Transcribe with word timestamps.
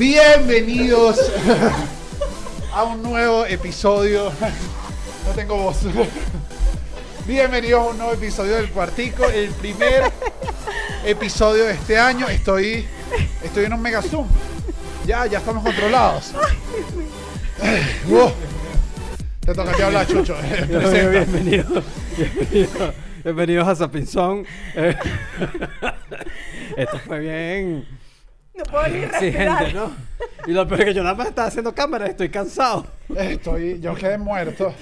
Bienvenidos 0.00 1.18
a 2.72 2.84
un 2.84 3.02
nuevo 3.02 3.44
episodio. 3.44 4.32
No 5.26 5.32
tengo 5.34 5.58
voz. 5.58 5.80
Bienvenidos 7.26 7.82
a 7.86 7.90
un 7.90 7.98
nuevo 7.98 8.14
episodio 8.14 8.56
del 8.56 8.70
Cuartico, 8.70 9.26
el 9.28 9.50
primer 9.50 10.04
episodio 11.04 11.66
de 11.66 11.74
este 11.74 11.98
año. 11.98 12.26
Estoy, 12.30 12.86
estoy 13.44 13.66
en 13.66 13.74
un 13.74 13.82
mega 13.82 14.00
zoom. 14.00 14.26
Ya, 15.06 15.26
ya 15.26 15.36
estamos 15.36 15.62
controlados. 15.62 16.32
Wow. 18.08 18.32
Te 19.40 19.52
toca 19.52 19.72
ti 19.72 19.82
hablar, 19.82 20.06
Chucho. 20.06 20.34
Bienvenido, 20.66 21.10
bienvenido- 22.16 22.94
bienvenidos 23.22 23.68
a 23.68 23.76
Sapinzón. 23.76 24.46
Eh, 24.74 24.96
Esto 26.78 26.98
fue 27.00 27.18
bien 27.20 27.99
No 28.64 28.70
puedo 28.70 28.88
ni 28.88 28.98
exigente, 29.04 29.48
respirar. 29.48 29.74
¿no? 29.74 29.96
Y 30.46 30.52
lo 30.52 30.66
peor 30.68 30.80
es 30.80 30.86
que 30.86 30.94
yo 30.94 31.02
nada 31.02 31.14
más 31.14 31.28
estaba 31.28 31.48
haciendo 31.48 31.74
cámara, 31.74 32.06
estoy 32.06 32.28
cansado. 32.28 32.86
Estoy, 33.16 33.80
yo 33.80 33.94
quedé 33.94 34.18
muerto. 34.18 34.74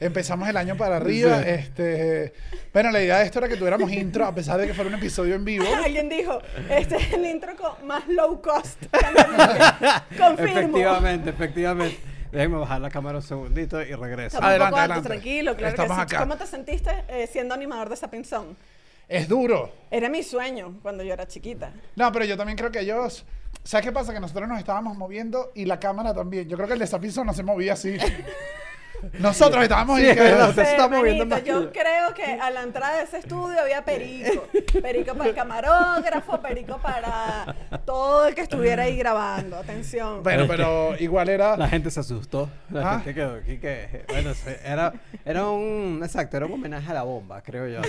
Empezamos 0.00 0.48
el 0.48 0.56
año 0.56 0.76
para 0.76 0.96
arriba. 0.96 1.42
Sí. 1.42 1.48
Este, 1.48 2.32
bueno, 2.72 2.90
la 2.90 3.02
idea 3.02 3.18
de 3.18 3.24
esto 3.24 3.38
era 3.38 3.48
que 3.48 3.56
tuviéramos 3.56 3.90
intro, 3.92 4.24
a 4.26 4.34
pesar 4.34 4.58
de 4.60 4.66
que 4.66 4.74
fuera 4.74 4.88
un 4.88 4.96
episodio 4.96 5.34
en 5.34 5.44
vivo. 5.44 5.64
Alguien 5.84 6.08
dijo, 6.08 6.40
este 6.70 6.96
es 6.96 7.12
el 7.12 7.24
intro 7.26 7.56
con 7.56 7.86
más 7.86 8.06
low 8.08 8.40
cost. 8.40 8.82
Confirmo. 10.18 10.78
Efectivamente, 10.78 11.30
efectivamente. 11.30 11.98
Déjenme 12.32 12.56
bajar 12.56 12.80
la 12.80 12.88
cámara 12.88 13.18
un 13.18 13.22
segundito 13.22 13.82
y 13.82 13.92
regreso. 13.94 14.38
Estamos 14.38 14.48
Adelante, 14.48 14.64
un 14.64 14.70
poco 14.70 14.80
alto, 14.80 14.92
adelante. 14.94 15.08
tranquilo, 15.08 15.54
claro 15.56 15.68
Estamos 15.70 15.96
que 15.98 16.08
sí. 16.08 16.14
acá. 16.14 16.18
¿Cómo 16.24 16.36
te 16.36 16.46
sentiste 16.46 16.90
eh, 17.08 17.28
siendo 17.30 17.52
animador 17.54 17.90
de 17.90 17.96
Sapinzón? 17.96 18.56
Es 19.12 19.28
duro. 19.28 19.70
Era 19.90 20.08
mi 20.08 20.22
sueño 20.22 20.78
cuando 20.80 21.04
yo 21.04 21.12
era 21.12 21.28
chiquita. 21.28 21.70
No, 21.96 22.10
pero 22.10 22.24
yo 22.24 22.34
también 22.34 22.56
creo 22.56 22.70
que 22.70 22.80
ellos. 22.80 23.26
¿Sabes 23.62 23.84
qué 23.84 23.92
pasa? 23.92 24.14
Que 24.14 24.20
nosotros 24.20 24.48
nos 24.48 24.58
estábamos 24.58 24.96
moviendo 24.96 25.52
y 25.54 25.66
la 25.66 25.78
cámara 25.78 26.14
también. 26.14 26.48
Yo 26.48 26.56
creo 26.56 26.66
que 26.66 26.72
el 26.72 26.78
de 26.78 26.86
Zapinzo 26.86 27.22
no 27.22 27.34
se 27.34 27.42
movía 27.42 27.74
así. 27.74 27.98
Nosotros 29.18 29.62
estábamos 29.62 29.98
Sí, 29.98 30.06
que 30.06 31.42
yo 31.44 31.72
creo 31.72 32.14
que 32.14 32.24
a 32.40 32.50
la 32.50 32.62
entrada 32.62 32.98
de 32.98 33.04
ese 33.04 33.18
estudio 33.18 33.60
había 33.60 33.84
perico. 33.84 34.46
Perico 34.80 35.14
para 35.14 35.30
el 35.30 35.34
camarógrafo, 35.36 36.40
perico 36.40 36.78
para 36.78 37.54
todo 37.84 38.26
el 38.26 38.34
que 38.34 38.42
estuviera 38.42 38.84
ahí 38.84 38.96
grabando. 38.96 39.56
Atención. 39.56 40.22
Bueno, 40.22 40.44
pero 40.48 40.96
igual 40.98 41.28
era. 41.28 41.56
La 41.56 41.68
gente 41.68 41.90
se 41.90 42.00
asustó. 42.00 42.48
La 42.70 42.92
Ah. 42.92 42.94
gente 43.00 43.14
quedó 43.14 43.34
aquí 43.36 43.58
que. 43.58 44.04
Bueno, 44.08 44.32
era, 44.64 44.92
era 45.24 45.48
un. 45.48 46.00
Exacto, 46.02 46.36
era 46.36 46.46
un 46.46 46.52
homenaje 46.52 46.90
a 46.90 46.94
la 46.94 47.02
bomba, 47.02 47.42
creo 47.42 47.68
yo. 47.68 47.80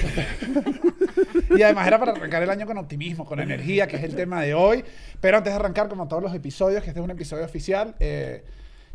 Y 1.56 1.62
además 1.62 1.88
era 1.88 2.00
para 2.00 2.12
arrancar 2.14 2.44
el 2.44 2.50
año 2.50 2.66
con 2.66 2.78
optimismo, 2.78 3.26
con 3.26 3.40
energía, 3.40 3.88
que 3.88 3.96
es 3.98 4.04
el 4.04 4.16
tema 4.16 4.42
de 4.42 4.54
hoy. 4.54 4.84
Pero 5.22 5.38
antes 5.38 5.54
de 5.54 5.60
arrancar, 5.60 5.88
como 5.90 6.08
todos 6.08 6.24
los 6.24 6.34
episodios, 6.34 6.82
que 6.84 6.90
este 6.90 7.00
es 7.00 7.04
un 7.04 7.12
episodio 7.12 7.46
oficial, 7.46 7.96
eh, 8.00 8.44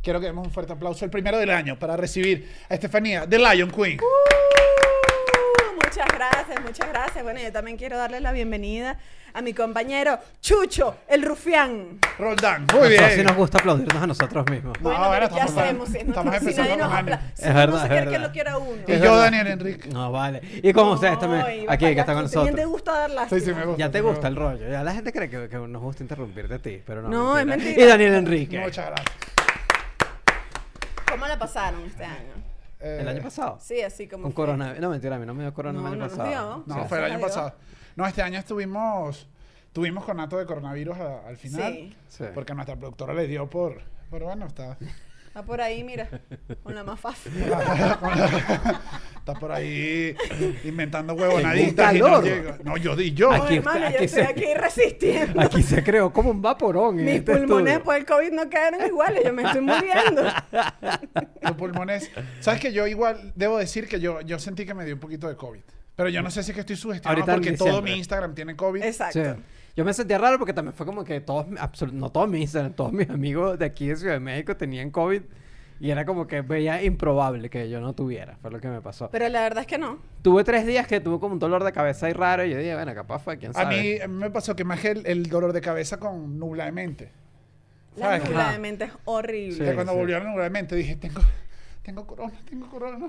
quiero 0.08 0.20
que 0.20 0.26
demos 0.26 0.46
un 0.46 0.50
fuerte 0.50 0.72
aplauso, 0.72 1.04
el 1.04 1.10
primero 1.10 1.36
del 1.36 1.50
año, 1.50 1.78
para 1.78 1.94
recibir 1.94 2.50
a 2.70 2.72
Estefanía, 2.72 3.26
The 3.28 3.36
Lion 3.38 3.70
Queen. 3.70 3.98
Uh, 4.00 5.74
muchas 5.84 6.06
gracias, 6.14 6.62
muchas 6.64 6.88
gracias. 6.88 7.22
Bueno, 7.22 7.40
yo 7.42 7.52
también 7.52 7.76
quiero 7.76 7.98
darle 7.98 8.18
la 8.22 8.32
bienvenida 8.32 8.96
a 9.34 9.42
mi 9.42 9.52
compañero 9.52 10.18
Chucho, 10.40 10.96
el 11.08 11.22
rufián. 11.24 11.98
Roldán. 12.18 12.62
Muy 12.72 12.88
Nosotros 12.88 12.88
bien. 12.88 13.10
sí 13.16 13.22
nos 13.22 13.36
gusta 13.36 13.58
aplaudirnos 13.58 14.02
a 14.02 14.06
nosotros 14.06 14.50
mismos. 14.50 14.80
No, 14.80 14.88
Bueno, 14.88 15.08
bueno, 15.08 15.26
pero 15.28 15.28
¿qué 15.28 15.40
estamos- 15.46 15.62
hacemos? 15.62 15.88
Si, 15.90 15.96
es 15.98 16.08
estamos 16.08 16.32
si 16.32 16.38
empezando 16.38 16.62
nadie 16.70 16.76
nos 16.82 16.88
con 16.88 16.96
apla- 16.96 17.14
ánimo. 17.16 17.30
si 17.34 17.42
Es 17.42 17.54
verdad, 17.54 17.68
no 17.68 17.78
se 17.78 17.84
es 17.84 17.90
quiere 17.92 18.10
que 18.10 18.18
lo 18.18 18.32
quiera 18.32 18.56
uno. 18.58 18.82
Y 18.86 18.98
yo. 18.98 19.16
Daniel 19.18 19.46
Enrique. 19.48 19.88
No, 19.90 20.10
vale. 20.10 20.40
Y 20.62 20.72
con 20.72 20.88
ustedes 20.88 21.18
también. 21.18 21.66
Aquí, 21.68 21.84
que 21.94 22.00
está 22.00 22.14
con 22.14 22.24
tú 22.24 22.32
También 22.32 22.54
te 22.54 22.62
nosotros. 22.62 22.70
gusta 22.70 22.92
dar 22.98 23.10
lástima. 23.10 23.40
Sí, 23.40 23.44
sí, 23.44 23.52
me 23.52 23.64
gusta. 23.66 23.78
Ya 23.78 23.90
te 23.90 24.00
gusta 24.00 24.28
el 24.28 24.36
rollo. 24.36 24.70
Ya 24.70 24.82
la 24.82 24.94
gente 24.94 25.12
cree 25.12 25.28
que, 25.28 25.50
que 25.50 25.56
nos 25.58 25.82
gusta 25.82 26.02
interrumpir 26.02 26.48
de 26.48 26.58
ti, 26.60 26.82
pero 26.86 27.02
no. 27.02 27.08
No, 27.10 27.38
es 27.38 27.44
mentira. 27.44 27.78
Y 27.82 27.86
Daniel 27.86 28.14
Enrique. 28.14 28.58
Muchas 28.58 28.86
gracias. 28.86 29.14
¿Cómo 31.10 31.26
la 31.26 31.38
pasaron 31.38 31.82
este 31.84 32.04
año? 32.04 32.32
Eh, 32.80 32.98
El 33.00 33.08
año 33.08 33.22
pasado. 33.22 33.58
Sí, 33.60 33.80
así 33.82 34.06
como 34.06 34.24
Con 34.24 34.32
fue. 34.32 34.44
coronavirus. 34.46 34.80
No, 34.80 34.90
mentira, 34.90 35.16
a 35.16 35.18
mí 35.18 35.26
no 35.26 35.34
me 35.34 35.42
dio 35.42 35.52
corona 35.54 35.80
No, 35.80 35.86
el 35.88 35.94
año 35.94 36.02
no 36.04 36.08
pasado. 36.10 36.28
dio. 36.28 36.64
No, 36.66 36.82
Sí. 36.82 36.88
fue 36.88 36.98
el 36.98 37.04
año 37.12 37.20
pasado. 37.20 37.54
No, 37.96 38.06
este 38.06 38.22
año 38.22 38.38
estuvimos, 38.38 39.28
tuvimos 39.72 40.04
conato 40.04 40.38
de 40.38 40.46
coronavirus 40.46 40.96
a- 40.98 41.26
al 41.28 41.36
final. 41.36 41.72
Sí. 41.72 41.96
Sí. 42.08 42.24
Porque 42.34 42.54
nuestra 42.54 42.76
productora 42.76 43.12
le 43.14 43.26
dio 43.26 43.48
por. 43.50 43.82
Pero 44.10 44.26
bueno, 44.26 44.46
está. 44.46 44.78
Va 45.38 45.44
por 45.44 45.60
ahí, 45.60 45.84
mira, 45.84 46.08
con 46.64 46.74
la 46.74 46.82
más 46.82 46.98
fácil. 46.98 47.30
está 49.18 49.34
por 49.38 49.52
ahí 49.52 50.16
inventando 50.64 51.14
huevonaditas. 51.14 51.94
Y 51.94 52.00
no 52.00 52.20
llega. 52.20 52.58
No, 52.64 52.76
yo 52.76 52.96
di 52.96 53.12
yo. 53.12 53.30
No, 53.30 53.44
Aquí- 53.44 53.58
hermano, 53.58 53.78
yo 53.78 53.86
aquí 53.86 54.04
estoy 54.06 54.24
se- 54.24 54.28
aquí 54.28 54.54
resistiendo. 54.54 55.40
Aquí 55.40 55.62
se 55.62 55.84
creó 55.84 56.12
como 56.12 56.32
un 56.32 56.42
vaporón. 56.42 56.96
Mis 56.96 57.06
este 57.18 57.36
pulmones 57.36 57.50
estudio. 57.50 57.64
después 57.74 57.98
del 57.98 58.06
COVID 58.06 58.32
no 58.32 58.50
quedaron 58.50 58.84
iguales, 58.84 59.22
yo 59.24 59.32
me 59.32 59.42
estoy 59.44 59.60
muriendo. 59.60 60.22
Los 61.42 61.52
pulmones. 61.52 62.10
¿Sabes 62.40 62.60
que 62.60 62.72
yo 62.72 62.88
igual 62.88 63.32
debo 63.36 63.58
decir 63.58 63.86
que 63.86 64.00
yo, 64.00 64.20
yo 64.22 64.40
sentí 64.40 64.66
que 64.66 64.74
me 64.74 64.84
dio 64.84 64.94
un 64.94 65.00
poquito 65.00 65.28
de 65.28 65.36
COVID? 65.36 65.60
Pero 65.94 66.08
yo 66.08 66.20
no 66.20 66.32
sé 66.32 66.42
si 66.42 66.50
es 66.50 66.54
que 66.56 66.62
estoy 66.62 66.74
sugestionado 66.74 67.20
Ahorita 67.20 67.34
porque 67.34 67.56
todo 67.56 67.80
mi 67.80 67.92
Instagram 67.92 68.34
tiene 68.34 68.56
COVID. 68.56 68.82
Exacto. 68.82 69.22
Sí. 69.36 69.40
Yo 69.78 69.84
me 69.84 69.94
sentía 69.94 70.18
raro 70.18 70.38
porque 70.38 70.52
también 70.52 70.74
fue 70.74 70.84
como 70.84 71.04
que 71.04 71.20
todos, 71.20 71.46
absol- 71.50 71.92
no 71.92 72.10
todos 72.10 72.28
mis 72.28 72.52
todos 72.76 72.92
mis 72.92 73.08
amigos 73.08 73.56
de 73.60 73.64
aquí 73.66 73.86
de 73.86 73.94
Ciudad 73.96 74.14
de 74.14 74.20
México 74.20 74.56
tenían 74.56 74.90
COVID 74.90 75.22
y 75.80 75.90
era 75.92 76.04
como 76.04 76.26
que 76.26 76.40
veía 76.40 76.82
improbable 76.82 77.48
que 77.48 77.70
yo 77.70 77.80
no 77.80 77.92
tuviera, 77.92 78.36
fue 78.42 78.50
lo 78.50 78.58
que 78.60 78.66
me 78.66 78.80
pasó. 78.80 79.08
Pero 79.12 79.28
la 79.28 79.42
verdad 79.42 79.60
es 79.60 79.68
que 79.68 79.78
no. 79.78 80.00
Tuve 80.22 80.42
tres 80.42 80.66
días 80.66 80.88
que 80.88 80.98
tuve 80.98 81.20
como 81.20 81.34
un 81.34 81.38
dolor 81.38 81.62
de 81.62 81.70
cabeza 81.70 82.06
ahí 82.06 82.12
raro 82.12 82.44
y 82.44 82.50
yo 82.50 82.58
dije, 82.58 82.74
bueno, 82.74 82.92
capaz 82.92 83.20
fue, 83.20 83.38
quién 83.38 83.52
A 83.52 83.54
sabe. 83.54 83.80
mí, 83.80 84.00
a 84.00 84.08
mí 84.08 84.14
me 84.16 84.30
pasó 84.30 84.56
que 84.56 84.64
más 84.64 84.80
que 84.80 84.88
el, 84.90 85.06
el 85.06 85.22
dolor 85.28 85.52
de 85.52 85.60
cabeza 85.60 85.98
con 86.00 86.40
nubla 86.40 86.64
de 86.64 86.72
mente. 86.72 87.12
La 87.96 88.06
¿Sabes? 88.06 88.24
nubla 88.28 88.42
Ajá. 88.46 88.52
de 88.54 88.58
mente 88.58 88.84
es 88.86 88.92
horrible. 89.04 89.54
Sí. 89.58 89.64
que 89.64 89.74
cuando 89.76 89.94
volvió 89.94 90.16
a 90.16 90.18
la 90.24 90.30
nubla 90.30 90.42
de 90.42 90.50
mente 90.50 90.74
dije, 90.74 90.96
tengo, 90.96 91.20
tengo 91.84 92.04
corona, 92.04 92.32
tengo 92.50 92.68
corona. 92.68 93.08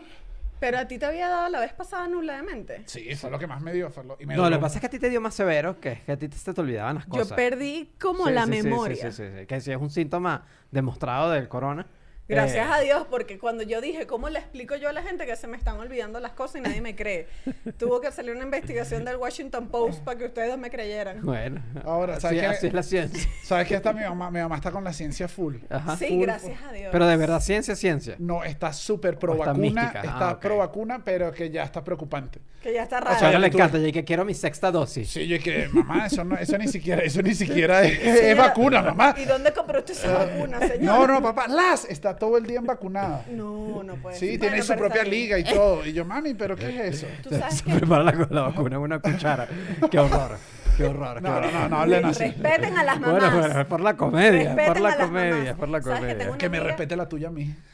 Pero 0.60 0.78
a 0.78 0.88
ti 0.88 0.98
te 0.98 1.06
había 1.06 1.30
dado 1.30 1.50
la 1.50 1.60
vez 1.62 1.74
pasada 1.74 2.08
nubla 2.08 2.36
de 2.36 2.44
mente. 2.44 2.84
Sí, 2.86 3.16
fue 3.16 3.30
lo 3.32 3.40
que 3.40 3.48
más 3.48 3.62
me 3.62 3.72
dio. 3.74 3.90
Fue 3.90 4.04
lo, 4.04 4.18
y 4.20 4.26
me 4.26 4.36
No, 4.36 4.50
lo 4.50 4.58
que 4.58 4.62
pasa 4.62 4.76
es 4.76 4.82
que 4.82 4.88
a 4.88 4.90
ti 4.90 5.00
te 5.00 5.10
dio 5.10 5.22
más 5.22 5.34
severo, 5.34 5.80
que 5.80 5.94
es 5.94 6.02
que 6.02 6.12
a 6.12 6.18
ti 6.18 6.28
te, 6.28 6.38
se 6.38 6.54
te 6.54 6.60
olvidaban 6.62 6.96
las 6.96 7.06
Yo 7.06 7.12
cosas. 7.12 7.34
perdí 7.34 7.92
como 8.00 8.28
Sí, 8.28 8.34
la 8.34 8.46
sí, 8.46 8.52
sí, 8.54 8.58
sí, 8.58 8.64
memoria. 8.64 9.12
Sí, 9.12 9.24
sí, 9.24 9.32
sí, 9.40 9.46
Que 9.46 9.62
sí 9.62 9.72
es 9.72 9.78
un 9.78 9.90
síntoma 9.90 10.46
demostrado 10.72 11.32
del 11.32 11.48
corona. 11.48 11.88
Gracias 12.30 12.68
Eh, 12.68 12.72
a 12.72 12.80
Dios, 12.80 13.08
porque 13.10 13.40
cuando 13.40 13.64
yo 13.64 13.82
dije, 13.82 14.06
¿cómo 14.06 14.30
le 14.30 14.40
explico 14.40 14.76
yo 14.76 14.88
a 14.88 14.94
la 14.94 15.02
gente 15.02 15.26
que 15.26 15.36
se 15.36 15.48
me 15.48 15.58
están 15.58 15.78
olvidando 15.80 16.20
las 16.20 16.32
cosas 16.34 16.58
y 16.58 16.62
nadie 16.62 16.80
me 16.80 16.96
cree? 16.96 17.28
Tuvo 17.80 18.00
que 18.00 18.12
salir 18.12 18.36
una 18.36 18.44
investigación 18.46 19.04
del 19.04 19.18
Washington 19.18 19.68
Post 19.70 20.04
para 20.04 20.18
que 20.20 20.26
ustedes 20.26 20.58
me 20.58 20.70
creyeran. 20.70 21.22
Bueno, 21.24 21.62
Ahora, 21.84 22.14
así, 22.14 22.22
¿sabes 22.22 22.40
qué? 22.42 22.46
así 22.46 22.68
es 22.68 22.74
la 22.74 22.84
ciencia. 22.84 23.30
¿Sabes 23.44 23.68
qué? 23.68 23.76
Hasta 23.78 23.94
mi 23.94 24.04
mamá, 24.04 24.30
mi 24.30 24.40
mamá 24.40 24.56
está 24.58 24.72
con 24.72 24.84
la 24.84 24.94
ciencia 24.94 25.28
full. 25.28 25.56
Ajá. 25.70 25.98
sí, 25.98 26.08
full, 26.10 26.22
gracias 26.22 26.62
a 26.62 26.72
Dios. 26.72 26.90
Pero 26.92 27.08
de 27.08 27.18
verdad, 27.18 27.40
ciencia, 27.42 27.76
ciencia. 27.76 28.16
No, 28.20 28.44
está 28.44 28.72
súper 28.74 29.18
pro 29.18 29.34
O 29.34 29.36
está 29.36 29.48
vacuna. 29.54 29.82
mística. 29.82 30.00
Está 30.02 30.30
Ah, 30.30 30.34
ok. 30.34 30.40
pro 30.42 30.58
vacuna, 30.58 31.02
pero 31.04 31.32
que 31.32 31.50
ya 31.50 31.64
está 31.64 31.84
preocupante. 31.84 32.40
Que 32.62 32.74
ya 32.74 32.84
está 32.84 32.98
O 32.98 33.02
raro. 33.02 33.18
sea, 33.20 33.28
a 33.30 33.32
ella 33.32 33.40
le 33.40 33.48
encanta, 33.48 33.78
y 33.80 33.92
que 33.92 34.04
quiero 34.04 34.24
mi 34.26 34.34
sexta 34.36 34.70
dosis. 34.70 35.10
Sí, 35.10 35.28
yo 35.28 35.40
que, 35.40 35.68
mamá, 35.72 36.06
eso, 36.08 36.24
no, 36.24 36.38
eso 36.38 36.58
ni 36.58 36.68
siquiera, 36.68 37.02
eso 37.02 37.22
ni 37.24 37.34
siquiera 37.34 37.84
es, 37.84 37.98
es 38.00 38.20
Señora, 38.20 38.48
vacuna, 38.50 38.82
mamá. 38.82 39.16
¿Y 39.18 39.26
dónde 39.26 39.52
compró 39.54 39.80
usted 39.80 39.94
esa 39.94 40.12
vacuna, 40.26 40.60
señor? 40.60 40.82
No, 40.84 41.08
no, 41.08 41.22
papá, 41.24 41.48
las 41.48 41.86
está 41.86 42.18
todo 42.20 42.38
el 42.38 42.46
día 42.46 42.60
en 42.60 42.66
vacunada. 42.66 43.26
No, 43.30 43.82
no 43.84 43.96
puede 43.96 44.16
Sí, 44.18 44.32
ser. 44.32 44.40
tiene 44.42 44.58
Bueno, 44.58 44.64
su 44.66 44.76
propia 44.76 45.04
liga 45.04 45.40
y 45.40 45.44
todo. 45.46 45.86
Y 45.86 45.94
yo, 45.94 46.06
mami, 46.06 46.34
¿pero 46.36 46.56
qué 46.56 46.70
es 46.70 46.96
eso? 47.04 47.08
Tú 47.24 47.30
sabes 47.32 47.56
Se 47.56 47.64
que 47.64 47.74
prepara 47.76 48.04
la, 48.04 48.28
la 48.30 48.42
vacuna 48.42 48.76
en 48.76 48.82
una 48.82 49.00
cuchara. 49.00 49.48
Qué 49.90 49.98
horror. 50.00 50.38
Qué 50.78 50.84
horror. 50.86 51.16
qué 51.16 51.22
No, 51.22 51.30
no, 51.32 51.38
horror. 51.38 51.54
no, 51.54 51.70
no 51.70 51.78
hablen 51.80 52.06
así. 52.06 52.24
respeten 52.26 52.78
a 52.78 52.84
las 52.84 53.00
mamás. 53.00 53.20
Bueno, 53.22 53.40
bueno, 53.40 53.60
es 53.62 53.66
por 53.68 53.82
la 53.82 53.98
comedia, 53.98 54.54
Respeten 54.54 54.66
por 54.68 54.78
a 54.78 54.80
la 54.80 54.90
las 54.98 55.08
comedia, 55.08 55.36
mamás. 55.38 55.54
por 55.56 55.70
la 55.70 55.82
¿Sabes 55.82 55.94
que 56.00 56.06
comedia. 56.06 56.26
tengo 56.26 56.38
Que 56.38 56.50
me 56.50 56.60
respete 56.60 56.96
la 56.96 57.10
tuya 57.10 57.28
a 57.30 57.32
mí. 57.32 57.56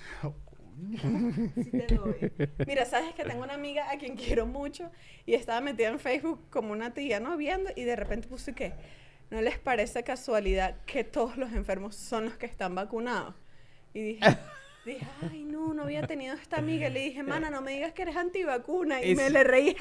Sí 1.56 1.72
te 1.88 1.96
doy. 1.96 2.32
Mira, 2.68 2.86
sabes 2.86 3.14
que 3.16 3.24
tengo 3.24 3.44
una 3.44 3.54
amiga 3.54 3.90
a 3.92 3.98
quien 3.98 4.16
quiero 4.16 4.46
mucho 4.46 4.92
y 5.26 5.34
estaba 5.34 5.62
metida 5.62 5.88
en 5.90 6.00
Facebook 6.00 6.40
como 6.50 6.72
una 6.72 6.94
tía, 6.94 7.20
¿no? 7.20 7.36
Viendo 7.38 7.70
y 7.76 7.84
de 7.84 7.96
repente 7.96 8.28
puse 8.28 8.54
que 8.54 8.74
¿no 9.30 9.42
les 9.42 9.58
parece 9.58 10.04
casualidad 10.04 10.76
que 10.86 11.04
todos 11.04 11.38
los 11.38 11.52
enfermos 11.54 11.96
son 11.96 12.26
los 12.26 12.38
que 12.38 12.46
están 12.46 12.76
vacunados? 12.76 13.36
Y 13.96 14.02
dije, 14.04 14.20
dije, 14.86 15.08
ay, 15.32 15.44
no, 15.46 15.74
no 15.74 15.82
había 15.84 16.06
tenido 16.06 16.36
esta 16.36 16.58
amiga. 16.58 16.88
Y 16.90 16.92
le 16.94 17.00
dije, 17.00 17.24
mana, 17.24 17.50
no 17.50 17.62
me 17.64 17.72
digas 17.72 17.94
que 17.94 18.04
eres 18.04 18.16
antivacuna. 18.18 19.02
Y, 19.02 19.12
Y 19.12 19.16
me 19.16 19.26
si- 19.28 19.34
le 19.34 19.44
reí. 19.44 19.76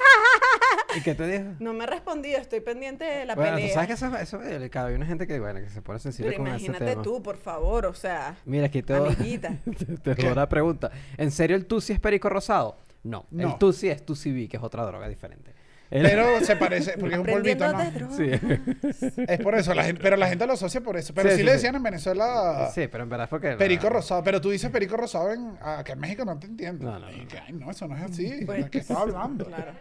¿Y 0.97 1.01
qué 1.01 1.13
te 1.13 1.27
dijo? 1.27 1.55
No 1.59 1.73
me 1.73 1.83
ha 1.83 1.87
respondido, 1.87 2.39
estoy 2.39 2.61
pendiente 2.61 3.03
de 3.03 3.25
la 3.25 3.35
Bueno, 3.35 3.57
pelea. 3.57 3.73
sabes 3.73 3.87
que 3.89 3.93
eso, 3.93 4.15
eso 4.17 4.41
es 4.41 4.49
delicado. 4.49 4.87
Hay 4.87 4.95
una 4.95 5.05
gente 5.05 5.27
que, 5.27 5.39
bueno, 5.39 5.59
que 5.59 5.69
se 5.69 5.81
pone 5.81 5.99
sensible 5.99 6.31
Pero 6.31 6.43
con 6.43 6.47
ese 6.53 6.65
imagínate 6.65 6.91
tema. 6.91 7.03
tú, 7.03 7.21
por 7.21 7.37
favor, 7.37 7.85
o 7.85 7.93
sea, 7.93 8.37
Mira, 8.45 8.65
aquí 8.67 8.81
te 8.81 8.95
amiguita. 8.95 9.53
te 10.03 10.15
¿Qué? 10.15 10.21
hago 10.23 10.31
una 10.31 10.49
pregunta. 10.49 10.89
¿En 11.17 11.29
serio 11.31 11.55
el 11.57 11.65
Tusi 11.65 11.93
es 11.93 11.99
perico 11.99 12.29
rosado? 12.29 12.77
No. 13.03 13.25
No. 13.29 13.49
El 13.51 13.57
Tusi 13.59 13.89
es 13.89 14.03
Tusi 14.05 14.47
que 14.47 14.57
es 14.57 14.63
otra 14.63 14.83
droga 14.85 15.07
diferente. 15.09 15.53
Pero 16.01 16.39
se 16.45 16.55
parece, 16.55 16.97
porque 16.97 17.15
es 17.15 17.19
un 17.19 17.25
polvito, 17.25 17.71
¿no? 17.71 18.15
Sí. 18.15 18.31
Es 19.27 19.39
por 19.39 19.55
eso, 19.55 19.73
la 19.73 19.83
gente, 19.83 20.01
pero 20.01 20.15
la 20.17 20.27
gente 20.27 20.45
lo 20.45 20.53
asocia 20.53 20.81
por 20.81 20.97
eso. 20.97 21.13
Pero 21.13 21.29
Sí, 21.29 21.35
sí, 21.35 21.39
sí, 21.39 21.43
le 21.43 21.51
sí. 21.51 21.55
decían 21.57 21.75
en 21.75 21.83
Venezuela 21.83 22.69
sí, 22.73 22.87
pero 22.91 23.03
en 23.03 23.09
verdad 23.09 23.29
fue 23.29 23.39
que... 23.41 23.51
perico 23.53 23.89
rosado. 23.89 24.23
Pero 24.23 24.41
tú 24.41 24.49
dices 24.49 24.69
perico 24.71 24.97
rosado 24.97 25.31
en, 25.33 25.57
acá 25.61 25.93
en 25.93 25.99
México 25.99 26.25
no 26.25 26.37
te 26.37 26.47
entiendo. 26.47 26.85
No, 26.85 26.99
no, 26.99 27.05
no. 27.09 27.11
Y 27.11 27.25
que, 27.25 27.37
ay, 27.39 27.53
no, 27.53 27.69
eso 27.71 27.87
no 27.87 27.95
es 27.97 28.03
así. 28.03 28.43
Pues, 28.45 28.65
¿De 28.65 28.69
qué 28.69 28.77
estaba 28.79 29.01
hablando? 29.03 29.45
Claro. 29.45 29.71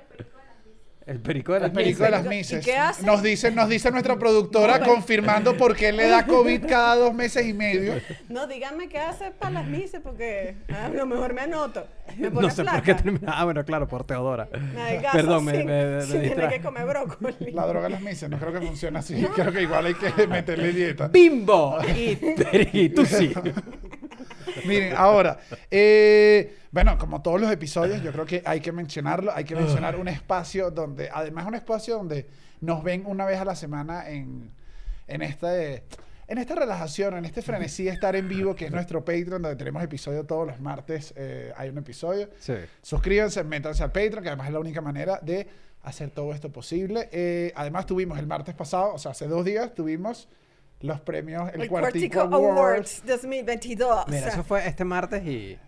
El 1.06 1.21
perico 1.21 1.53
de 1.53 1.61
las 1.61 1.69
El 1.69 1.75
perico 1.75 2.03
de 2.05 2.11
las 2.11 2.25
¿Y 2.25 2.29
mises. 2.29 2.65
qué 2.65 2.77
hace? 2.79 3.05
Nos 3.05 3.23
dice, 3.23 3.51
nos 3.51 3.69
dice 3.69 3.91
nuestra 3.91 4.19
productora 4.19 4.81
confirmando 4.81 5.55
por 5.55 5.77
qué 5.77 5.93
le 5.93 6.09
da 6.09 6.25
COVID 6.27 6.65
cada 6.67 6.97
dos 6.97 7.12
meses 7.12 7.47
y 7.47 7.53
medio. 7.53 7.95
No, 8.31 8.47
díganme 8.47 8.89
qué 8.89 8.99
hace 8.99 9.31
para 9.33 9.53
las 9.53 9.67
mises 9.67 10.01
porque 10.03 10.56
a 10.75 10.89
lo 10.89 11.05
mejor 11.05 11.35
me 11.35 11.43
anoto. 11.43 11.87
Me 12.17 12.31
pone 12.31 12.47
No 12.49 12.55
sé 12.55 12.65
por 12.65 12.83
qué 12.83 12.95
termina. 12.95 13.35
Ah, 13.39 13.45
bueno, 13.45 13.62
claro, 13.67 13.87
por 13.87 14.05
Teodora. 14.05 14.49
Perdón, 15.12 15.45
me, 15.45 15.56
sin- 15.59 15.67
me, 15.67 15.97
distraje. 16.23 16.56
que 16.56 16.62
comer 16.62 16.87
brócoli. 16.87 17.53
La 17.53 17.67
droga 17.67 17.85
de 17.85 17.91
las 17.91 18.01
mises, 18.01 18.31
no 18.31 18.39
creo 18.39 18.53
que 18.55 18.61
funcione 18.67 18.99
así. 18.99 19.15
Creo 19.35 19.53
que 19.53 19.62
igual 19.62 19.85
hay 19.87 19.95
que 19.95 20.27
meterle 20.27 20.73
dieta. 20.73 21.09
¡Bimbo! 21.09 21.79
Y, 21.95 22.19
y 22.73 22.89
tú 22.89 23.05
sí. 23.05 23.33
Miren, 24.64 24.94
ahora, 24.96 25.38
eh, 25.70 26.56
bueno, 26.70 26.99
como 26.99 27.23
todos 27.23 27.41
los 27.41 27.50
episodios, 27.50 28.02
yo 28.02 28.12
creo 28.12 28.26
que 28.26 28.43
hay 28.44 28.61
que 28.61 28.73
mencionarlo, 28.73 29.32
hay 29.35 29.44
que 29.44 29.55
mencionar 29.55 29.96
un 29.96 30.08
espacio 30.08 30.70
donde, 30.70 31.08
además 31.12 31.46
un 31.46 31.55
espacio 31.55 31.96
donde 31.96 32.29
nos 32.61 32.82
ven 32.82 33.05
una 33.06 33.25
vez 33.25 33.38
a 33.41 33.44
la 33.44 33.56
semana 33.56 34.08
en, 34.08 34.50
en 35.06 35.23
este... 35.23 35.85
En 36.26 36.38
esta 36.38 36.55
relajación, 36.55 37.19
en 37.19 37.26
este 37.26 37.43
frenesí 37.43 37.85
de 37.85 37.91
estar 37.91 38.17
en 38.17 38.26
vivo, 38.26 38.56
que 38.56 38.64
es 38.64 38.70
nuestro 38.70 39.05
Patreon, 39.05 39.43
donde 39.43 39.56
tenemos 39.56 39.82
episodio 39.82 40.25
todos 40.25 40.46
los 40.46 40.58
martes, 40.58 41.12
eh, 41.19 41.52
hay 41.55 41.69
un 41.69 41.76
episodio. 41.76 42.31
Sí. 42.38 42.55
Suscríbanse, 42.81 43.44
métanse 43.44 43.82
al 43.82 43.93
Patreon, 43.93 44.23
que 44.23 44.29
además 44.31 44.46
es 44.46 44.55
la 44.55 44.61
única 44.61 44.81
manera 44.81 45.20
de 45.20 45.46
hacer 45.82 46.11
todo 46.11 46.32
esto 46.32 46.50
posible. 46.50 47.08
Eh, 47.12 47.52
además 47.55 47.85
tuvimos 47.85 48.19
el 48.19 48.26
martes 48.26 48.55
pasado, 48.55 48.94
o 48.94 48.99
sea, 48.99 49.11
hace 49.11 49.29
dos 49.29 49.44
días, 49.44 49.75
tuvimos 49.75 50.29
los 50.85 51.01
premios, 51.01 51.51
el, 51.55 51.63
El 51.63 51.69
Cuartico, 51.69 52.15
Cuartico 52.15 52.37
Awards. 52.37 53.01
Awards 53.01 53.03
2022. 53.07 54.05
Mira, 54.09 54.29
eso 54.29 54.45
fue 54.45 54.67
este 54.69 54.85
martes 54.85 55.25
y 55.27 55.59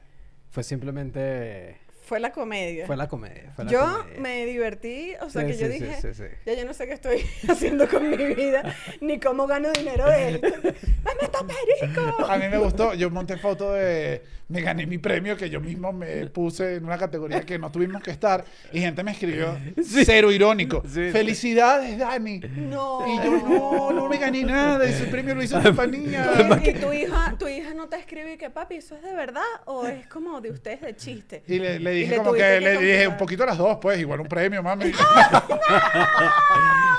fue 0.50 0.62
simplemente. 0.62 1.78
Fue 2.06 2.20
la 2.20 2.32
comedia. 2.32 2.86
Fue 2.86 2.96
la 2.96 3.08
comedia. 3.08 3.52
Fue 3.54 3.64
la 3.64 3.70
yo 3.70 3.80
comedia. 3.80 4.20
me 4.20 4.46
divertí, 4.46 5.12
o 5.20 5.28
sea 5.28 5.42
Sí, 5.42 5.48
que 5.48 5.56
yo 5.58 5.66
sí, 5.66 5.72
dije, 5.72 6.00
sí, 6.00 6.08
sí. 6.14 6.24
ya 6.46 6.54
yo 6.54 6.64
no 6.64 6.72
sé 6.72 6.86
qué 6.86 6.92
estoy 6.94 7.18
haciendo 7.48 7.88
con 7.88 8.08
mi 8.08 8.16
vida, 8.34 8.74
ni 9.00 9.18
cómo 9.20 9.46
gano 9.46 9.70
dinero 9.72 10.08
de 10.08 10.34
esto. 10.36 10.46
¡Me 10.62 11.14
meto 11.20 11.46
perico! 11.46 12.26
A 12.30 12.36
mí 12.38 12.48
me 12.48 12.58
gustó, 12.58 12.94
yo 12.94 13.10
monté 13.10 13.36
foto 13.36 13.72
de, 13.72 14.22
me 14.48 14.60
gané 14.60 14.86
mi 14.86 14.98
premio 14.98 15.36
que 15.36 15.50
yo 15.50 15.60
mismo 15.60 15.92
me 15.92 16.26
puse 16.28 16.76
en 16.76 16.84
una 16.84 16.96
categoría 16.96 17.40
que 17.42 17.58
no 17.58 17.70
tuvimos 17.72 18.00
que 18.02 18.12
estar 18.12 18.44
y 18.72 18.80
gente 18.80 19.02
me 19.02 19.10
escribió 19.10 19.56
Sí. 19.84 20.04
cero 20.04 20.30
irónico. 20.30 20.82
Sí. 20.86 21.10
Felicidades, 21.10 21.98
Dani. 21.98 22.38
No. 22.56 23.04
Y 23.06 23.16
yo 23.24 23.32
no, 23.48 23.90
no 23.92 24.08
me 24.08 24.18
gané 24.18 24.44
nada, 24.44 24.84
ese 24.88 25.06
premio 25.06 25.34
lo 25.34 25.42
hizo 25.42 25.60
compañía. 25.60 26.60
¿Y, 26.64 26.70
y 26.70 26.74
tu 26.74 26.92
hija, 26.92 27.34
tu 27.38 27.48
hija 27.48 27.74
no 27.74 27.88
te 27.88 27.96
escribe 27.96 28.34
y 28.34 28.36
que 28.36 28.50
papi, 28.50 28.76
¿eso 28.76 28.94
es 28.96 29.02
de 29.02 29.12
verdad 29.12 29.42
o 29.64 29.86
es 29.86 30.06
como 30.06 30.40
de 30.40 30.50
ustedes 30.52 30.80
de 30.80 30.94
chiste? 30.94 31.42
Y 31.48 31.58
le, 31.58 31.80
le 31.80 31.95
dije 31.96 32.10
le 32.12 32.16
como 32.18 32.32
que, 32.32 32.38
que 32.38 32.60
le 32.60 32.78
dije 32.78 33.08
un 33.08 33.16
poquito 33.16 33.42
a 33.42 33.46
las 33.46 33.58
dos, 33.58 33.78
pues, 33.80 33.98
igual 33.98 34.20
un 34.20 34.28
premio, 34.28 34.62
mami. 34.62 34.92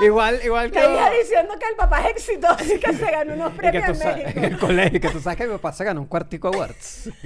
Igual, 0.02 0.40
igual 0.44 0.72
que. 0.72 0.80
Hija 0.80 1.10
diciendo 1.10 1.56
que 1.60 1.66
el 1.70 1.76
papá 1.76 2.02
es 2.02 2.12
exitoso 2.12 2.64
y 2.76 2.80
que 2.80 2.94
se 2.94 3.12
ganó 3.12 3.34
unos 3.34 3.52
y 3.54 3.56
que 3.56 3.60
premios 3.60 3.86
tú 3.86 3.92
en 3.92 3.98
sabes, 3.98 4.18
en 4.18 4.26
México. 4.26 4.46
el 4.46 4.58
colegio, 4.60 5.02
que 5.02 5.10
tú 5.10 5.20
sabes 5.20 5.38
que 5.38 5.46
mi 5.46 5.54
papá 5.54 5.74
se 5.74 5.84
ganó 5.84 6.02
un 6.02 6.08
cuartico 6.08 6.50
awards. 6.50 7.10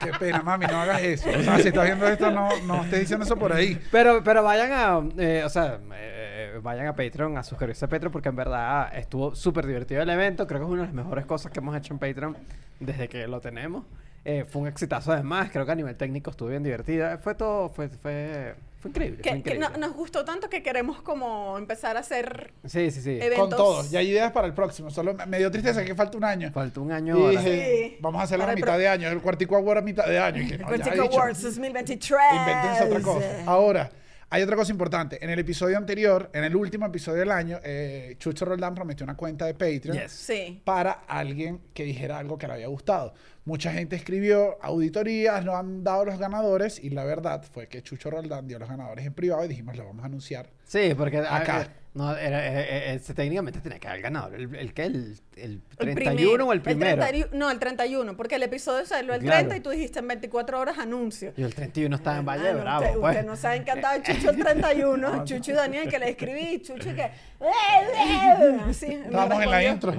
Qué 0.00 0.12
pena, 0.18 0.42
mami, 0.42 0.66
no 0.66 0.80
hagas 0.80 1.02
eso. 1.02 1.28
O 1.28 1.42
sea, 1.42 1.58
si 1.58 1.68
estás 1.68 1.84
viendo 1.84 2.06
esto, 2.06 2.30
no, 2.30 2.48
no 2.62 2.84
estés 2.84 3.00
diciendo 3.00 3.24
eso 3.24 3.36
por 3.36 3.52
ahí. 3.52 3.78
Pero, 3.90 4.24
pero 4.24 4.42
vayan 4.42 4.72
a, 4.72 5.02
eh, 5.18 5.42
o 5.44 5.48
sea, 5.50 5.78
eh, 5.94 6.58
vayan 6.62 6.86
a 6.86 6.96
Patreon 6.96 7.36
a 7.36 7.42
suscribirse 7.42 7.84
a 7.84 7.88
Patreon 7.88 8.10
porque 8.10 8.30
en 8.30 8.36
verdad 8.36 8.96
estuvo 8.96 9.34
súper 9.34 9.66
divertido 9.66 10.00
el 10.00 10.08
evento. 10.08 10.46
Creo 10.46 10.60
que 10.60 10.66
es 10.66 10.70
una 10.70 10.82
de 10.82 10.86
las 10.86 10.94
mejores 10.94 11.26
cosas 11.26 11.52
que 11.52 11.58
hemos 11.58 11.76
hecho 11.76 11.92
en 11.92 11.98
Patreon 11.98 12.36
desde 12.78 13.08
que 13.08 13.26
lo 13.26 13.40
tenemos. 13.42 13.84
Eh, 14.24 14.44
fue 14.46 14.62
un 14.62 14.68
exitazo 14.68 15.12
además, 15.12 15.50
creo 15.50 15.64
que 15.64 15.72
a 15.72 15.74
nivel 15.74 15.96
técnico 15.96 16.30
estuvo 16.30 16.48
bien 16.50 16.62
divertida. 16.62 17.16
Fue 17.18 17.34
todo, 17.34 17.70
fue, 17.70 17.88
fue, 17.88 18.54
fue 18.78 18.90
increíble. 18.90 19.16
fue 19.16 19.22
Que, 19.22 19.30
que 19.30 19.36
increíble. 19.38 19.66
no- 19.72 19.76
nos 19.78 19.96
gustó 19.96 20.26
tanto 20.26 20.50
que 20.50 20.62
queremos 20.62 21.00
como 21.00 21.56
empezar 21.56 21.96
a 21.96 22.00
hacer 22.00 22.52
Sí, 22.66 22.90
sí, 22.90 23.00
sí. 23.00 23.12
eventos. 23.18 23.38
Con 23.38 23.50
todo. 23.50 23.84
Ya 23.90 24.00
hay 24.00 24.08
ideas 24.10 24.30
para 24.32 24.46
el 24.46 24.52
próximo. 24.52 24.90
Solo 24.90 25.14
me 25.26 25.38
dio 25.38 25.50
tristeza 25.50 25.82
que 25.86 25.94
falta 25.94 26.18
un 26.18 26.24
año. 26.24 26.50
Faltó 26.52 26.82
un 26.82 26.92
año. 26.92 27.32
Y 27.32 27.38
Sí. 27.38 27.96
vamos 28.00 28.20
a 28.20 28.24
hacerlo 28.24 28.44
a 28.44 28.54
mitad 28.54 28.66
pro- 28.68 28.78
de 28.78 28.88
año. 28.88 29.08
El 29.08 29.22
cuartico 29.22 29.56
award 29.56 29.78
a 29.78 29.82
mitad 29.82 30.06
de 30.06 30.18
año. 30.18 30.42
Y 30.42 30.48
que, 30.48 30.58
no, 30.58 30.70
dicho, 30.70 30.90
Awards 31.02 31.40
2023. 31.42 32.20
Invéntense 32.34 32.84
otra 32.84 33.00
cosa. 33.00 33.26
Ahora, 33.46 33.90
hay 34.32 34.42
otra 34.42 34.56
cosa 34.56 34.70
importante. 34.70 35.22
En 35.22 35.28
el 35.30 35.38
episodio 35.40 35.76
anterior, 35.76 36.30
en 36.32 36.44
el 36.44 36.54
último 36.54 36.86
episodio 36.86 37.18
del 37.20 37.30
año, 37.32 37.58
eh, 37.64 38.14
Chucho 38.18 38.44
Roldán 38.44 38.74
prometió 38.74 39.04
una 39.04 39.16
cuenta 39.16 39.44
de 39.46 39.54
Patreon 39.54 39.98
Yes. 39.98 40.12
Sí. 40.12 40.62
para 40.64 40.92
alguien 41.08 41.60
que 41.74 41.82
dijera 41.84 42.18
algo 42.18 42.38
que 42.38 42.46
le 42.46 42.52
había 42.54 42.68
gustado. 42.68 43.12
Mucha 43.44 43.72
gente 43.72 43.96
escribió 43.96 44.58
auditorías, 44.62 45.44
no 45.44 45.56
han 45.56 45.82
dado 45.82 46.04
los 46.04 46.18
ganadores 46.18 46.78
y 46.82 46.90
la 46.90 47.04
verdad 47.04 47.42
fue 47.52 47.66
que 47.68 47.82
Chucho 47.82 48.10
Roldán 48.10 48.46
dio 48.46 48.58
los 48.58 48.68
ganadores 48.68 49.04
en 49.04 49.14
privado 49.14 49.44
y 49.44 49.48
dijimos, 49.48 49.76
lo 49.76 49.84
vamos 49.86 50.02
a 50.04 50.06
anunciar. 50.06 50.48
Sí, 50.64 50.94
porque 50.96 51.18
Acá. 51.18 51.68
Eh, 51.90 51.98
no, 51.98 52.16
era, 52.16 52.46
eh, 52.46 52.60
eh, 52.60 52.94
ese 52.94 53.14
técnicamente 53.14 53.60
tenía 53.60 53.78
que 53.80 53.88
haber 53.88 54.02
ganado. 54.02 54.34
¿El, 54.34 54.54
el 54.54 54.72
qué? 54.72 54.84
¿El, 54.84 55.18
el 55.36 55.62
El 55.78 55.94
31 55.96 56.44
o 56.44 56.52
el 56.52 56.60
primero? 56.62 57.02
31 57.02 57.30
no, 57.36 57.50
el 57.50 57.58
31, 57.58 58.16
porque 58.16 58.36
el 58.36 58.42
episodio 58.44 58.86
salió 58.86 59.12
el 59.14 59.20
Claro. 59.20 59.48
30 59.48 59.56
y 59.56 59.60
tú 59.60 59.70
dijiste 59.70 59.98
en 59.98 60.08
24 60.08 60.60
horas 60.60 60.78
anuncio. 60.78 61.32
Y 61.36 61.42
el 61.42 61.54
31 61.54 61.96
estaba 61.96 62.18
en 62.18 62.26
Valle 62.26 62.42
de 62.44 62.48
Hermano, 62.50 62.64
Bravo. 62.64 62.84
Usted, 62.86 63.00
pues. 63.00 63.16
usted 63.16 63.26
no 63.26 63.36
sabe 63.36 63.56
en 63.56 63.64
qué 63.64 63.70
andaba 63.72 64.02
Chucho 64.02 64.30
el 64.30 64.36
31. 64.36 65.24
Chucho 65.24 65.50
y 65.50 65.54
Daniel 65.54 65.88
que 65.88 65.98
le 65.98 66.10
escribí. 66.10 66.62
Chucho 66.62 66.90
y 66.90 66.94
que. 66.94 67.10
Así, 68.68 68.86
me 68.86 69.06
Estábamos 69.06 69.42
en 69.42 69.50
la 69.50 69.64
intro. 69.64 69.94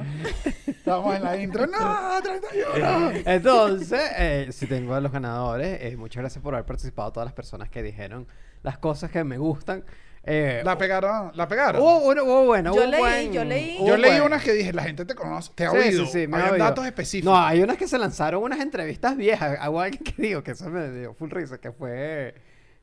Estábamos 0.67 1.15
en 1.15 1.23
la 1.23 1.37
intro. 1.37 1.67
¡No! 1.67 1.77
¡31! 2.21 3.23
Entonces, 3.25 4.01
eh, 4.17 4.47
si 4.51 4.67
tengo 4.67 4.93
a 4.93 5.01
los 5.01 5.11
ganadores, 5.11 5.79
eh, 5.81 5.97
muchas 5.97 6.21
gracias 6.21 6.41
por 6.41 6.53
haber 6.53 6.65
participado, 6.65 7.11
todas 7.11 7.25
las 7.25 7.33
personas 7.33 7.69
que 7.69 7.83
dijeron 7.83 8.27
las 8.63 8.77
cosas 8.77 9.11
que 9.11 9.23
me 9.23 9.37
gustan. 9.37 9.83
Eh, 10.23 10.61
La 10.63 10.77
pegaron, 10.77 11.31
la 11.33 11.47
pegaron. 11.47 11.81
hubo, 11.81 11.97
uno- 12.09 12.23
hubo 12.23 12.45
bueno, 12.45 12.75
Yo 12.75 12.81
hubo 12.83 12.91
leí, 12.91 12.99
buen- 13.01 13.33
yo 13.33 13.43
leí. 13.43 13.77
Yo 13.85 13.97
leí 13.97 14.11
buen- 14.11 14.23
unas 14.23 14.43
que 14.43 14.53
dije, 14.53 14.71
la 14.71 14.83
gente 14.83 15.03
te 15.05 15.15
conoce, 15.15 15.51
te 15.55 15.65
ha 15.65 15.71
Sí, 15.71 15.77
oído. 15.77 16.05
sí, 16.05 16.11
sí, 16.11 16.27
me 16.27 16.35
ha 16.37 16.39
Habían 16.41 16.53
oído. 16.53 16.65
datos 16.65 16.85
específicos. 16.85 17.33
No, 17.33 17.39
hay 17.43 17.61
unas 17.63 17.77
que 17.77 17.87
se 17.87 17.97
lanzaron 17.97 18.43
unas 18.43 18.59
entrevistas 18.59 19.17
viejas. 19.17 19.57
Hago 19.59 19.81
alguien 19.81 20.03
que 20.03 20.21
digo 20.21 20.43
que 20.43 20.51
eso 20.51 20.69
me 20.69 20.91
dio 20.91 21.13
full 21.15 21.31
risa, 21.31 21.57
que 21.59 21.71
fue... 21.71 22.35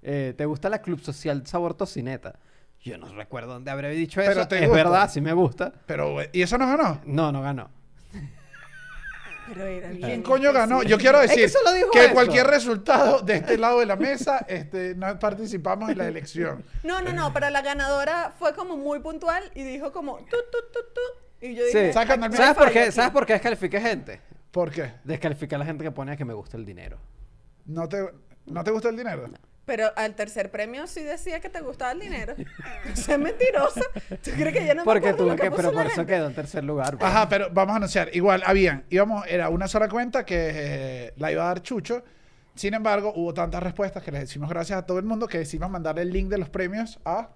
eh, 0.03 0.35
¿Te 0.37 0.45
gusta 0.47 0.69
la 0.69 0.83
Club 0.83 1.01
Social 1.01 1.47
Sabor 1.47 1.75
Tocineta? 1.75 2.41
Yo 2.81 2.99
no 2.99 3.07
recuerdo 3.15 3.53
dónde 3.55 3.71
habré 3.71 3.91
dicho 3.91 4.21
Pero 4.21 4.33
eso. 4.41 4.49
te 4.49 4.57
es 4.57 4.69
gusta. 4.69 4.77
verdad, 4.85 5.11
sí 5.11 5.21
me 5.21 5.33
gusta. 5.33 5.73
Pero, 5.87 6.17
¿y 6.33 6.43
eso 6.43 6.59
no 6.59 6.67
ganó? 6.67 7.01
No, 7.05 7.31
no 7.33 7.41
ganó. 7.43 7.71
Pero 9.49 9.65
era 9.67 9.89
bien 9.89 10.03
¿Quién 10.03 10.23
coño 10.23 10.53
ganó? 10.53 10.83
Yo 10.83 10.99
quiero 10.99 11.21
Es 11.23 11.33
que 11.33 11.43
decir 11.43 11.59
que 11.93 12.11
cualquier 12.13 12.47
resultado 12.47 13.21
de 13.21 13.37
este 13.37 13.59
lado 13.59 13.81
de 13.81 13.87
la 13.87 13.97
mesa, 13.97 14.45
este, 14.49 14.95
no 14.95 15.19
participamos 15.19 15.91
en 15.91 15.99
la 15.99 16.07
elección. 16.07 16.65
No, 16.83 17.01
no, 17.01 17.13
no, 17.13 17.33
pero 17.33 17.51
la 17.51 17.63
ganadora 17.63 18.33
fue 18.39 18.55
como 18.55 18.77
muy 18.77 19.01
puntual 19.01 19.51
y 19.55 19.63
dijo 19.63 19.93
como 19.93 20.19
tu, 20.19 20.25
tu, 20.25 20.59
tu, 20.73 20.81
tu. 20.95 21.47
Y 21.47 21.55
yo 21.55 21.65
dije, 21.67 21.93
"Aquí 21.97 22.37
¿Sabes 22.37 22.55
por 22.55 22.73
qué? 22.73 22.81
aquí". 22.83 22.93
¿Sabes 22.93 23.11
por 23.11 23.27
qué 23.27 23.35
descalifiqué 23.35 23.81
gente? 23.81 24.21
¿Por 24.51 24.71
qué? 24.71 24.93
Descalifiqué 25.05 25.55
a 25.55 25.59
la 25.59 25.65
gente 25.65 25.85
que 25.85 25.91
pone 25.91 26.17
que 26.17 26.25
me 26.25 26.35
gusta 26.35 26.57
el 26.57 26.65
dinero. 26.65 26.99
¿No 27.67 27.89
te, 27.89 28.05
¿no 28.47 28.65
te 28.65 28.71
gusta 28.71 28.89
el 28.89 28.97
dinero? 28.97 29.29
Pero 29.69 29.93
al 29.97 30.15
tercer 30.15 30.51
premio 30.51 30.87
sí 30.87 31.03
decía 31.03 31.41
que 31.41 31.51
te 31.51 31.61
gustaba 31.61 31.93
el 31.93 32.01
dinero. 32.01 32.35
Es 32.91 33.07
mentirosa. 33.19 33.83
¿Tú 34.09 34.31
crees 34.31 34.55
que 34.55 34.65
ya 34.65 34.75
no 34.75 34.81
me 34.81 34.85
Porque 34.85 35.11
acuerdo 35.11 35.25
tuve 35.27 35.37
lo 35.37 35.43
que, 35.43 35.51
puso 35.51 35.57
pero 35.63 35.73
la 35.73 35.83
por 35.83 35.87
eso 35.87 35.97
gente? 35.97 36.13
quedó 36.15 36.27
en 36.27 36.35
tercer 36.35 36.65
lugar. 36.65 36.97
pues. 36.97 37.11
Ajá, 37.11 37.29
pero 37.29 37.49
vamos 37.53 37.75
a 37.75 37.77
anunciar. 37.77 38.09
Igual, 38.17 38.43
habían, 38.47 38.85
íbamos, 38.89 39.27
era 39.29 39.51
una 39.51 39.69
sola 39.69 39.89
cuenta 39.91 40.25
que 40.25 40.51
eh, 40.53 41.13
la 41.19 41.31
iba 41.31 41.43
a 41.45 41.49
dar 41.49 41.63
Chucho. 41.63 42.03
Sin 42.55 42.73
embargo, 42.73 43.13
hubo 43.15 43.35
tantas 43.35 43.63
respuestas 43.63 44.03
que 44.03 44.11
les 44.11 44.23
decimos 44.23 44.49
gracias 44.49 44.79
a 44.79 44.87
todo 44.87 44.99
el 44.99 45.05
mundo 45.05 45.29
que 45.29 45.37
decidimos 45.39 45.71
mandarle 45.71 46.01
el 46.03 46.11
link 46.11 46.29
de 46.29 46.39
los 46.39 46.49
premios 46.49 46.99
a 47.05 47.29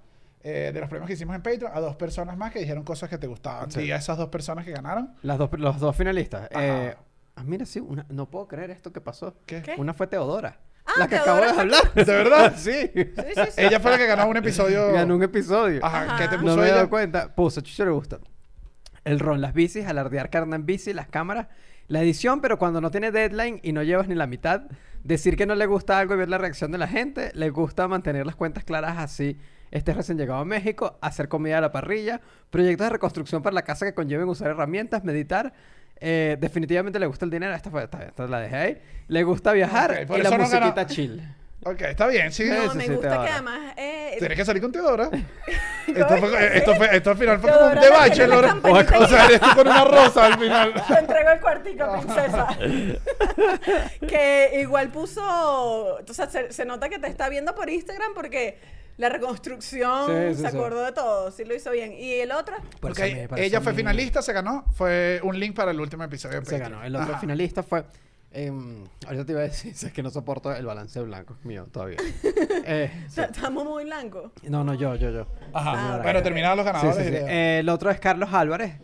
eh, 0.43 0.71
de 0.75 0.81
los 0.81 0.89
premios 0.89 1.07
que 1.07 1.13
hicimos 1.13 1.37
en 1.37 1.43
Patreon 1.43 1.71
a 1.73 1.79
dos 1.81 1.95
personas 1.95 2.37
más 2.37 2.51
que 2.51 2.59
dijeron 2.59 2.83
cosas 2.83 3.09
que 3.09 3.19
te 3.19 3.27
gustaban. 3.29 3.71
Sí. 3.71 3.83
Y 3.83 3.93
a 3.93 3.97
esas 3.97 4.17
dos 4.19 4.31
personas 4.31 4.65
que 4.65 4.73
ganaron, 4.73 5.15
Las 5.23 5.39
dos, 5.39 5.51
los 5.59 5.79
dos 5.79 5.95
finalistas. 5.95 6.49
Ajá. 6.51 6.87
Eh, 6.87 6.97
ah, 7.37 7.45
mira, 7.45 7.67
sí, 7.67 7.79
una, 7.79 8.05
no 8.09 8.29
puedo 8.29 8.49
creer 8.49 8.71
esto 8.71 8.93
que 8.93 9.01
pasó. 9.01 9.35
¿qué? 9.47 9.63
¿Qué? 9.63 9.75
Una 9.79 9.93
fue 9.95 10.07
Teodora. 10.09 10.59
Ah, 10.85 10.93
la 10.99 11.09
que 11.09 11.17
acabo 11.17 11.41
de 11.41 11.49
hablar. 11.51 11.95
¿De 11.95 12.05
verdad? 12.05 12.55
sí. 12.59 12.73
Sí, 12.95 13.13
sí, 13.15 13.43
sí. 13.51 13.63
Ella 13.63 13.79
fue 13.81 13.93
la 13.93 13.99
que 13.99 14.07
ganó 14.07 14.27
un 14.29 14.37
episodio. 14.37 14.93
Ganó 14.93 15.17
un 15.17 15.23
episodio. 15.23 15.85
Ajá, 15.85 16.03
Ajá. 16.03 16.17
¿qué 16.19 16.29
te 16.29 16.39
puso 16.39 16.57
no 16.57 16.57
me 16.57 16.63
he 16.63 16.67
ella? 16.67 16.77
dado 16.77 16.91
cuenta. 16.91 17.35
Puso, 17.35 17.61
Chucho 17.61 17.85
le 17.85 17.91
gusta. 17.93 18.19
El 19.05 19.19
ron, 19.21 19.41
las 19.41 19.55
bicis, 19.55 19.87
alardear 19.87 20.31
carne 20.31 20.57
en 20.57 20.67
bici, 20.67 20.93
las 20.93 21.09
cámaras, 21.09 21.49
la 21.89 22.01
edición, 22.03 22.41
pero 22.41 22.59
cuando 22.59 22.81
no 22.81 22.91
tiene 22.91 23.11
deadline 23.11 23.61
y 23.63 23.73
no 23.73 23.83
llevas 23.83 24.07
ni 24.09 24.15
la 24.15 24.27
mitad, 24.27 24.63
decir 25.03 25.37
que 25.37 25.47
no 25.47 25.55
le 25.57 25.67
gusta 25.67 25.99
algo 25.99 26.15
y 26.15 26.19
ver 26.19 26.29
la 26.29 26.39
reacción 26.39 26.71
de 26.71 26.79
la 26.79 26.87
gente, 26.87 27.33
le 27.35 27.51
gusta 27.51 27.89
mantener 27.89 28.27
las 28.27 28.37
cuentas 28.37 28.65
claras 28.65 28.99
así. 28.99 29.39
Este 29.73 29.91
es 29.91 29.97
recién 29.97 30.19
llegado 30.19 30.41
a 30.41 30.45
México, 30.45 30.99
hacer 31.01 31.29
comida 31.29 31.59
a 31.59 31.61
la 31.61 31.73
parrilla, 31.73 32.21
proyectos 32.51 32.87
de 32.87 32.91
reconstrucción 32.91 33.43
para 33.43 33.55
la 33.55 33.63
casa 33.63 33.87
que 33.87 33.95
conlleven 33.95 34.29
usar 34.29 34.51
herramientas, 34.51 35.03
meditar. 35.03 35.53
Eh, 36.01 36.37
definitivamente 36.41 36.99
le 36.99 37.07
gusta 37.07 37.25
el 37.25 37.31
dinero, 37.31 37.55
esta, 37.55 37.71
fue, 37.71 37.85
esta, 37.85 38.03
esta 38.05 38.27
la 38.27 38.41
dejé 38.41 38.57
ahí. 38.57 38.83
Le 39.09 39.23
gusta 39.23 39.53
viajar 39.53 40.07
y 40.09 40.23
la 40.23 40.31
no 40.31 40.39
musiquita 40.39 40.87
chill. 40.87 41.23
Ok, 41.65 41.81
está 41.83 42.07
bien, 42.09 42.33
sí. 42.33 42.43
Sí, 42.45 42.51
No, 42.51 42.73
sí, 42.73 42.79
me 42.79 42.85
sí, 42.85 42.91
gusta 42.91 43.09
Teodora. 43.09 43.25
que 43.27 43.33
además 43.33 43.73
eh, 43.77 44.17
Tienes 44.19 44.37
que 44.39 44.45
salir 44.45 44.61
con 44.63 44.73
Teodora. 44.73 45.09
Esto, 45.87 46.17
fue, 46.19 46.57
esto, 46.57 46.75
fue, 46.77 46.97
esto 46.97 47.11
al 47.11 47.17
final 47.19 47.39
fue 47.41 47.53
como 47.53 47.67
un 47.67 47.79
era 47.79 47.91
bachelor. 47.91 48.45
O 48.65 49.07
sea, 49.09 49.27
eres 49.27 49.41
tú 49.41 49.47
con 49.57 49.67
una 49.67 49.85
rosa 49.85 50.27
al 50.27 50.39
final. 50.39 50.73
Te 50.89 50.99
entrego 50.99 51.31
el 51.31 51.41
cuartico, 51.41 51.93
princesa. 51.93 52.49
que 54.09 54.61
igual 54.61 54.91
puso. 54.91 55.23
O 55.23 56.13
sea, 56.15 56.29
se, 56.31 56.53
se 56.53 56.65
nota 56.65 56.89
que 56.89 56.99
te 56.99 57.09
está 57.09 57.29
viendo 57.29 57.55
por 57.55 57.69
Instagram 57.69 58.13
porque 58.15 58.59
la 58.97 59.09
reconstrucción 59.09 60.07
Sí, 60.07 60.35
sí, 60.37 60.43
se 60.43 60.51
sí. 60.51 60.57
acordó 60.57 60.85
de 60.85 60.93
todo. 60.93 61.31
Sí 61.31 61.45
lo 61.45 61.55
hizo 61.55 61.71
bien. 61.73 61.93
¿Y 61.93 62.15
el 62.15 62.33
otro? 62.33 62.57
Por 62.81 62.93
Ok, 62.93 62.99
eso 63.01 63.17
me- 63.17 63.29
por 63.29 63.39
eso 63.39 63.47
ella 63.47 63.61
fue 63.61 63.75
finalista, 63.75 64.23
se 64.23 64.33
ganó. 64.33 64.65
Fue 64.75 65.21
un 65.23 65.39
link 65.39 65.55
para 65.55 65.71
el 65.73 65.81
último 65.81 66.05
episodio. 66.05 66.45
Se 66.45 66.59
ganó. 66.59 66.83
El 66.85 66.95
otro 66.97 67.11
Ajá. 67.13 67.21
finalista 67.21 67.63
fue. 67.63 67.85
Em, 68.33 68.85
ahorita 69.07 69.25
te 69.25 69.33
iba 69.33 69.41
a 69.41 69.45
decir, 69.45 69.73
es 69.81 69.93
que 69.93 70.03
no 70.03 70.11
soporto 70.11 70.53
el 70.55 70.67
balance 70.67 71.01
blanco 71.01 71.37
mío 71.45 71.67
todavía. 71.71 71.99
Eh, 72.65 72.91
sí. 73.09 73.21
Estamos 73.21 73.65
muy 73.65 73.85
blancos. 73.85 74.31
No, 74.45 74.63
no, 74.63 74.75
yo, 74.75 74.95
yo, 74.95 75.11
yo. 75.11 75.27
Ajá. 75.53 75.97
Ah, 75.97 76.01
bueno, 76.01 76.23
terminaron 76.23 76.57
los 76.57 76.65
ganadores. 76.65 76.97
sí. 76.97 77.13
Eh, 77.13 77.59
el 77.59 77.69
otro 77.69 77.91
es 77.91 77.99
Carlos 77.99 78.33
Álvarez. 78.33 78.75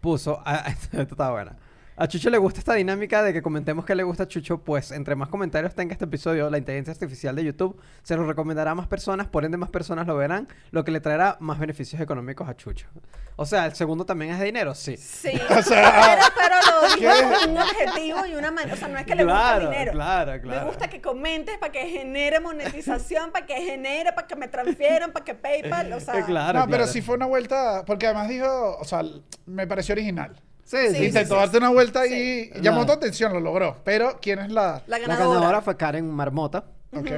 Puso. 0.00 0.40
ah, 0.46 0.64
esto 0.68 1.00
está 1.02 1.30
buena. 1.32 1.56
A 1.96 2.08
Chucho 2.08 2.28
le 2.28 2.38
gusta 2.38 2.58
esta 2.58 2.74
dinámica 2.74 3.22
de 3.22 3.32
que 3.32 3.40
comentemos 3.40 3.84
que 3.84 3.94
le 3.94 4.02
gusta 4.02 4.24
a 4.24 4.26
Chucho, 4.28 4.58
pues 4.58 4.90
entre 4.90 5.14
más 5.14 5.28
comentarios 5.28 5.76
tenga 5.76 5.92
este 5.92 6.06
episodio, 6.06 6.50
la 6.50 6.58
inteligencia 6.58 6.90
artificial 6.90 7.36
de 7.36 7.44
YouTube 7.44 7.80
se 8.02 8.16
lo 8.16 8.26
recomendará 8.26 8.72
a 8.72 8.74
más 8.74 8.88
personas, 8.88 9.28
por 9.28 9.44
ende 9.44 9.56
más 9.58 9.70
personas 9.70 10.04
lo 10.04 10.16
verán, 10.16 10.48
lo 10.72 10.82
que 10.84 10.90
le 10.90 10.98
traerá 10.98 11.36
más 11.38 11.60
beneficios 11.60 12.00
económicos 12.02 12.48
a 12.48 12.56
Chucho. 12.56 12.88
O 13.36 13.46
sea, 13.46 13.66
el 13.66 13.74
segundo 13.76 14.04
también 14.04 14.32
es 14.32 14.40
de 14.40 14.46
dinero, 14.46 14.74
sí. 14.74 14.96
Sí. 14.96 15.30
O 15.56 15.62
sea, 15.62 15.92
pero, 16.02 16.22
pero 16.34 16.56
lo 16.88 16.94
digo 16.96 17.12
¿qué? 17.12 17.36
con 17.44 17.50
un 17.52 17.58
objetivo 17.58 18.26
y 18.26 18.34
una 18.34 18.50
manera. 18.50 18.74
O 18.74 18.76
sea, 18.76 18.88
no 18.88 18.98
es 18.98 19.06
que 19.06 19.14
le 19.14 19.22
gusta 19.24 19.38
Claro, 19.40 19.64
el 19.64 19.70
dinero. 19.70 19.92
claro, 19.92 20.40
claro. 20.42 20.60
Me 20.62 20.66
gusta 20.66 20.88
que 20.90 21.00
comentes 21.00 21.58
para 21.58 21.70
que 21.70 21.86
genere 21.86 22.40
monetización, 22.40 23.30
para 23.30 23.46
que 23.46 23.54
genere, 23.54 24.12
para 24.12 24.26
que 24.26 24.34
me 24.34 24.48
transfieran, 24.48 25.12
para 25.12 25.24
que 25.24 25.34
PayPal. 25.36 25.92
O 25.92 26.00
sea, 26.00 26.18
Eh, 26.18 26.24
claro, 26.26 26.58
no, 26.58 26.64
pero 26.66 26.78
claro. 26.78 26.92
sí 26.92 27.02
fue 27.02 27.14
una 27.14 27.26
vuelta. 27.26 27.84
Porque 27.86 28.06
además 28.06 28.28
dijo. 28.28 28.78
O 28.80 28.84
sea, 28.84 29.02
me 29.46 29.66
pareció 29.68 29.92
original. 29.92 30.34
Sí, 30.64 30.76
Sí, 30.90 30.94
sí, 30.96 31.04
Intentó 31.06 31.34
sí. 31.34 31.40
darte 31.40 31.58
una 31.58 31.68
vuelta 31.70 32.04
Sí. 32.04 32.50
y 32.54 32.60
llamó 32.60 32.80
No. 32.80 32.86
tu 32.86 32.92
atención, 32.92 33.32
lo 33.32 33.40
logró. 33.40 33.76
Pero, 33.84 34.18
¿quién 34.20 34.38
es 34.40 34.50
la.? 34.50 34.82
la 34.86 34.98
La 34.98 35.06
ganadora. 35.06 35.34
ganadora 35.34 35.62
fue 35.62 35.76
Karen 35.76 36.10
Marmota, 36.10 36.64
Ok. 36.96 37.10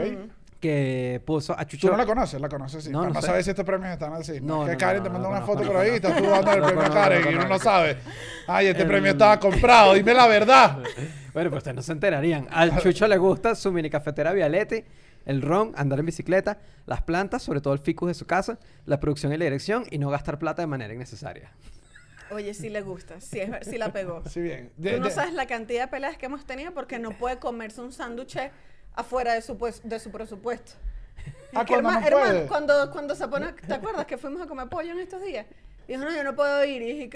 que 0.61 1.23
puso 1.25 1.57
a 1.59 1.65
Chucho. 1.67 1.87
Tú 1.87 1.93
no 1.93 1.97
la 1.99 2.07
conoces, 2.07 2.41
la 2.41 2.49
conoces, 2.49 2.85
sí. 2.85 2.91
No, 2.91 3.05
No, 3.05 3.11
no 3.11 3.23
sabes 3.23 3.45
si 3.45 3.51
estos 3.51 3.65
premios 3.65 3.93
están 3.93 4.13
así. 4.15 4.41
No, 4.41 4.63
es 4.65 4.71
que 4.71 4.73
no, 4.75 4.79
Karen 4.79 4.99
no, 4.99 5.03
te 5.05 5.11
mandó 5.11 5.29
no 5.29 5.37
una 5.37 5.47
foto 5.47 5.63
por 5.63 5.77
ahí 5.77 5.93
y 5.93 5.95
estás 5.97 6.17
tú 6.17 6.25
dando 6.25 6.53
el 6.53 6.63
premio 6.63 6.83
a 6.83 6.91
Karen 6.91 7.25
y 7.31 7.35
uno 7.35 7.49
no 7.49 7.59
sabe. 7.59 7.99
Ay, 8.49 8.67
este 8.69 8.83
Em, 8.83 8.89
premio 8.89 9.11
estaba 9.13 9.39
comprado, 9.39 9.95
dime 9.95 10.13
la 10.15 10.27
verdad. 10.27 10.79
Bueno, 11.37 11.51
pues 11.51 11.59
ustedes 11.61 11.75
no 11.77 11.83
se 11.83 11.93
enterarían. 11.93 12.49
Al 12.51 12.79
Chucho 12.81 13.07
le 13.07 13.19
gusta 13.19 13.55
su 13.55 13.71
mini 13.71 13.91
cafetera 13.91 14.33
Vialete, 14.33 14.87
el 15.27 15.43
ron, 15.43 15.75
andar 15.77 15.99
en 15.99 16.07
bicicleta, 16.07 16.57
las 16.87 17.03
plantas, 17.03 17.43
sobre 17.43 17.61
todo 17.61 17.75
el 17.75 17.79
ficus 17.79 18.09
de 18.09 18.15
su 18.15 18.25
casa, 18.25 18.59
la 18.87 18.99
producción 19.01 19.31
y 19.35 19.37
la 19.37 19.45
dirección 19.45 19.85
y 19.91 19.99
no 19.99 20.09
gastar 20.09 20.39
plata 20.39 20.63
de 20.63 20.67
manera 20.67 20.95
innecesaria. 20.95 21.51
Oye, 22.31 22.55
sí 22.55 22.69
le 22.71 22.81
gusta. 22.83 23.21
Sí, 23.21 23.41
es, 23.41 23.51
sí 23.69 23.79
la 23.79 23.93
pegó. 23.93 24.23
Sí, 24.29 24.41
bien. 24.41 24.71
Tú 24.77 24.83
De- 24.83 24.99
no 24.99 25.07
de- 25.07 25.13
sabes 25.13 25.33
la 25.35 25.47
cantidad 25.47 25.83
de 25.83 25.89
peleas 25.89 26.17
que 26.19 26.27
hemos 26.27 26.45
tenido 26.47 26.73
porque 26.73 26.99
no 26.99 27.13
puede 27.13 27.39
comerse 27.39 27.81
un 27.81 27.93
sándwich 27.93 28.37
afuera 28.95 29.35
de 29.35 29.43
su, 29.43 29.57
pues- 29.59 29.81
de 29.85 29.99
su 30.01 30.11
presupuesto. 30.11 30.73
Ah, 31.55 31.61
Es 31.63 31.67
que, 31.67 31.73
cuando 31.75 31.91
herma- 31.91 32.01
no 32.01 32.07
hermano, 32.07 32.27
puede. 32.33 32.47
cuando, 32.47 32.91
cuando 32.91 33.15
se 33.15 33.29
pone... 33.29 33.53
¿Te 33.53 33.75
acuerdas 33.75 34.07
que 34.07 34.17
fuimos 34.19 34.43
a 34.43 34.47
comer 34.47 34.69
pollo 34.69 34.93
en 34.93 34.99
estos 35.01 35.23
días? 35.23 35.47
Dijo, 35.89 36.03
no, 36.03 36.13
yo 36.13 36.25
no 36.25 36.35
puedo 36.35 36.65
ir. 36.65 36.83
Y 36.83 36.87
dije 36.95 37.11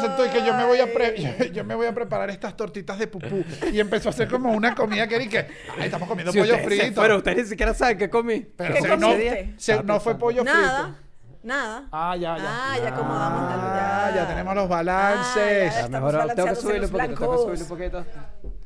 sentó 0.00 0.24
y 0.24 0.30
que 0.30 0.42
yo 0.44 0.54
me 0.54 0.64
voy 0.64 0.80
a 0.80 0.90
pre- 0.92 1.20
yo, 1.20 1.44
yo 1.52 1.64
me 1.64 1.74
voy 1.74 1.86
a 1.86 1.92
preparar 1.94 2.30
estas 2.30 2.56
tortitas 2.56 2.98
de 2.98 3.06
pupú 3.06 3.44
y 3.70 3.78
empezó 3.78 4.08
a 4.08 4.12
hacer 4.12 4.26
como 4.28 4.52
una 4.52 4.74
comida 4.74 5.06
que 5.06 5.16
era 5.16 5.24
y 5.24 5.28
que 5.28 5.38
ay, 5.38 5.84
estamos 5.84 6.08
comiendo 6.08 6.32
Si 6.32 6.38
pollo 6.38 6.56
frito. 6.60 6.94
fueron, 6.94 7.18
ustedes 7.18 7.36
ni 7.36 7.44
siquiera 7.50 7.74
saben 7.74 7.98
qué 7.98 8.08
comí. 8.08 8.40
Pero 8.56 8.72
¿Qué 8.74 8.80
no, 8.96 9.12
se- 9.58 9.82
no 9.82 10.00
fue 10.00 10.14
pensando. 10.14 10.18
pollo 10.18 10.44
Nada. 10.44 10.84
frito. 10.94 11.07
Nada. 11.48 11.88
Ah, 11.90 12.14
ya, 12.14 12.36
ya. 12.36 12.44
Ah, 12.46 12.76
ya 12.78 12.88
acomodamos 12.90 13.40
la 13.50 14.06
Ah, 14.06 14.14
ya 14.14 14.28
tenemos 14.28 14.54
los 14.54 14.64
Ah, 14.64 14.68
balances. 14.68 15.74
ya 15.74 15.80
Ya, 15.80 15.88
mejor 15.88 16.34
tengo 16.34 16.48
que 16.48 16.54
subirle 16.56 16.86
un 16.86 16.92
poquito, 16.92 17.14
tengo 17.14 17.52
que 17.54 17.62
un 17.62 17.68
poquito. 17.68 18.04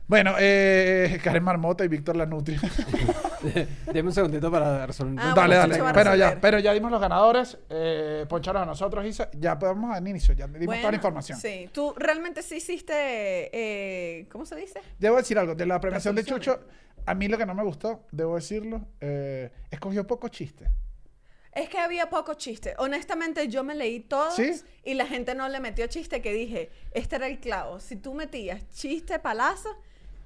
Bueno, 0.08 0.34
eh, 0.40 1.20
Karen 1.22 1.44
Marmota 1.44 1.84
y 1.84 1.88
Víctor 1.88 2.16
Lanutri. 2.16 2.56
Deme 3.92 4.08
un 4.08 4.12
segundito 4.12 4.50
para 4.50 4.84
resolver. 4.84 5.14
Ah, 5.18 5.32
dale, 5.34 5.56
bueno, 5.58 5.76
dale. 5.78 5.92
Pero 5.94 6.16
ya, 6.16 6.38
pero 6.40 6.58
ya 6.58 6.72
dimos 6.72 6.90
los 6.90 7.00
ganadores. 7.00 7.56
Eh, 7.70 8.26
poncharon 8.28 8.62
a 8.62 8.66
nosotros, 8.66 9.04
Isa. 9.06 9.30
Ya 9.32 9.56
podemos 9.56 9.90
dar 9.90 10.06
inicio. 10.06 10.34
Ya 10.34 10.48
dimos 10.48 10.76
toda 10.78 10.90
la 10.90 10.96
información. 10.96 11.38
Sí. 11.38 11.70
Tú 11.72 11.94
realmente 11.96 12.42
sí 12.42 12.56
hiciste... 12.56 12.92
eh, 13.52 14.26
¿Cómo 14.30 14.44
se 14.44 14.56
dice? 14.56 14.80
Debo 14.98 15.16
decir 15.18 15.38
algo. 15.38 15.54
De 15.54 15.66
la 15.66 15.80
premiación 15.80 16.16
de. 16.16 16.24
Chucho, 16.24 16.60
a 17.06 17.14
mí 17.14 17.28
lo 17.28 17.38
que 17.38 17.46
no 17.46 17.54
me 17.54 17.62
gustó, 17.62 18.02
debo 18.10 18.34
decirlo, 18.34 18.82
eh, 19.00 19.50
escogió 19.70 20.04
poco 20.06 20.28
chiste. 20.28 20.68
Es 21.52 21.68
que 21.68 21.78
había 21.78 22.08
poco 22.08 22.34
chiste. 22.34 22.74
Honestamente, 22.78 23.48
yo 23.48 23.62
me 23.62 23.74
leí 23.74 24.00
todos 24.00 24.34
¿Sí? 24.36 24.52
y 24.84 24.94
la 24.94 25.06
gente 25.06 25.34
no 25.34 25.48
le 25.50 25.60
metió 25.60 25.86
chiste 25.86 26.22
que 26.22 26.32
dije, 26.32 26.70
este 26.92 27.16
era 27.16 27.26
el 27.26 27.38
clavo. 27.40 27.78
Si 27.78 27.96
tú 27.96 28.14
metías 28.14 28.66
chiste, 28.70 29.18
palazo, 29.18 29.68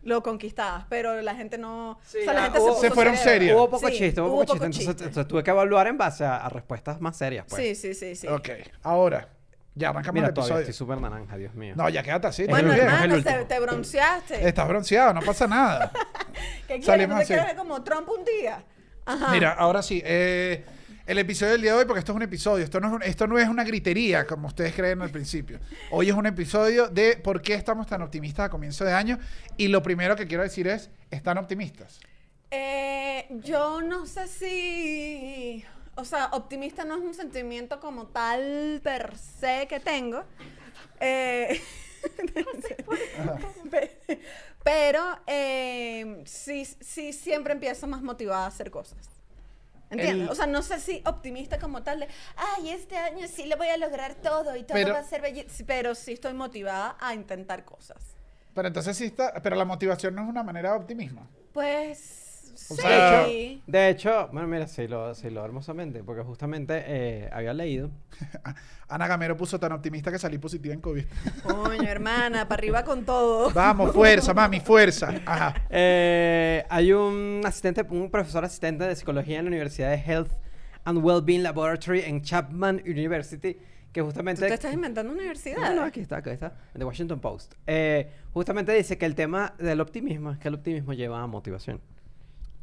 lo 0.04 0.23
conquistabas. 0.23 0.85
Pero 0.88 1.21
la 1.23 1.35
gente 1.35 1.59
no... 1.59 1.99
Sí, 2.06 2.18
o 2.21 2.25
sea, 2.25 2.33
la 2.33 2.40
ah, 2.40 2.45
gente 2.45 2.61
hubo- 2.61 2.68
puso 2.68 2.80
se 2.80 2.90
fueron 2.92 3.16
serios. 3.16 3.56
Hubo 3.56 3.68
poco 3.71 3.88
Sí, 3.88 3.95
chiste, 3.99 4.21
hubo, 4.21 4.28
hubo 4.28 4.40
poco 4.42 4.54
poco 4.54 4.66
chiste. 4.66 4.66
Entonces, 4.66 4.87
chiste. 4.95 5.04
entonces 5.09 5.28
tuve 5.28 5.42
que 5.42 5.50
evaluar 5.50 5.88
en 5.88 5.99
base 5.99 6.25
a, 6.25 6.37
a 6.37 6.49
respuestas 6.49 7.00
más 7.00 7.16
serias, 7.16 7.45
pues. 7.49 7.61
Sí, 7.61 7.75
sí, 7.75 7.95
sí, 7.95 8.14
sí. 8.14 8.28
Ok, 8.28 8.49
ahora, 8.85 9.28
ya 9.75 9.88
arrancamos 9.88 10.14
Mira, 10.14 10.28
el 10.28 10.33
todavía 10.35 10.54
episodio. 10.59 10.71
estoy 10.71 10.87
súper 10.87 11.00
naranja, 11.00 11.37
Dios 11.37 11.54
mío. 11.54 11.75
No, 11.76 11.88
ya 11.88 12.04
quédate 12.04 12.28
así. 12.28 12.45
Bueno, 12.47 12.73
bien. 12.73 12.87
hermano, 12.87 13.21
te, 13.21 13.45
te 13.47 13.59
bronceaste. 13.59 14.47
Estás 14.49 14.68
bronceado, 14.68 15.12
no 15.12 15.23
pasa 15.23 15.49
nada. 15.49 15.90
¿Qué 16.68 16.78
quieres? 16.80 16.87
salimos 16.87 17.09
¿No 17.11 17.16
te 17.16 17.23
así. 17.25 17.33
quieres 17.33 17.47
ver 17.47 17.56
como 17.56 17.83
Trump 17.83 18.09
un 18.11 18.25
día? 18.25 18.62
Ajá. 19.04 19.33
Mira, 19.33 19.54
ahora 19.54 19.83
sí. 19.83 20.00
eh, 20.04 20.64
el 21.07 21.19
episodio 21.19 21.53
del 21.53 21.63
día 21.63 21.73
de 21.73 21.79
hoy, 21.79 21.85
porque 21.85 22.01
esto 22.01 22.13
es 22.13 22.17
un 22.17 22.23
episodio, 22.23 22.65
esto 22.65 22.81
no 22.81 22.89
es, 22.89 22.93
un- 22.95 23.03
esto 23.03 23.27
no 23.27 23.39
es 23.39 23.49
una 23.49 23.65
gritería 23.65 24.27
como 24.27 24.49
ustedes 24.49 24.75
creen 24.75 25.01
al 25.03 25.11
principio. 25.11 25.61
Hoy 25.91 26.09
es 26.09 26.15
un 26.15 26.27
episodio 26.27 26.89
de 26.89 27.17
por 27.17 27.41
qué 27.43 27.55
estamos 27.55 27.87
tan 27.87 28.03
optimistas 28.03 28.47
a 28.47 28.51
comienzo 28.51 28.85
de 28.85 28.93
año. 28.93 29.19
Y 29.57 29.69
lo 29.69 29.83
primero 29.83 30.17
que 30.17 30.27
quiero 30.27 30.43
decir 30.43 30.67
es, 30.67 30.91
¿están 31.11 31.39
optimistas? 31.39 32.01
Eh, 32.51 33.27
yo 33.45 33.83
no 33.83 34.07
sé 34.07 34.27
si... 34.29 35.65
O 35.99 36.05
sea, 36.05 36.27
optimista 36.33 36.85
no 36.85 36.97
es 36.97 37.03
un 37.03 37.15
sentimiento 37.15 37.81
como 37.81 38.07
tal 38.09 38.81
per 38.83 39.17
se 39.17 39.67
que 39.69 39.81
tengo. 39.81 40.25
Eh, 41.01 41.61
pe- 43.71 44.21
pero 44.63 45.03
eh, 45.27 46.23
sí, 46.27 46.65
sí 46.65 47.13
siempre 47.13 47.53
empiezo 47.55 47.87
más 47.87 48.03
motivada 48.03 48.45
a 48.45 48.49
hacer 48.49 48.71
cosas. 48.71 49.09
¿Entiendes? 49.90 50.25
El- 50.26 50.31
O 50.31 50.35
sea, 50.35 50.47
no 50.47 50.62
sé 50.62 50.81
si 50.81 51.02
optimista 51.07 51.59
como 51.59 51.83
tal 51.83 52.00
de, 52.00 52.09
ay, 52.37 52.71
este 52.71 52.97
año 52.97 53.26
sí 53.28 53.47
lo 53.47 53.57
voy 53.57 53.69
a 53.69 53.76
lograr 53.76 54.14
todo 54.16 54.57
y 54.57 54.62
todo 54.64 54.75
Pero- 54.75 54.93
va 54.95 55.00
a 55.00 55.05
ser 55.05 55.23
bellísimo. 55.23 55.66
Pero 55.66 55.95
sí 55.95 56.12
estoy 56.14 56.35
motivada 56.35 56.97
a 57.00 57.14
intentar 57.14 57.64
cosas. 57.64 58.16
Pero 58.55 58.69
entonces 58.69 58.97
sí 58.97 59.05
está, 59.07 59.35
pero 59.43 59.55
la 59.57 59.64
motivación 59.64 60.14
no 60.14 60.23
es 60.23 60.28
una 60.28 60.43
manera 60.43 60.71
de 60.73 60.76
optimismo. 60.78 61.28
Pues... 61.52 62.23
O 62.71 62.75
sí. 62.75 62.83
sea, 62.83 63.27
De 63.67 63.89
hecho, 63.91 64.29
bueno, 64.33 64.49
mira, 64.49 64.67
sí 64.67 64.89
lo, 64.89 65.15
sí 65.15 65.31
lo 65.31 65.45
hermosamente, 65.45 66.03
porque 66.03 66.23
justamente 66.23 66.83
eh, 66.87 67.31
había 67.33 67.53
leído. 67.53 67.91
Ana 68.89 69.07
Gamero 69.07 69.37
puso 69.37 69.59
tan 69.61 69.73
optimista 69.73 70.11
que 70.11 70.19
salí 70.19 70.39
positiva 70.39 70.73
en 70.73 70.81
COVID. 70.81 71.05
Coño, 71.43 71.83
hermana, 71.83 72.49
para 72.49 72.59
arriba 72.61 72.85
con 72.85 73.05
todo. 73.05 73.51
Vamos, 73.55 73.93
fuerza, 73.93 74.33
mami, 74.33 74.61
fuerza. 74.61 75.13
Ajá. 75.27 75.55
Eh, 75.69 76.65
hay 76.69 76.93
un 76.93 77.43
asistente, 77.45 77.83
un 77.91 78.11
profesor 78.11 78.45
asistente 78.45 78.85
de 78.85 78.97
psicología 78.97 79.39
en 79.39 79.45
la 79.45 79.49
Universidad 79.49 79.91
de 79.91 79.97
Health 79.97 80.31
and 80.85 81.05
Wellbeing 81.05 81.43
Laboratory 81.43 82.01
en 82.03 82.23
Chapman 82.23 82.83
University, 82.87 83.59
que 83.93 84.01
¿Tú 84.01 84.07
justamente... 84.07 84.47
te 84.47 84.55
estás 84.55 84.73
inventando 84.73 85.13
universidad? 85.13 85.59
No, 85.59 85.75
no, 85.75 85.83
aquí 85.83 86.01
está, 86.01 86.19
aquí 86.19 86.31
está. 86.31 86.55
The 86.73 86.85
Washington 86.85 87.19
Post. 87.19 87.55
Eh, 87.67 88.09
justamente 88.33 88.73
dice 88.73 88.97
que 88.97 89.07
el 89.07 89.15
tema 89.15 89.55
del 89.59 89.81
optimismo 89.81 90.31
es 90.31 90.39
que 90.39 90.49
el 90.49 90.55
optimismo 90.55 90.93
lleva 90.93 91.23
a 91.23 91.27
motivación. 91.27 91.81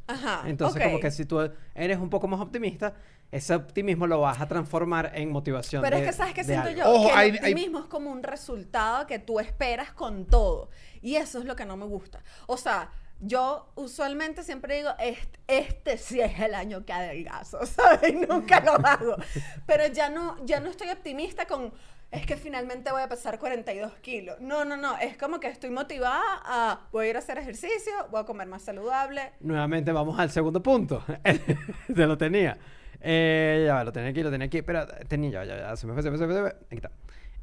Ajá. 0.08 0.44
Entonces, 0.46 0.84
como 0.84 1.00
que 1.00 1.12
si 1.12 1.26
tú 1.26 1.40
eres 1.76 1.98
un 1.98 2.10
poco 2.10 2.28
más 2.28 2.40
optimista, 2.42 2.94
ese 3.32 3.56
optimismo 3.56 4.06
lo 4.06 4.20
vas 4.22 4.40
a 4.42 4.48
transformar 4.48 5.12
en 5.16 5.32
motivación. 5.32 5.82
Pero 5.82 5.98
de- 5.98 6.04
es 6.04 6.10
que, 6.12 6.14
¿sabes 6.18 6.34
qué 6.34 6.42
de 6.44 6.48
siento 6.54 6.68
algo. 6.70 6.82
yo? 6.82 6.90
Ojo, 6.92 7.08
que 7.08 7.12
hay- 7.14 7.30
el 7.30 7.36
hay- 7.36 7.40
optimismo 7.54 7.80
es 7.80 7.86
como 7.86 8.12
un 8.12 8.22
resultado 8.22 9.08
que 9.08 9.18
tú 9.20 9.40
esperas 9.40 9.92
con 9.94 10.26
todo. 10.26 10.70
Y 11.02 11.16
eso 11.16 11.40
es 11.40 11.46
lo 11.46 11.56
que 11.56 11.66
no 11.66 11.76
me 11.78 11.86
gusta. 11.86 12.22
O 12.48 12.58
sea, 12.58 12.92
yo 13.22 13.72
usualmente 13.76 14.44
siempre 14.44 14.76
digo, 14.78 14.90
este, 15.00 15.40
este 15.48 15.98
sí 15.98 16.20
es 16.20 16.38
el 16.40 16.54
año 16.54 16.86
que 16.86 16.94
adelgazo, 16.94 17.60
¿sabes? 17.66 18.12
Y 18.14 18.16
nunca 18.18 18.60
lo 18.60 18.74
hago. 18.86 19.16
Pero 19.66 19.88
ya 19.88 20.10
no, 20.10 20.36
ya 20.46 20.60
no 20.60 20.70
estoy 20.70 20.90
optimista 20.90 21.46
con, 21.48 21.74
es 22.14 22.26
que 22.26 22.38
finalmente 22.38 22.92
voy 22.92 23.02
a 23.02 23.10
pesar 23.10 23.40
42 23.40 23.94
kilos. 23.96 24.40
No, 24.40 24.64
no, 24.64 24.78
no. 24.78 24.98
Es 25.00 25.18
como 25.18 25.40
que 25.40 25.48
estoy 25.48 25.72
motivada 25.72 26.22
a, 26.46 26.88
voy 26.92 27.08
a 27.08 27.10
ir 27.10 27.16
a 27.16 27.20
hacer 27.20 27.40
ejercicio, 27.40 27.92
voy 28.12 28.22
a 28.22 28.24
comer 28.24 28.48
más 28.48 28.62
saludable. 28.62 29.34
Nuevamente 29.40 29.92
vamos 29.92 30.20
al 30.20 30.30
segundo 30.30 30.62
punto. 30.62 31.04
Te 31.96 32.06
lo 32.06 32.18
tenía. 32.18 32.58
Eh, 33.02 33.64
ya 33.66 33.84
lo 33.84 33.92
tenía 33.92 34.12
aquí, 34.12 34.22
lo 34.22 34.30
tenía 34.30 34.46
aquí. 34.46 34.62
Pero 34.62 34.86
tenía, 35.08 35.32
ya, 35.32 35.46
ya, 35.46 35.58
ya, 35.58 35.76
se 35.76 35.88
me 35.88 35.94
fue, 35.94 36.04
se 36.04 36.12
me 36.12 36.18
fue, 36.18 36.28
se 36.28 36.34
me 36.34 36.40
fue. 36.42 36.50
Aquí 36.68 36.76
está. 36.76 36.92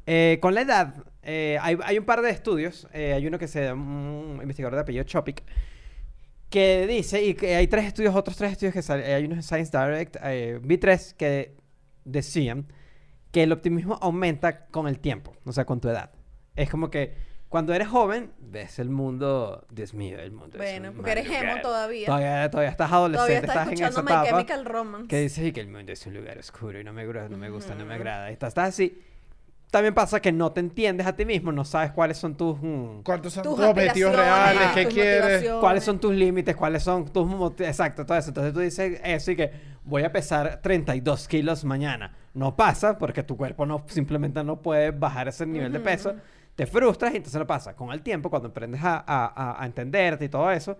Eh, 0.05 0.39
con 0.41 0.55
la 0.55 0.61
edad, 0.61 0.95
eh, 1.21 1.57
hay, 1.61 1.77
hay 1.83 1.97
un 1.99 2.05
par 2.05 2.21
de 2.21 2.29
estudios. 2.29 2.87
eh, 2.93 3.13
hay 3.13 3.27
uno 3.27 3.37
que 3.37 3.47
se 3.47 3.71
un 3.73 4.39
investigador 4.41 4.75
de 4.75 4.81
apellido 4.81 5.03
Chopik, 5.03 5.43
que 6.49 6.87
dice, 6.87 7.21
y 7.23 7.33
que 7.33 7.55
hay 7.55 7.67
tres 7.67 7.85
estudios, 7.85 8.15
otros 8.15 8.37
tres 8.37 8.53
estudios 8.53 8.73
que 8.73 8.81
salen. 8.81 9.05
Hay 9.05 9.25
unos 9.25 9.37
en 9.37 9.43
Science 9.43 9.77
Direct, 9.77 10.15
eh, 10.23 10.59
vi 10.63 10.77
tres 10.77 11.13
que 11.13 11.55
decían 12.03 12.67
que 13.31 13.43
el 13.43 13.51
optimismo 13.51 13.97
aumenta 14.01 14.65
con 14.67 14.87
el 14.87 14.99
tiempo, 14.99 15.33
o 15.45 15.51
sea, 15.51 15.65
con 15.65 15.79
tu 15.79 15.89
edad. 15.89 16.11
Es 16.55 16.69
como 16.69 16.89
que 16.89 17.13
cuando 17.49 17.73
eres 17.73 17.89
joven, 17.89 18.31
ves 18.39 18.79
el 18.79 18.89
mundo, 18.89 19.65
Dios 19.69 19.93
mío, 19.93 20.19
el 20.19 20.31
mundo. 20.31 20.57
es 20.57 20.71
Bueno, 20.71 20.89
un 20.91 20.95
porque 20.95 21.11
eres 21.11 21.25
emo 21.27 21.41
lugar. 21.41 21.61
todavía. 21.61 22.05
Todavía, 22.05 22.49
todavía 22.51 22.69
estás 22.71 22.91
adolescente, 22.91 23.41
Todavía 23.41 23.63
estás 23.63 23.73
estás 23.73 23.79
en 23.79 23.91
esa 23.93 24.01
My 24.03 24.11
etapa. 24.11 24.29
Chemical 24.29 24.65
Romance. 24.65 25.07
Que 25.07 25.19
dices 25.19 25.45
y 25.45 25.51
que 25.51 25.59
el 25.59 25.67
mundo 25.67 25.91
es 25.91 26.05
un 26.05 26.13
lugar 26.13 26.37
oscuro 26.37 26.79
y 26.79 26.83
no 26.83 26.93
me, 26.93 27.05
no 27.05 27.37
me 27.37 27.49
gusta, 27.49 27.75
no 27.75 27.85
me 27.85 27.95
agrada. 27.95 28.29
Y 28.29 28.33
estás, 28.33 28.49
estás 28.49 28.69
así. 28.69 28.97
También 29.69 29.93
pasa 29.93 30.19
que 30.21 30.33
no 30.33 30.51
te 30.51 30.59
entiendes 30.59 31.07
a 31.07 31.15
ti 31.15 31.23
mismo, 31.23 31.53
no 31.53 31.63
sabes 31.63 31.91
cuáles 31.91 32.17
son 32.17 32.35
tus... 32.35 32.57
mm, 32.61 33.03
¿Cuántos 33.03 33.31
son 33.33 33.43
Tus 33.43 33.55
tus, 33.55 33.65
objetivos 33.65 34.13
reales? 34.13 34.71
¿Qué 34.73 34.83
tus 34.83 34.93
quieres? 34.93 35.49
cuáles 35.61 35.83
son 35.85 35.97
tus 35.97 36.13
límites, 36.13 36.55
cuáles 36.57 36.83
son 36.83 37.05
tus... 37.05 37.31
Exacto, 37.61 38.05
todo 38.05 38.17
eso. 38.17 38.29
Entonces 38.29 38.53
tú 38.53 38.59
dices 38.59 38.99
eso 39.01 39.31
y 39.31 39.35
que 39.37 39.51
voy 39.83 40.03
a 40.03 40.11
pesar 40.11 40.59
32 40.61 41.27
kilos 41.27 41.63
mañana. 41.65 42.15
No 42.33 42.55
pasa 42.55 42.97
porque 42.97 43.23
tu 43.23 43.35
cuerpo 43.37 43.65
no 43.65 43.83
simplemente 43.87 44.43
no 44.43 44.61
puede 44.61 44.91
bajar 44.91 45.27
ese 45.27 45.45
nivel 45.45 45.71
de 45.73 45.79
peso. 45.79 46.15
Te 46.55 46.65
frustras 46.65 47.13
y 47.13 47.17
entonces 47.17 47.39
no 47.39 47.47
pasa. 47.47 47.75
Con 47.75 47.91
el 47.91 48.01
tiempo, 48.01 48.29
cuando 48.29 48.49
aprendes 48.49 48.81
a, 48.83 49.03
a- 49.07 49.65
entenderte 49.65 50.25
y 50.25 50.29
todo 50.29 50.51
eso, 50.51 50.77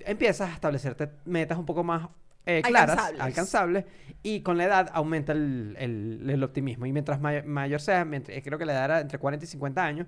empiezas 0.00 0.50
a 0.50 0.54
establecerte 0.54 1.10
metas 1.24 1.58
un 1.58 1.66
poco 1.66 1.84
más 1.84 2.08
eh, 2.46 2.62
claras, 2.62 2.90
Alcanzables. 2.96 3.22
alcanzables, 3.22 3.84
y 4.22 4.40
con 4.42 4.56
la 4.56 4.64
edad 4.64 4.90
aumenta 4.92 5.32
el, 5.32 5.74
el- 5.78 6.30
el 6.30 6.42
optimismo. 6.44 6.86
Y 6.86 6.92
mientras 6.92 7.20
may- 7.20 7.42
mayor 7.42 7.80
mientras- 8.04 8.36
eh, 8.36 8.42
creo 8.42 8.58
que 8.58 8.64
la 8.64 8.72
edad 8.72 8.84
era 8.84 9.00
entre 9.00 9.18
40 9.18 9.44
y 9.44 9.48
50 9.48 9.84
años, 9.84 10.06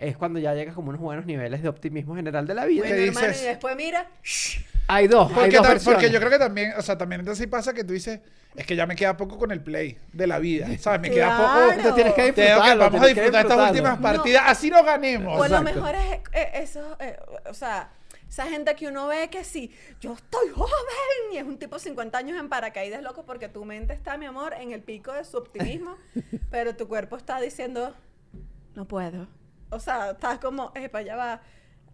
es 0.00 0.16
cuando 0.16 0.38
ya 0.40 0.54
llegas 0.54 0.74
como 0.74 0.88
unos 0.88 1.00
buenos 1.00 1.26
niveles 1.26 1.62
de 1.62 1.68
optimismo 1.68 2.16
general 2.16 2.46
de 2.46 2.54
la 2.54 2.64
vida. 2.64 2.88
Y 2.88 2.92
después 2.92 3.76
mira, 3.76 4.08
Hay 4.88 5.06
dos, 5.06 5.28
hay 5.30 5.34
Porque, 5.34 5.56
dos 5.56 5.66
tam- 5.66 5.68
versiones. 5.70 5.84
porque 5.84 6.10
yo 6.10 6.18
creo 6.18 6.30
que 6.30 6.38
también, 6.38 6.72
o 6.76 6.82
sea, 6.82 6.98
también 6.98 7.20
entonces 7.20 7.42
sí 7.44 7.46
pasa 7.46 7.72
que 7.74 7.84
tú 7.84 7.92
dices, 7.92 8.20
es 8.56 8.66
que 8.66 8.74
ya 8.74 8.86
me 8.86 8.96
queda 8.96 9.16
poco 9.16 9.38
con 9.38 9.52
el 9.52 9.62
play 9.62 9.98
de 10.12 10.26
la 10.26 10.38
vida, 10.40 10.66
¿sabes? 10.78 11.00
Me 11.02 11.10
queda 11.10 11.36
Claro. 11.36 11.70
poco. 11.70 11.82
Te 11.88 11.92
tienes 11.92 12.14
que 12.14 12.22
Tengo 12.22 12.34
que- 12.34 12.42
disfrutarlo, 12.42 12.84
vamos 12.84 13.02
a 13.02 13.06
disfrutar 13.06 13.46
estas 13.46 13.68
últimas 13.70 13.98
partidas, 14.00 14.42
así 14.46 14.70
no 14.70 14.82
ganemos. 14.82 15.38
o 15.38 15.42
a 15.44 15.48
lo 15.48 15.62
mejor 15.62 15.94
es 15.94 16.20
eh, 16.32 16.50
eso, 16.54 16.96
eh, 16.98 17.16
o 17.48 17.54
sea, 17.54 17.90
esa 18.28 18.46
gente 18.46 18.74
que 18.74 18.88
uno 18.88 19.06
ve 19.06 19.28
que 19.28 19.44
sí, 19.44 19.70
yo 20.00 20.14
estoy 20.14 20.48
joven 20.54 20.72
y 21.34 21.36
es 21.36 21.44
un 21.44 21.58
tipo 21.58 21.76
de 21.76 21.80
50 21.82 22.16
años 22.18 22.40
en 22.40 22.48
paracaídas 22.48 23.02
loco 23.02 23.24
porque 23.26 23.48
tu 23.48 23.64
mente 23.64 23.92
está, 23.92 24.16
mi 24.16 24.26
amor, 24.26 24.54
en 24.58 24.72
el 24.72 24.80
pico 24.82 25.12
de 25.12 25.24
su 25.24 25.36
optimismo, 25.36 25.96
pero 26.50 26.74
tu 26.74 26.88
cuerpo 26.88 27.16
está 27.16 27.40
diciendo, 27.40 27.94
no 28.74 28.86
puedo. 28.86 29.28
O 29.70 29.78
sea, 29.80 30.10
estás 30.12 30.38
como, 30.38 30.72
para 30.72 30.98
allá 30.98 31.16
va. 31.16 31.40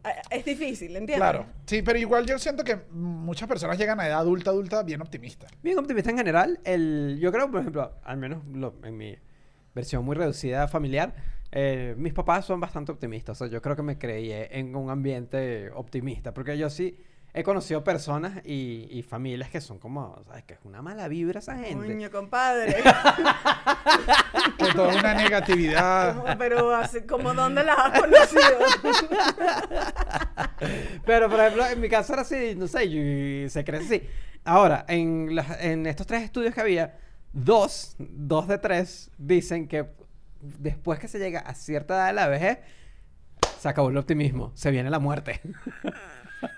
Eh, 0.05 0.09
Es 0.31 0.45
difícil, 0.45 0.91
¿entiendes? 0.97 1.17
Claro, 1.17 1.47
sí, 1.67 1.83
pero 1.83 1.99
igual 1.99 2.27
yo 2.27 2.39
siento 2.39 2.65
que 2.65 2.77
muchas 2.91 3.49
personas 3.49 3.77
llegan 3.79 4.01
a 4.01 4.07
edad 4.07 4.19
adulta, 4.21 4.51
adulta, 4.51 4.83
bien 4.83 5.01
optimistas. 5.01 5.51
Bien 5.63 5.79
optimista 5.79 6.11
en 6.11 6.19
general. 6.19 6.61
El, 6.65 7.19
yo 7.21 7.33
creo, 7.33 7.51
por 7.51 7.61
ejemplo, 7.61 7.93
al 8.05 8.17
menos 8.17 8.45
lo- 8.53 8.75
en 8.85 8.97
mi 8.97 9.17
versión 9.75 10.05
muy 10.05 10.17
reducida 10.17 10.69
familiar, 10.69 11.15
eh, 11.53 11.95
mis 11.99 12.13
papás 12.13 12.45
son 12.47 12.61
bastante 12.61 12.93
optimistas. 12.93 13.41
O 13.41 13.45
sea, 13.45 13.53
yo 13.53 13.61
creo 13.63 13.77
que 13.77 13.83
me 13.83 13.99
creí 13.99 14.31
en 14.33 14.75
un 14.77 14.91
ambiente 14.91 15.71
optimista. 15.73 16.33
Porque 16.33 16.57
yo 16.57 16.71
sí 16.71 16.99
he 17.39 17.43
conocido 17.45 17.85
personas 17.85 18.41
y, 18.47 18.89
y 18.91 19.03
familias 19.03 19.51
que 19.51 19.61
son 19.61 19.79
como, 19.79 20.23
¿sabes? 20.27 20.45
Que 20.45 20.55
es 20.55 20.61
una 20.65 20.81
mala 20.81 21.07
vibra 21.07 21.41
esa 21.41 21.55
gente. 21.57 21.87
Coño, 21.87 22.11
compadre. 22.11 22.77
Que 24.59 24.73
toda 24.73 24.95
una 24.99 25.13
negatividad. 25.15 26.17
Como- 26.17 26.39
pero 26.39 26.75
así, 26.75 27.03
como 27.03 27.35
dónde 27.35 27.63
las 27.63 27.79
has 27.79 28.01
conocido. 28.01 28.59
Pero, 31.05 31.29
por 31.29 31.41
ejemplo, 31.41 31.67
en 31.67 31.81
mi 31.81 31.89
caso 31.89 32.13
era 32.15 32.23
así, 32.23 32.55
no 32.57 32.67
sé, 32.67 32.85
y 32.87 33.49
se 33.51 33.65
cree 33.65 33.81
así. 33.81 34.03
Ahora, 34.45 34.85
en 34.89 35.87
estos 35.87 36.07
tres 36.07 36.23
estudios 36.23 36.55
que 36.55 36.61
había, 36.61 36.97
dos, 37.33 37.97
dos 37.99 38.49
de 38.49 38.59
tres 38.59 39.11
dicen 39.19 39.69
que 39.69 39.87
después 40.41 40.99
que 40.99 41.09
se 41.09 41.19
llega 41.19 41.41
a 41.41 41.55
cierta 41.55 41.95
edad 41.97 42.07
de 42.09 42.13
la 42.15 42.29
vejez, 42.29 42.59
se 43.59 43.69
acabó 43.69 43.91
el 43.91 43.97
optimismo, 43.97 44.53
se 44.55 44.71
viene 44.71 44.91
la 44.91 44.99
muerte. 44.99 45.41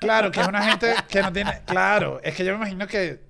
Claro, 0.00 0.32
que 0.32 0.40
es 0.40 0.48
una 0.48 0.62
gente 0.62 0.92
que 1.08 1.22
no 1.22 1.32
tiene. 1.32 1.62
Claro, 1.64 2.20
es 2.22 2.34
que 2.34 2.44
yo 2.44 2.50
me 2.52 2.58
imagino 2.58 2.86
que 2.88 3.20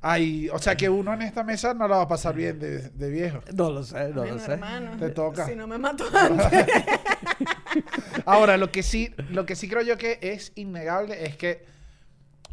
hay. 0.00 0.48
O 0.48 0.58
sea, 0.58 0.74
que 0.74 0.88
uno 0.88 1.12
en 1.12 1.22
esta 1.22 1.44
mesa 1.44 1.74
no 1.74 1.86
la 1.86 1.98
va 1.98 2.02
a 2.04 2.08
pasar 2.08 2.34
bien 2.34 2.58
de, 2.58 2.88
de 2.88 3.10
viejo. 3.10 3.40
No 3.54 3.70
lo 3.70 3.84
sé, 3.84 4.08
no 4.08 4.24
lo 4.24 4.38
sé. 4.38 4.52
hermano, 4.52 4.96
Te 4.96 5.10
toca. 5.10 5.46
Si 5.46 5.54
no 5.54 5.66
me 5.66 5.78
mato 5.78 6.04
antes. 6.12 6.66
Ahora, 8.24 8.56
lo 8.56 8.72
que 8.72 8.82
sí, 8.82 9.14
lo 9.30 9.44
que 9.44 9.54
sí 9.54 9.68
creo 9.68 9.82
yo 9.82 9.98
que 9.98 10.18
es 10.22 10.52
innegable 10.54 11.24
es 11.26 11.36
que 11.36 11.66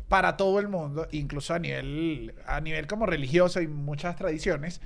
para 0.08 0.38
todo 0.38 0.60
el 0.60 0.68
mundo, 0.68 1.08
incluso 1.12 1.54
a 1.54 1.60
nivel, 1.60 2.36
a 2.46 2.62
nivel 2.62 2.88
como 2.88 3.06
religioso 3.06 3.62
y 3.62 3.68
muchas 3.68 4.16
tradiciones, 4.16 4.82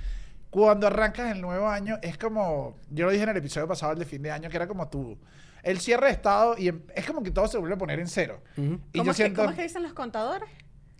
cuando 0.48 0.86
arrancas 0.86 1.30
el 1.30 1.40
nuevo 1.40 1.68
año 1.68 1.98
es 2.02 2.18
como, 2.18 2.78
yo 2.90 3.06
lo 3.06 3.12
dije 3.12 3.24
en 3.24 3.30
el 3.30 3.36
episodio 3.36 3.68
pasado, 3.68 3.92
el 3.92 3.98
de 3.98 4.04
fin 4.04 4.22
de 4.22 4.30
año, 4.30 4.48
que 4.48 4.56
era 4.56 4.66
como 4.66 4.88
tú, 4.88 5.18
el 5.62 5.80
cierre 5.80 6.06
de 6.06 6.12
estado 6.12 6.56
y 6.58 6.68
em- 6.68 6.82
es 6.94 7.06
como 7.06 7.22
que 7.22 7.30
todo 7.30 7.46
se 7.48 7.58
vuelve 7.58 7.74
a 7.74 7.78
poner 7.78 8.00
en 8.00 8.08
cero. 8.08 8.42
Ujú. 8.56 8.80
Y 8.92 8.98
¿Cómo, 8.98 9.04
yo 9.04 9.10
es 9.12 9.16
que, 9.16 9.22
siento... 9.22 9.40
cómo 9.42 9.50
es 9.50 9.56
que 9.56 9.62
dicen 9.62 9.82
los 9.82 9.92
contadores? 9.92 10.48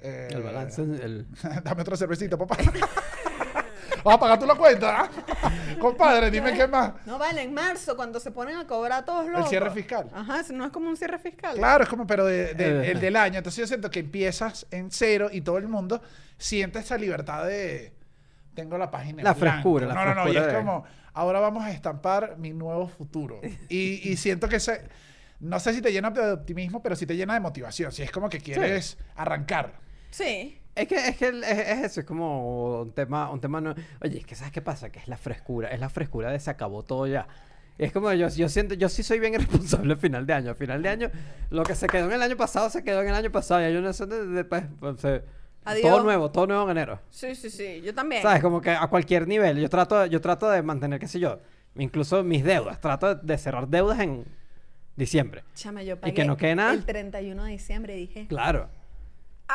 eh, 0.01 0.29
El 0.31 0.43
balance, 0.43 0.83
el... 0.83 1.27
Dame 1.65 1.83
otra 1.83 1.97
cervecita, 1.97 2.37
papá. 2.39 2.57
¿Vas 4.05 4.15
a 4.15 4.19
pagar 4.21 4.39
tú 4.39 4.47
la 4.47 4.55
cuenta? 4.55 5.11
Compadre, 5.79 6.31
dime 6.31 6.55
qué 6.55 6.67
más. 6.67 6.93
No 7.05 7.19
vale, 7.19 7.43
en 7.43 7.53
marzo, 7.53 7.97
cuando 7.97 8.19
se 8.19 8.31
ponen 8.31 8.57
a 8.57 8.67
cobrar 8.67 9.05
todos 9.05 9.29
los. 9.29 9.47
cierre 9.49 9.71
fiscal. 9.73 10.09
Ajá, 10.15 10.41
eso 10.41 10.53
no 10.55 10.65
es 10.65 10.71
como 10.73 10.89
un 10.89 10.97
cierre 10.97 11.19
fiscal. 11.19 11.57
Claro, 11.57 11.85
es 11.85 11.91
como, 11.91 12.07
pero 12.07 12.25
de- 12.25 12.55
de- 12.55 12.87
Eh. 12.87 12.91
el 12.93 13.01
del 13.01 13.17
año. 13.17 13.39
Entonces 13.39 13.59
yo 13.61 13.67
siento 13.67 13.91
que 13.91 14.01
empiezas 14.01 14.67
en 14.71 14.91
cero 14.91 15.29
y 15.31 15.43
todo 15.43 15.59
el 15.59 15.69
mundo 15.69 16.01
siente 16.39 16.79
esa 16.79 16.97
libertad 16.97 17.45
de... 17.45 17.93
Tengo 18.55 18.79
la 18.79 18.91
página 18.91 19.21
en 19.21 19.25
La 19.25 19.35
blanco. 19.35 19.51
frescura, 19.53 19.87
la 19.87 19.95
No, 19.95 20.05
no, 20.07 20.15
no. 20.15 20.21
Y 20.29 20.33
frescura 20.33 20.41
es 20.41 20.53
de- 20.53 20.59
como, 20.59 20.85
ahora 21.13 21.41
vamos 21.41 21.65
a 21.65 21.71
estampar 21.71 22.37
mi 22.39 22.53
nuevo 22.53 22.89
futuro. 22.89 23.41
Y, 23.69 24.09
y 24.11 24.17
siento 24.17 24.49
que 24.49 24.57
ese... 24.57 24.83
No 25.41 25.59
sé 25.59 25.73
si 25.73 25.81
te 25.81 25.91
llena 25.91 26.11
de 26.11 26.33
optimismo, 26.33 26.83
pero 26.83 26.95
sí 26.97 27.07
te 27.07 27.17
llena 27.17 27.33
de 27.35 27.41
motivación. 27.41 27.93
Si 27.93 28.03
es 28.03 28.11
como 28.11 28.29
que 28.29 28.41
quieres 28.41 28.99
arrancar. 29.17 29.81
Sí. 30.11 30.59
Es 30.75 30.87
que, 30.87 31.09
es 31.09 31.17
que 31.17 31.29
es, 31.29 31.35
es 31.35 31.85
eso, 31.85 32.01
es 32.01 32.07
como 32.07 32.81
un 32.83 32.93
tema, 32.93 33.31
un 33.31 33.41
tema 33.41 33.61
no... 33.61 33.75
Oye, 34.03 34.19
es 34.19 34.27
que 34.27 34.35
¿sabes 34.35 34.53
qué 34.53 34.61
pasa? 34.63 34.91
Que 34.91 34.99
es 34.99 35.09
la 35.09 35.17
frescura, 35.17 35.69
es 35.69 35.81
la 35.81 35.89
frescura 35.89 36.31
de 36.31 36.39
se 36.39 36.51
acabó 36.51 36.83
todo 36.85 37.07
ya. 37.07 37.27
Es 37.79 37.93
como 37.93 38.13
yo, 38.13 38.29
yo 38.29 38.49
siento, 38.51 38.75
yo 38.75 38.91
sí 38.91 39.03
soy 39.03 39.19
bien 39.19 39.33
irresponsable 39.37 39.95
a 39.95 39.97
final 39.97 40.27
de 40.27 40.33
año. 40.35 40.51
A 40.51 40.55
final 40.55 40.83
de 40.83 40.89
año, 40.91 41.11
lo 41.49 41.63
que 41.63 41.75
se 41.75 41.87
quedó 41.87 42.07
en 42.09 42.13
el 42.13 42.23
año 42.23 42.37
pasado, 42.37 42.69
se 42.69 42.85
quedó 42.85 43.01
en 43.01 43.09
el 43.09 43.15
año 43.15 43.33
pasado. 43.33 43.63
Ya 43.63 43.71
yo 43.71 43.81
no 43.81 43.93
sé, 43.95 44.05
de- 44.07 44.27
después, 44.27 44.65
pues, 44.79 45.01
se- 45.01 45.23
Adiós. 45.65 45.91
todo 45.91 46.03
nuevo, 46.03 46.31
todo 46.31 46.47
nuevo 46.47 46.65
en 46.65 46.71
enero. 46.71 47.01
Sí, 47.11 47.35
sí, 47.35 47.51
sí. 47.51 47.81
Yo 47.83 47.95
también. 47.95 48.23
¿Sabes? 48.23 48.41
Como 48.43 48.61
que 48.61 48.71
a 48.71 48.87
cualquier 48.89 49.29
nivel. 49.29 49.59
Yo 49.61 49.69
trato, 49.69 50.07
yo 50.07 50.21
trato 50.21 50.49
de 50.51 50.63
mantener, 50.63 50.99
qué 51.01 51.07
sé 51.09 51.21
yo, 51.21 51.39
incluso 51.77 52.23
mis 52.25 52.43
deudas. 52.45 52.81
Trato 52.81 53.15
de 53.15 53.39
cerrar 53.39 53.69
deudas 53.69 54.01
en 54.01 54.25
diciembre. 54.97 55.45
Chama, 55.55 55.83
yo 55.83 55.95
Y 55.95 55.99
pagué 55.99 56.15
que 56.15 56.25
no 56.25 56.37
quede 56.37 56.55
nada. 56.55 56.73
el 56.73 56.85
31 56.85 57.45
de 57.45 57.51
diciembre 57.53 57.97
y 57.97 58.01
dije, 58.07 58.27
Claro. 58.29 58.69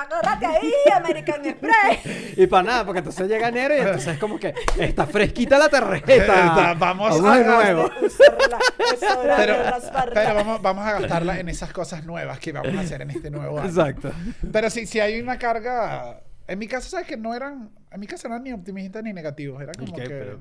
Agárrate 0.02 0.46
ahí, 0.46 0.72
American 0.94 1.46
Express. 1.46 2.36
Y 2.38 2.48
para 2.48 2.64
nada, 2.64 2.86
porque 2.86 3.00
entonces 3.00 3.28
llega 3.28 3.48
enero 3.48 3.76
y 3.76 3.80
entonces 3.80 4.08
es 4.14 4.20
como 4.20 4.38
que 4.40 4.54
está 4.80 5.06
fresquita 5.08 5.58
la 5.58 5.70
tarjeta. 5.70 6.74
vamos 6.78 7.24
a- 7.24 7.38
nuevo. 7.40 7.90
Usarla, 8.06 9.36
Pero, 9.38 9.54
de 9.58 9.64
rasparla. 9.72 10.14
pero 10.14 10.36
vamos, 10.36 10.62
vamos 10.62 10.86
a 10.86 11.00
gastarla 11.00 11.40
en 11.40 11.50
esas 11.50 11.72
cosas 11.72 12.04
nuevas 12.06 12.40
que 12.40 12.52
vamos 12.52 12.76
a 12.76 12.82
hacer 12.82 13.02
en 13.02 13.12
este 13.12 13.30
nuevo 13.32 13.58
año. 13.60 13.70
Exacto. 13.70 14.12
Pero 14.52 14.70
sí, 14.70 14.86
sí 14.86 15.00
hay 15.00 15.20
una 15.22 15.38
carga. 15.38 16.20
En 16.48 16.60
mi 16.60 16.68
caso, 16.68 16.90
¿sabes 16.90 17.08
que 17.08 17.18
no 17.18 17.34
eran. 17.34 17.70
En 17.92 18.00
mi 18.00 18.08
caso 18.08 18.28
no 18.30 18.36
eran 18.36 18.44
ni 18.44 18.54
optimistas 18.54 19.04
ni 19.04 19.14
negativos. 19.14 19.62
Era 19.62 19.72
como 19.74 19.96
que. 19.96 20.04
pero- 20.04 20.40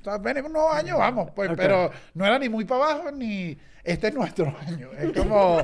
o 0.00 0.04
sea, 0.04 0.18
venimos 0.18 0.48
un 0.48 0.54
nuevo 0.54 0.70
año, 0.72 0.98
vamos. 0.98 1.30
Pues. 1.34 1.50
Pero 1.56 1.90
no 2.14 2.26
era 2.26 2.38
ni 2.38 2.48
muy 2.48 2.64
para 2.64 2.84
abajo 2.92 3.10
ni. 3.12 3.56
Este 3.84 4.08
es 4.08 4.14
nuestro 4.14 4.46
año. 4.66 4.90
Es 4.98 5.12
como. 5.12 5.58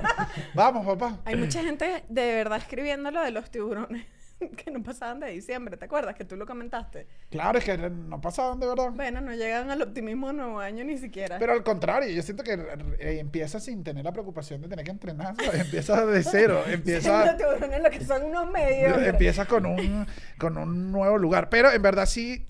vamos, 0.55 0.87
papá. 0.87 1.19
Hay 1.25 1.37
mucha 1.37 1.63
gente 1.63 2.05
de 2.09 2.35
verdad 2.35 2.59
escribiendo 2.59 3.11
lo 3.11 3.23
de 3.23 3.31
los 3.33 3.51
tiburones 3.51 4.07
que 4.57 4.71
no 4.71 4.83
pasaban 4.83 5.21
de 5.21 5.31
diciembre, 5.31 5.77
¿te 5.77 5.85
acuerdas? 5.85 6.15
Que 6.15 6.25
tú 6.25 6.37
lo 6.37 6.47
comentaste. 6.47 7.07
Claro, 7.31 7.59
es 7.59 7.65
que 7.65 7.77
no 7.77 8.21
pasaban 8.21 8.61
de 8.61 8.67
verdad. 8.67 8.91
Bueno, 8.93 9.21
no 9.21 9.35
llegan 9.35 9.71
al 9.71 9.83
optimismo 9.83 10.29
de 10.29 10.35
nuevo 10.35 10.61
año 10.61 10.85
ni 10.85 10.99
siquiera. 10.99 11.39
Pero 11.39 11.53
al 11.53 11.63
contrario, 11.63 12.11
yo 12.11 12.23
siento 12.23 12.43
que 12.43 12.55
eh, 12.99 13.19
empieza 13.19 13.61
sin 13.61 13.85
tener 13.85 14.05
la 14.05 14.13
preocupación 14.13 14.61
de 14.61 14.69
tener 14.69 14.85
que 14.85 14.91
entrenar. 14.91 15.35
¿sabes? 15.37 15.61
Empieza 15.61 16.07
de 16.07 16.23
cero. 16.25 16.63
Empieza. 16.67 17.27
los 17.27 17.37
tiburones 17.37 17.83
lo 17.83 17.91
que 17.91 18.05
son 18.05 18.25
unos 18.25 18.51
medios. 18.51 18.99
empiezas 19.07 19.47
con 19.47 19.67
un, 19.67 20.07
con 20.39 20.57
un 20.57 20.91
nuevo 20.93 21.19
lugar. 21.19 21.49
Pero 21.49 21.71
en 21.71 21.83
verdad 21.83 22.07
sí, 22.07 22.47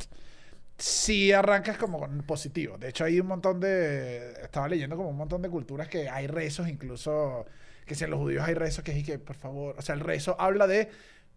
sí 0.78 1.32
arrancas 1.32 1.76
como 1.76 1.98
con 1.98 2.22
positivo. 2.22 2.78
De 2.78 2.88
hecho, 2.88 3.04
hay 3.04 3.20
un 3.20 3.26
montón 3.26 3.60
de. 3.60 4.32
Estaba 4.42 4.68
leyendo 4.68 4.96
como 4.96 5.10
un 5.10 5.16
montón 5.16 5.42
de 5.42 5.48
culturas 5.48 5.88
que 5.88 6.08
hay 6.08 6.26
rezos, 6.26 6.68
incluso 6.68 7.46
que 7.86 7.94
si 7.94 8.04
en 8.04 8.10
los 8.10 8.20
judíos 8.20 8.44
hay 8.46 8.54
rezos, 8.54 8.84
que 8.84 8.92
es 8.92 8.98
y 8.98 9.02
que, 9.02 9.18
por 9.18 9.36
favor. 9.36 9.74
O 9.78 9.82
sea, 9.82 9.94
el 9.94 10.00
rezo 10.00 10.36
habla 10.38 10.66
de. 10.66 10.88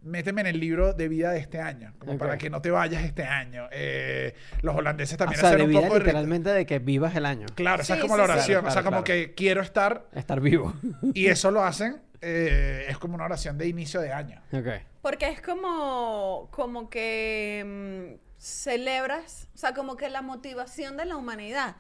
Méteme 0.03 0.41
en 0.41 0.47
el 0.47 0.59
libro 0.59 0.93
de 0.93 1.07
vida 1.07 1.31
de 1.31 1.39
este 1.39 1.59
año, 1.61 1.93
como 1.97 2.13
Ok. 2.13 2.19
para 2.19 2.37
que 2.37 2.49
no 2.49 2.61
te 2.61 2.69
vayas 2.71 3.03
este 3.03 3.23
año. 3.23 3.67
Eh, 3.71 4.33
los 4.61 4.75
holandeses 4.75 5.15
O 5.15 5.17
también 5.17 5.39
sea, 5.39 5.49
hacen 5.49 5.59
de 5.59 5.63
un 5.65 5.69
vida 5.69 5.81
poco 5.81 5.99
literalmente 5.99 6.49
de 6.49 6.65
que 6.65 6.79
vivas 6.79 7.15
el 7.15 7.25
año. 7.25 7.45
Claro, 7.55 7.81
esa 7.81 7.93
es 7.95 8.01
Sí, 8.01 8.07
como 8.07 8.15
sí, 8.15 8.19
la 8.21 8.25
sí. 8.27 8.31
oración. 8.33 8.59
Claro, 8.61 8.67
o 8.67 8.71
sea, 8.71 8.81
claro, 8.81 8.95
como 8.95 9.03
claro. 9.05 9.21
que 9.21 9.33
quiero 9.33 9.61
estar 9.61 10.07
Estar 10.13 10.39
vivo. 10.41 10.73
y 11.13 11.27
eso 11.27 11.51
lo 11.51 11.63
hacen. 11.63 12.01
eh, 12.21 12.85
es 12.89 12.97
como 12.97 13.15
una 13.15 13.25
oración 13.25 13.57
de 13.57 13.67
inicio 13.67 13.99
de 14.01 14.11
año. 14.13 14.41
ok. 14.51 14.67
Porque 15.01 15.27
es 15.29 15.41
como, 15.41 16.47
como 16.51 16.89
que 16.89 18.15
mm, 18.15 18.19
celebras, 18.37 19.49
o 19.53 19.57
sea, 19.57 19.73
como 19.73 19.97
que 19.97 20.09
la 20.09 20.21
motivación 20.21 20.95
de 20.97 21.05
la 21.05 21.17
humanidad 21.17 21.75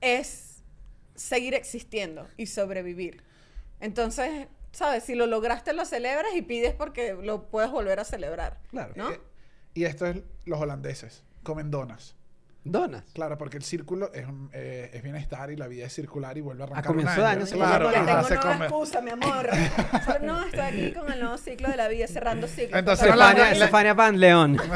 es 0.00 0.62
seguir 1.16 1.54
existiendo 1.54 2.28
y 2.36 2.46
sobrevivir. 2.46 3.22
Entonces, 3.80 4.46
¿sabes? 4.72 5.04
Si 5.04 5.14
lo 5.14 5.26
lograste, 5.26 5.72
lo 5.72 5.84
celebras 5.84 6.34
y 6.36 6.42
pides 6.42 6.74
porque 6.74 7.14
lo 7.20 7.48
puedes 7.50 7.70
volver 7.70 8.00
a 8.00 8.04
celebrar. 8.04 8.58
Claro. 8.70 8.92
¿No? 8.96 9.10
Eh, 9.10 9.20
y 9.74 9.84
esto 9.84 10.06
es 10.06 10.16
los 10.44 10.60
holandeses. 10.60 11.22
Comen 11.42 11.70
donas. 11.70 12.14
Donas. 12.64 13.04
Claro, 13.14 13.38
porque 13.38 13.56
el 13.56 13.62
círculo 13.62 14.12
es, 14.12 14.26
un- 14.26 14.50
eh, 14.52 14.90
es 14.92 15.02
bienestar 15.02 15.50
y 15.50 15.56
la 15.56 15.68
vida 15.68 15.86
es 15.86 15.94
circular 15.94 16.36
y 16.36 16.42
vuelve 16.42 16.64
a 16.64 16.66
arrancar. 16.66 16.84
comienzo 16.84 17.14
un 17.14 17.20
de 17.20 17.26
año. 17.26 17.46
se 17.46 17.54
Claro, 17.54 17.90
tengo 17.90 18.04
se 18.24 18.34
nueva 18.34 18.52
come. 18.52 18.64
excusa, 18.66 19.00
mi 19.00 19.10
amor. 19.10 19.48
O 19.94 20.04
sea, 20.04 20.18
no, 20.22 20.42
estoy 20.44 20.60
aquí 20.60 20.92
con 20.92 21.10
el 21.10 21.20
nuevo 21.20 21.38
ciclo 21.38 21.68
de 21.70 21.76
la 21.76 21.88
vida, 21.88 22.06
cerrando 22.08 22.46
ciclos. 22.46 22.78
Entonces, 22.78 23.08
Stefania, 23.56 23.94
Van 23.94 24.20
León. 24.20 24.58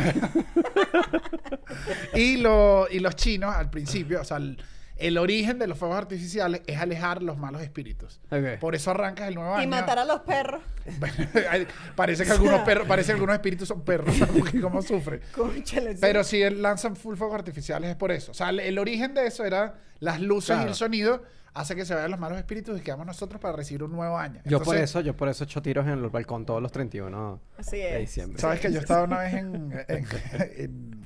Y, 2.14 2.37
lo, 2.37 2.87
y 2.90 2.98
los 3.00 3.16
chinos, 3.16 3.55
al 3.55 3.70
principio, 3.70 4.20
o 4.20 4.24
sea, 4.24 4.37
el, 4.37 4.62
el 5.06 5.18
origen 5.18 5.58
de 5.58 5.66
los 5.66 5.76
fuegos 5.78 5.98
artificiales 5.98 6.62
es 6.66 6.78
alejar 6.78 7.22
los 7.22 7.36
malos 7.38 7.62
espíritus. 7.62 8.20
Por 8.60 8.74
eso 8.74 8.90
arrancas 8.90 9.28
el 9.28 9.34
nuevo 9.34 9.54
año. 9.54 9.64
y 9.64 9.66
matar 9.66 9.98
a 9.98 10.04
los 10.04 10.20
perros. 10.20 10.62
Parece 11.96 12.24
que 12.24 12.30
algunos 12.32 12.60
perros, 12.62 12.86
parece 12.88 13.08
que 13.08 13.12
algunos 13.14 13.34
espíritus 13.34 13.68
son 13.68 13.82
perros, 13.84 14.14
porque 14.38 14.60
cómo 14.60 14.82
sufren. 14.82 15.20
Cónchale. 15.34 15.96
Pero 16.00 16.24
si 16.24 16.48
lanzan 16.50 16.96
full 16.96 17.16
fuegos 17.16 17.36
artificiales 17.36 17.90
es 17.90 17.96
por 17.96 18.10
eso. 18.12 18.32
O 18.32 18.34
sea, 18.34 18.50
el, 18.50 18.60
el 18.60 18.78
origen 18.78 19.14
de 19.14 19.26
eso 19.26 19.44
era 19.44 19.74
las 20.00 20.20
luces 20.20 20.56
y 20.60 20.66
el 20.66 20.74
sonido 20.74 21.22
hace 21.54 21.76
que 21.76 21.84
se 21.84 21.94
vayan 21.94 22.10
los 22.10 22.18
malos 22.18 22.38
espíritus 22.38 22.78
y 22.78 22.82
quedamos 22.82 23.06
nosotros 23.06 23.40
para 23.40 23.54
recibir 23.54 23.82
un 23.82 23.92
nuevo 23.92 24.16
año. 24.18 24.40
Yo 24.44 24.62
por 24.62 24.76
eso, 24.76 25.00
yo 25.00 25.14
por 25.16 25.28
eso 25.28 25.44
echo 25.44 25.60
tiros 25.62 25.84
en 25.86 25.92
el 25.92 26.08
balcón 26.08 26.46
todos 26.46 26.62
los 26.62 26.72
31 26.72 27.40
Así 27.58 27.76
de 27.76 27.94
es. 27.94 28.00
diciembre. 28.00 28.40
Sabes 28.40 28.60
que 28.60 28.72
yo 28.72 28.80
estaba 28.80 29.04
una 29.04 29.18
vez 29.18 29.34
en, 29.34 29.84
en, 29.88 30.06
en- 30.56 31.04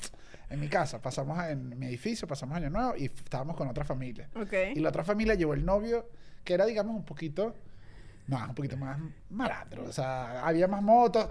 en 0.49 0.61
mi 0.61 0.69
casa, 0.69 1.01
pasamos 1.01 1.43
en 1.45 1.79
mi 1.79 1.87
edificio, 1.87 2.29
pasamos 2.29 2.57
año 2.57 2.71
nuevo 2.71 2.95
y 2.97 3.07
estábamos 3.07 3.57
con 3.57 3.69
otra 3.69 3.85
familia. 3.85 4.29
Ok. 4.37 4.53
Y 4.75 4.81
la 4.81 4.91
otra 4.91 5.05
familia 5.05 5.35
llevó 5.35 5.55
el 5.55 5.65
novio, 5.65 6.09
que 6.45 6.55
era, 6.55 6.65
digamos, 6.67 6.95
un 6.95 7.05
poquito. 7.05 7.55
No, 8.29 8.39
un 8.45 8.55
poquito 8.57 8.77
más 8.77 8.99
malandro. 9.31 9.85
O 9.85 9.93
sea, 9.93 10.45
había 10.45 10.67
más 10.67 10.83
motos. 10.83 11.29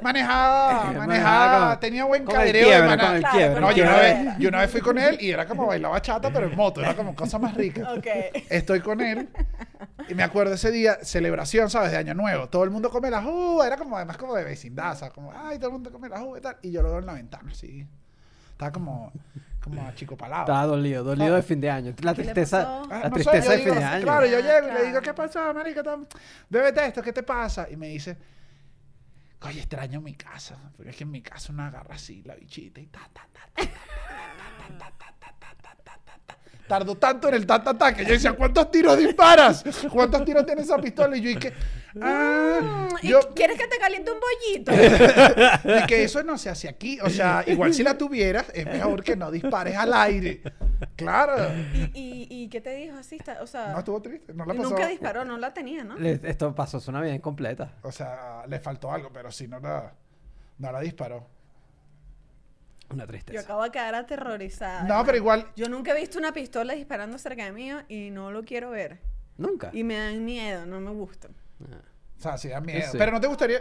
Manejaba, 0.00 0.92
Manejaba 0.92 1.70
con- 1.70 1.80
tenía 1.80 2.04
buen 2.04 2.24
cadereo 2.24 2.68
de 2.68 2.96
Claro, 2.96 3.60
No, 3.60 3.72
yo 3.72 3.82
una, 3.82 3.96
vez, 3.96 4.38
yo 4.38 4.48
una 4.48 4.60
vez 4.60 4.70
fui 4.70 4.80
con 4.80 4.96
él 4.96 5.18
y 5.20 5.30
era 5.32 5.46
como 5.46 5.66
bailaba 5.66 6.00
chata, 6.00 6.32
pero 6.32 6.46
en 6.46 6.54
moto. 6.56 6.80
Era 6.80 6.94
como 6.94 7.14
cosa 7.16 7.38
más 7.38 7.54
rica. 7.54 7.92
Ok. 7.96 8.06
Estoy 8.48 8.78
con 8.80 9.00
él 9.00 9.28
y 10.08 10.14
me 10.14 10.22
acuerdo 10.22 10.54
ese 10.54 10.70
día, 10.70 10.98
celebración, 11.02 11.68
¿sabes? 11.68 11.90
De 11.90 11.96
Año 11.96 12.14
Nuevo. 12.14 12.48
Todo 12.48 12.62
el 12.62 12.70
mundo 12.70 12.90
come 12.90 13.10
las 13.10 13.24
uvas. 13.24 13.66
Era 13.66 13.76
como, 13.76 13.96
además, 13.96 14.16
como 14.16 14.34
de 14.34 14.44
vecindad. 14.44 14.92
O 14.92 14.96
sea, 14.96 15.10
como, 15.10 15.32
ay, 15.34 15.56
todo 15.58 15.66
el 15.68 15.72
mundo 15.72 15.90
come 15.90 16.08
las 16.08 16.20
uvas 16.20 16.38
y 16.38 16.42
tal. 16.42 16.56
Y 16.62 16.70
yo 16.70 16.80
lo 16.82 16.90
veo 16.90 16.98
en 17.00 17.06
la 17.06 17.14
ventana, 17.14 17.50
así. 17.50 17.84
Estaba 18.56 18.72
como, 18.72 19.12
como 19.62 19.92
chico 19.92 20.16
palado. 20.16 20.44
Estaba 20.44 20.64
dolido, 20.64 21.04
dolido 21.04 21.34
de 21.34 21.42
fin 21.42 21.60
de 21.60 21.70
año. 21.70 21.94
La 22.00 22.14
¿Qué 22.14 22.22
le 22.24 22.32
tristeza? 22.32 22.80
Ah, 22.90 23.00
la 23.02 23.08
no 23.10 23.16
sé, 23.18 23.22
tristeza 23.24 23.44
yo 23.44 23.50
de 23.50 23.56
digo, 23.58 23.70
fin 23.74 23.78
de 23.80 23.84
año. 23.84 24.02
Claro, 24.02 24.26
yo 24.26 24.38
Ah, 24.38 24.40
llego 24.40 24.68
y 24.68 24.72
le 24.72 24.86
digo, 24.86 25.00
¿qué 25.02 25.12
pasa, 25.12 25.52
marica? 25.52 25.82
Bébete 26.48 26.86
esto, 26.86 27.02
¿qué 27.02 27.12
te 27.12 27.22
pasa? 27.22 27.68
Y 27.70 27.76
me 27.76 27.88
dice, 27.88 28.16
oye, 29.42 29.58
extraño 29.60 30.00
mi 30.00 30.14
casa. 30.14 30.56
Porque 30.74 30.90
es 30.90 30.96
que 30.96 31.04
en 31.04 31.10
mi 31.10 31.20
casa 31.20 31.52
una 31.52 31.66
agarra 31.66 31.96
así 31.96 32.22
la 32.22 32.34
bichita 32.34 32.80
y 32.80 32.86
ta, 32.86 33.00
ta, 33.12 33.28
ta, 33.30 33.42
ta, 33.54 33.62
ta, 33.62 33.68
ta, 33.68 34.78
ta, 34.78 34.78
ta, 34.78 34.88
ta, 34.88 34.92
ta, 34.98 35.14
ta. 35.20 35.25
Tardó 36.68 36.96
tanto 36.96 37.28
en 37.28 37.34
el 37.34 37.46
ta, 37.46 37.62
ta, 37.62 37.74
ta, 37.78 37.94
que 37.94 38.04
yo 38.04 38.10
decía, 38.12 38.32
¿cuántos 38.32 38.70
tiros 38.70 38.98
disparas? 38.98 39.64
¿Cuántos 39.92 40.24
tiros 40.24 40.44
tiene 40.44 40.62
esa 40.62 40.76
pistola? 40.78 41.16
Y 41.16 41.20
yo 41.20 41.28
dije, 41.38 41.52
ah, 42.02 42.88
¿Y 43.02 43.08
yo, 43.08 43.20
quieres 43.34 43.56
que 43.58 43.66
te 43.68 43.78
caliente 43.78 44.10
un 44.10 44.18
bollito? 44.18 44.72
y 45.82 45.86
que 45.86 46.04
eso 46.04 46.22
no 46.24 46.36
se 46.38 46.50
hace 46.50 46.68
aquí. 46.68 46.98
O 47.00 47.08
sea, 47.10 47.44
igual 47.46 47.72
si 47.72 47.82
la 47.82 47.96
tuvieras, 47.96 48.46
es 48.52 48.66
mejor 48.66 49.04
que 49.04 49.14
no 49.16 49.30
dispares 49.30 49.76
al 49.76 49.92
aire. 49.94 50.42
Claro. 50.96 51.36
¿Y, 51.74 51.90
y, 51.94 52.26
y 52.30 52.48
qué 52.48 52.60
te 52.60 52.74
dijo 52.74 52.96
así? 52.98 53.16
Está- 53.16 53.42
O 53.42 53.46
sea, 53.46 53.72
No 53.72 53.78
estuvo 53.78 54.02
triste, 54.02 54.34
no 54.34 54.44
la 54.44 54.54
pasó. 54.54 54.68
nunca 54.70 54.88
disparó, 54.88 55.24
no 55.24 55.38
la 55.38 55.54
tenía, 55.54 55.84
¿no? 55.84 55.96
Le- 55.96 56.20
Esto 56.24 56.54
pasó 56.54 56.80
su 56.80 56.90
Navidad 56.92 57.14
incompleta. 57.14 57.72
O 57.82 57.92
sea, 57.92 58.44
le 58.48 58.58
faltó 58.60 58.90
algo, 58.90 59.10
pero 59.12 59.30
si 59.30 59.46
no 59.46 59.60
la, 59.60 59.92
no 60.58 60.72
la 60.72 60.80
disparó. 60.80 61.26
Una 62.90 63.04
Yo 63.04 63.08
tristeza. 63.08 63.40
acabo 63.40 63.62
de 63.64 63.70
quedar 63.70 63.94
aterrorizada. 63.94 64.80
No, 64.80 64.84
hermano. 64.86 65.04
pero 65.06 65.18
igual, 65.18 65.50
Yo 65.56 65.68
nunca 65.68 65.92
he 65.92 66.00
visto 66.00 66.18
una 66.18 66.32
pistola 66.32 66.74
disparando 66.74 67.18
cerca 67.18 67.44
de 67.44 67.52
mí 67.52 67.70
y 67.88 68.10
no 68.10 68.30
lo 68.30 68.44
quiero 68.44 68.70
ver. 68.70 69.00
Nunca. 69.36 69.70
Y 69.72 69.82
me 69.84 69.96
dan 69.96 70.24
miedo, 70.24 70.66
no 70.66 70.80
me 70.80 70.90
gusta. 70.92 71.28
Ah. 71.62 71.80
o 72.18 72.20
sea, 72.20 72.38
sí 72.38 72.48
da 72.48 72.60
miedo. 72.60 72.90
Sí. 72.92 72.96
Pero 72.98 73.12
no 73.12 73.20
te 73.20 73.26
gustaría 73.26 73.58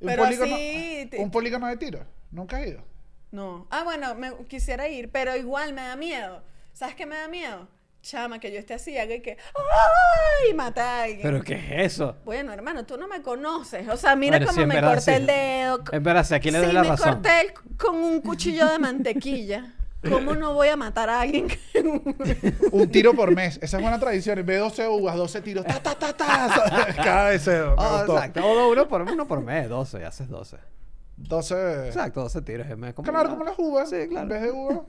un 0.00 0.06
Pero 0.06 0.24
polígono, 0.24 0.54
así 0.54 1.08
te- 1.10 1.18
un 1.18 1.30
polígono 1.30 1.66
de 1.66 1.76
tiro. 1.76 2.06
¿Nunca 2.30 2.56
has 2.58 2.66
ido? 2.66 2.82
No. 3.30 3.66
Ah, 3.70 3.82
bueno, 3.84 4.14
me 4.14 4.32
quisiera 4.46 4.88
ir, 4.88 5.10
pero 5.10 5.34
igual 5.36 5.72
me 5.72 5.82
da 5.82 5.96
miedo. 5.96 6.42
¿Sabes 6.72 6.94
qué 6.94 7.04
me 7.06 7.16
da 7.16 7.28
miedo? 7.28 7.68
Chama, 8.02 8.40
que 8.40 8.50
yo 8.52 8.58
esté 8.58 8.74
así, 8.74 8.98
haga 8.98 9.14
y 9.14 9.20
que 9.20 9.36
¡ay! 9.54 10.54
mata 10.54 10.82
a 10.82 11.02
alguien. 11.04 11.22
¿Pero 11.22 11.42
qué 11.42 11.54
es 11.54 11.92
eso? 11.94 12.16
Bueno, 12.24 12.52
hermano, 12.52 12.84
tú 12.84 12.96
no 12.98 13.06
me 13.06 13.22
conoces. 13.22 13.88
O 13.88 13.96
sea, 13.96 14.16
mira 14.16 14.38
Bueno, 14.38 14.46
cómo 14.50 14.60
sí, 14.60 14.66
me 14.66 14.74
verdad, 14.74 14.88
corté 14.94 15.02
sí. 15.04 15.10
el 15.12 15.26
dedo. 15.26 15.84
Verdad, 16.00 16.24
sí, 16.24 16.34
aquí 16.34 16.50
le 16.50 16.58
doy 16.58 16.66
sí, 16.68 16.72
la 16.72 16.82
me 16.82 16.88
razón. 16.88 17.12
corté 17.14 17.40
el- 17.42 17.76
con 17.78 17.94
un 17.96 18.20
cuchillo 18.20 18.68
de 18.68 18.78
mantequilla. 18.80 19.72
¿Cómo 20.10 20.34
no 20.34 20.52
voy 20.52 20.66
a 20.66 20.76
matar 20.76 21.08
a 21.10 21.20
alguien? 21.20 21.46
Un 22.72 22.90
tiro 22.90 23.14
por 23.14 23.30
mes. 23.32 23.60
Esa 23.62 23.76
es 23.76 23.82
buena 23.82 24.00
tradición. 24.00 24.44
De 24.44 24.56
12 24.56 24.88
uvas, 24.88 25.14
12 25.14 25.40
tiros. 25.42 25.64
¡Ta, 25.64 25.78
ta, 25.80 25.94
ta, 25.94 26.12
ta! 26.12 26.86
Cada 26.96 27.28
deseo. 27.30 27.76
Oh, 27.78 28.00
exacto. 28.04 28.44
O 28.44 28.72
uno 28.72 28.88
por, 28.88 29.02
uno 29.02 29.28
por 29.28 29.40
mes, 29.42 29.68
12, 29.68 30.04
haces 30.04 30.28
12. 30.28 30.56
12. 31.28 31.86
Exacto, 31.88 32.20
12 32.22 32.42
tiros. 32.42 32.66
es 32.66 32.94
Claro, 32.94 33.30
como 33.30 33.44
las 33.44 33.58
uvas. 33.58 33.90
Sí, 33.90 34.08
claro. 34.08 34.22
En 34.22 34.28
vez 34.28 34.42
de 34.42 34.50
uvas. 34.50 34.80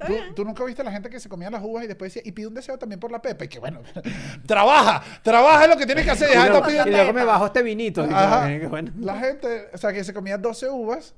¿Tú, 0.34 0.44
nunca 0.46 0.64
viste 0.64 0.80
a 0.80 0.84
la 0.86 0.92
gente 0.92 1.10
que 1.10 1.20
se 1.20 1.28
comía 1.28 1.50
las 1.50 1.62
uvas 1.62 1.84
y 1.84 1.86
después 1.86 2.14
decía, 2.14 2.26
y 2.26 2.32
pide 2.32 2.46
un 2.46 2.54
deseo 2.54 2.78
también 2.78 2.98
por 2.98 3.12
la 3.12 3.20
pepa? 3.20 3.44
Y 3.44 3.48
que 3.48 3.58
bueno, 3.58 3.80
trabaja, 4.46 5.02
trabaja 5.22 5.64
es 5.64 5.70
lo 5.70 5.76
que 5.76 5.84
tienes 5.84 6.04
que 6.06 6.10
hacer. 6.12 6.30
Y 6.30 6.90
luego, 6.90 7.10
y 7.10 7.12
me 7.12 7.24
bajo 7.24 7.46
este 7.46 7.62
vinito. 7.62 8.02
Ajá. 8.10 8.48
que 8.48 8.66
bueno. 8.66 8.92
La 8.98 9.18
gente, 9.18 9.68
o 9.74 9.76
sea, 9.78 9.92
que 9.92 10.02
se 10.02 10.14
comía 10.14 10.38
12 10.38 10.70
uvas 10.70 11.14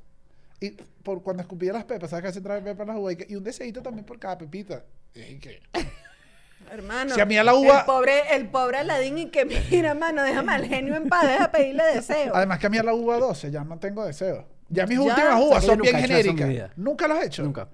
y 0.61 0.71
por 0.71 1.23
cuando 1.23 1.43
escupía 1.43 1.73
las 1.73 1.85
pepas, 1.85 2.11
¿sabes 2.11 2.25
que 2.27 2.33
se 2.33 2.41
trae 2.41 2.61
pepa 2.61 2.83
en 2.83 2.89
las 2.89 2.97
uvas? 2.99 3.13
Y, 3.13 3.17
que- 3.17 3.27
y 3.29 3.37
un 3.37 3.45
deseito 3.45 3.83
también 3.83 4.05
por 4.05 4.19
cada 4.19 4.37
pepita. 4.39 4.83
Y 5.15 5.39
que- 5.39 5.61
Hermano. 6.71 7.15
Si 7.15 7.21
a 7.21 7.27
mí 7.27 7.37
a 7.37 7.45
la 7.45 7.55
uva- 7.55 7.81
El 7.81 7.85
pobre, 7.87 8.35
el 8.35 8.49
pobre 8.49 8.79
Aladín 8.79 9.19
y 9.19 9.27
que 9.27 9.45
mira, 9.71 9.95
mano, 9.95 10.23
déjame 10.23 10.53
al 10.55 10.65
genio 10.67 10.97
en 10.97 11.09
paz, 11.09 11.29
deja 11.29 11.51
pedirle 11.53 11.85
deseo. 11.95 12.35
Además 12.35 12.59
que 12.59 12.67
a 12.67 12.71
mí 12.71 12.79
a 12.79 12.83
la 12.83 12.95
uva 12.95 13.19
12 13.19 13.51
ya 13.51 13.63
no 13.65 13.79
tengo 13.79 14.05
deseo. 14.05 14.47
Ya 14.73 14.87
mis 14.87 14.97
Ya. 14.99 15.03
últimas 15.05 15.35
O 15.35 15.37
sea, 15.39 15.47
uvas 15.47 15.65
son 15.65 15.79
bien 15.81 15.97
genéricas. 15.97 16.71
¿Nunca 16.77 17.07
lo 17.09 17.15
has 17.15 17.27
hecho? 17.27 17.43
Nunca. 17.43 17.69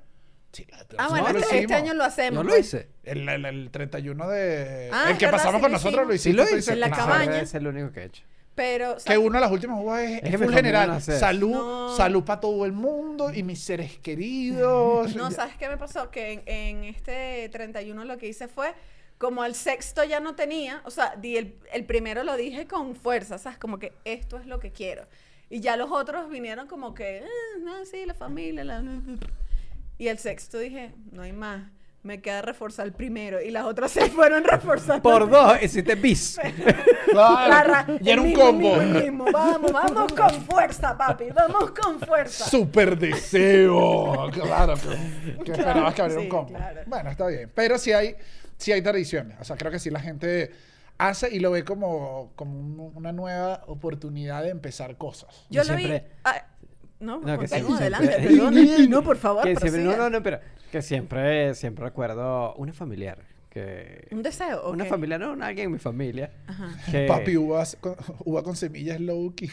Sí, 0.53 0.67
Ah, 0.97 1.05
no, 1.05 1.11
bueno, 1.11 1.33
lo 1.33 1.39
este, 1.41 1.59
este 1.61 1.75
año 1.75 1.95
lo 1.95 2.05
hacemos. 2.05 2.43
Yo 2.43 2.51
lo 2.51 2.57
hice. 2.59 2.89
El, 3.05 3.29
el- 3.29 3.45
el 3.45 3.71
31 3.71 4.29
de... 4.29 4.89
Ah, 4.93 5.11
el 5.11 5.19
que 5.19 5.27
verdad, 5.27 5.39
pasamos 5.39 5.61
con 5.61 5.71
lo 5.71 5.77
nosotros 5.77 6.07
lo 6.07 6.15
hicimos. 6.15 6.47
Sí 6.47 6.53
lo 6.53 6.59
hice. 6.59 6.73
En 6.73 6.81
la 6.81 6.89
claro. 6.89 7.03
cabaña. 7.05 7.41
Es 7.41 7.55
el 7.55 7.67
único 7.67 7.93
que 7.93 8.01
he 8.01 8.05
hecho. 8.07 8.23
Pero, 8.55 8.95
Que 8.95 9.01
¿sabes? 9.01 9.19
una 9.21 9.39
de 9.39 9.43
las 9.43 9.53
últimas 9.53 9.79
uvas 9.81 10.01
es, 10.03 10.23
Es 10.25 10.35
es 10.35 10.41
full 10.41 10.53
general. 10.53 10.89
no 10.89 11.01
salud, 11.01 11.51
No. 11.53 11.97
salud 11.97 12.25
para 12.25 12.41
todo 12.41 12.65
el 12.67 12.73
mundo 12.73 13.33
y 13.33 13.43
mis 13.45 13.61
seres 13.63 13.99
queridos. 13.99 15.15
No, 15.15 15.31
¿sabes 15.31 15.55
qué 15.57 15.69
me 15.69 15.77
pasó? 15.77 16.11
Que 16.11 16.33
en, 16.33 16.43
en 16.47 16.85
este 16.85 17.49
31 17.53 18.05
lo 18.05 18.19
que 18.19 18.27
hice 18.27 18.49
fue, 18.49 18.73
como 19.19 19.45
el 19.45 19.55
sexto 19.55 20.03
ya 20.03 20.19
no 20.19 20.35
tenía, 20.35 20.81
o 20.85 20.91
sea, 20.91 21.15
di 21.17 21.37
el, 21.37 21.55
el 21.73 21.85
primero 21.85 22.25
lo 22.25 22.37
dije 22.37 22.67
con 22.67 22.97
fuerza, 22.97 23.39
¿sabes? 23.39 23.59
Como 23.59 23.79
que 23.79 23.93
esto 24.05 24.39
es 24.39 24.47
lo 24.47 24.59
que 24.59 24.73
quiero. 24.73 25.07
Y 25.51 25.61
ya 25.61 25.77
los 25.77 25.91
otros 25.91 26.29
vinieron 26.31 26.67
como 26.67 26.95
que, 26.95 27.23
"Ah, 27.25 27.59
no, 27.63 27.85
sí, 27.87 28.05
la 28.07 28.15
familia, 28.15 28.65
la... 28.65 28.83
Y 29.97 30.09
el 30.09 30.19
sexto 30.19 30.59
dije, 30.59 30.93
no 31.11 31.23
hay 31.23 31.33
más, 31.33 31.63
me 32.03 32.21
queda 32.21 32.41
reforzar 32.43 32.87
el 32.87 32.93
primero. 32.93 33.41
Y 33.43 33.51
las 33.51 33.65
otras 33.65 33.91
se 33.93 34.09
fueron 34.11 34.45
reforzando. 34.45 35.03
Por 35.03 35.29
dos, 35.29 35.61
hiciste 35.63 35.95
bis. 35.97 36.39
Claro, 37.11 37.99
y 38.03 38.11
era 38.11 38.21
un 38.21 38.29
mismo, 38.29 38.45
combo. 38.45 38.77
mismo, 38.77 39.01
mismo. 39.01 39.25
Vamos, 39.33 39.73
vamos 39.73 40.13
con 40.13 40.31
fuerza, 40.45 40.97
papi, 40.97 41.31
vamos 41.35 41.71
con 41.73 41.99
fuerza. 42.01 42.45
Super 42.49 42.99
deseo. 42.99 44.31
Claro, 44.33 44.75
que, 44.75 45.37
que 45.39 45.53
Claro, 45.53 45.61
esperabas 45.63 45.95
que 45.95 46.03
abriera 46.03 46.21
sí, 46.21 46.27
un 46.27 46.31
combo. 46.31 46.53
claro. 46.55 46.81
Bueno, 46.87 47.11
está 47.11 47.27
bien. 47.29 47.51
Pero 47.55 47.79
sí 47.79 47.93
hay, 47.93 48.15
sí 48.59 48.73
hay 48.73 48.83
tradiciones. 48.83 49.37
O 49.41 49.45
sea, 49.45 49.57
creo 49.57 49.73
que 49.73 49.79
sí 49.79 49.91
la 49.91 50.01
gente 50.01 50.53
hace 50.99 51.35
y 51.35 51.39
lo 51.41 51.51
ve 51.53 51.65
como, 51.65 52.33
como 52.37 52.59
un- 52.59 52.93
una 52.95 53.13
nueva 53.13 53.63
oportunidad 53.67 54.43
de 54.43 54.51
empezar 54.51 54.97
cosas. 54.97 55.47
Yo 55.51 55.63
lo 55.65 55.77
vi. 55.77 55.85
siempre- 55.85 56.11
ah, 56.25 56.45
no, 57.01 57.21
No, 57.21 57.27
que 57.39 57.47
continúa, 57.49 57.49
siempre- 57.49 57.75
adelante, 57.77 58.07
siempre- 58.19 58.37
perdón. 58.37 58.55
No, 58.91 59.03
por 59.03 59.17
favor. 59.17 59.45
que 59.45 59.57
siempre, 59.57 59.83
no, 59.85 59.97
no, 59.97 60.11
no, 60.11 60.23
pero 60.23 60.41
que 60.73 60.83
siempre, 60.83 61.55
siempre 61.55 61.85
recuerdo 61.85 62.55
una 62.57 62.73
familiar 62.73 63.19
que 63.51 64.07
¿Un 64.11 64.23
deseo? 64.23 64.71
una 64.71 64.85
familia, 64.85 65.19
no, 65.19 65.33
alguien 65.43 65.67
en 65.67 65.73
mi 65.73 65.79
familia. 65.79 66.31
Ajá. 66.47 66.69
Que, 66.91 67.07
Papi, 67.07 67.37
uvas 67.37 67.77
con, 67.81 67.97
uva 68.25 68.43
con 68.43 68.55
semillas 68.57 69.01
low 69.01 69.35
key. 69.35 69.51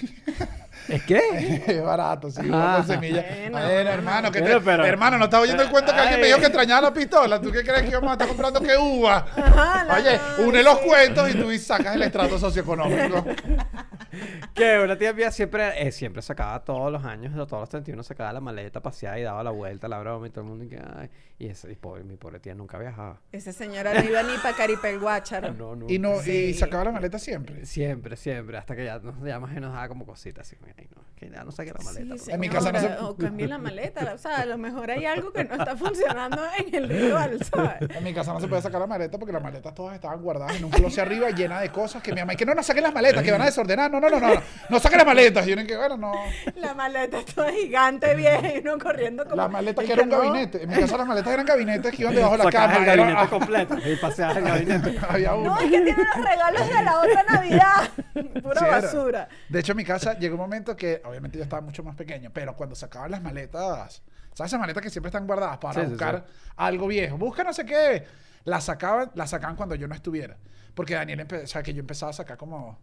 ¿Es 0.90 1.04
qué? 1.04 1.20
es 1.68 1.82
barato, 1.84 2.30
sí, 2.30 2.42
uva 2.48 2.74
Ah. 2.74 2.78
con 2.78 2.88
semillas. 2.88 3.26
Bueno, 3.52 3.68
Bueno, 3.68 3.90
hermano, 3.90 4.32
que 4.32 4.40
te- 4.42 4.46
Bueno, 4.46 4.62
pero- 4.64 4.86
hermano, 4.86 5.18
no 5.18 5.26
estaba 5.26 5.44
oyendo 5.44 5.64
el 5.64 5.70
cuento 5.72 5.94
que 5.94 6.00
alguien 6.00 6.20
me 6.20 6.28
dijo 6.28 6.40
que 6.40 6.46
extrañaba 6.46 6.82
la 6.82 6.94
pistola. 6.94 7.42
¿Tú 7.42 7.52
qué 7.52 7.64
crees 7.64 7.84
que 7.84 7.90
íbamos 7.90 8.10
a 8.10 8.14
estar 8.14 8.28
comprando 8.28 8.60
qué 8.62 8.76
uva? 8.78 9.26
Ajá, 9.36 9.88
Oye, 9.98 10.20
une 10.48 10.62
los 10.64 10.78
cuentos 10.80 11.30
y 11.34 11.34
tú 11.38 11.52
sacas 11.58 11.96
el 11.96 12.02
estrato 12.04 12.38
socioeconómico. 12.38 13.26
que 14.54 14.80
una 14.80 14.98
tía 14.98 15.14
mía 15.14 15.32
siempre, 15.32 15.88
eh, 15.88 15.92
siempre 15.92 16.22
sacaba 16.22 16.64
todos 16.64 16.92
los 16.92 17.04
años, 17.04 17.34
todos 17.48 17.62
los 17.62 17.70
31 17.70 18.04
sacaba 18.04 18.32
la 18.34 18.40
maleta, 18.42 18.82
paseaba 18.82 19.20
y 19.20 19.24
daba 19.24 19.44
la 19.44 19.52
vuelta, 19.52 19.88
la 19.88 20.00
broma 20.00 20.28
y 20.28 20.30
todo 20.30 20.42
el 20.44 20.50
mundo. 20.50 20.66
Y, 20.66 20.70
que, 20.70 20.78
ay, 20.80 21.10
y, 21.40 21.48
ese, 21.48 21.72
y 21.72 21.76
pobre, 21.76 22.04
mi 22.04 22.16
pobre 22.18 22.40
tía 22.40 22.56
nunca 22.56 22.78
viajaba. 22.78 23.20
Esa 23.32 23.52
señora 23.92 24.04
no 24.04 24.10
iba 24.10 24.24
ni 24.24 24.38
para 24.38 24.56
Caripel 24.56 25.00
Guácharo. 25.00 25.54
No, 25.54 25.76
no. 25.76 25.86
Y, 25.90 26.00
no, 26.00 26.24
y 26.26 26.54
sacaba 26.54 26.86
la 26.86 26.92
maleta 26.92 27.20
siempre. 27.20 27.66
Siempre, 27.66 28.16
siempre, 28.16 28.58
hasta 28.58 28.76
que 28.76 28.86
ya, 28.86 29.00
nos, 29.00 29.16
ya 29.24 29.40
más 29.40 29.52
o 29.52 29.54
menos 29.54 29.74
daba 29.74 29.88
como 29.88 30.06
cositas. 30.06 30.48
Así, 30.48 30.56
como, 30.56 30.72
ay, 30.78 30.88
no, 30.96 31.02
que 31.16 31.30
ya 31.30 31.44
no 31.44 31.52
saqué 31.52 31.72
la 31.78 31.84
maleta. 31.84 32.18
Sí, 32.18 32.32
En 32.32 32.40
mi 32.40 32.50
casa 32.50 32.72
no 32.72 32.80
se- 32.80 32.98
O 33.00 33.16
cambié 33.16 33.48
la 33.48 33.58
maleta. 33.58 34.14
O 34.14 34.18
sea, 34.18 34.38
a 34.38 34.46
lo 34.46 34.58
mejor 34.58 34.92
hay 34.92 35.06
algo 35.06 35.32
que 35.32 35.44
no 35.44 35.56
está 35.56 35.76
funcionando 35.78 36.42
en 36.58 36.76
el 36.76 36.90
ritual, 36.90 37.40
¿sabes? 37.44 37.90
En 37.96 38.04
mi 38.04 38.14
casa 38.14 38.34
no 38.34 38.40
se 38.40 38.48
puede 38.48 38.62
sacar 38.62 38.82
la 38.82 38.88
maleta 38.88 39.18
porque 39.18 39.34
las 39.34 39.44
maletas 39.44 39.74
todas 39.74 39.96
estaban 39.96 40.22
guardadas 40.22 40.56
en 40.56 40.66
un 40.66 40.72
closet 40.72 41.00
arriba 41.00 41.30
llena 41.30 41.62
de 41.62 41.70
cosas 41.70 42.02
que 42.02 42.12
mi 42.14 42.20
mamá, 42.20 42.34
y 42.34 42.38
que 42.38 42.46
no, 42.46 42.54
no 42.54 42.64
saquen 42.64 42.84
las 42.84 42.94
maletas, 42.94 43.24
que 43.24 43.32
van 43.32 43.42
a 43.42 43.46
desordenar. 43.46 43.92
No, 43.92 44.00
no, 44.00 44.10
no, 44.10 44.20
no, 44.20 44.34
no, 44.34 44.42
no 44.70 44.80
saquen 44.80 44.98
las 44.98 45.08
maletas. 45.08 45.48
Y 45.48 45.56
yo, 45.56 45.66
que 45.66 45.78
bueno, 45.78 45.98
no. 45.98 46.14
La 46.56 46.74
maleta 46.74 47.20
toda 47.24 47.52
gigante, 47.52 48.16
vieja, 48.16 48.56
y 48.56 48.60
uno 48.60 48.78
corriendo 48.78 49.24
como... 49.24 49.36
La 49.36 49.48
maleta 49.48 49.84
y 49.84 49.88
que 49.88 49.94
era 49.94 50.04
un 50.04 50.10
no, 50.10 50.20
gabinete. 50.20 50.64
En 50.64 50.70
mi 50.70 50.76
casa 50.76 50.98
las 50.98 51.08
maletas 51.08 51.34
eran 51.34 51.46
gabinetes 51.46 51.96
que 51.96 52.02
iban 52.02 52.16
debajo 52.16 52.38
de 52.38 52.44
la 52.44 52.52
cama. 52.52 52.78
el 52.78 52.86
gabinete 52.86 53.18
ah, 53.18 53.28
completo 53.30 53.75
y 53.86 53.96
paseabas 53.98 54.38
el 54.38 54.44
gabinete. 54.44 54.98
había 55.10 55.34
uno. 55.36 55.56
No, 55.56 55.60
es 55.60 55.72
que 55.72 55.82
tiene 55.82 56.04
los 56.04 56.26
regalos 56.26 56.68
de 56.70 56.84
la 56.84 57.00
otra 57.00 57.24
Navidad. 57.24 57.90
Pura 58.44 58.60
Sí, 58.60 58.66
era. 58.66 58.82
basura. 58.82 59.30
De 59.50 59.60
hecho, 59.60 59.72
en 59.74 59.78
mi 59.78 59.84
casa 59.86 60.18
llegó 60.18 60.36
un 60.36 60.42
momento 60.42 60.76
que, 60.76 61.02
obviamente, 61.06 61.38
yo 61.38 61.44
estaba 61.44 61.62
mucho 61.62 61.84
más 61.84 61.96
pequeño, 61.96 62.30
pero 62.34 62.56
cuando 62.56 62.76
sacaban 62.76 63.12
las 63.12 63.22
maletas, 63.22 64.02
¿sabes 64.34 64.50
esas 64.52 64.60
maletas 64.60 64.82
que 64.84 64.90
siempre 64.90 65.10
están 65.10 65.26
guardadas 65.28 65.58
para 65.58 65.74
Sí, 65.76 65.82
sí, 65.82 65.88
buscar 65.88 66.26
algo 66.56 66.88
viejo? 66.88 67.18
Busca 67.18 67.44
no 67.44 67.54
sé 67.54 67.66
qué. 67.66 68.06
Las 68.44 68.66
sacaban, 68.66 69.12
las 69.16 69.30
sacaban 69.32 69.56
cuando 69.56 69.76
yo 69.76 69.88
no 69.88 69.96
estuviera. 69.96 70.38
Porque 70.76 70.94
Daniel 70.94 71.22
empezó, 71.22 71.44
o 71.44 71.48
sea, 71.48 71.64
que 71.64 71.74
yo 71.74 71.80
empezaba 71.80 72.10
a 72.12 72.14
sacar 72.14 72.38
como, 72.38 72.78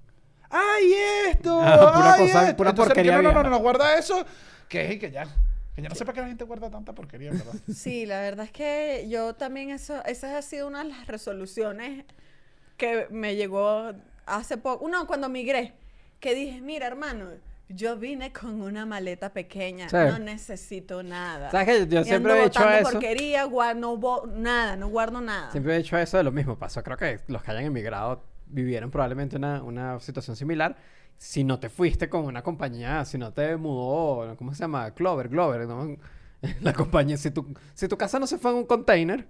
¡ay, 0.51 0.95
esto! 1.31 1.61
Ah, 1.63 1.93
pura 1.95 2.13
¡Ay, 2.15 2.27
cosa- 2.27 2.43
esto". 2.45 2.57
pura 2.57 2.71
Entonces, 2.71 2.95
porquería 2.95 3.13
que 3.13 3.17
no, 3.19 3.23
no, 3.23 3.29
no, 3.29 3.35
vieja. 3.35 3.43
no, 3.45 3.51
no, 3.51 3.59
guarda 3.63 3.97
eso. 3.99 4.25
Que 4.69 4.87
es 4.87 4.93
y 4.93 4.99
que 4.99 5.11
ya. 5.11 5.27
Que 5.75 5.83
yo 5.83 5.89
no 5.89 5.95
sé 5.95 6.05
para 6.05 6.15
qué 6.15 6.21
la 6.21 6.29
gente 6.29 6.45
guarda 6.45 6.71
tanta 6.71 6.95
porquería, 6.95 7.31
¿verdad? 7.31 7.55
Sí, 7.75 8.05
la 8.07 8.21
verdad 8.21 8.45
es 8.47 8.53
que 8.53 9.07
yo 9.09 9.35
también 9.35 9.71
eso, 9.71 10.05
esa 10.05 10.37
ha 10.37 10.43
sido 10.43 10.67
una 10.69 10.83
de 10.85 10.91
las 10.91 11.07
resoluciones 11.07 12.05
que 12.77 13.07
me 13.11 13.37
llegó 13.37 13.93
hace 14.27 14.59
poco, 14.59 14.89
no, 14.89 15.07
cuando 15.07 15.29
migré, 15.29 15.75
que 16.21 16.35
dije, 16.35 16.61
mira 16.61 16.87
hermano, 16.87 17.29
yo 17.69 17.97
vine 17.97 18.33
con 18.33 18.61
una 18.61 18.85
maleta 18.85 19.33
pequeña, 19.33 19.89
Sí. 19.89 19.97
no 19.97 20.19
necesito 20.19 21.03
nada. 21.03 21.51
¿Sabes 21.51 21.67
qué? 21.67 21.89
Yo 21.89 22.05
siempre 22.05 22.39
he 22.39 22.43
botando 22.43 22.71
eso. 22.79 22.91
porquería, 22.93 23.47
no 23.75 23.99
nada, 24.35 24.77
no 24.77 24.89
guardo 24.89 25.21
nada. 25.21 25.51
Siempre 25.53 25.75
he 25.75 25.79
dicho 25.79 25.97
eso 25.97 26.19
de 26.19 26.23
lo 26.25 26.33
mismo. 26.33 26.59
Pasó, 26.59 26.83
creo 26.83 26.97
que 26.97 27.21
los 27.29 27.43
que 27.43 27.51
hayan 27.51 27.65
emigrado 27.65 28.25
vivieron 28.47 28.91
probablemente 28.91 29.37
una, 29.37 29.63
una 29.63 29.99
situación 30.01 30.37
similar. 30.37 30.77
Si 31.23 31.45
no 31.45 31.61
te 31.61 31.69
fuiste 31.69 32.09
con 32.11 32.25
una 32.25 32.43
compañía, 32.43 33.05
si 33.05 33.17
no 33.17 33.33
te 33.33 33.57
mudó, 33.57 34.37
¿cómo 34.37 34.53
se 34.55 34.61
llama? 34.61 34.91
Clover, 34.93 35.29
Glover, 35.29 35.69
¿no? 35.69 35.97
La 36.61 36.73
compañía, 36.73 37.17
si 37.17 37.31
tu, 37.31 37.55
si 37.75 37.87
tu 37.89 37.97
casa 37.97 38.19
no 38.19 38.27
se 38.27 38.37
fue 38.39 38.51
en 38.51 38.57
un 38.59 38.65
container, 38.67 39.27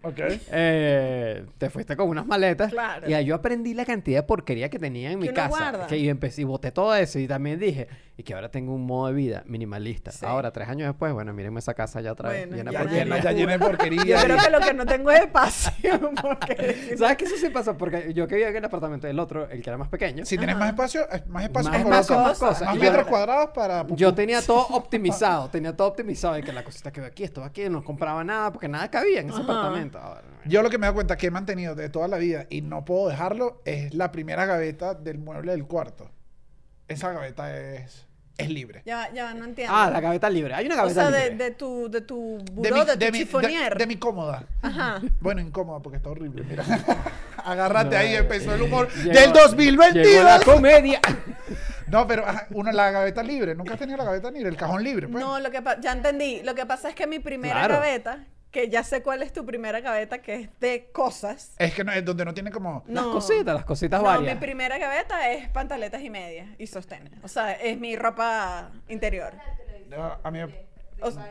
eh, 0.50 1.44
te 1.58 1.70
fuiste 1.70 1.96
con 1.96 2.08
unas 2.08 2.26
maletas. 2.26 2.70
Claro. 2.72 3.08
Y 3.08 3.14
ahí 3.14 3.24
yo 3.26 3.34
aprendí 3.34 3.74
la 3.74 3.84
cantidad 3.84 4.20
de 4.20 4.26
porquería 4.26 4.70
que 4.70 4.78
tenía 4.78 5.10
en 5.12 5.18
mi 5.18 5.28
casa. 5.28 5.86
Que 5.88 5.98
y 5.98 6.08
empecé 6.08 6.42
y 6.42 6.44
boté 6.44 6.70
todo 6.72 6.94
eso. 6.94 7.18
Y 7.18 7.26
también 7.28 7.58
dije, 7.58 7.88
y 8.16 8.22
que 8.22 8.34
ahora 8.34 8.50
tengo 8.50 8.74
un 8.74 8.86
modo 8.86 9.08
de 9.08 9.14
vida 9.14 9.42
minimalista. 9.46 10.10
Sí. 10.10 10.24
Ahora, 10.24 10.52
tres 10.52 10.68
años 10.68 10.88
después, 10.88 11.12
bueno, 11.12 11.32
mírenme 11.32 11.58
esa 11.60 11.74
casa 11.74 12.00
ya 12.00 12.12
otra 12.12 12.30
vez. 12.30 12.46
Bueno, 12.48 12.56
llena 12.56 12.70
de 12.70 12.74
ya 12.76 12.80
porquería. 12.82 13.04
llena, 13.04 13.18
ya 13.22 13.32
llena 13.32 13.52
de 13.52 13.58
Yo 13.58 13.64
porquería. 13.66 14.22
creo 14.22 14.36
y- 14.36 14.40
que 14.40 14.50
lo 14.50 14.60
que 14.60 14.74
no 14.74 14.86
tengo 14.86 15.10
es 15.10 15.20
espacio. 15.20 16.00
Porque... 16.22 16.94
¿Sabes 16.98 17.16
qué 17.16 17.24
eso 17.24 17.36
sí 17.38 17.48
pasa? 17.50 17.76
Porque 17.76 18.12
yo 18.14 18.26
que 18.26 18.36
vivía 18.36 18.48
en 18.50 18.56
el 18.56 18.64
apartamento 18.64 19.06
del 19.06 19.18
otro, 19.18 19.48
el 19.50 19.62
que 19.62 19.70
era 19.70 19.76
más 19.78 19.88
pequeño, 19.88 20.24
Si 20.24 20.36
tienes 20.38 20.56
más 20.56 20.70
espacio, 20.70 21.08
es 21.10 21.26
más 21.26 21.44
espacio 21.44 21.70
Más 21.70 21.80
espacio, 21.80 22.16
cosas. 22.16 22.26
más 22.28 22.38
cosas. 22.38 22.62
Más 22.68 22.74
yo- 22.76 22.80
metros 22.82 23.06
cuadrados 23.06 23.50
para... 23.54 23.86
yo 23.88 24.14
tenía 24.14 24.40
todo 24.42 24.66
optimizado, 24.70 25.48
tenía 25.48 25.76
todo 25.76 25.88
optimizado 25.88 26.38
y 26.38 26.42
que 26.42 26.52
la 26.52 26.64
cosita 26.64 26.90
aquí, 27.04 27.24
esto 27.24 27.42
aquí, 27.44 27.68
no 27.68 27.82
compraba 27.84 28.22
nada 28.24 28.52
porque 28.52 28.68
nada 28.68 28.90
cabía 28.90 29.20
en 29.20 29.28
ese 29.30 29.40
Ajá. 29.40 29.52
apartamento. 29.52 29.98
Ahora, 29.98 30.22
Yo 30.46 30.62
lo 30.62 30.70
que 30.70 30.78
me 30.78 30.86
doy 30.86 30.94
cuenta 30.94 31.16
que 31.16 31.26
he 31.26 31.30
mantenido 31.30 31.74
de 31.74 31.88
toda 31.88 32.08
la 32.08 32.18
vida 32.18 32.46
y 32.50 32.62
no 32.62 32.84
puedo 32.84 33.08
dejarlo 33.08 33.62
es 33.64 33.94
la 33.94 34.12
primera 34.12 34.46
gaveta 34.46 34.94
del 34.94 35.18
mueble 35.18 35.52
del 35.52 35.66
cuarto. 35.66 36.10
Esa 36.88 37.12
gaveta 37.12 37.56
es, 37.56 38.06
es 38.38 38.48
libre. 38.50 38.82
Ya, 38.86 39.10
ya, 39.12 39.34
no 39.34 39.44
entiendo. 39.44 39.74
Ah, 39.76 39.90
la 39.90 40.00
gaveta 40.00 40.28
libre. 40.30 40.54
Hay 40.54 40.66
una 40.66 40.74
o 40.74 40.78
gaveta 40.78 41.02
sea, 41.02 41.10
de, 41.10 41.30
libre. 41.30 41.44
de 41.44 41.50
tu, 41.52 41.90
de 41.90 42.00
tu 42.00 42.38
De 42.38 42.70
buró, 42.70 42.74
mi, 42.76 42.84
de, 42.84 42.92
tu 42.94 42.98
de 42.98 43.12
mi- 43.12 43.18
de- 43.18 43.24
chifonier. 43.24 43.76
de 43.78 43.86
mi 43.86 43.96
cómoda. 43.96 44.44
Ajá. 44.62 45.00
Bueno, 45.20 45.40
incómoda 45.40 45.80
porque 45.80 45.96
está 45.98 46.10
horrible. 46.10 46.42
Mira. 46.48 46.64
Agárrate 47.44 47.96
No. 47.96 48.00
ahí, 48.00 48.14
empezó 48.14 48.54
el 48.54 48.62
humor 48.62 48.88
Llegó- 48.92 49.12
del 49.20 49.32
2022. 49.32 50.06
Llegó 50.06 50.24
la 50.24 50.40
comedia. 50.40 51.00
No, 51.88 52.06
pero 52.06 52.26
ajá, 52.26 52.46
uno, 52.52 52.72
la 52.72 52.90
gaveta 52.90 53.22
libre. 53.22 53.54
Nunca 53.54 53.74
has 53.74 53.78
tenido 53.78 53.98
la 53.98 54.04
gaveta 54.04 54.30
libre, 54.30 54.48
el 54.48 54.56
cajón 54.56 54.82
libre. 54.82 55.08
Pues. 55.08 55.22
No, 55.22 55.38
lo 55.40 55.50
que 55.50 55.60
pa- 55.60 55.78
ya 55.78 55.92
entendí. 55.92 56.40
Lo 56.42 56.54
que 56.54 56.64
pasa 56.64 56.88
es 56.88 56.94
que 56.94 57.06
mi 57.06 57.18
primera 57.18 57.52
Claro. 57.52 57.74
gaveta, 57.74 58.24
que 58.52 58.68
ya 58.68 58.84
sé 58.84 59.02
cuál 59.02 59.22
es 59.22 59.32
tu 59.32 59.44
primera 59.46 59.80
gaveta, 59.80 60.18
que 60.22 60.34
es 60.34 60.48
de 60.60 60.90
cosas. 60.92 61.54
Es 61.58 61.74
que 61.74 61.82
no, 61.82 61.90
es 61.90 62.04
donde 62.04 62.24
no 62.24 62.34
tiene 62.34 62.50
como. 62.52 62.84
Las 62.86 63.04
No. 63.06 63.12
cositas, 63.12 63.54
las 63.54 63.64
cositas 63.64 64.00
No, 64.00 64.06
varias. 64.06 64.34
mi 64.34 64.40
primera 64.40 64.76
gaveta 64.78 65.30
es 65.32 65.48
pantaletas 65.48 66.02
y 66.02 66.10
medias 66.10 66.48
y 66.58 66.66
sostén. 66.66 67.10
O 67.24 67.28
sea, 67.28 67.52
es 67.52 67.78
mi 67.80 67.96
ropa 67.96 68.70
interior. 68.88 69.32
Ah, 69.96 70.18
A 70.22 70.30
mí 70.30 70.38
me- 70.38 70.66
O 71.00 71.10
sea- 71.10 71.28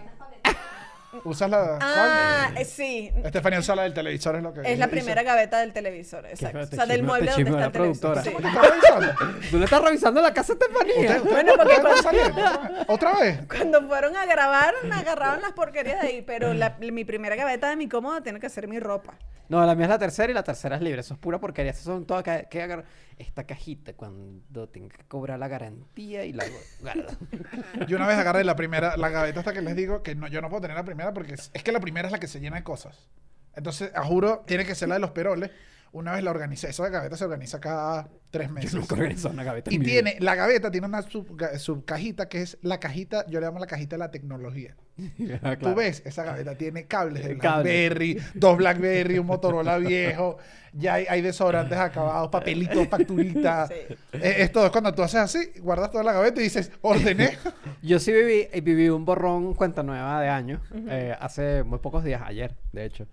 usas 1.23 1.49
la. 1.49 1.77
ah, 1.81 2.43
¿cuál? 2.49 2.57
eh, 2.61 2.65
sí. 2.65 3.11
Estefanía 3.23 3.59
usa 3.59 3.75
la 3.75 3.83
del 3.83 3.93
televisor, 3.93 4.35
es 4.35 4.43
lo 4.43 4.53
que. 4.53 4.61
Es 4.71 4.79
la 4.79 4.87
primera 4.87 5.23
gaveta 5.23 5.59
del 5.59 5.73
televisor, 5.73 6.25
exacto. 6.25 6.59
O 6.59 6.65
sea, 6.65 6.85
del 6.85 7.03
mueble 7.03 7.31
donde 7.31 7.43
está 7.49 7.59
la 7.59 7.65
el 7.65 7.71
televisor. 7.71 8.13
productora. 8.13 8.23
Sí. 8.23 8.29
¿Usted 8.29 8.43
me 8.43 8.49
está 8.49 8.69
revisando? 8.69 9.47
¿Tú 9.51 9.57
le 9.59 9.65
estás 9.65 9.81
revisando 9.83 10.21
la 10.21 10.33
casa 10.33 10.53
de 10.53 10.59
Estefanía? 10.65 10.95
¿Usted- 10.97 11.17
usted- 11.17 11.31
Bueno, 11.31 11.53
porque 11.57 11.73
a 11.73 11.81
cuando- 11.81 12.01
salir? 12.03 12.21
¿Otra 12.31 12.59
vez? 12.69 12.85
¿Otra 12.87 13.13
vez? 13.19 13.39
Cuando 13.47 13.87
fueron 13.87 14.15
a 14.15 14.25
grabar, 14.25 14.73
me 14.83 14.95
agarraron 14.95 15.41
las 15.41 15.51
porquerías 15.53 16.01
de 16.01 16.07
ahí, 16.07 16.21
pero 16.21 16.53
la- 16.53 16.77
mi 16.79 17.03
primera 17.05 17.35
gaveta 17.35 17.69
de 17.69 17.75
mi 17.75 17.87
cómoda 17.87 18.21
tiene 18.21 18.39
que 18.39 18.49
ser 18.49 18.67
mi 18.67 18.79
ropa. 18.79 19.13
No, 19.49 19.65
la 19.65 19.75
mía 19.75 19.85
es 19.85 19.89
la 19.89 19.99
tercera 19.99 20.31
y 20.31 20.33
la 20.33 20.43
tercera 20.43 20.77
es 20.77 20.81
libre. 20.81 21.01
Eso 21.01 21.13
es 21.15 21.19
pura 21.19 21.37
porquería. 21.37 21.71
Eso 21.71 21.83
son 21.83 22.05
todas 22.05 22.23
que, 22.23 22.47
que 22.49 22.63
agarro- 22.63 22.85
Esta 23.17 23.45
cajita 23.45 23.93
cuando 23.93 24.69
tenga 24.69 24.95
que 24.95 25.03
cobrar 25.05 25.39
la 25.39 25.47
garantía 25.47 26.25
y 26.25 26.33
la 26.33 26.45
guardo. 26.81 27.17
Yo 27.87 27.97
una 27.97 28.07
vez 28.07 28.17
agarré 28.17 28.43
la 28.43 28.55
primera, 28.55 28.97
la 28.97 29.09
gaveta 29.09 29.39
hasta 29.39 29.53
que 29.53 29.61
les 29.61 29.75
digo 29.75 30.01
que 30.03 30.15
no, 30.15 30.27
yo 30.27 30.41
no 30.41 30.49
puedo 30.49 30.61
tener 30.61 30.77
la 30.77 30.85
primera 30.85 31.13
porque 31.13 31.33
es, 31.33 31.49
que 31.49 31.71
la 31.71 31.79
primera 31.79 32.07
es 32.07 32.11
la 32.11 32.19
que 32.19 32.27
se 32.27 32.39
llena 32.39 32.57
de 32.57 32.63
cosas. 32.63 33.09
Entonces, 33.55 33.91
a 33.95 34.03
juro, 34.03 34.43
tiene 34.45 34.65
que 34.65 34.75
ser 34.75 34.89
la 34.89 34.95
de 34.95 35.01
los 35.01 35.11
peroles. 35.11 35.51
Una 35.93 36.13
vez 36.13 36.23
la 36.23 36.31
organicé. 36.31 36.69
Esa 36.69 36.87
gaveta 36.89 37.17
se 37.17 37.25
organiza 37.25 37.59
cada 37.59 38.07
tres 38.29 38.49
meses. 38.49 38.71
Yo 38.71 38.79
nunca 38.79 38.95
organizo 38.95 39.29
una 39.29 39.43
gaveta. 39.43 39.69
en 39.69 39.75
Y 39.75 39.79
mi 39.79 39.85
vida. 39.85 40.01
tiene, 40.03 40.15
la 40.21 40.35
gaveta 40.35 40.71
tiene 40.71 40.87
una 40.87 41.01
sub- 41.01 41.37
subcajita 41.57 42.29
que 42.29 42.41
es 42.41 42.57
la 42.61 42.79
cajita, 42.79 43.25
yo 43.27 43.41
le 43.41 43.45
llamo 43.47 43.59
la 43.59 43.67
cajita 43.67 43.95
de 43.95 43.99
la 43.99 44.11
tecnología. 44.11 44.75
Ah, 45.43 45.53
Tú 45.55 45.59
claro. 45.61 45.75
ves, 45.75 46.01
esa 46.05 46.23
gaveta 46.23 46.55
tiene 46.55 46.85
cables 46.85 47.25
de. 47.25 47.33
Blackberry, 47.35 48.17
dos 48.35 48.55
Blackberry, 48.57 49.17
un 49.19 49.25
Motorola 49.25 49.77
viejo, 49.79 50.37
ya 50.73 50.93
hay, 50.95 51.05
hay 51.09 51.21
desodorantes 51.21 51.77
acabados, 51.77 52.29
papelitos, 52.29 52.87
facturitas. 52.87 53.67
Sí. 53.69 53.95
Eh, 54.13 54.35
es 54.39 54.51
todo. 54.51 54.65
Es 54.67 54.71
cuando 54.71 54.93
tú 54.93 55.01
haces 55.01 55.19
así, 55.19 55.51
guardas 55.59 55.91
toda 55.91 56.03
la 56.03 56.13
gaveta 56.13 56.39
y 56.39 56.43
dices, 56.45 56.71
ordené. 56.81 57.37
Yo 57.81 57.99
sí 57.99 58.11
viví, 58.13 58.47
viví 58.61 58.87
un 58.89 59.03
borrón 59.03 59.55
cuenta 59.55 59.83
nueva 59.83 60.21
de 60.21 60.29
años, 60.29 60.61
eh, 60.87 61.15
hace 61.19 61.63
muy 61.63 61.79
pocos 61.79 62.03
días, 62.03 62.21
ayer, 62.25 62.55
de 62.71 62.85
hecho, 62.85 63.07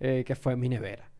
eh, 0.00 0.24
que 0.26 0.34
fue 0.36 0.56
mi 0.56 0.68
nevera. 0.70 1.10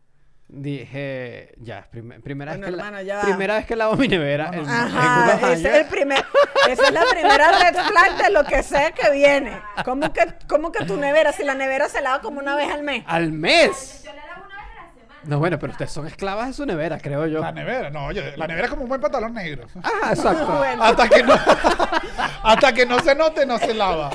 Dije, 0.55 1.55
ya, 1.57 1.87
prim- 1.89 2.21
primera, 2.21 2.51
Bueno, 2.51 2.67
vez 2.67 2.71
que 2.71 2.77
la- 2.77 2.83
hermano, 2.87 3.01
ya 3.03 3.15
va. 3.15 3.21
primera 3.23 3.55
vez 3.55 3.65
que 3.65 3.75
lavo 3.75 3.95
mi 3.95 4.07
nevera. 4.07 4.51
en 4.53 4.69
Ajá, 4.69 5.51
ese 5.51 5.67
es 5.67 5.75
el 5.79 5.85
primer, 5.87 6.23
esa 6.69 6.83
es 6.87 6.91
la 6.93 7.03
primera 7.09 7.51
red 7.59 7.75
flag 7.75 8.23
de 8.23 8.29
lo 8.29 8.43
que 8.43 8.61
sea 8.61 8.91
que 8.91 9.09
viene. 9.11 9.59
¿Cómo 9.83 10.13
que, 10.13 10.21
cómo 10.47 10.71
que 10.71 10.85
tu 10.85 10.95
nevera? 10.95 11.31
Si 11.33 11.43
la 11.43 11.55
nevera 11.55 11.89
se 11.89 12.01
lava 12.01 12.21
como 12.21 12.39
una 12.39 12.55
vez 12.55 12.71
al 12.71 12.83
mes. 12.83 13.03
¡Al 13.07 13.31
mes! 13.31 14.03
Yo 14.05 14.11
le 14.11 14.17
lavo 14.17 14.43
una 14.45 14.57
vez 14.57 14.67
a 14.77 14.85
la 14.85 14.91
semana. 14.93 15.21
No, 15.23 15.39
bueno, 15.39 15.57
pero 15.57 15.71
ustedes 15.71 15.91
son 15.91 16.05
esclavas 16.05 16.47
de 16.49 16.53
su 16.53 16.65
nevera, 16.67 16.99
creo 16.99 17.25
yo. 17.25 17.39
La 17.41 17.51
nevera, 17.51 17.89
no, 17.89 18.05
oye, 18.05 18.37
la 18.37 18.45
nevera 18.45 18.65
es 18.65 18.69
como 18.69 18.83
un 18.83 18.89
buen 18.89 19.01
pantalón 19.01 19.33
negro. 19.33 19.65
Ah, 19.83 20.11
exacto. 20.11 20.45
Bueno. 20.59 20.83
Hasta 20.83 21.09
que 21.09 21.23
no, 21.23 21.33
hasta 22.43 22.73
que 22.73 22.85
no 22.85 22.99
se 22.99 23.15
note, 23.15 23.45
no 23.47 23.57
se 23.57 23.73
lava. 23.73 24.11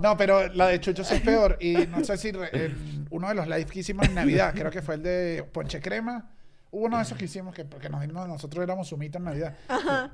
No, 0.00 0.16
pero 0.18 0.48
la 0.48 0.66
de 0.66 0.80
Chucho 0.80 1.00
es 1.02 1.20
peor. 1.22 1.56
Y 1.60 1.74
no 1.86 2.04
sé 2.04 2.16
si 2.18 2.32
re- 2.32 2.50
en 2.52 3.01
uno 3.12 3.28
de 3.28 3.34
los 3.34 3.46
lives 3.46 3.66
que 3.70 3.80
hicimos 3.80 4.06
en 4.06 4.14
Navidad, 4.14 4.52
creo 4.56 4.70
que 4.70 4.82
fue 4.82 4.96
el 4.96 5.02
de 5.02 5.44
Ponche 5.52 5.80
Crema. 5.80 6.30
Hubo 6.70 6.86
uno 6.86 6.96
de 6.96 7.02
esos 7.02 7.18
que 7.18 7.26
hicimos 7.26 7.54
que 7.54 7.64
porque 7.66 7.88
nos, 7.90 8.06
no, 8.08 8.26
nosotros 8.26 8.62
éramos 8.64 8.88
sumita 8.88 9.18
en 9.18 9.24
Navidad. 9.24 9.54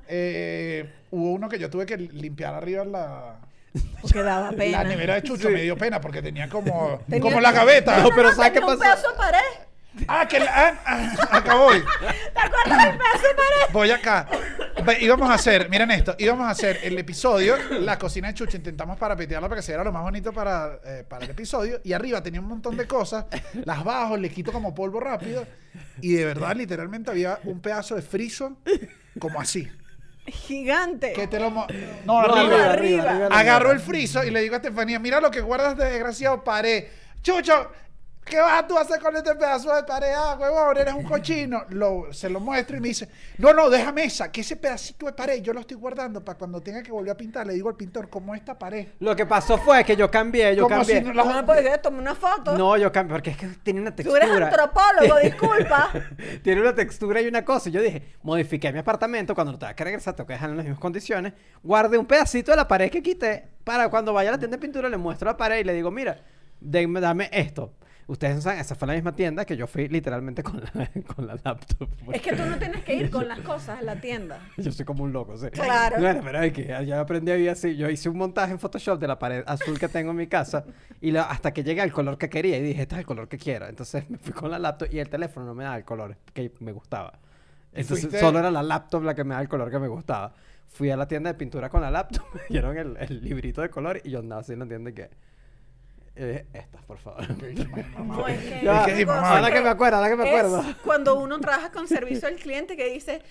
Eh, 0.07 0.91
hubo 1.11 1.31
uno 1.31 1.47
que 1.47 1.57
yo 1.57 1.69
tuve 1.69 1.85
que 1.85 1.95
limpiar 1.97 2.53
arriba 2.53 2.83
la, 2.83 3.37
Porque 4.01 4.21
daba 4.21 4.51
pena. 4.51 4.83
la 4.83 4.89
nevera 4.89 5.15
de 5.15 5.23
Chucho. 5.23 5.49
Me 5.49 5.61
dio 5.61 5.77
pena 5.77 6.01
porque 6.01 6.21
tenía 6.21 6.49
como, 6.49 6.99
Tenía- 7.07 7.21
como 7.21 7.39
la 7.39 7.51
gaveta. 7.53 7.99
No, 7.99 8.09
pero 8.13 8.33
¿sabes 8.33 8.51
qué 8.51 8.59
pasó? 8.61 8.77
pedazo 8.79 9.09
de 9.11 9.17
pared. 9.17 9.39
Ah, 10.07 10.27
que 10.27 10.39
la, 10.39 10.51
ah, 10.53 10.73
ah, 10.85 11.37
acá 11.37 11.55
voy. 11.55 11.79
¿Te 11.81 12.39
acuerdas 12.39 12.85
del 12.85 12.97
pedazo 12.97 13.27
de 13.27 13.35
pared? 13.35 13.73
Voy 13.73 13.91
acá. 13.91 14.27
Íbamos 14.99 15.29
a 15.29 15.33
hacer, 15.33 15.69
miren 15.69 15.91
esto, 15.91 16.15
íbamos 16.17 16.47
a 16.47 16.51
hacer 16.51 16.79
el 16.83 16.97
episodio, 16.97 17.55
la 17.79 17.97
cocina 17.97 18.27
de 18.29 18.33
Chucho, 18.33 18.57
intentamos 18.57 18.97
parapetearla 18.97 19.47
para 19.47 19.59
que 19.59 19.63
se 19.65 19.71
viera 19.71 19.83
lo 19.83 19.91
más 19.91 20.03
bonito 20.03 20.31
para, 20.33 20.79
eh, 20.85 21.03
para 21.07 21.25
el 21.25 21.31
episodio. 21.31 21.79
Y 21.83 21.93
arriba 21.93 22.21
tenía 22.23 22.39
un 22.41 22.47
montón 22.47 22.75
de 22.77 22.87
cosas, 22.87 23.25
las 23.65 23.83
bajo, 23.83 24.17
le 24.17 24.29
quito 24.29 24.51
como 24.51 24.73
polvo 24.73 24.99
rápido. 24.99 25.45
Y 26.01 26.13
de 26.13 26.25
verdad, 26.25 26.55
literalmente 26.55 27.11
había 27.11 27.39
un 27.43 27.59
pedazo 27.61 27.95
de 27.95 28.01
friso 28.01 28.57
como 29.19 29.39
así. 29.39 29.67
gigante. 30.25 31.13
Que 31.13 31.27
te 31.27 31.39
lo... 31.39 31.49
No, 31.49 31.67
No, 32.05 32.19
arriba. 32.19 32.71
arriba. 32.71 33.27
Agarro 33.31 33.71
el 33.71 33.79
friso 33.79 34.23
y 34.23 34.31
le 34.31 34.41
digo 34.41 34.55
a 34.55 34.57
Estefanía, 34.57 34.99
mira 34.99 35.19
lo 35.19 35.31
que 35.31 35.41
guardas 35.41 35.77
de 35.77 35.85
desgraciado 35.85 36.43
pared. 36.43 36.85
Chucho, 37.21 37.71
¿qué 38.29 38.39
vas 38.39 38.67
tú 38.67 38.77
a 38.77 38.81
hacer 38.81 38.99
con 39.01 39.15
este 39.15 39.33
pedazo 39.35 39.75
de 39.75 39.83
pared? 39.83 40.09
Ah, 40.15 40.37
huevón, 40.39 40.77
eres 40.77 40.93
un 40.93 41.03
cochino. 41.03 41.63
Lo, 41.69 42.13
se 42.13 42.29
lo 42.29 42.39
muestro 42.39 42.77
y 42.77 42.79
me 42.79 42.89
dice, 42.89 43.09
no, 43.37 43.53
no, 43.53 43.69
déjame 43.69 44.03
esa, 44.05 44.31
que 44.31 44.41
ese 44.41 44.55
pedacito 44.55 45.05
de 45.07 45.13
pared 45.13 45.41
yo 45.41 45.53
lo 45.53 45.61
estoy 45.61 45.77
guardando 45.77 46.23
para 46.23 46.37
cuando 46.37 46.61
tenga 46.61 46.81
que 46.83 46.91
volver 46.91 47.11
a 47.11 47.17
pintar. 47.17 47.47
Le 47.47 47.53
digo 47.53 47.69
al 47.69 47.75
pintor, 47.75 48.09
¿cómo 48.09 48.35
esta 48.35 48.57
pared? 48.57 48.87
Lo 48.99 49.15
que 49.15 49.25
pasó 49.25 49.57
fue 49.57 49.83
que 49.83 49.95
yo 49.95 50.09
cambié, 50.09 50.55
yo 50.55 50.63
Como 50.63 50.83
si 50.83 50.93
cambié. 50.93 51.13
no 51.13 51.23
No 51.25 51.33
me 51.33 51.43
puedes 51.43 51.81
tomar 51.81 52.01
una 52.01 52.15
foto. 52.15 52.57
No, 52.57 52.77
yo 52.77 52.91
cambié, 52.91 53.13
porque 53.15 53.31
es 53.31 53.37
que 53.37 53.47
tiene 53.63 53.81
una 53.81 53.95
Tú 53.95 54.15
eres 54.15 54.29
textura. 54.29 54.47
antropólogo, 54.47 55.19
disculpa. 55.23 55.89
tiene 56.43 56.61
una 56.61 56.75
textura 56.75 57.21
y 57.21 57.27
una 57.27 57.43
cosa. 57.43 57.69
Y 57.69 57.71
yo 57.71 57.81
dije, 57.81 58.15
modifiqué 58.23 58.71
mi 58.71 58.79
apartamento, 58.79 59.33
cuando 59.35 59.53
lo 59.53 59.59
tenga 59.59 59.73
que 59.73 59.83
regresar, 59.83 60.15
tengo 60.15 60.27
que 60.27 60.33
dejarlo 60.33 60.53
en 60.53 60.57
las 60.57 60.65
mismas 60.65 60.79
condiciones. 60.79 61.33
Guardé 61.63 61.97
un 61.97 62.05
pedacito 62.05 62.51
de 62.51 62.57
la 62.57 62.67
pared 62.67 62.89
que 62.91 63.01
quité 63.01 63.47
para 63.63 63.89
cuando 63.89 64.13
vaya 64.13 64.29
a 64.29 64.33
la 64.33 64.37
tienda 64.37 64.57
de 64.57 64.61
pintura 64.61 64.89
le 64.89 64.97
muestro 64.97 65.27
la 65.29 65.37
pared 65.37 65.59
y 65.59 65.63
le 65.63 65.73
digo, 65.73 65.91
mira, 65.91 66.19
dame 66.59 67.29
esto. 67.31 67.73
Ustedes 68.09 68.35
no 68.37 68.41
saben, 68.41 68.59
esa 68.59 68.73
fue 68.73 68.87
la 68.87 68.95
misma 68.95 69.15
tienda 69.15 69.45
que 69.45 69.55
yo 69.55 69.67
fui 69.67 69.87
literalmente 69.87 70.41
con 70.41 70.59
la, 70.61 70.89
con 71.15 71.27
la 71.27 71.35
laptop. 71.43 71.87
Es 72.11 72.21
que 72.23 72.35
tú 72.35 72.43
no 72.43 72.57
tienes 72.57 72.83
que 72.83 72.95
ir 72.95 73.09
con 73.11 73.27
las 73.27 73.39
cosas 73.41 73.79
a 73.79 73.81
la 73.83 74.01
tienda. 74.01 74.39
Yo 74.57 74.71
soy 74.71 74.83
como 74.83 75.03
un 75.03 75.13
loco, 75.13 75.37
sí. 75.37 75.47
Claro. 75.51 75.97
Bueno, 75.99 76.21
pero 76.23 76.41
es 76.41 76.51
que 76.51 76.65
ya 76.85 76.99
aprendí 76.99 77.31
a 77.31 77.35
vivir 77.35 77.51
así. 77.51 77.75
Yo 77.77 77.87
hice 77.87 78.09
un 78.09 78.17
montaje 78.17 78.51
en 78.51 78.57
Photoshop 78.59 78.99
de 78.99 79.07
la 79.07 79.19
pared 79.19 79.43
azul 79.45 79.77
que 79.79 79.87
tengo 79.87 80.09
en 80.09 80.17
mi 80.17 80.25
casa 80.27 80.65
y 80.99 81.11
la- 81.11 81.23
hasta 81.29 81.53
que 81.53 81.63
llegué 81.63 81.81
al 81.81 81.91
color 81.91 82.17
que 82.17 82.29
quería 82.29 82.57
y 82.57 82.63
dije, 82.63 82.81
este 82.81 82.95
es 82.95 82.99
el 82.99 83.05
color 83.05 83.27
que 83.27 83.37
quiero. 83.37 83.67
Entonces 83.67 84.09
me 84.09 84.17
fui 84.17 84.33
con 84.33 84.49
la 84.49 84.57
laptop 84.57 84.87
y 84.91 84.97
el 84.97 85.07
teléfono 85.07 85.45
no 85.45 85.53
me 85.53 85.63
daba 85.65 85.77
el 85.77 85.85
color 85.85 86.17
que 86.33 86.51
me 86.61 86.71
gustaba. 86.71 87.13
Entonces 87.71 88.05
fuiste- 88.07 88.19
solo 88.19 88.39
era 88.39 88.49
la 88.49 88.63
laptop 88.63 89.03
la 89.03 89.13
que 89.13 89.23
me 89.23 89.29
daba 89.35 89.43
el 89.43 89.49
color 89.49 89.69
que 89.69 89.77
me 89.77 89.87
gustaba. 89.87 90.33
Fui 90.67 90.89
a 90.89 90.97
la 90.97 91.07
tienda 91.07 91.31
de 91.31 91.37
pintura 91.37 91.69
con 91.69 91.81
la 91.81 91.91
laptop, 91.91 92.25
me 92.33 92.41
dieron 92.49 92.75
el, 92.75 92.97
el 92.97 93.23
librito 93.23 93.61
de 93.61 93.69
color 93.69 94.01
y 94.03 94.09
yo 94.09 94.17
andaba 94.19 94.41
así 94.41 94.53
en 94.53 94.59
la 94.59 94.65
tienda 94.65 94.89
y 94.89 94.93
que... 94.93 95.09
Eh, 96.15 96.45
estas, 96.53 96.83
por 96.83 96.97
favor. 96.97 97.25
No, 98.05 98.27
es 98.27 98.37
que- 98.39 98.59
Ya, 98.63 98.81
Es 98.81 98.85
que 98.85 98.91
es 99.01 99.05
Cosa 99.05 99.17
inmamable. 99.17 99.37
ahora 99.37 99.51
que 99.53 99.61
me 99.61 99.69
acuerdo, 99.69 99.97
ahora 99.97 100.09
que 100.09 100.15
me 100.17 100.23
es 100.23 100.29
acuerdo. 100.29 100.65
cuando 100.83 101.15
uno 101.19 101.39
trabaja 101.39 101.71
con 101.71 101.87
servicio 101.87 102.27
al 102.27 102.35
cliente 102.35 102.75
que 102.75 102.91
dice, 102.91 103.21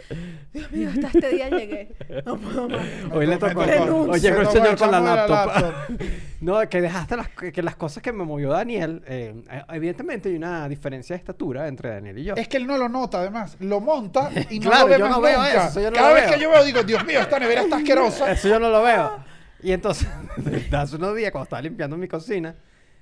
Dios 0.52 0.70
mío, 0.72 0.88
hasta 0.88 1.08
este 1.08 1.28
día 1.34 1.50
llegué. 1.50 1.94
No 2.24 2.36
puedo 2.38 2.68
más. 2.68 2.80
Hoy 3.12 3.26
le 3.26 3.36
tocó. 3.36 3.60
Hoy 3.60 4.20
llegó 4.20 4.40
el 4.40 4.46
Se 4.46 4.52
señor 4.52 4.78
con 4.78 4.90
la 4.90 5.00
laptop. 5.00 5.74
no, 6.40 6.66
que 6.68 6.80
dejaste 6.80 7.16
las, 7.16 7.28
que 7.28 7.62
las 7.62 7.76
cosas 7.76 8.02
que 8.02 8.12
me 8.12 8.24
movió 8.24 8.50
Daniel. 8.50 9.02
eh, 9.06 9.34
eh, 9.50 9.62
evidentemente 9.70 10.30
hay 10.30 10.36
una 10.36 10.66
diferencia 10.68 11.14
de 11.14 11.18
estatura 11.18 11.68
entre 11.68 11.90
Daniel 11.90 12.18
y 12.18 12.24
yo. 12.24 12.34
Es 12.36 12.48
que 12.48 12.56
él 12.56 12.66
no 12.66 12.78
lo 12.78 12.88
nota, 12.88 13.18
además. 13.20 13.56
Lo 13.60 13.80
monta 13.80 14.30
y 14.48 14.60
no 14.60 14.70
Claro, 14.70 14.86
lo 14.86 14.92
ve 14.94 14.98
yo 14.98 15.04
más 15.06 15.10
no 15.16 15.20
veo 15.20 15.42
nunca. 15.42 15.66
eso, 15.68 15.80
yo 15.82 15.90
no 15.90 15.96
Cada 15.96 16.08
lo 16.08 16.14
vez 16.14 16.24
veo. 16.24 16.34
que 16.34 16.40
yo 16.42 16.50
veo, 16.50 16.64
digo, 16.64 16.82
Dios 16.84 17.04
mío, 17.04 17.20
esta 17.20 17.38
nevera 17.38 17.62
está 17.62 17.76
asquerosa. 17.76 18.30
Eso 18.32 18.48
yo 18.48 18.58
no 18.58 18.70
lo 18.70 18.82
veo. 18.82 19.18
Y 19.62 19.72
entonces, 19.72 20.08
hace 20.72 20.96
unos 20.96 21.16
días, 21.16 21.32
cuando 21.32 21.44
estaba 21.44 21.60
limpiando 21.60 21.96
mi 21.98 22.06
cocina, 22.08 22.54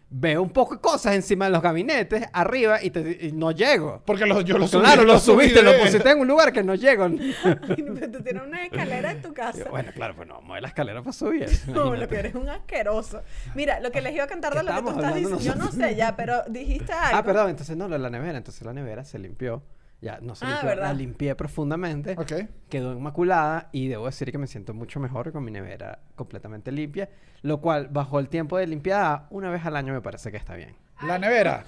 veo 0.09 0.41
un 0.41 0.51
poco 0.51 0.77
de 0.77 0.81
cosas 0.81 1.15
encima 1.17 1.47
de 1.47 1.51
los 1.51 1.61
gabinetes, 1.61 2.25
arriba, 2.33 2.83
y, 2.83 2.91
te- 2.91 3.19
y 3.27 3.33
no 3.33 3.51
llego. 3.51 4.03
Porque 4.07 4.25
lo- 4.25 4.41
yo 4.41 4.57
lo 4.57 4.69
subí. 4.69 4.83
Claro, 4.83 5.03
lo 5.03 5.19
subí 5.19 5.45
subiste, 5.47 5.63
lo 5.63 5.73
de- 5.73 5.79
pusiste 5.81 6.11
en 6.11 6.21
un 6.21 6.29
lugar 6.29 6.53
que 6.53 6.63
no 6.63 6.75
llego. 6.77 7.09
Pero 7.43 8.11
tú 8.11 8.23
tienes 8.23 8.43
una 8.47 8.65
escalera 8.65 9.11
en 9.11 9.23
tu 9.23 9.35
casa. 9.35 9.65
bueno, 9.71 9.91
claro, 9.95 10.15
pues 10.15 10.29
no, 10.29 10.41
mueve 10.43 10.61
la 10.63 10.69
escalera 10.69 11.01
para 11.03 11.13
subir. 11.13 11.47
No, 11.67 11.95
lo 11.95 12.09
que 12.09 12.17
eres 12.17 12.35
un 12.35 12.49
asqueroso. 12.49 13.23
Mira, 13.55 13.81
lo 13.81 13.91
que 13.91 14.01
les 14.01 14.15
iba 14.15 14.25
a 14.25 14.29
cantar 14.29 14.53
¿Qué 14.53 14.59
de 14.59 14.65
lo 14.65 14.75
que 14.77 14.83
tú 14.83 14.89
estás 14.91 15.15
diciendo, 15.15 15.39
yo 15.41 15.55
no 15.57 15.73
sé 15.73 15.97
ya, 15.97 16.15
pero 16.17 16.43
dijiste 16.49 16.93
algo. 16.93 17.19
Ah, 17.19 17.23
perdón, 17.25 17.51
entonces 17.51 17.77
no, 17.77 17.89
lo 17.89 17.95
de 17.95 17.99
la 18.01 18.11
nevera. 18.11 18.39
Entonces 18.39 18.63
la 18.63 18.73
nevera 18.73 19.05
se 19.05 19.19
limpió. 19.19 19.63
Ya, 20.01 20.19
no 20.21 20.35
se 20.35 20.45
Ah, 20.45 20.75
la 20.77 20.93
limpié 20.93 21.35
profundamente. 21.35 22.15
Ok. 22.19 22.33
Quedó 22.69 22.93
inmaculada 22.93 23.69
y 23.73 23.89
debo 23.89 24.07
decir 24.07 24.31
que 24.31 24.39
me 24.39 24.47
siento 24.47 24.75
mucho 24.75 25.01
mejor 25.01 25.33
con 25.33 25.43
mi 25.45 25.51
nevera 25.51 26.01
completamente 26.15 26.71
limpia. 26.71 27.09
Lo 27.43 27.61
cual, 27.61 27.89
bajo 27.89 28.19
el 28.19 28.29
tiempo 28.29 28.59
de 28.59 28.67
limpiada, 28.67 29.27
una 29.31 29.51
vez 29.51 29.65
al 29.65 29.75
año 29.77 29.93
me 29.95 30.03
parece 30.03 30.31
que 30.31 30.37
está 30.37 30.55
bien. 30.55 30.77
La 31.03 31.19
nevera. 31.19 31.65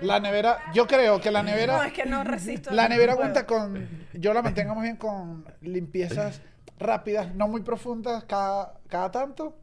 La 0.00 0.20
nevera, 0.20 0.58
yo 0.74 0.86
creo 0.86 1.20
que 1.20 1.30
la 1.30 1.42
No, 1.42 1.50
nevera. 1.50 1.86
es 1.86 1.92
que 1.92 2.04
no 2.06 2.24
resisto. 2.24 2.70
La 2.72 2.84
no 2.84 2.88
nevera 2.90 3.12
aguanta 3.12 3.46
con. 3.46 3.88
Yo 4.14 4.32
la 4.34 4.42
mantengo 4.42 4.74
más 4.74 4.82
bien 4.84 4.96
con 4.96 5.44
limpiezas 5.60 6.42
rápidas, 6.78 7.34
no 7.34 7.48
muy 7.48 7.62
profundas 7.62 8.24
cada, 8.24 8.74
cada 8.88 9.10
tanto. 9.10 9.56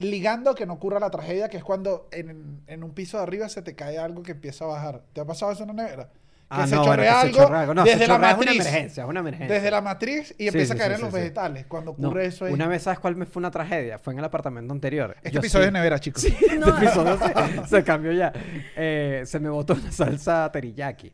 Ligando 0.00 0.54
que 0.54 0.64
no 0.64 0.74
ocurra 0.74 1.00
la 1.00 1.10
tragedia, 1.10 1.48
que 1.48 1.56
es 1.56 1.64
cuando 1.64 2.08
en, 2.12 2.62
en 2.68 2.84
un 2.84 2.92
piso 2.94 3.16
de 3.16 3.24
arriba 3.24 3.48
se 3.48 3.62
te 3.62 3.74
cae 3.74 3.98
algo 3.98 4.22
que 4.22 4.32
empieza 4.32 4.64
a 4.64 4.68
bajar. 4.68 5.02
¿Te 5.12 5.20
ha 5.20 5.24
pasado 5.24 5.50
eso 5.50 5.64
en 5.64 5.70
una 5.70 5.82
nevera? 5.84 6.10
Que 6.50 6.54
Ah, 6.62 6.66
se 6.66 6.74
no, 6.76 6.80
bueno, 6.80 6.94
chorrea 6.94 7.12
se 7.20 7.26
algo 7.26 7.36
chorrea 7.38 7.60
algo. 7.60 7.74
No, 7.74 7.84
se 7.84 7.90
desde 7.90 8.06
la 8.06 8.14
chorrea 8.14 8.30
es 8.30 8.36
una 8.36 8.44
matriz. 8.46 8.60
emergencia, 8.66 9.02
es 9.02 9.08
una 9.10 9.20
emergencia. 9.20 9.54
Desde 9.54 9.70
la 9.70 9.80
matriz 9.82 10.30
y 10.38 10.42
Sí, 10.42 10.48
empieza 10.48 10.72
sí, 10.74 10.78
a 10.80 10.82
caer 10.82 10.90
sí, 10.92 10.94
en 10.96 11.00
los 11.02 11.10
sí, 11.10 11.16
sí. 11.16 11.20
vegetales. 11.22 11.66
Cuando 11.66 11.94
No, 11.98 12.08
ocurre 12.08 12.24
eso 12.26 12.44
ahí. 12.46 12.52
Una 12.54 12.66
vez, 12.66 12.82
¿sabes 12.82 12.98
cuál 13.00 13.16
me 13.16 13.26
fue 13.26 13.40
una 13.40 13.50
tragedia? 13.50 13.98
Fue 13.98 14.14
en 14.14 14.20
el 14.20 14.24
apartamento 14.24 14.72
anterior. 14.72 15.14
Este 15.18 15.30
Yo 15.32 15.40
episodio 15.40 15.64
sí- 15.64 15.66
es 15.68 15.72
nevera, 15.74 15.98
chicos. 15.98 16.24
Este 16.24 16.58
No. 16.58 16.68
episodio 16.68 17.18
se, 17.18 17.66
se 17.68 17.84
cambió 17.84 18.12
ya. 18.12 18.32
Eh, 18.76 19.24
se 19.26 19.38
me 19.40 19.50
botó 19.50 19.74
una 19.74 19.92
salsa 19.92 20.50
teriyaki. 20.50 21.12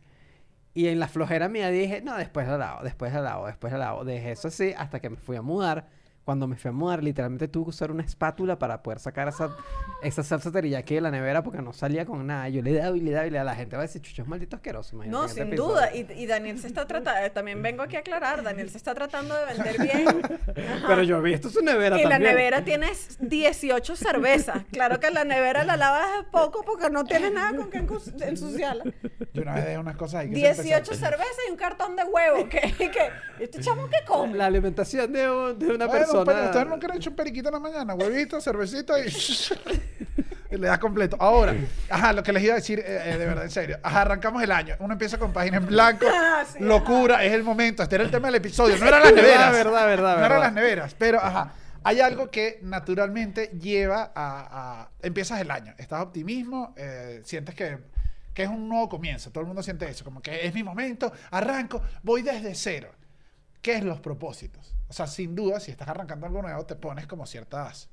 Y 0.72 0.86
en 0.86 1.00
la 1.00 1.08
flojera 1.08 1.48
mía 1.48 1.68
dije, 1.70 2.00
no, 2.00 2.16
después 2.16 2.46
la 2.46 2.56
lavo, 2.56 2.84
después 2.84 3.12
la 3.12 3.20
lavo, 3.20 3.46
después 3.46 3.72
la 3.72 3.78
lavo. 3.80 4.04
Dejé 4.04 4.30
eso 4.32 4.48
así 4.48 4.72
hasta 4.76 5.00
que 5.00 5.10
me 5.10 5.16
fui 5.16 5.36
a 5.36 5.42
mudar. 5.42 5.86
Cuando 6.24 6.46
me 6.46 6.56
fui 6.56 6.70
a 6.70 6.72
mudar, 6.72 7.02
literalmente 7.02 7.48
tuve 7.48 7.64
que 7.66 7.70
usar 7.70 7.90
una 7.90 8.02
espátula 8.02 8.58
para 8.58 8.82
poder 8.82 8.98
sacar 8.98 9.28
esa, 9.28 9.54
esa 10.02 10.22
salsa 10.22 10.50
teriyaki 10.50 10.94
de 10.94 11.00
la 11.02 11.10
nevera 11.10 11.42
porque 11.42 11.60
no 11.60 11.74
salía 11.74 12.06
con 12.06 12.26
nada. 12.26 12.48
Yo 12.48 12.62
le 12.62 12.72
daba 12.72 12.96
y 12.96 13.00
le 13.00 13.10
daba 13.10 13.26
y 13.26 13.30
le 13.30 13.36
daba. 13.38 13.50
La 13.50 13.56
gente 13.56 13.76
va 13.76 13.82
a 13.82 13.86
decir, 13.86 14.00
chucho, 14.00 14.22
es 14.22 14.28
maldito 14.28 14.56
asqueroso. 14.56 14.96
imagínate 14.96 15.22
No, 15.22 15.28
sin 15.28 15.42
episodio". 15.48 15.68
duda. 15.72 15.94
Y, 15.94 16.06
y 16.12 16.26
Daniel 16.26 16.58
se 16.58 16.66
está 16.68 16.86
tratando, 16.86 17.30
también 17.32 17.60
vengo 17.62 17.82
aquí 17.82 17.96
a 17.96 17.98
aclarar, 17.98 18.42
Daniel 18.42 18.70
se 18.70 18.78
está 18.78 18.94
tratando 18.94 19.34
de 19.34 19.44
vender 19.44 19.80
bien. 19.82 20.08
Ajá. 20.78 20.86
Pero 20.86 21.02
yo 21.02 21.20
vi, 21.20 21.34
esto 21.34 21.48
es 21.48 21.54
su 21.54 21.62
nevera 21.62 21.96
la 21.98 22.08
también. 22.08 22.32
nevera 22.34 22.64
tienes 22.64 23.18
18 23.20 23.94
cervezas. 23.94 24.64
Claro 24.72 25.00
que 25.00 25.10
la 25.10 25.24
nevera 25.24 25.62
la 25.64 25.76
lavas 25.76 26.08
poco 26.32 26.62
porque 26.64 26.88
no 26.88 27.04
tienes 27.04 27.32
nada 27.34 27.54
con 27.54 27.70
que 27.70 27.84
ensuciarla. 28.26 28.84
Yo 29.34 29.42
una 29.42 29.54
vez 29.56 29.64
dejé 29.66 29.78
unas 29.78 29.96
cosas 29.96 30.20
ahí 30.22 30.30
que 30.30 30.36
se 30.54 30.62
18 30.62 30.74
empezaron. 30.76 30.98
cervezas 31.18 31.36
y 31.48 31.50
un 31.50 31.56
cartón 31.58 31.96
de 31.96 32.04
huevo. 32.04 32.48
¿Qué? 32.48 32.60
¿Qué? 32.78 33.10
¿Este 33.40 33.60
chamo 33.60 33.88
qué 33.90 33.98
come? 34.06 34.38
La 34.38 34.46
alimentación 34.46 35.12
de, 35.12 35.30
un- 35.30 35.58
de 35.58 35.66
una 35.66 35.86
Bueno, 35.86 35.90
persona. 35.90 36.13
Pero 36.22 36.44
ustedes 36.44 36.66
nunca 36.66 36.86
han 36.86 36.96
hecho 36.98 37.10
un 37.10 37.16
periquito 37.16 37.48
en 37.48 37.54
la 37.54 37.60
mañana, 37.60 37.94
huevito, 37.94 38.40
cervecita 38.40 38.98
y, 39.00 39.08
y 40.50 40.56
le 40.58 40.66
das 40.68 40.78
completo. 40.78 41.16
Ahora, 41.18 41.54
ajá, 41.88 42.12
lo 42.12 42.22
que 42.22 42.32
les 42.32 42.42
iba 42.42 42.52
a 42.52 42.56
decir, 42.56 42.78
eh, 42.80 42.84
eh, 43.14 43.18
de 43.18 43.26
verdad, 43.26 43.44
en 43.44 43.50
serio. 43.50 43.78
Ajá, 43.82 44.02
arrancamos 44.02 44.42
el 44.42 44.52
año. 44.52 44.76
Uno 44.78 44.92
empieza 44.92 45.18
con 45.18 45.32
página 45.32 45.56
en 45.56 45.66
blanco. 45.66 46.06
Ah, 46.36 46.44
locura, 46.60 47.24
es 47.24 47.32
el 47.32 47.42
momento. 47.44 47.82
Este 47.82 47.94
era 47.94 48.04
el 48.04 48.10
tema 48.10 48.28
del 48.28 48.34
episodio. 48.36 48.76
No 48.78 48.86
eran 48.86 49.02
las 49.02 49.12
neveras. 49.14 49.52
Verdad, 49.52 49.86
verdad, 49.86 49.86
verdad, 49.86 50.18
No 50.20 50.26
eran 50.26 50.40
las 50.40 50.52
neveras. 50.52 50.94
Pero, 50.98 51.18
ajá, 51.20 51.52
hay 51.84 52.00
algo 52.00 52.30
que 52.30 52.58
naturalmente 52.62 53.50
lleva 53.60 54.12
a... 54.14 54.82
a- 54.82 54.90
empiezas 55.02 55.40
el 55.40 55.50
año. 55.50 55.74
Estás 55.78 56.02
optimismo, 56.02 56.74
eh, 56.76 57.22
sientes 57.24 57.54
que, 57.54 57.78
que 58.34 58.42
es 58.42 58.48
un 58.48 58.68
nuevo 58.68 58.88
comienzo. 58.88 59.30
Todo 59.30 59.42
el 59.42 59.46
mundo 59.46 59.62
siente 59.62 59.88
eso. 59.88 60.04
Como 60.04 60.20
que 60.20 60.46
es 60.46 60.52
mi 60.54 60.62
momento, 60.64 61.12
arranco, 61.30 61.80
voy 62.02 62.22
desde 62.22 62.54
cero. 62.54 62.90
¿Qué 63.62 63.76
es 63.76 63.84
los 63.84 64.00
propósitos? 64.00 64.73
O 64.88 64.92
sea, 64.92 65.06
sin 65.06 65.34
duda, 65.34 65.60
si 65.60 65.70
estás 65.70 65.88
arrancando 65.88 66.26
algo 66.26 66.42
nuevo, 66.42 66.64
te 66.66 66.74
pones 66.76 67.06
como 67.06 67.26
ciertas 67.26 67.88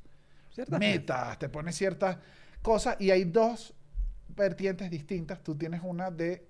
¿Ciertas 0.52 0.80
metas, 0.80 1.40
te 1.40 1.48
pones 1.50 1.76
ciertas 1.78 2.18
cosas 2.62 2.98
y 3.00 3.10
hay 3.12 3.24
dos 3.24 3.74
vertientes 4.28 4.90
distintas. 4.90 5.42
Tú 5.42 5.56
tienes 5.58 5.82
una 5.84 6.12
de 6.12 6.46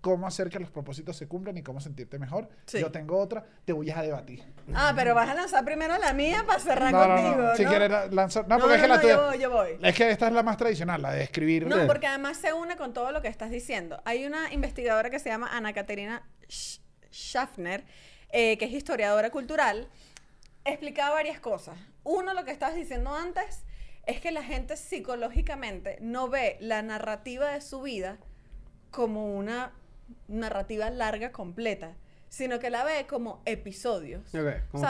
cómo 0.00 0.26
hacer 0.26 0.48
que 0.48 0.58
los 0.58 0.70
propósitos 0.70 1.16
se 1.16 1.28
cumplan 1.28 1.56
y 1.58 1.62
cómo 1.62 1.78
sentirte 1.80 2.18
mejor. 2.18 2.48
Sí. 2.66 2.80
Yo 2.80 2.90
tengo 2.90 3.18
otra, 3.18 3.44
te 3.64 3.72
voy 3.72 3.90
a 3.90 4.00
debatir. 4.02 4.42
Ah, 4.74 4.92
pero 4.96 5.14
vas 5.14 5.28
a 5.28 5.34
lanzar 5.34 5.64
primero 5.64 5.96
la 5.98 6.12
mía 6.14 6.44
para 6.46 6.58
cerrar 6.58 6.92
No, 6.92 7.06
no, 7.06 7.14
contigo. 7.14 7.42
no. 7.42 7.56
Si 7.56 7.62
¿no? 7.64 7.70
quieres 7.70 7.90
la- 7.90 8.06
lanzar. 8.06 8.48
No, 8.48 8.56
No, 8.56 8.60
porque 8.62 8.76
es 8.76 8.82
que 8.82 8.88
la 8.88 9.00
tuya. 9.00 9.14
yo 9.16 9.26
voy, 9.26 9.38
yo 9.38 9.50
voy. 9.50 9.68
Es 9.82 9.94
que 9.94 10.10
esta 10.10 10.26
es 10.28 10.32
la 10.32 10.42
más 10.42 10.56
tradicional, 10.56 11.02
la 11.02 11.12
de 11.12 11.22
escribir. 11.22 11.66
No, 11.68 11.86
porque 11.86 12.06
además 12.06 12.38
se 12.38 12.52
une 12.54 12.76
con 12.76 12.92
todo 12.94 13.12
lo 13.12 13.20
que 13.22 13.28
estás 13.28 13.50
diciendo. 13.50 14.00
Hay 14.06 14.24
una 14.24 14.52
investigadora 14.52 15.10
que 15.10 15.18
se 15.20 15.28
llama 15.28 15.54
Ana 15.56 15.72
Caterina 15.72 16.22
Sch- 16.48 16.80
Schaffner, 17.12 17.84
eh, 18.32 18.58
que 18.58 18.64
es 18.64 18.72
historiadora 18.72 19.30
cultural, 19.30 19.88
explicaba 20.64 21.14
varias 21.14 21.38
cosas. 21.38 21.78
Uno, 22.04 22.34
lo 22.34 22.44
que 22.44 22.50
estabas 22.50 22.74
diciendo 22.74 23.14
antes, 23.14 23.64
es 24.06 24.20
que 24.20 24.32
la 24.32 24.42
gente 24.42 24.76
psicológicamente 24.76 25.98
no 26.00 26.28
ve 26.28 26.56
la 26.60 26.82
narrativa 26.82 27.52
de 27.52 27.60
su 27.60 27.82
vida 27.82 28.18
como 28.90 29.36
una 29.36 29.72
narrativa 30.28 30.90
larga, 30.90 31.30
completa, 31.30 31.94
sino 32.28 32.58
que 32.58 32.70
la 32.70 32.84
ve 32.84 33.06
como 33.06 33.42
episodios. 33.44 34.34
Ok, 34.34 34.64
como. 34.70 34.86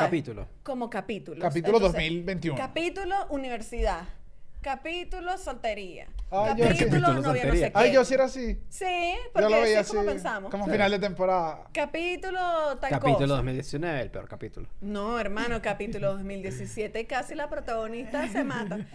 Como 0.63 0.89
capítulos. 0.89 1.43
Capítulo 1.43 1.79
Entonces, 1.79 2.01
2021. 2.01 2.57
Capítulo 2.57 3.17
universidad. 3.31 4.05
Capítulo 4.63 5.37
soltería. 5.37 6.07
Ay, 6.31 6.55
yo 6.57 6.65
sí. 6.65 6.73
capítulo 6.79 7.01
Capítulo 7.09 7.21
novia 7.21 7.45
no 7.45 7.53
sé 7.53 7.61
qué. 7.61 7.73
Ay, 7.75 7.93
yo 7.93 8.05
sí 8.05 8.15
era 8.15 8.25
así. 8.25 8.59
Sí, 8.71 8.85
Yo 9.17 9.33
porque 9.35 9.49
lo 9.51 9.55
así 9.57 9.63
veía 9.65 9.81
es 9.81 9.87
así. 9.87 9.97
como 9.97 10.09
pensamos. 10.09 10.51
Como 10.51 10.67
final 10.67 10.91
de 10.93 10.99
temporada. 10.99 11.65
Capítulo 11.75 12.41
tal 12.81 12.91
Capítulo 12.91 13.19
cosa. 13.19 13.35
2019, 13.35 14.01
el 14.01 14.11
peor 14.11 14.29
capítulo. 14.29 14.69
No, 14.81 15.19
hermano, 15.19 15.61
capítulo 15.61 16.13
2017 16.15 17.07
casi 17.07 17.35
la 17.35 17.51
protagonista 17.51 18.27
se 18.29 18.45
mata. 18.45 18.79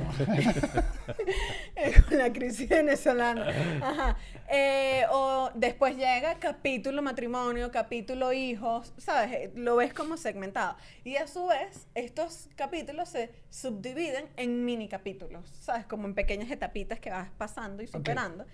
Con 2.10 2.18
la 2.18 2.34
crisis 2.34 2.70
venezolana. 2.70 3.48
Ajá. 3.82 4.18
Eh, 4.50 5.04
o 5.12 5.52
después 5.54 5.96
llega 5.96 6.36
capítulo 6.40 7.02
matrimonio, 7.02 7.70
capítulo 7.72 8.34
hijos, 8.34 8.94
¿sabes? 8.98 9.52
Lo 9.56 9.76
ves 9.76 9.94
como 9.94 10.18
segmentado. 10.18 10.76
Y 11.04 11.18
a 11.18 11.28
su 11.28 11.46
vez, 11.48 11.88
estos 11.96 12.48
capítulos 12.56 13.10
se 13.10 13.30
subdividen 13.50 14.26
en 14.38 14.66
mini 14.66 14.88
capítulos, 14.88 15.50
¿sabes? 15.62 15.86
Como 15.86 16.08
en 16.08 16.14
pequeñas 16.16 16.52
etapitas 16.52 17.00
que 17.00 17.10
vas 17.10 17.30
pasando 17.38 17.82
y 17.84 17.88
superando. 17.88 18.46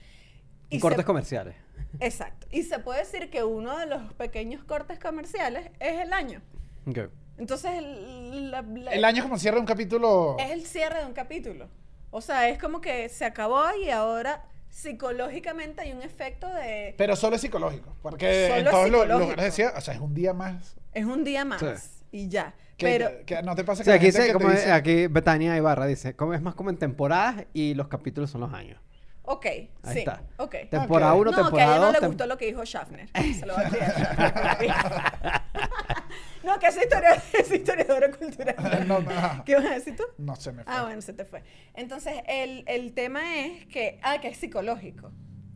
Y 0.69 0.77
Y 0.77 0.79
cortes 0.79 1.01
se- 1.01 1.05
comerciales. 1.05 1.55
Exacto. 1.99 2.47
Y 2.51 2.63
se 2.63 2.79
puede 2.79 2.99
decir 2.99 3.29
que 3.29 3.43
uno 3.43 3.77
de 3.77 3.85
los 3.85 4.13
pequeños 4.13 4.63
cortes 4.63 4.99
comerciales 4.99 5.69
es 5.79 5.99
el 6.01 6.13
año. 6.13 6.41
Ok. 6.87 6.99
Entonces, 7.37 7.71
el, 7.77 8.51
la- 8.51 8.61
la- 8.61 8.91
El 8.91 9.05
año 9.05 9.17
es 9.17 9.23
como 9.23 9.37
cierra 9.37 9.59
un 9.59 9.65
capítulo. 9.65 10.37
es 10.39 10.51
el 10.51 10.65
cierre 10.65 10.99
de 10.99 11.05
un 11.05 11.13
capítulo. 11.13 11.67
O 12.11 12.21
sea, 12.21 12.47
es 12.49 12.59
como 12.59 12.79
que 12.79 13.09
se 13.09 13.25
acabó 13.25 13.63
y 13.83 13.89
ahora 13.89 14.45
psicológicamente 14.69 15.81
hay 15.81 15.91
un 15.91 16.01
efecto 16.01 16.47
de... 16.47 16.93
Pero 16.97 17.15
solo 17.15 17.35
es 17.35 17.41
psicológico. 17.41 17.95
Porque 18.01 18.47
Solo 18.47 18.59
en 18.59 18.65
todos 18.91 19.07
los 19.07 19.19
lugares 19.19 19.45
decía, 19.45 19.73
o 19.75 19.81
sea, 19.81 19.93
es 19.95 19.99
un 19.99 20.13
día 20.13 20.33
más. 20.33 20.75
Es 20.93 21.05
un 21.05 21.23
día 21.23 21.43
más 21.45 21.59
Sí. 21.59 22.05
y 22.11 22.29
ya. 22.29 22.53
Que, 22.83 22.97
Pero 22.99 23.25
que 23.25 23.41
no 23.43 23.55
te 23.55 23.63
pasa 23.63 23.81
O 23.81 23.83
que 23.83 23.85
sea, 23.85 23.93
la 23.93 23.97
aquí, 23.97 24.05
dice, 24.07 24.19
que 24.21 24.27
te 24.27 24.33
como 24.33 24.49
dice- 24.49 24.71
aquí 24.71 25.07
Betania 25.07 25.55
Ibarra 25.57 25.85
dice, 25.85 26.15
como 26.15 26.33
es 26.33 26.41
más 26.41 26.55
como 26.55 26.69
en 26.69 26.77
temporadas 26.77 27.45
y 27.53 27.73
los 27.73 27.87
capítulos 27.87 28.29
son 28.29 28.41
los 28.41 28.53
años. 28.53 28.79
Ok, 29.25 29.45
Ahí 29.45 29.69
sí. 29.93 29.99
está. 29.99 30.21
Ok. 30.37 30.55
Temporada 30.69 31.13
Ok. 31.13 31.21
1, 31.21 31.31
no, 31.31 31.35
que 31.37 31.41
a 31.41 31.43
temporada 31.45 31.71
ella 31.77 31.79
no 31.85 31.91
2. 31.93 32.01
le 32.01 32.07
gustó 32.07 32.27
lo 32.27 32.37
que 32.37 32.45
dijo 32.47 32.65
Schaffner. 32.65 33.07
Se 33.39 33.45
lo 33.45 33.53
voy 33.55 33.63
a 33.63 33.69
Schaffner. 33.69 34.71
no, 36.43 36.59
que 36.59 36.67
historia 36.83 37.23
es 37.39 37.51
historiadora 37.51 38.11
cultural. 38.11 38.55
No, 38.87 38.99
no. 38.99 39.43
¿Qué 39.45 39.55
vas 39.55 39.65
a 39.65 39.73
decir 39.75 39.95
tú? 39.95 40.03
No 40.17 40.35
se 40.35 40.51
me 40.51 40.63
fue. 40.65 40.73
Ah, 40.73 40.83
bueno, 40.83 41.01
se 41.01 41.13
te 41.13 41.23
fue. 41.23 41.41
Entonces, 41.73 42.15
el, 42.27 42.65
el 42.67 42.93
tema 42.93 43.37
es 43.39 43.65
que, 43.67 43.97
ah, 44.03 44.17
que 44.19 44.27
es 44.27 44.37
psicológico. 44.37 45.11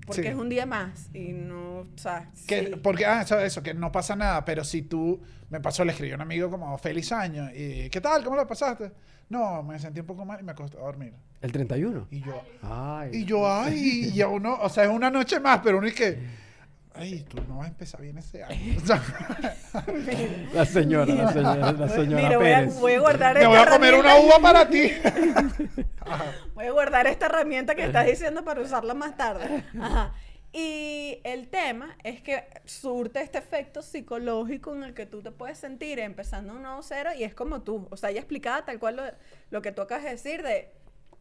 Porque 0.08 0.22
Sí. 0.24 0.28
es 0.30 0.36
un 0.36 0.48
día 0.50 0.66
más 0.66 1.10
y 1.14 1.34
no, 1.34 1.80
o 1.82 1.88
sea, 1.98 2.32
Que, 2.48 2.66
sí. 2.68 2.72
Porque, 2.82 3.06
ah, 3.06 3.22
eso, 3.22 3.40
eso, 3.40 3.62
que 3.62 3.74
no 3.76 3.92
pasa 3.92 4.16
nada, 4.16 4.44
pero 4.46 4.64
si 4.64 4.82
tú, 4.82 5.22
me 5.50 5.60
pasó, 5.60 5.84
le 5.86 5.92
escribí 5.92 6.14
a 6.14 6.16
un 6.16 6.22
amigo 6.22 6.50
como 6.50 6.76
feliz 6.80 7.12
año, 7.12 7.50
y 7.54 7.90
¿qué 7.90 8.02
tal? 8.02 8.24
¿Cómo 8.24 8.36
lo 8.38 8.48
pasaste? 8.48 8.92
No, 9.30 9.62
me 9.64 9.78
sentí 9.78 10.00
un 10.00 10.06
poco 10.08 10.24
mal 10.26 10.40
y 10.40 10.44
me 10.44 10.54
acosté 10.54 10.78
a 10.78 10.82
dormir. 10.82 11.14
El 11.42 11.52
31. 11.52 12.08
Y 12.10 12.22
yo, 12.22 12.42
Ay. 12.64 13.10
y 13.14 13.26
yo, 13.26 13.52
ay, 13.52 14.12
y 14.14 14.22
a 14.22 14.28
uno, 14.30 14.58
o 14.62 14.70
sea, 14.70 14.86
es 14.86 14.90
una 14.90 15.12
noche 15.12 15.40
más, 15.42 15.60
pero 15.62 15.78
uno 15.78 15.88
es 15.88 15.94
que, 15.94 16.18
ay, 16.98 17.24
tú 17.30 17.38
no 17.48 17.58
vas 17.58 17.66
a 17.66 17.70
empezar 17.70 18.02
bien 18.02 18.18
ese 18.18 18.44
año. 18.44 18.76
La 20.54 20.66
señora, 20.66 21.14
la 21.14 21.32
señora, 21.34 21.72
la 21.72 21.90
señora 21.90 22.24
Mira, 22.24 22.38
voy 22.38 22.52
a, 22.52 22.60
Pérez. 22.60 22.80
voy 22.80 22.94
a 22.94 23.00
guardar 23.00 23.38
esta 23.38 23.50
voy 23.50 23.58
a 23.58 23.70
comer 23.70 23.96
una 23.96 24.16
uva 24.18 24.40
para 24.42 24.70
ti. 24.70 24.92
Voy 26.56 26.66
a 26.66 26.72
guardar 26.72 27.06
esta 27.06 27.26
herramienta 27.28 27.76
que 27.76 27.84
estás 27.84 28.06
diciendo 28.08 28.44
para 28.44 28.62
usarla 28.62 28.94
más 28.94 29.16
tarde. 29.18 29.64
Ajá. 29.80 30.14
Y 30.54 31.20
el 31.24 31.50
tema 31.50 31.96
es 32.04 32.22
que 32.22 32.46
surte 32.66 33.22
este 33.22 33.38
efecto 33.38 33.82
psicológico 33.82 34.74
en 34.74 34.84
el 34.84 34.94
que 34.94 35.06
tú 35.06 35.22
te 35.22 35.32
puedes 35.32 35.58
sentir 35.58 36.00
empezando 36.00 36.54
un 36.54 36.64
nuevo 36.64 36.82
cero 36.82 37.12
y 37.16 37.24
es 37.24 37.36
como 37.36 37.62
tú. 37.62 37.88
O 37.92 37.98
sea, 37.98 38.10
ella 38.10 38.22
explicaba 38.22 38.66
tal 38.66 38.80
cual 38.80 38.96
lo, 38.96 39.04
lo 39.52 39.62
que 39.62 39.72
tú 39.72 39.82
acabas 39.82 40.06
de 40.06 40.12
decir 40.12 40.42
de 40.42 40.72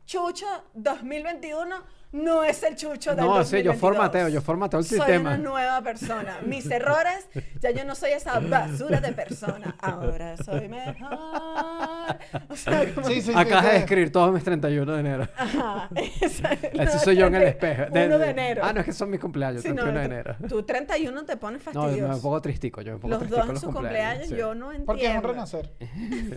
Chucho 0.07 0.47
2021 0.75 1.85
no 2.13 2.45
es 2.45 2.63
el 2.63 2.77
Chucho 2.77 3.15
del 3.15 3.25
No, 3.25 3.45
sí, 3.45 3.63
yo 3.63 3.73
2022. 3.73 3.77
formateo, 3.79 4.29
yo 4.29 4.41
formateo 4.41 4.81
el 4.81 4.87
Soy 4.87 4.99
sistema. 4.99 5.31
una 5.31 5.39
nueva 5.39 5.83
persona. 5.83 6.39
Mis 6.47 6.71
errores, 6.71 7.29
ya 7.61 7.71
yo 7.73 7.85
no 7.85 7.95
soy 7.95 8.13
esa 8.13 8.39
basura 8.41 9.01
de 9.01 9.13
persona. 9.13 9.75
Ahora 9.81 10.37
soy 10.39 10.69
mejor. 10.69 11.19
O 12.49 12.57
sea, 12.57 12.95
como- 12.95 13.07
Sí, 13.09 13.15
sí, 13.21 13.23
sí, 13.23 13.33
Acabas 13.37 13.65
de 13.65 13.71
sí. 13.73 13.77
escribir 13.79 14.13
todos 14.13 14.33
mis 14.33 14.43
31 14.45 14.93
de 14.95 15.01
enero. 15.01 15.29
Ajá. 15.37 15.89
esa- 16.23 16.53
Ese 16.53 16.85
no, 16.85 16.99
soy 17.01 17.17
yo 17.17 17.27
en 17.27 17.35
el 17.35 17.41
30 17.57 17.69
espejo. 17.73 18.07
Uno 18.07 18.19
de 18.19 18.31
enero. 18.31 18.63
Ah, 18.65 18.73
no, 18.73 18.81
es 18.81 18.87
que 18.87 18.93
son 18.93 19.11
mis 19.11 19.21
cumpleaños, 19.21 19.63
Sí, 19.63 19.69
no, 19.69 19.83
31 19.83 20.01
de 20.01 20.07
tú- 20.09 20.13
enero. 20.15 20.37
Tú 20.49 20.63
31 20.63 21.25
te 21.25 21.37
pones 21.37 21.67
No, 21.67 21.73
yo 21.73 21.81
fastidioso. 21.83 22.15
me 22.15 22.21
pongo 22.21 22.41
tristico, 22.41 22.81
yo 22.83 22.93
me 22.95 22.99
pongo 22.99 23.11
los 23.15 23.19
tristico 23.21 23.37
dos 23.37 23.45
en 23.45 23.49
en 23.51 23.55
los 23.55 23.63
su 23.63 23.73
cumpleaños, 23.73 24.29
sí. 24.29 24.37
yo 24.37 24.55
no 24.55 24.67
entiendo. 24.67 24.87
Porque 24.87 25.07
es 25.11 25.17
un 25.17 25.23
renacer. 25.23 25.71
Pero 25.79 25.91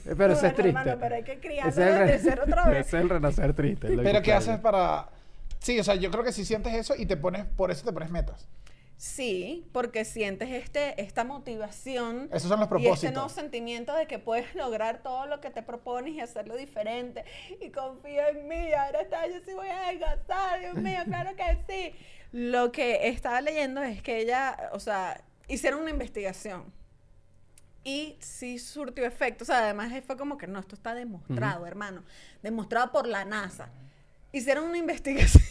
eso 0.04 0.16
Bueno, 0.16 0.34
es 0.34 0.40
triste. 0.56 0.68
hermano, 0.68 0.98
pero 1.00 1.16
hay 1.16 1.24
que 1.24 1.40
criarlo 1.40 1.70
Ese 1.72 1.82
es 1.84 1.96
el 2.02 2.08
desde 2.08 2.30
cero 2.32 2.42
otra 2.46 2.66
vez. 2.70 2.88
Ese 2.88 2.98
es 2.98 3.04
el 3.04 3.10
renacer 3.10 3.54
triste. 3.54 3.88
Pero 4.04 4.22
¿qué 4.22 4.34
haces 4.34 4.60
para...? 4.60 5.08
Sí, 5.60 5.80
o 5.80 5.84
sea, 5.84 5.96
yo 5.96 6.10
creo 6.10 6.24
que 6.24 6.32
si 6.32 6.46
sientes 6.46 6.74
eso 6.74 6.96
y 6.98 7.06
te 7.06 7.18
pones, 7.18 7.46
por 7.46 7.72
eso 7.72 7.84
te 7.86 7.94
pones 7.94 8.10
metas. 8.10 8.48
Sí, 9.00 9.66
porque 9.72 10.04
sientes 10.04 10.50
este, 10.50 11.02
esta 11.02 11.24
motivación 11.24 12.28
Esos 12.34 12.50
son 12.50 12.60
los 12.60 12.68
y 12.70 12.74
este 12.74 12.84
propósitos. 12.84 13.14
nuevo 13.14 13.30
sentimiento 13.30 13.96
de 13.96 14.08
que 14.08 14.20
puedes 14.20 14.54
lograr 14.56 15.02
todo 15.02 15.26
lo 15.26 15.40
que 15.40 15.50
te 15.50 15.64
propones 15.64 16.16
y 16.16 16.20
hacerlo 16.20 16.58
diferente. 16.58 17.24
Y 17.62 17.70
confía 17.70 18.28
en 18.30 18.46
mí, 18.50 18.74
ahora 18.74 19.00
está, 19.02 19.26
yo 19.28 19.40
sí 19.46 19.54
voy 19.54 19.70
a 19.70 19.86
adelgazar, 19.86 20.60
Dios 20.60 20.76
mío, 20.76 21.00
claro 21.06 21.32
que 21.38 21.64
sí. 21.70 21.96
Lo 22.34 22.74
que 22.74 23.08
estaba 23.08 23.40
leyendo 23.40 23.82
es 23.82 24.02
que 24.02 24.18
ella, 24.18 24.70
o 24.74 24.82
sea, 24.82 25.24
hicieron 25.48 25.80
una 25.80 25.92
investigación 25.92 26.66
y 27.86 28.18
sí 28.20 28.60
surtió 28.60 29.06
efecto. 29.06 29.44
O 29.44 29.48
sea, 29.48 29.60
además 29.60 29.94
fue 30.06 30.18
como 30.18 30.38
que 30.38 30.46
no, 30.46 30.60
esto 30.60 30.76
está 30.76 30.94
demostrado, 30.94 31.66
hermano. 31.66 32.04
Demostrado 32.44 32.92
por 32.92 33.08
la 33.08 33.24
NASA. 33.24 33.70
Hicieron 34.32 34.66
una 34.66 34.78
investigación. 34.78 35.44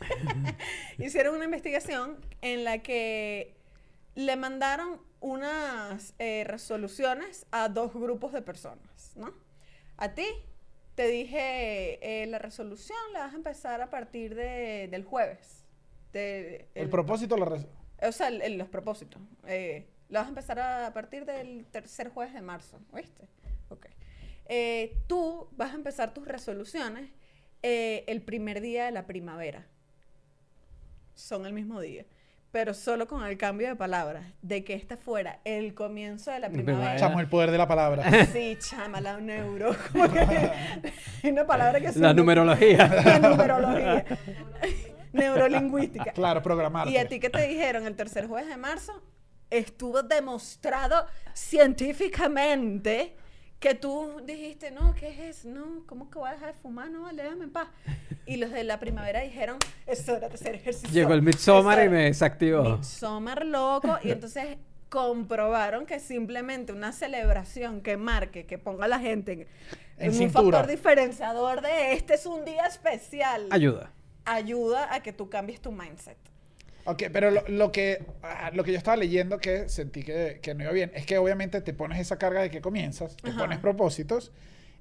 Hicieron 0.98 1.34
una 1.34 1.44
investigación 1.44 2.18
en 2.42 2.64
la 2.64 2.78
que 2.78 3.54
le 4.14 4.36
mandaron 4.36 5.00
unas 5.20 6.14
eh, 6.18 6.44
resoluciones 6.46 7.46
a 7.50 7.68
dos 7.68 7.92
grupos 7.94 8.32
de 8.32 8.42
personas, 8.42 9.12
¿no? 9.16 9.32
A 9.96 10.14
ti 10.14 10.26
te 10.94 11.06
dije, 11.08 12.22
eh, 12.22 12.26
la 12.26 12.38
resolución 12.38 12.98
la 13.12 13.20
vas 13.20 13.32
a 13.32 13.36
empezar 13.36 13.80
a 13.80 13.90
partir 13.90 14.34
de- 14.34 14.88
del 14.90 15.04
jueves. 15.04 15.64
De- 16.12 16.68
El 16.74 16.88
propósito 16.90 17.36
lo... 17.36 17.46
res- 17.46 17.66
o 18.02 18.12
sea, 18.12 18.28
el- 18.28 18.42
el- 18.42 18.58
los 18.58 18.68
propósitos. 18.68 19.20
Eh, 19.46 19.88
la 20.10 20.20
vas 20.20 20.26
a 20.26 20.28
empezar 20.28 20.58
a, 20.60 20.92
partir 20.92 21.24
del 21.24 21.64
tercer 21.66 22.10
jueves 22.10 22.34
de 22.34 22.42
marzo, 22.42 22.78
¿oíste? 22.92 23.26
Ok. 23.70 23.86
Tú 25.08 25.48
vas 25.52 25.72
a 25.72 25.74
empezar 25.74 26.12
tus 26.12 26.28
resoluciones 26.28 27.10
eh, 27.66 28.04
el 28.08 28.20
primer 28.20 28.60
día 28.60 28.84
de 28.84 28.90
la 28.90 29.06
primavera. 29.06 29.66
Son 31.14 31.46
el 31.46 31.54
mismo 31.54 31.80
día. 31.80 32.04
Pero 32.52 32.74
solo 32.74 33.08
con 33.08 33.24
el 33.24 33.38
cambio 33.38 33.68
de 33.68 33.74
palabras. 33.74 34.26
De 34.42 34.64
que 34.64 34.74
este 34.74 34.98
fuera 34.98 35.40
el 35.44 35.72
comienzo 35.72 36.30
de 36.30 36.40
la 36.40 36.50
Primavera. 36.50 36.94
Echamos 36.94 37.22
el 37.22 37.26
poder 37.26 37.50
de 37.50 37.56
la 37.56 37.66
palabra. 37.66 38.04
Sí, 38.32 38.58
chama, 38.60 39.00
la 39.00 39.18
neuro. 39.18 39.74
Como 39.92 40.12
que 40.12 40.50
una 41.30 41.46
palabra 41.46 41.80
que 41.80 41.98
La 41.98 42.12
numerología. 42.12 42.86
La 43.02 43.18
numerología. 43.18 44.04
Neurolingüística. 45.14 46.12
claro, 46.12 46.42
programarte. 46.42 46.90
¿Y 46.90 46.98
a 46.98 47.08
ti 47.08 47.18
qué 47.18 47.30
te 47.30 47.48
dijeron? 47.48 47.86
El 47.86 47.96
tercer 47.96 48.26
jueves 48.26 48.50
de 48.50 48.58
marzo 48.58 49.02
estuvo 49.48 50.02
demostrado 50.02 51.06
científicamente 51.32 53.16
que 53.64 53.74
tú 53.74 54.20
dijiste, 54.26 54.70
no, 54.70 54.94
¿qué 54.94 55.08
es 55.08 55.38
eso? 55.38 55.48
No, 55.48 55.86
¿cómo 55.86 56.10
que 56.10 56.18
voy 56.18 56.28
a 56.28 56.32
dejar 56.32 56.52
de 56.52 56.60
fumar? 56.60 56.90
No, 56.90 57.04
vale, 57.04 57.22
déjame 57.22 57.44
en 57.44 57.50
paz. 57.50 57.68
Y 58.26 58.36
los 58.36 58.50
de 58.50 58.62
la 58.62 58.78
primavera 58.78 59.20
dijeron, 59.22 59.56
es 59.86 60.06
hora 60.06 60.28
de 60.28 60.34
hacer 60.34 60.54
ejercicio. 60.56 60.90
Llegó 60.90 61.14
el 61.14 61.22
Midsommar 61.22 61.78
y 61.78 61.80
hora". 61.80 61.90
me 61.90 62.02
desactivó. 62.04 62.76
Midsommar 62.76 63.46
loco. 63.46 63.96
Y 64.02 64.10
entonces 64.10 64.58
comprobaron 64.90 65.86
que 65.86 65.98
simplemente 65.98 66.74
una 66.74 66.92
celebración 66.92 67.80
que 67.80 67.96
marque, 67.96 68.44
que 68.44 68.58
ponga 68.58 68.84
a 68.84 68.88
la 68.88 68.98
gente 69.00 69.32
en, 69.32 69.40
En 69.96 70.14
en 70.14 70.22
un 70.24 70.30
factor 70.30 70.66
diferenciador 70.66 71.62
de 71.62 71.94
este 71.94 72.14
es 72.16 72.26
un 72.26 72.44
día 72.44 72.66
especial 72.66 73.46
Ayuda. 73.50 73.92
ayuda 74.26 74.92
a 74.92 75.02
que 75.02 75.14
tú 75.14 75.30
cambies 75.30 75.62
tu 75.62 75.72
mindset. 75.72 76.18
Ok, 76.86 77.04
pero 77.12 77.30
lo, 77.30 77.42
lo 77.48 77.72
que, 77.72 78.04
ah, 78.22 78.50
lo 78.52 78.62
que 78.64 78.72
yo 78.72 78.78
estaba 78.78 78.96
leyendo 78.96 79.38
que 79.38 79.68
sentí 79.68 80.02
que, 80.02 80.38
que 80.42 80.54
no 80.54 80.64
iba 80.64 80.72
bien 80.72 80.90
es 80.94 81.06
que 81.06 81.16
obviamente 81.18 81.60
te 81.62 81.72
pones 81.72 81.98
esa 81.98 82.16
carga 82.18 82.42
de 82.42 82.50
que 82.50 82.60
comienzas, 82.60 83.16
te 83.16 83.30
Ajá. 83.30 83.38
pones 83.38 83.58
propósitos 83.58 84.32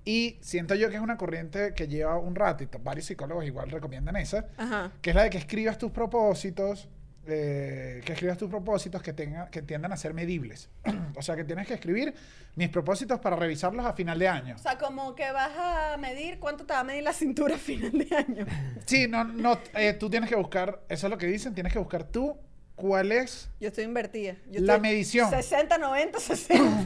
y 0.05 0.37
siento 0.41 0.75
yo 0.75 0.89
que 0.89 0.95
es 0.97 1.01
una 1.01 1.15
corriente 1.17 1.73
que 1.73 1.87
lleva 1.87 2.17
un 2.17 2.35
rato 2.35 2.63
y 2.63 2.67
t- 2.67 2.77
varios 2.83 3.05
psicólogos 3.05 3.45
igual 3.45 3.71
recomiendan 3.71 4.17
esa, 4.17 4.47
Ajá. 4.57 4.91
que 5.01 5.11
es 5.11 5.15
la 5.15 5.23
de 5.23 5.29
que 5.29 5.37
escribas 5.37 5.77
tus 5.77 5.91
propósitos, 5.91 6.89
eh, 7.25 8.01
que 8.05 8.13
escribas 8.13 8.37
tus 8.37 8.49
propósitos 8.49 9.01
que, 9.01 9.13
tengan, 9.13 9.49
que 9.49 9.61
tiendan 9.61 9.93
a 9.93 9.97
ser 9.97 10.13
medibles. 10.13 10.69
o 11.15 11.21
sea, 11.21 11.35
que 11.35 11.43
tienes 11.43 11.67
que 11.67 11.73
escribir 11.75 12.13
mis 12.55 12.69
propósitos 12.69 13.19
para 13.19 13.35
revisarlos 13.35 13.85
a 13.85 13.93
final 13.93 14.19
de 14.19 14.27
año. 14.27 14.55
O 14.55 14.59
sea, 14.59 14.77
como 14.77 15.15
que 15.15 15.31
vas 15.31 15.51
a 15.57 15.97
medir 15.97 16.39
cuánto 16.39 16.65
te 16.65 16.73
va 16.73 16.81
a 16.81 16.83
medir 16.83 17.03
la 17.03 17.13
cintura 17.13 17.55
a 17.55 17.59
final 17.59 17.91
de 17.91 18.15
año. 18.15 18.45
Sí, 18.85 19.07
no, 19.07 19.23
no, 19.23 19.59
eh, 19.75 19.93
tú 19.93 20.09
tienes 20.09 20.29
que 20.29 20.35
buscar, 20.35 20.81
eso 20.89 21.07
es 21.07 21.11
lo 21.11 21.17
que 21.17 21.25
dicen, 21.25 21.53
tienes 21.53 21.71
que 21.71 21.79
buscar 21.79 22.03
tú 22.03 22.37
cuál 22.75 23.11
es 23.11 23.49
Yo 23.59 23.69
estoy 23.69 23.85
invertida. 23.85 24.35
Yo 24.51 24.59
La 24.61 24.75
estoy 24.75 24.91
medición. 24.91 25.29
60, 25.29 25.77
90, 25.77 26.19
60. 26.19 26.85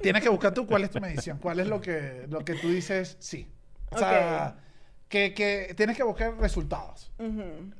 Tienes 0.00 0.22
que 0.22 0.28
buscar 0.28 0.54
tú 0.54 0.66
cuál 0.66 0.84
es 0.84 0.90
tu 0.90 1.00
medición, 1.00 1.38
cuál 1.38 1.60
es 1.60 1.66
lo 1.66 1.80
que, 1.80 2.26
lo 2.28 2.44
que 2.44 2.54
tú 2.54 2.68
dices 2.70 3.16
sí. 3.18 3.48
O 3.90 3.98
sea, 3.98 4.56
que, 5.08 5.34
que 5.34 5.72
tienes 5.76 5.96
que 5.96 6.02
buscar 6.02 6.36
resultados. 6.38 7.12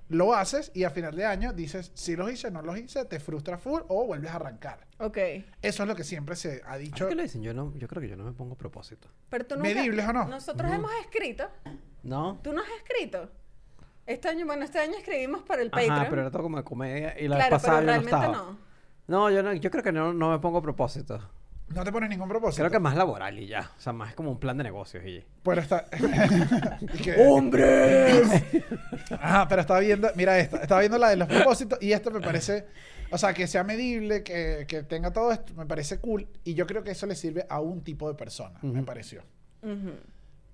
Lo 0.09 0.35
haces 0.35 0.71
y 0.75 0.85
a 0.85 0.91
final 0.91 1.17
de 1.17 1.25
año 1.25 1.53
dices, 1.53 1.91
si 1.95 2.15
los 2.17 2.31
hice, 2.31 2.51
no 2.51 2.63
los 2.63 2.79
hice, 2.79 3.05
te 3.05 3.19
frustra 3.21 3.59
full 3.59 3.81
o 3.89 4.07
vuelves 4.07 4.31
a 4.31 4.37
arrancar. 4.37 4.87
Ok. 4.99 5.19
Eso 5.63 5.83
es 5.83 5.89
lo 5.89 5.97
que 5.97 6.05
siempre 6.05 6.37
se 6.37 6.63
ha 6.67 6.77
dicho. 6.77 7.05
¿Ahora 7.05 7.09
que 7.11 7.17
lo 7.17 7.23
dicen? 7.23 7.43
Yo, 7.43 7.53
no, 7.53 7.75
yo 7.77 7.89
creo 7.89 8.01
que 8.01 8.09
yo 8.09 8.17
no 8.17 8.25
me 8.25 8.33
pongo 8.33 8.55
propósito. 8.55 9.09
Pero 9.29 9.45
tú 9.47 9.57
nunca- 9.57 9.69
¿Medibles 9.69 10.07
o 10.09 10.13
no? 10.13 10.25
Nosotros 10.27 10.71
hemos 10.71 10.91
escrito. 11.01 11.45
¿No? 12.05 12.39
¿Tú 12.43 12.53
no 12.53 12.63
has 12.63 12.69
escrito? 12.79 13.29
Este 14.07 14.29
año, 14.29 14.47
bueno, 14.47 14.65
este 14.65 14.79
año 14.79 14.95
escribimos 14.97 15.43
para 15.43 15.63
el 15.63 15.69
Ajá, 15.73 15.81
Patreon. 15.85 16.07
pero 16.09 16.23
era 16.23 16.31
todo 16.31 16.43
como 16.45 16.57
de 16.59 16.63
comedia 16.65 17.19
y 17.19 17.27
la 17.27 17.37
claro, 17.37 17.57
vez 17.57 17.63
pasada 17.63 17.81
pero 17.81 17.81
yo 17.81 17.87
no 17.87 17.93
realmente 18.09 18.15
estaba. 18.33 18.51
no. 18.53 18.67
No, 19.09 19.31
yo, 19.31 19.43
no, 19.43 19.53
yo 19.53 19.71
creo 19.71 19.83
que 19.85 19.93
no, 19.93 20.13
no 20.13 20.31
me 20.31 20.39
pongo 20.39 20.63
propósito. 20.63 21.21
No 21.69 21.83
te 21.83 21.91
pones 21.91 22.09
ningún 22.09 22.29
propósito. 22.29 22.63
Creo 22.63 22.71
que 22.71 22.79
más 22.79 22.95
laboral 22.97 23.39
y 23.39 23.49
ya. 23.49 23.73
O 23.77 23.81
sea, 23.81 23.93
más 23.93 24.15
como 24.15 24.31
un 24.31 24.39
plan 24.39 24.57
de 24.57 24.63
negocios 24.65 25.05
y... 25.05 25.25
Pero 25.43 25.61
está. 25.61 25.85
que- 27.03 27.17
¡Hombres! 27.29 28.29
Ajá, 29.11 29.49
pero 29.49 29.61
estaba 29.63 29.81
viendo, 29.81 30.09
mira 30.15 30.39
esta, 30.39 30.59
estaba 30.59 30.81
viendo 30.81 30.97
la 30.99 31.09
de 31.11 31.17
los 31.17 31.29
propósitos 31.29 31.83
y 31.83 31.93
esto 31.93 32.11
me 32.13 32.21
parece, 32.21 32.67
o 33.11 33.19
sea, 33.19 33.35
que 33.35 33.47
sea 33.49 33.65
medible, 33.65 34.23
que, 34.23 34.65
que 34.69 34.85
tenga 34.85 35.13
todo 35.13 35.33
esto, 35.33 35.55
me 35.55 35.67
parece 35.67 35.99
cool 35.99 36.29
y 36.45 36.55
yo 36.55 36.67
creo 36.67 36.85
que 36.85 36.93
eso 36.93 37.07
le 37.07 37.17
sirve 37.17 37.47
a 37.49 37.61
un 37.61 37.83
tipo 37.83 38.09
de 38.09 38.15
persona, 38.15 38.59
me 38.63 38.83
pareció. 38.85 39.23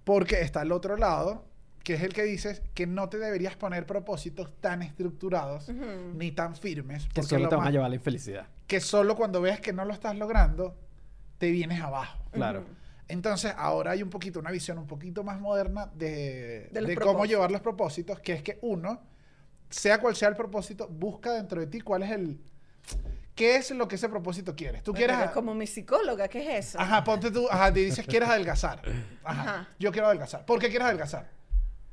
Porque 0.04 0.40
está 0.40 0.62
el 0.62 0.72
otro 0.72 0.96
lado, 0.96 1.44
que 1.84 1.94
es 1.94 2.02
el 2.02 2.12
que 2.12 2.22
dices 2.22 2.62
que 2.74 2.86
no 2.86 3.08
te 3.08 3.18
deberías 3.18 3.54
poner 3.56 3.86
propósitos 3.86 4.50
tan 4.60 4.82
estructurados 4.82 5.68
ni 6.16 6.32
tan 6.32 6.56
firmes, 6.56 7.04
que 7.04 7.10
porque 7.16 7.28
solo 7.28 7.42
lo 7.44 7.48
te 7.50 7.56
van 7.56 7.66
a 7.66 7.70
llevar 7.70 7.86
a 7.86 7.90
la 7.90 7.94
infelicidad. 7.96 8.46
que 8.66 8.80
solo 8.80 9.14
cuando 9.16 9.40
veas 9.40 9.60
que 9.60 9.72
no 9.72 9.84
lo 9.84 9.92
estás 9.92 10.16
logrando, 10.16 10.76
te 11.42 11.50
vienes 11.50 11.80
abajo. 11.80 12.20
Claro. 12.30 12.64
Entonces, 13.08 13.52
ahora 13.56 13.90
hay 13.90 14.02
un 14.04 14.10
poquito, 14.10 14.38
una 14.38 14.52
visión 14.52 14.78
un 14.78 14.86
poquito 14.86 15.24
más 15.24 15.40
moderna 15.40 15.90
de, 15.92 16.68
De 16.70 16.80
los 16.82 16.90
de 16.90 16.96
cómo 16.96 17.26
llevar 17.26 17.50
los 17.50 17.60
propósitos, 17.60 18.20
que 18.20 18.34
es 18.34 18.44
que 18.44 18.60
uno, 18.62 19.02
sea 19.68 19.98
cual 19.98 20.14
sea 20.14 20.28
el 20.28 20.36
propósito, 20.36 20.86
busca 20.86 21.32
dentro 21.32 21.58
de 21.60 21.66
ti 21.66 21.80
cuál 21.80 22.04
es 22.04 22.12
el... 22.12 22.40
¿Qué 23.34 23.56
es 23.56 23.72
lo 23.72 23.88
que 23.88 23.96
ese 23.96 24.08
propósito 24.08 24.54
quieres? 24.54 24.84
Tú 24.84 24.92
quieres... 24.92 25.16
como 25.32 25.52
mi 25.52 25.66
psicóloga, 25.66 26.28
¿qué 26.28 26.42
es 26.58 26.66
eso? 26.68 26.80
Ajá, 26.80 27.02
ponte 27.02 27.32
tú, 27.32 27.48
ajá, 27.50 27.72
te 27.72 27.80
dices, 27.80 28.06
quieres 28.06 28.28
adelgazar. 28.28 28.80
Ajá, 29.24 29.42
Ajá. 29.42 29.68
yo 29.80 29.90
quiero 29.90 30.06
adelgazar. 30.06 30.46
¿Por 30.46 30.60
qué 30.60 30.68
quieres 30.68 30.86
adelgazar? 30.86 31.28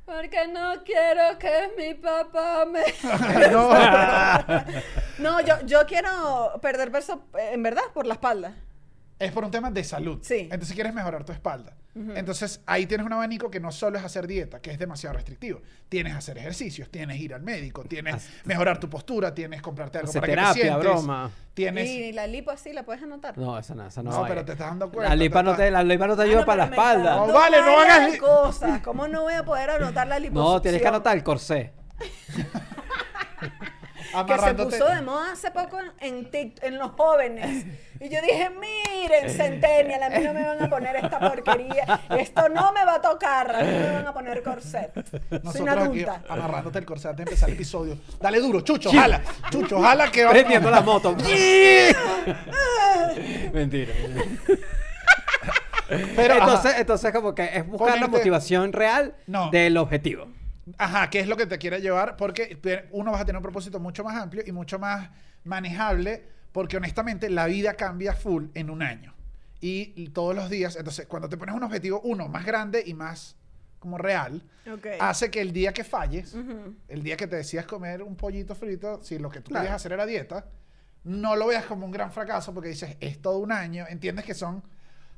Porque 0.04 0.46
no 0.46 0.84
quiero 0.84 1.36
que 1.40 1.72
mi 1.76 1.94
papá 1.94 2.64
me... 2.66 2.84
no, 3.50 3.68
No, 5.18 5.40
yo, 5.40 5.66
yo 5.66 5.84
quiero 5.86 6.52
perder 6.62 6.92
peso, 6.92 7.24
eh, 7.36 7.50
en 7.54 7.64
verdad, 7.64 7.82
por 7.92 8.06
la 8.06 8.14
espalda. 8.14 8.54
Es 9.20 9.30
por 9.32 9.44
un 9.44 9.50
tema 9.52 9.70
de 9.70 9.84
salud. 9.84 10.18
Sí. 10.22 10.48
Entonces 10.50 10.72
quieres 10.74 10.92
mejorar 10.92 11.22
tu 11.24 11.30
espalda. 11.32 11.74
Entonces 12.14 12.60
ahí 12.66 12.86
tienes 12.86 13.04
un 13.04 13.12
abanico 13.12 13.50
que 13.50 13.58
no 13.58 13.72
solo 13.72 13.98
es 13.98 14.04
hacer 14.04 14.26
dieta, 14.28 14.60
que 14.60 14.70
es 14.70 14.78
demasiado 14.78 15.14
restrictivo. 15.16 15.60
Tienes 15.88 16.14
hacer 16.14 16.38
ejercicios, 16.38 16.88
tienes 16.88 17.18
ir 17.20 17.34
al 17.34 17.42
médico, 17.42 17.82
tienes 17.84 18.14
Haz- 18.14 18.28
mejorar 18.44 18.78
tu 18.78 18.88
postura, 18.88 19.34
tienes 19.34 19.60
comprarte 19.60 19.98
algo 19.98 20.12
para 20.12 20.20
que 20.26 20.26
te 20.32 20.36
terapia, 20.36 20.62
sientes. 20.62 20.82
broma. 20.84 21.30
Tienes... 21.52 21.88
Y 21.90 22.12
la 22.12 22.28
lipo 22.28 22.52
así, 22.52 22.72
¿la 22.72 22.84
puedes 22.84 23.02
anotar? 23.02 23.36
No, 23.36 23.58
esa 23.58 23.74
no, 23.74 23.86
esa 23.88 24.02
no. 24.04 24.10
No, 24.12 24.24
pero 24.26 24.44
te 24.44 24.52
estás 24.52 24.68
dando 24.68 24.88
cuenta. 24.90 25.08
La 25.10 25.16
lipa, 25.16 25.42
no 25.42 25.56
te, 25.56 25.68
la 25.70 25.82
lipa 25.82 26.06
no 26.06 26.14
te 26.16 26.22
Ah, 26.22 26.24
ayuda 26.26 26.40
no, 26.40 26.46
para 26.46 26.64
la 26.66 26.70
espalda. 26.70 27.16
No, 27.16 27.32
vale, 27.32 27.56
no 27.60 27.80
hagas 27.80 28.16
cosas. 28.18 28.80
¿Cómo 28.82 29.08
no 29.08 29.22
voy 29.22 29.34
a 29.34 29.44
poder 29.44 29.70
anotar 29.70 30.06
la 30.06 30.18
liposucción? 30.20 30.54
No, 30.54 30.62
tienes 30.62 30.80
que 30.80 30.88
anotar 30.88 31.16
el 31.16 31.24
corsé. 31.24 31.72
Que 34.26 34.38
se 34.38 34.54
puso 34.54 34.86
de 34.86 35.02
moda 35.02 35.32
hace 35.32 35.50
poco 35.50 35.78
en, 35.78 35.92
en, 36.00 36.30
Tik- 36.30 36.58
en 36.62 36.78
los 36.78 36.92
jóvenes. 36.92 37.66
Y 38.00 38.08
yo 38.08 38.20
dije, 38.22 38.48
miren, 38.50 39.28
Centennial, 39.30 40.02
a 40.02 40.08
mí 40.10 40.24
no 40.24 40.32
me 40.34 40.42
van 40.46 40.62
a 40.62 40.70
poner 40.70 40.96
esta 40.96 41.18
porquería. 41.20 42.00
Esto 42.18 42.48
no 42.48 42.72
me 42.72 42.84
va 42.84 42.94
a 42.94 43.00
tocar. 43.02 43.54
A 43.54 43.60
mí 43.62 43.70
me 43.70 43.92
van 43.92 44.06
a 44.06 44.12
poner 44.14 44.42
corset. 44.42 44.92
Soy 44.94 45.20
una 45.30 45.40
Nosotros 45.74 45.88
aquí 45.88 46.02
adulta. 46.04 46.22
amarrándote 46.28 46.78
el 46.78 46.86
corsé 46.86 47.08
antes 47.08 47.26
de 47.26 47.30
empezar 47.30 47.48
el 47.50 47.54
episodio. 47.56 47.98
Dale 48.20 48.40
duro, 48.40 48.60
Chucho, 48.62 48.90
jala. 48.90 49.20
Chucho, 49.50 49.80
jala 49.80 50.10
que 50.10 50.24
va. 50.24 50.30
Prendiendo 50.30 50.70
la 50.70 50.80
moto. 50.80 51.14
Mentira. 53.52 53.92
Pero, 56.14 56.34
ajá. 56.34 56.42
entonces, 56.44 56.74
entonces, 56.78 57.12
como 57.12 57.34
que 57.34 57.44
es 57.52 57.66
buscar 57.66 57.98
la 58.00 58.06
motivación 58.08 58.72
real 58.72 59.14
No. 59.26 59.50
del 59.50 59.76
objetivo. 59.76 60.28
Ajá, 60.78 61.10
¿qué 61.10 61.20
es 61.20 61.26
lo 61.26 61.36
que 61.36 61.46
te 61.46 61.58
quiere 61.58 61.80
llevar? 61.80 62.16
Porque 62.16 62.58
uno 62.92 63.12
vas 63.12 63.20
a 63.22 63.24
tener 63.24 63.36
un 63.38 63.42
propósito 63.42 63.80
mucho 63.80 64.04
más 64.04 64.16
amplio 64.16 64.42
y 64.46 64.52
mucho 64.52 64.78
más 64.78 65.10
manejable, 65.44 66.22
porque 66.52 66.76
honestamente 66.76 67.28
la 67.30 67.46
vida 67.46 67.74
cambia 67.74 68.12
full 68.14 68.46
en 68.54 68.70
un 68.70 68.82
año. 68.82 69.14
Y 69.62 70.08
todos 70.10 70.34
los 70.34 70.48
días, 70.48 70.76
entonces 70.76 71.06
cuando 71.06 71.28
te 71.28 71.36
pones 71.36 71.54
un 71.54 71.62
objetivo, 71.62 72.00
uno, 72.04 72.28
más 72.28 72.46
grande 72.46 72.82
y 72.84 72.94
más 72.94 73.36
como 73.78 73.98
real, 73.98 74.42
hace 75.00 75.30
que 75.30 75.40
el 75.40 75.52
día 75.52 75.72
que 75.72 75.84
falles, 75.84 76.36
el 76.88 77.02
día 77.02 77.16
que 77.16 77.26
te 77.26 77.36
decías 77.36 77.66
comer 77.66 78.02
un 78.02 78.16
pollito 78.16 78.54
frito, 78.54 79.02
si 79.02 79.18
lo 79.18 79.30
que 79.30 79.40
tú 79.40 79.50
Claro. 79.50 79.62
querías 79.64 79.76
hacer 79.76 79.92
era 79.92 80.06
dieta, 80.06 80.46
no 81.04 81.34
lo 81.36 81.46
veas 81.46 81.64
como 81.64 81.86
un 81.86 81.92
gran 81.92 82.12
fracaso 82.12 82.52
porque 82.54 82.68
dices, 82.68 82.96
es 83.00 83.20
todo 83.22 83.38
un 83.38 83.52
año, 83.52 83.86
entiendes 83.88 84.24
que 84.24 84.34
son 84.34 84.62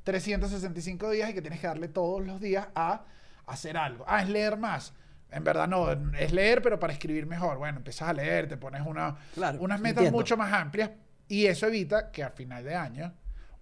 365 0.04 1.10
días 1.10 1.30
y 1.30 1.34
que 1.34 1.42
tienes 1.42 1.60
que 1.60 1.66
darle 1.66 1.88
todos 1.88 2.24
los 2.24 2.40
días 2.40 2.68
a 2.74 3.04
hacer 3.46 3.76
algo. 3.76 4.04
Ah, 4.08 4.22
es 4.22 4.28
leer 4.28 4.56
más. 4.56 4.92
En 5.32 5.44
verdad 5.44 5.66
no, 5.66 5.90
es 6.18 6.32
leer 6.32 6.60
pero 6.62 6.78
para 6.78 6.92
escribir 6.92 7.26
mejor. 7.26 7.58
Bueno, 7.58 7.78
empiezas 7.78 8.08
a 8.08 8.12
leer, 8.12 8.48
te 8.48 8.56
pones 8.56 8.82
una, 8.86 9.16
Claro, 9.34 9.58
unas 9.60 9.80
metas 9.80 9.98
entiendo. 10.02 10.18
mucho 10.18 10.36
más 10.36 10.52
amplias 10.52 10.90
y 11.28 11.46
eso 11.46 11.66
evita 11.66 12.10
que 12.10 12.22
al 12.22 12.32
final 12.32 12.62
de 12.64 12.74
año 12.74 13.12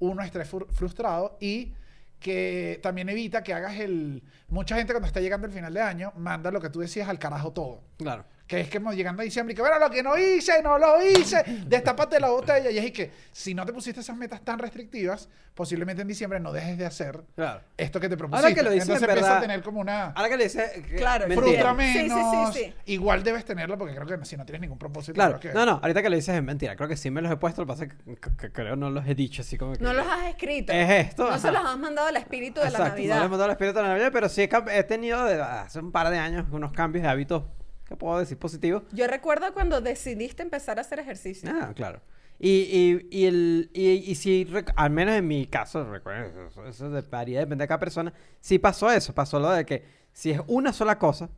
uno 0.01 0.23
esté 0.23 0.41
fru- 0.45 0.69
frustrado 0.71 1.37
y 1.41 1.73
que 2.19 2.81
también 2.83 3.09
evita 3.09 3.43
que 3.43 3.55
hagas 3.55 3.79
el... 3.79 4.23
Mucha 4.49 4.77
gente 4.77 4.93
cuando 4.93 5.07
está 5.07 5.21
llegando 5.21 5.47
el 5.47 5.53
final 5.53 5.73
de 5.73 5.81
año 5.81 6.13
manda 6.17 6.51
lo 6.51 6.61
que 6.61 6.69
tú 6.69 6.81
decías 6.81 7.09
al 7.09 7.19
carajo 7.19 7.53
todo. 7.53 7.83
Claro. 7.97 8.25
Que 8.51 8.63
es 8.63 8.69
que 8.69 8.81
llegando 8.81 9.23
a 9.23 9.25
diciembre 9.25 9.53
y 9.53 9.55
que, 9.55 9.63
bueno, 9.63 9.79
lo 9.79 9.89
que 9.89 10.03
no 10.03 10.19
hice, 10.19 10.61
no 10.61 10.77
lo 10.77 11.01
hice, 11.01 11.45
destápate 11.69 12.19
la 12.19 12.31
botella. 12.31 12.69
Y 12.69 12.79
es 12.79 12.91
que 12.91 13.09
si 13.31 13.55
no 13.55 13.65
te 13.65 13.73
pusiste 13.73 14.01
esas 14.01 14.17
metas 14.17 14.41
tan 14.41 14.59
restrictivas, 14.59 15.29
posiblemente 15.55 16.03
en 16.03 16.09
diciembre 16.09 16.41
no 16.41 16.51
dejes 16.51 16.77
de 16.77 16.85
hacer 16.85 17.23
Claro. 17.37 17.61
esto 17.77 18.01
que 18.01 18.09
te 18.09 18.17
propusiste. 18.17 18.47
Ahora 18.49 18.55
que 18.57 18.63
lo 18.65 18.71
dices, 18.73 18.89
Entonces 18.89 19.05
en 19.09 19.11
empieza 19.11 19.39
a 19.39 19.41
tener 19.41 19.63
como 19.63 19.81
una... 19.81 20.07
Ahora 20.07 20.29
que 20.29 20.37
le 20.37 20.45
dice. 20.45 20.83
que- 20.89 20.97
Claro, 20.97 21.29
mentira. 21.29 21.73
Frustra 21.73 21.77
Sí, 21.93 21.93
sí, 21.93 22.09
sí, 22.09 22.15
menos. 22.17 22.55
sí. 22.55 22.75
Igual 22.87 23.23
debes 23.23 23.45
tenerlo 23.45 23.79
porque 23.79 23.95
creo 23.95 24.19
que 24.19 24.25
si 24.27 24.37
no 24.37 24.45
tienes 24.45 24.63
ningún 24.63 24.79
propósito... 24.79 25.15
Claro, 25.15 25.39
creo 25.39 25.53
que- 25.53 25.57
no, 25.57 25.65
no, 25.65 25.79
ahorita 25.81 26.03
que 26.03 26.11
lo 26.11 26.17
dices 26.17 26.35
es 26.35 26.43
mentira. 26.43 26.75
Creo 26.75 26.89
que 26.89 26.97
sí 26.97 27.09
me 27.13 27.23
los 27.23 27.31
he 27.31 27.37
puesto, 27.37 27.63
lo 27.63 27.67
que 27.67 27.73
pasa 27.73 27.85
es 27.85 27.93
que, 27.93 28.17
que- 28.17 28.37
que 28.37 28.51
creo 28.53 28.75
no 28.75 28.91
los 28.91 29.07
he 29.07 29.15
dicho 29.15 29.43
así 29.43 29.57
como 29.57 29.75
que. 29.75 29.79
No 29.85 29.93
los 29.93 30.05
has 30.09 30.27
escrito. 30.27 30.73
Es 30.73 30.91
esto, 31.07 31.23
No 31.23 31.29
ajá. 31.31 31.39
se 31.39 31.53
los 31.53 31.65
has 31.65 31.79
mandado 31.79 32.09
al 32.09 32.17
espíritu 32.17 32.59
de 32.59 32.65
la 32.67 32.71
Exacto, 32.71 32.89
Navidad. 32.97 33.15
No 33.15 33.21
le 33.21 33.27
he 33.27 33.29
mandado 33.29 33.45
el 33.47 33.53
espíritu 33.53 33.77
de 33.77 33.83
la 33.85 33.89
Navidad, 33.91 34.11
pero 34.13 34.29
sí 34.29 34.43
he, 34.43 34.51
he 34.77 34.83
tenido 34.83 35.25
de- 35.25 35.41
hace 35.41 35.79
un 35.79 35.93
par 35.93 36.11
de 36.11 36.19
años 36.19 36.47
unos 36.51 36.73
cambios 36.73 37.05
de 37.05 37.09
hábitos 37.11 37.45
que 37.91 37.97
puedo 37.97 38.19
decir 38.21 38.39
positivos. 38.39 38.85
Yo 38.93 39.07
recuerdo 39.09 39.53
cuando 39.53 39.81
decidiste 39.81 40.43
empezar 40.45 40.79
a 40.79 40.83
hacer 40.83 41.01
ejercicio. 41.01 41.51
Ah, 41.53 41.73
claro. 41.75 42.01
Y, 42.39 42.49
y, 42.49 43.09
y, 43.11 43.25
el, 43.27 43.71
y, 43.75 43.89
y 43.89 44.15
si, 44.15 44.47
al 44.77 44.91
menos 44.91 45.15
en 45.17 45.27
mi 45.27 45.47
caso, 45.47 45.85
recuerdo, 45.91 46.47
eso, 46.47 46.65
eso 46.67 46.89
de- 46.89 47.03
varía, 47.03 47.41
depende 47.41 47.65
de 47.65 47.69
cada 47.69 47.81
persona, 47.81 48.15
sí 48.41 48.59
pasó 48.59 48.91
eso, 48.91 49.13
pasó 49.13 49.39
lo 49.41 49.51
de 49.51 49.67
que 49.67 49.85
si 50.13 50.31
es 50.31 50.41
una 50.47 50.73
sola 50.73 50.99
cosa, 50.99 51.29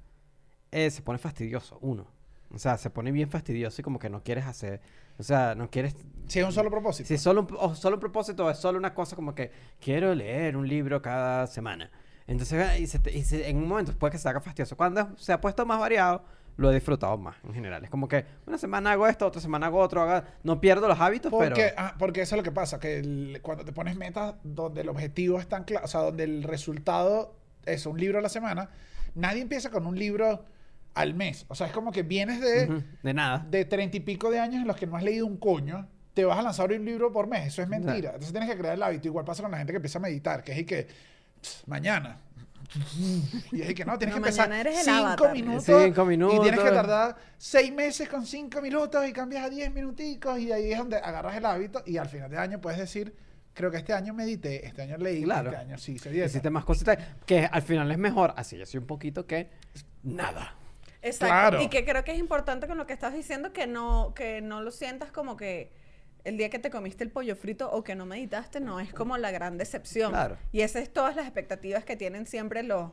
eh, 0.70 0.90
se 0.90 1.02
pone 1.02 1.18
fastidioso, 1.18 1.78
uno. 1.80 2.06
O 2.54 2.58
sea, 2.58 2.76
se 2.76 2.90
pone 2.90 3.10
bien 3.12 3.30
fastidioso 3.30 3.80
y 3.80 3.82
como 3.82 3.98
que 3.98 4.10
no 4.10 4.22
quieres 4.22 4.44
hacer, 4.44 4.80
o 5.18 5.22
sea, 5.22 5.54
no 5.54 5.70
quieres... 5.70 5.96
Si 6.28 6.38
es 6.38 6.44
un 6.44 6.52
solo 6.52 6.70
propósito. 6.70 7.08
Si 7.08 7.14
es 7.14 7.22
solo 7.22 7.40
un, 7.40 7.48
o 7.58 7.74
solo 7.74 7.96
un 7.96 8.00
propósito 8.00 8.48
es 8.50 8.58
solo 8.58 8.78
una 8.78 8.92
cosa 8.94 9.16
como 9.16 9.34
que 9.34 9.50
quiero 9.80 10.14
leer 10.14 10.56
un 10.56 10.68
libro 10.68 11.00
cada 11.00 11.46
semana. 11.46 11.90
Entonces, 12.28 12.78
y 12.78 12.86
se 12.86 12.98
te- 13.00 13.10
y 13.16 13.24
se- 13.24 13.48
en 13.48 13.56
un 13.56 13.66
momento 13.66 13.92
puede 13.98 14.12
que 14.12 14.18
se 14.18 14.28
haga 14.28 14.40
fastidioso. 14.40 14.76
Cuando 14.76 15.16
se 15.16 15.32
ha 15.32 15.40
puesto 15.40 15.66
más 15.66 15.80
variado, 15.80 16.24
lo 16.56 16.70
he 16.70 16.74
disfrutado 16.74 17.16
más 17.18 17.36
en 17.44 17.54
general. 17.54 17.82
Es 17.84 17.90
como 17.90 18.06
que 18.08 18.24
una 18.46 18.58
semana 18.58 18.92
hago 18.92 19.06
esto, 19.06 19.26
otra 19.26 19.40
semana 19.40 19.66
hago 19.66 19.78
otro, 19.78 20.22
no 20.42 20.60
pierdo 20.60 20.86
los 20.88 21.00
hábitos, 21.00 21.30
Porque, 21.30 21.54
pero... 21.54 21.74
ah, 21.78 21.94
porque 21.98 22.22
eso 22.22 22.34
es 22.34 22.38
lo 22.38 22.42
que 22.42 22.52
pasa, 22.52 22.78
que 22.78 22.98
el- 22.98 23.40
cuando 23.42 23.64
te 23.64 23.72
pones 23.72 23.96
metas 23.96 24.34
donde 24.44 24.82
el 24.82 24.88
objetivo 24.88 25.38
es 25.38 25.48
tan 25.48 25.64
claro, 25.64 25.84
o 25.86 25.88
sea, 25.88 26.00
donde 26.02 26.24
el 26.24 26.42
resultado 26.42 27.34
es 27.64 27.86
un 27.86 27.98
libro 27.98 28.18
a 28.18 28.22
la 28.22 28.28
semana, 28.28 28.68
nadie 29.14 29.40
empieza 29.42 29.70
con 29.70 29.86
un 29.86 29.98
libro 29.98 30.44
al 30.94 31.14
mes. 31.14 31.46
O 31.48 31.54
sea, 31.54 31.68
es 31.68 31.72
como 31.72 31.90
que 31.90 32.02
vienes 32.02 32.40
de, 32.40 32.64
Ujú, 32.70 32.82
de 33.02 33.14
nada. 33.14 33.46
de 33.50 33.64
treinta 33.64 33.96
y 33.96 34.00
pico 34.00 34.30
de 34.30 34.38
años 34.40 34.60
en 34.62 34.66
los 34.68 34.76
que 34.76 34.86
no 34.86 34.96
has 34.96 35.02
leído 35.02 35.24
un 35.26 35.38
coño, 35.38 35.88
te 36.12 36.26
vas 36.26 36.38
a 36.38 36.42
lanzar 36.42 36.70
un 36.70 36.84
libro 36.84 37.10
por 37.10 37.26
mes. 37.28 37.46
Eso 37.46 37.62
es 37.62 37.68
mentira. 37.68 38.10
Entonces 38.10 38.32
tienes 38.32 38.50
que 38.50 38.58
crear 38.58 38.74
el 38.74 38.82
hábito. 38.82 39.08
Igual 39.08 39.24
pasa 39.24 39.40
con 39.42 39.50
la 39.52 39.56
gente 39.56 39.72
que 39.72 39.76
empieza 39.78 39.98
a 39.98 40.02
meditar, 40.02 40.44
que 40.44 40.52
es 40.52 40.58
y 40.58 40.64
que 40.66 40.86
"Pss, 41.40 41.62
mañana. 41.66 42.18
Y 43.52 43.62
es 43.62 43.70
y 43.70 43.74
que 43.74 43.84
no, 43.84 43.98
tienes 43.98 44.16
No, 44.16 44.22
que 44.22 44.28
empezar 44.28 44.52
eres 44.52 44.78
cinco 44.84 44.96
avatar. 44.96 45.32
minutos, 45.32 45.64
Cinco 45.64 46.02
Y 46.12 46.16
tienes 46.16 46.28
que 46.40 46.50
minutos. 46.50 46.72
tardar 46.74 47.16
seis 47.38 47.72
meses 47.72 48.08
con 48.08 48.24
cinco 48.26 48.60
minutos 48.62 49.06
y 49.08 49.12
cambias 49.12 49.44
a 49.44 49.50
diez 49.50 49.72
minuticos 49.72 50.38
y 50.38 50.52
ahí 50.52 50.72
es 50.72 50.78
donde 50.78 50.96
agarras 50.96 51.36
el 51.36 51.44
hábito 51.46 51.82
y 51.86 51.96
al 51.98 52.08
final 52.08 52.30
de 52.30 52.38
año 52.38 52.60
puedes 52.60 52.78
decir, 52.78 53.14
creo 53.54 53.70
que 53.70 53.76
este 53.78 53.92
año 53.92 54.14
medité, 54.14 54.66
este 54.66 54.82
año 54.82 54.96
leí, 54.96 55.22
Claro. 55.24 55.50
este 55.50 55.60
año 55.62 55.78
sí 55.78 55.92
hice 55.92 56.10
dieta. 56.10 56.26
Hiciste 56.26 56.50
más 56.50 56.64
cositas 56.64 56.98
que 57.26 57.44
al 57.50 57.62
final 57.62 57.90
es 57.90 57.98
mejor 57.98 58.32
así, 58.36 58.60
así 58.60 58.78
un 58.78 58.86
poquito 58.86 59.26
que 59.26 59.50
nada. 60.02 60.56
Exacto. 61.02 61.26
Claro. 61.34 61.62
Y 61.62 61.68
que 61.68 61.84
creo 61.84 62.04
que 62.04 62.12
es 62.12 62.18
importante 62.18 62.66
con 62.68 62.78
lo 62.78 62.86
que 62.86 62.92
estás 62.92 63.12
diciendo 63.12 63.52
que 63.52 63.66
no, 63.66 64.14
que 64.14 64.40
no 64.40 64.62
lo 64.62 64.70
sientas 64.70 65.10
como 65.10 65.36
que 65.36 65.72
el 66.24 66.36
día 66.36 66.50
que 66.50 66.58
te 66.58 66.70
comiste 66.70 67.04
el 67.04 67.10
pollo 67.10 67.36
frito 67.36 67.70
o 67.70 67.82
que 67.82 67.94
no 67.94 68.06
meditaste 68.06 68.60
no 68.60 68.80
es 68.80 68.92
como 68.92 69.18
la 69.18 69.30
gran 69.30 69.58
decepción. 69.58 70.10
Claro. 70.10 70.38
Y 70.52 70.60
esas 70.60 70.82
es 70.82 70.92
todas 70.92 71.16
las 71.16 71.26
expectativas 71.26 71.84
que 71.84 71.96
tienen 71.96 72.26
siempre 72.26 72.62
los, 72.62 72.90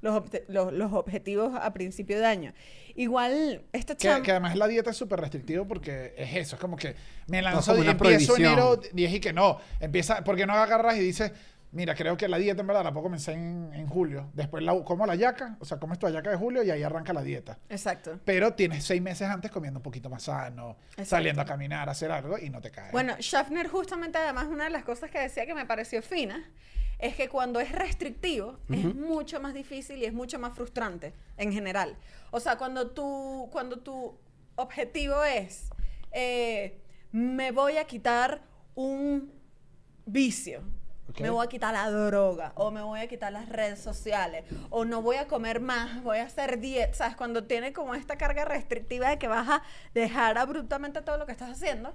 los, 0.00 0.22
los, 0.48 0.72
los 0.72 0.92
objetivos 0.92 1.54
a 1.54 1.72
principio 1.72 2.18
de 2.18 2.26
año. 2.26 2.52
Igual, 2.94 3.62
esta 3.72 3.94
Que, 3.94 4.08
chama... 4.08 4.22
que 4.22 4.30
además 4.30 4.56
la 4.56 4.66
dieta 4.68 4.90
es 4.90 4.96
súper 4.96 5.20
restrictiva 5.20 5.64
porque 5.66 6.14
es 6.16 6.34
eso, 6.34 6.56
es 6.56 6.60
como 6.60 6.76
que 6.76 6.94
me 7.26 7.42
lanzo 7.42 7.72
como 7.72 7.78
y 7.78 7.80
una 7.82 7.92
empiezo 7.92 8.36
enero 8.36 8.76
10 8.76 9.12
y 9.12 9.20
que 9.20 9.32
no, 9.32 9.58
empieza, 9.80 10.24
porque 10.24 10.46
no 10.46 10.54
agarras 10.54 10.96
y 10.96 11.00
dices, 11.00 11.32
mira, 11.76 11.94
creo 11.94 12.16
que 12.16 12.26
la 12.26 12.38
dieta 12.38 12.62
en 12.62 12.66
verdad 12.66 12.82
la 12.82 12.92
puedo 12.92 13.04
comenzar 13.04 13.34
en, 13.34 13.70
en 13.74 13.86
julio, 13.86 14.30
después 14.32 14.64
la, 14.64 14.82
como 14.82 15.06
la 15.06 15.14
yaca, 15.14 15.56
o 15.60 15.64
sea, 15.64 15.78
comes 15.78 15.98
tu 15.98 16.08
yaca 16.08 16.30
de 16.30 16.36
julio 16.36 16.62
y 16.62 16.70
ahí 16.70 16.82
arranca 16.82 17.12
la 17.12 17.22
dieta. 17.22 17.58
Exacto. 17.68 18.18
Pero 18.24 18.54
tienes 18.54 18.84
seis 18.84 19.00
meses 19.02 19.28
antes 19.28 19.50
comiendo 19.50 19.78
un 19.78 19.82
poquito 19.82 20.08
más 20.08 20.24
sano, 20.24 20.76
Exacto. 20.90 21.10
saliendo 21.10 21.42
a 21.42 21.44
caminar, 21.44 21.88
a 21.88 21.92
hacer 21.92 22.10
algo 22.10 22.38
y 22.38 22.48
no 22.50 22.60
te 22.60 22.70
caes. 22.70 22.92
Bueno, 22.92 23.14
Schaffner 23.20 23.68
justamente 23.68 24.18
además 24.18 24.46
una 24.48 24.64
de 24.64 24.70
las 24.70 24.84
cosas 24.84 25.10
que 25.10 25.20
decía 25.20 25.46
que 25.46 25.54
me 25.54 25.66
pareció 25.66 26.02
fina 26.02 26.50
es 26.98 27.14
que 27.14 27.28
cuando 27.28 27.60
es 27.60 27.70
restrictivo 27.72 28.58
es 28.70 28.94
mucho 28.94 29.38
más 29.38 29.52
difícil 29.52 29.98
y 29.98 30.06
es 30.06 30.14
mucho 30.14 30.38
más 30.38 30.54
frustrante 30.54 31.12
en 31.36 31.52
general. 31.52 31.96
O 32.30 32.40
sea, 32.40 32.56
cuando 32.56 32.90
tu, 32.90 33.48
cuando 33.52 33.80
tu 33.80 34.18
objetivo 34.56 35.22
es 35.22 35.68
eh, 36.12 36.80
me 37.12 37.50
voy 37.50 37.76
a 37.76 37.84
quitar 37.84 38.40
un 38.74 39.30
vicio. 40.06 40.62
Me 41.20 41.30
voy 41.30 41.46
a 41.46 41.48
quitar 41.48 41.72
la 41.72 41.90
droga, 41.90 42.52
o 42.56 42.70
me 42.70 42.82
voy 42.82 43.00
a 43.00 43.06
quitar 43.06 43.32
las 43.32 43.48
redes 43.48 43.78
sociales, 43.80 44.44
o 44.70 44.84
no 44.84 45.02
voy 45.02 45.16
a 45.16 45.26
comer 45.26 45.60
más, 45.60 46.02
voy 46.02 46.18
a 46.18 46.24
hacer 46.24 46.58
dieta. 46.58 46.94
¿Sabes? 46.94 47.16
Cuando 47.16 47.44
tiene 47.44 47.72
como 47.72 47.94
esta 47.94 48.16
carga 48.16 48.44
restrictiva 48.44 49.08
de 49.10 49.18
que 49.18 49.28
vas 49.28 49.48
a 49.48 49.62
dejar 49.94 50.36
abruptamente 50.36 51.00
todo 51.02 51.16
lo 51.16 51.26
que 51.26 51.32
estás 51.32 51.50
haciendo, 51.50 51.94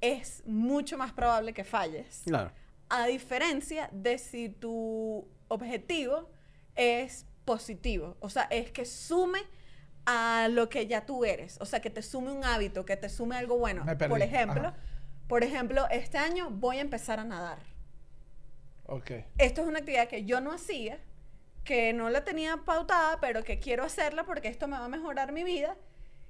es 0.00 0.42
mucho 0.46 0.98
más 0.98 1.12
probable 1.12 1.52
que 1.52 1.64
falles. 1.64 2.22
Claro. 2.24 2.50
A 2.88 3.06
diferencia 3.06 3.88
de 3.92 4.18
si 4.18 4.48
tu 4.48 5.26
objetivo 5.48 6.28
es 6.74 7.26
positivo, 7.44 8.16
o 8.20 8.28
sea, 8.28 8.44
es 8.50 8.70
que 8.70 8.84
sume 8.84 9.40
a 10.04 10.48
lo 10.50 10.68
que 10.68 10.86
ya 10.86 11.06
tú 11.06 11.24
eres, 11.24 11.58
o 11.60 11.64
sea, 11.64 11.80
que 11.80 11.90
te 11.90 12.02
sume 12.02 12.32
un 12.32 12.44
hábito, 12.44 12.84
que 12.84 12.96
te 12.96 13.08
sume 13.08 13.36
algo 13.36 13.58
bueno. 13.58 13.84
Por 14.08 14.20
ejemplo, 14.20 14.68
Ajá. 14.68 14.76
por 15.28 15.44
ejemplo, 15.44 15.86
este 15.90 16.18
año 16.18 16.50
voy 16.50 16.78
a 16.78 16.80
empezar 16.80 17.20
a 17.20 17.24
nadar. 17.24 17.58
Ok. 18.86 19.10
Esto 19.38 19.62
es 19.62 19.66
una 19.66 19.78
actividad 19.80 20.08
que 20.08 20.24
yo 20.24 20.40
no 20.40 20.52
hacía, 20.52 20.98
que 21.64 21.92
no 21.92 22.10
la 22.10 22.24
tenía 22.24 22.56
pautada, 22.64 23.18
pero 23.20 23.42
que 23.44 23.58
quiero 23.58 23.84
hacerla 23.84 24.24
porque 24.24 24.48
esto 24.48 24.66
me 24.68 24.78
va 24.78 24.84
a 24.86 24.88
mejorar 24.88 25.32
mi 25.32 25.44
vida. 25.44 25.76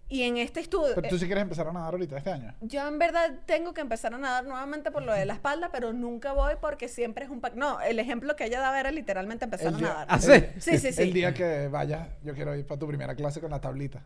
Y 0.08 0.24
en 0.24 0.36
este 0.36 0.60
estudio, 0.60 0.94
Pero 0.94 1.08
tú 1.08 1.16
sí 1.18 1.24
quieres 1.24 1.40
empezar 1.40 1.66
a 1.68 1.72
nadar 1.72 1.94
ahorita 1.94 2.18
este 2.18 2.30
año. 2.30 2.54
yo 2.60 2.86
en 2.86 2.98
verdad 2.98 3.30
tengo 3.46 3.72
que 3.72 3.80
empezar 3.80 4.12
a 4.12 4.18
nadar 4.18 4.44
nuevamente 4.44 4.90
por 4.90 5.02
lo 5.04 5.14
de 5.14 5.24
la 5.24 5.32
espalda, 5.32 5.70
pero 5.72 5.94
nunca 5.94 6.32
voy 6.34 6.52
porque 6.60 6.86
siempre 6.88 7.24
es 7.24 7.30
un... 7.30 7.40
No, 7.54 7.80
el 7.80 7.98
ejemplo 7.98 8.36
que 8.36 8.44
ella 8.44 8.60
daba 8.60 8.78
era 8.78 8.90
literalmente 8.90 9.46
empezar 9.46 9.68
El 9.68 9.74
a 9.76 9.78
día- 9.78 9.88
nadar. 9.88 10.06
¿Ah, 10.10 10.18
sí? 10.20 10.32
Sí, 10.58 10.76
sí, 10.78 10.92
sí. 10.92 11.02
El 11.02 11.14
día 11.14 11.32
que 11.32 11.68
vayas, 11.68 12.08
yo 12.22 12.34
quiero 12.34 12.54
ir 12.54 12.66
para 12.66 12.78
tu 12.78 12.86
primera 12.86 13.14
clase 13.14 13.40
con 13.40 13.50
la 13.52 13.60
tablita. 13.62 14.02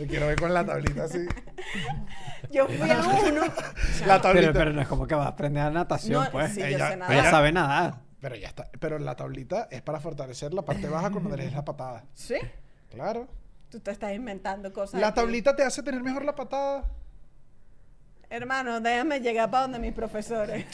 Te 0.00 0.06
quiero 0.06 0.28
ver 0.28 0.40
con 0.40 0.54
la 0.54 0.64
tablita 0.64 1.04
así. 1.04 1.26
Yo 2.50 2.66
fui 2.66 2.90
a 2.90 3.00
uno... 3.00 3.42
La 4.06 4.20
tablita. 4.20 4.46
Pero, 4.46 4.52
pero 4.54 4.72
no 4.72 4.80
es 4.80 4.88
como 4.88 5.06
que 5.06 5.14
vas 5.14 5.26
a 5.26 5.30
aprender 5.30 5.62
a 5.62 5.70
natación, 5.70 6.24
No, 6.24 6.30
pues. 6.30 6.54
sí, 6.54 6.60
yo 6.60 6.66
Ella- 6.66 6.78
sé 6.88 6.94
Ella 6.94 6.96
nadar. 6.96 7.30
sabe 7.30 7.52
nadar. 7.52 7.94
Pero 8.18 8.34
ya 8.36 8.48
está. 8.48 8.64
Pero 8.80 8.98
la 8.98 9.14
tablita 9.14 9.68
es 9.70 9.82
para 9.82 10.00
fortalecer 10.00 10.54
la 10.54 10.62
parte 10.62 10.88
baja 10.88 11.10
cuando 11.10 11.36
le 11.36 11.44
des 11.44 11.52
la 11.52 11.64
patada. 11.66 12.04
¿Sí? 12.14 12.36
Claro. 12.90 13.28
Tú 13.70 13.78
te 13.80 13.90
estás 13.90 14.14
inventando 14.14 14.72
cosas. 14.72 15.00
La 15.00 15.12
tablita 15.12 15.54
te 15.54 15.62
hace 15.64 15.82
tener 15.82 16.02
mejor 16.02 16.24
la 16.24 16.34
patada. 16.34 16.84
Hermano, 18.30 18.80
déjame 18.80 19.20
llegar 19.20 19.50
para 19.50 19.62
donde 19.64 19.78
mis 19.78 19.92
profesores. 19.92 20.64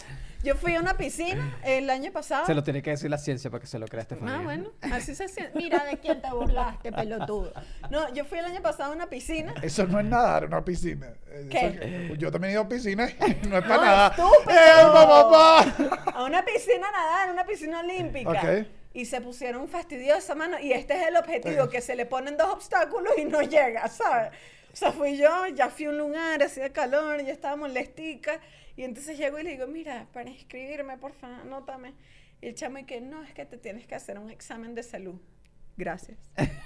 Yo 0.43 0.55
fui 0.55 0.74
a 0.76 0.80
una 0.80 0.97
piscina 0.97 1.59
el 1.64 1.91
año 1.91 2.12
pasado. 2.12 2.47
Se 2.47 2.55
lo 2.55 2.62
tiene 2.62 2.82
que 2.82 2.91
decir 2.91 3.11
la 3.11 3.18
ciencia 3.18 3.51
para 3.51 3.61
que 3.61 3.66
se 3.66 3.78
lo 3.78 3.87
crea 3.89 4.03
Estefanía. 4.03 4.37
Ah, 4.39 4.43
bueno, 4.43 4.70
así 4.93 5.14
se 5.14 5.28
siente. 5.28 5.57
Mira 5.59 5.84
de 5.84 5.99
quién 5.99 6.20
te 6.22 6.30
burlaste, 6.30 6.93
pelotudo. 6.93 7.53
No, 7.91 8.12
yo 8.14 8.24
fui 8.24 8.39
el 8.39 8.45
año 8.45 8.62
pasado 8.62 8.93
a 8.93 8.95
una 8.95 9.09
piscina. 9.09 9.55
Eso 9.62 9.87
no 9.87 9.99
es 9.99 10.07
nadar, 10.07 10.45
una 10.47 10.64
piscina. 10.64 11.09
Eso 11.32 11.49
¿Qué? 11.49 12.14
yo 12.18 12.30
también 12.30 12.51
he 12.51 12.53
ido 12.55 12.62
a 12.62 12.68
piscina 12.68 13.09
y 13.11 13.47
no 13.49 13.59
es 13.59 13.64
para 13.64 13.76
No, 13.76 13.82
nada. 13.84 14.09
estúpido. 14.09 14.51
¡Eh, 14.51 14.93
papá! 14.93 16.12
A 16.14 16.24
una 16.24 16.45
piscina 16.45 16.87
a 16.89 16.93
nadar, 16.93 17.32
una 17.32 17.45
piscina 17.45 17.80
olímpica. 17.80 18.30
Ok. 18.30 18.66
Y 18.95 19.05
se 19.05 19.20
pusieron 19.20 19.68
fastidiosa, 19.68 20.34
mano. 20.34 20.59
Y 20.59 20.72
este 20.72 20.95
es 20.95 21.09
el 21.09 21.16
objetivo, 21.16 21.68
que 21.68 21.80
se 21.80 21.97
le 21.97 22.07
ponen 22.07 22.37
dos 22.37 22.49
obstáculos 22.49 23.12
y 23.18 23.24
no 23.26 23.43
llega, 23.43 23.87
¿sabes? 23.89 24.30
O 24.72 24.76
sea, 24.76 24.93
fui 24.93 25.16
yo, 25.18 25.47
ya 25.49 25.68
fui 25.70 25.87
a 25.87 25.91
un 25.91 25.99
lugar, 25.99 26.43
hacía 26.43 26.72
calor, 26.72 27.22
ya 27.22 27.32
estaba 27.32 27.57
molestica. 27.57 28.39
Y 28.76 28.82
entonces 28.84 29.16
llego 29.18 29.38
y 29.38 29.42
le 29.42 29.50
digo, 29.50 29.66
mira, 29.66 30.06
para 30.12 30.28
inscribirme, 30.30 30.98
por 30.98 31.12
favor, 31.12 31.40
anótame. 31.40 31.94
Y 32.40 32.48
el 32.48 32.54
chamo 32.54 32.78
y 32.78 32.84
que 32.84 33.00
no, 33.00 33.22
es 33.22 33.32
que 33.32 33.46
te 33.46 33.56
tienes 33.56 33.86
que 33.86 33.94
hacer 33.94 34.18
un 34.18 34.30
examen 34.30 34.74
de 34.74 34.82
salud. 34.82 35.20
Gracias. 35.76 36.18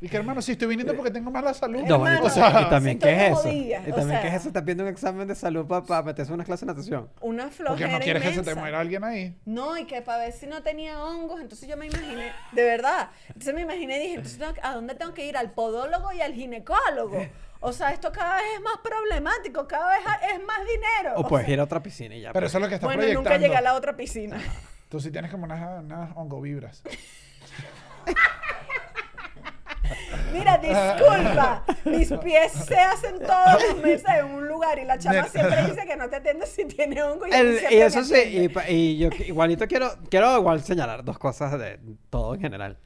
Y 0.00 0.08
que 0.08 0.16
hermano, 0.16 0.40
si 0.40 0.52
estoy 0.52 0.68
viniendo 0.68 0.94
porque 0.94 1.10
tengo 1.10 1.28
mala 1.28 1.52
salud. 1.52 1.80
No, 1.82 1.96
Hermano, 1.96 2.24
o 2.24 2.30
sea, 2.30 2.62
y 2.62 2.70
también, 2.70 3.00
¿qué 3.00 3.16
es 3.16 3.32
eso? 3.32 3.42
jodida, 3.42 3.82
Y 3.84 3.90
o 3.90 3.94
también, 3.96 4.20
¿qué 4.20 4.28
sea. 4.28 4.34
es 4.36 4.40
eso? 4.42 4.48
Estás 4.48 4.64
viendo 4.64 4.84
un 4.84 4.90
examen 4.90 5.26
de 5.26 5.34
salud 5.34 5.66
para 5.66 6.02
meterse 6.04 6.30
en 6.30 6.34
una 6.34 6.44
clase 6.44 6.64
de 6.64 6.72
natación. 6.72 7.10
Una 7.20 7.42
Porque 7.44 7.56
flojera 7.56 7.92
no 7.94 7.98
quieres 7.98 8.22
que 8.22 8.28
se 8.28 8.34
te 8.34 8.40
inmensa. 8.42 8.60
muera 8.60 8.78
alguien 8.78 9.02
ahí. 9.02 9.36
No, 9.44 9.76
y 9.76 9.86
que 9.86 10.00
para 10.00 10.18
ver 10.22 10.32
si 10.32 10.46
no 10.46 10.62
tenía 10.62 11.02
hongos, 11.02 11.40
entonces 11.40 11.68
yo 11.68 11.76
me 11.76 11.86
imaginé, 11.86 12.30
de 12.52 12.62
verdad, 12.62 13.10
entonces 13.26 13.54
me 13.54 13.62
imaginé 13.62 13.96
y 13.96 14.02
dije, 14.02 14.14
entonces 14.14 14.40
¿a 14.62 14.72
dónde 14.72 14.94
tengo 14.94 15.14
que 15.14 15.26
ir? 15.26 15.36
Al 15.36 15.50
podólogo 15.50 16.12
y 16.12 16.20
al 16.20 16.32
ginecólogo. 16.32 17.26
O 17.60 17.72
sea, 17.72 17.90
esto 17.92 18.12
cada 18.12 18.36
vez 18.36 18.44
es 18.54 18.60
más 18.62 18.76
problemático, 18.82 19.66
cada 19.66 19.88
vez 19.96 20.00
es 20.32 20.44
más 20.44 20.60
dinero. 20.60 21.14
O 21.16 21.26
puedes 21.26 21.46
sea, 21.46 21.54
ir 21.54 21.60
a 21.60 21.64
otra 21.64 21.82
piscina 21.82 22.14
y 22.14 22.20
ya. 22.20 22.32
Pero 22.32 22.44
pues. 22.44 22.52
eso 22.52 22.58
es 22.58 22.62
lo 22.62 22.68
que 22.68 22.74
estás 22.76 22.86
Bueno, 22.86 23.00
proyectando. 23.00 23.30
nunca 23.30 23.40
llegué 23.42 23.56
a 23.56 23.60
la 23.60 23.74
otra 23.74 23.96
piscina. 23.96 24.38
Tú 24.88 25.00
sí 25.00 25.10
tienes 25.10 25.30
como 25.30 25.44
unas, 25.44 25.82
unas 25.82 26.10
hongovibras. 26.16 26.82
Mira, 30.32 30.58
disculpa, 30.58 31.64
mis 31.84 32.12
pies 32.22 32.52
se 32.52 32.76
hacen 32.78 33.18
todos 33.20 33.62
los 33.68 33.82
meses 33.82 34.04
en 34.18 34.26
un 34.26 34.46
lugar 34.46 34.78
y 34.78 34.84
la 34.84 34.98
chama 34.98 35.24
siempre 35.28 35.62
dice 35.64 35.86
que 35.86 35.96
no 35.96 36.08
te 36.10 36.16
atiende 36.16 36.46
si 36.46 36.64
tiene 36.66 37.02
hongo 37.02 37.26
y, 37.26 37.30
El- 37.32 37.60
y 37.70 37.76
eso 37.76 38.04
sí, 38.04 38.16
y, 38.20 38.48
pa- 38.48 38.68
y 38.68 38.98
yo 38.98 39.08
igualito 39.26 39.66
quiero, 39.66 39.90
quiero 40.10 40.36
igual 40.38 40.62
señalar 40.62 41.02
dos 41.04 41.18
cosas 41.18 41.58
de 41.58 41.80
todo 42.10 42.34
en 42.34 42.40
general. 42.42 42.76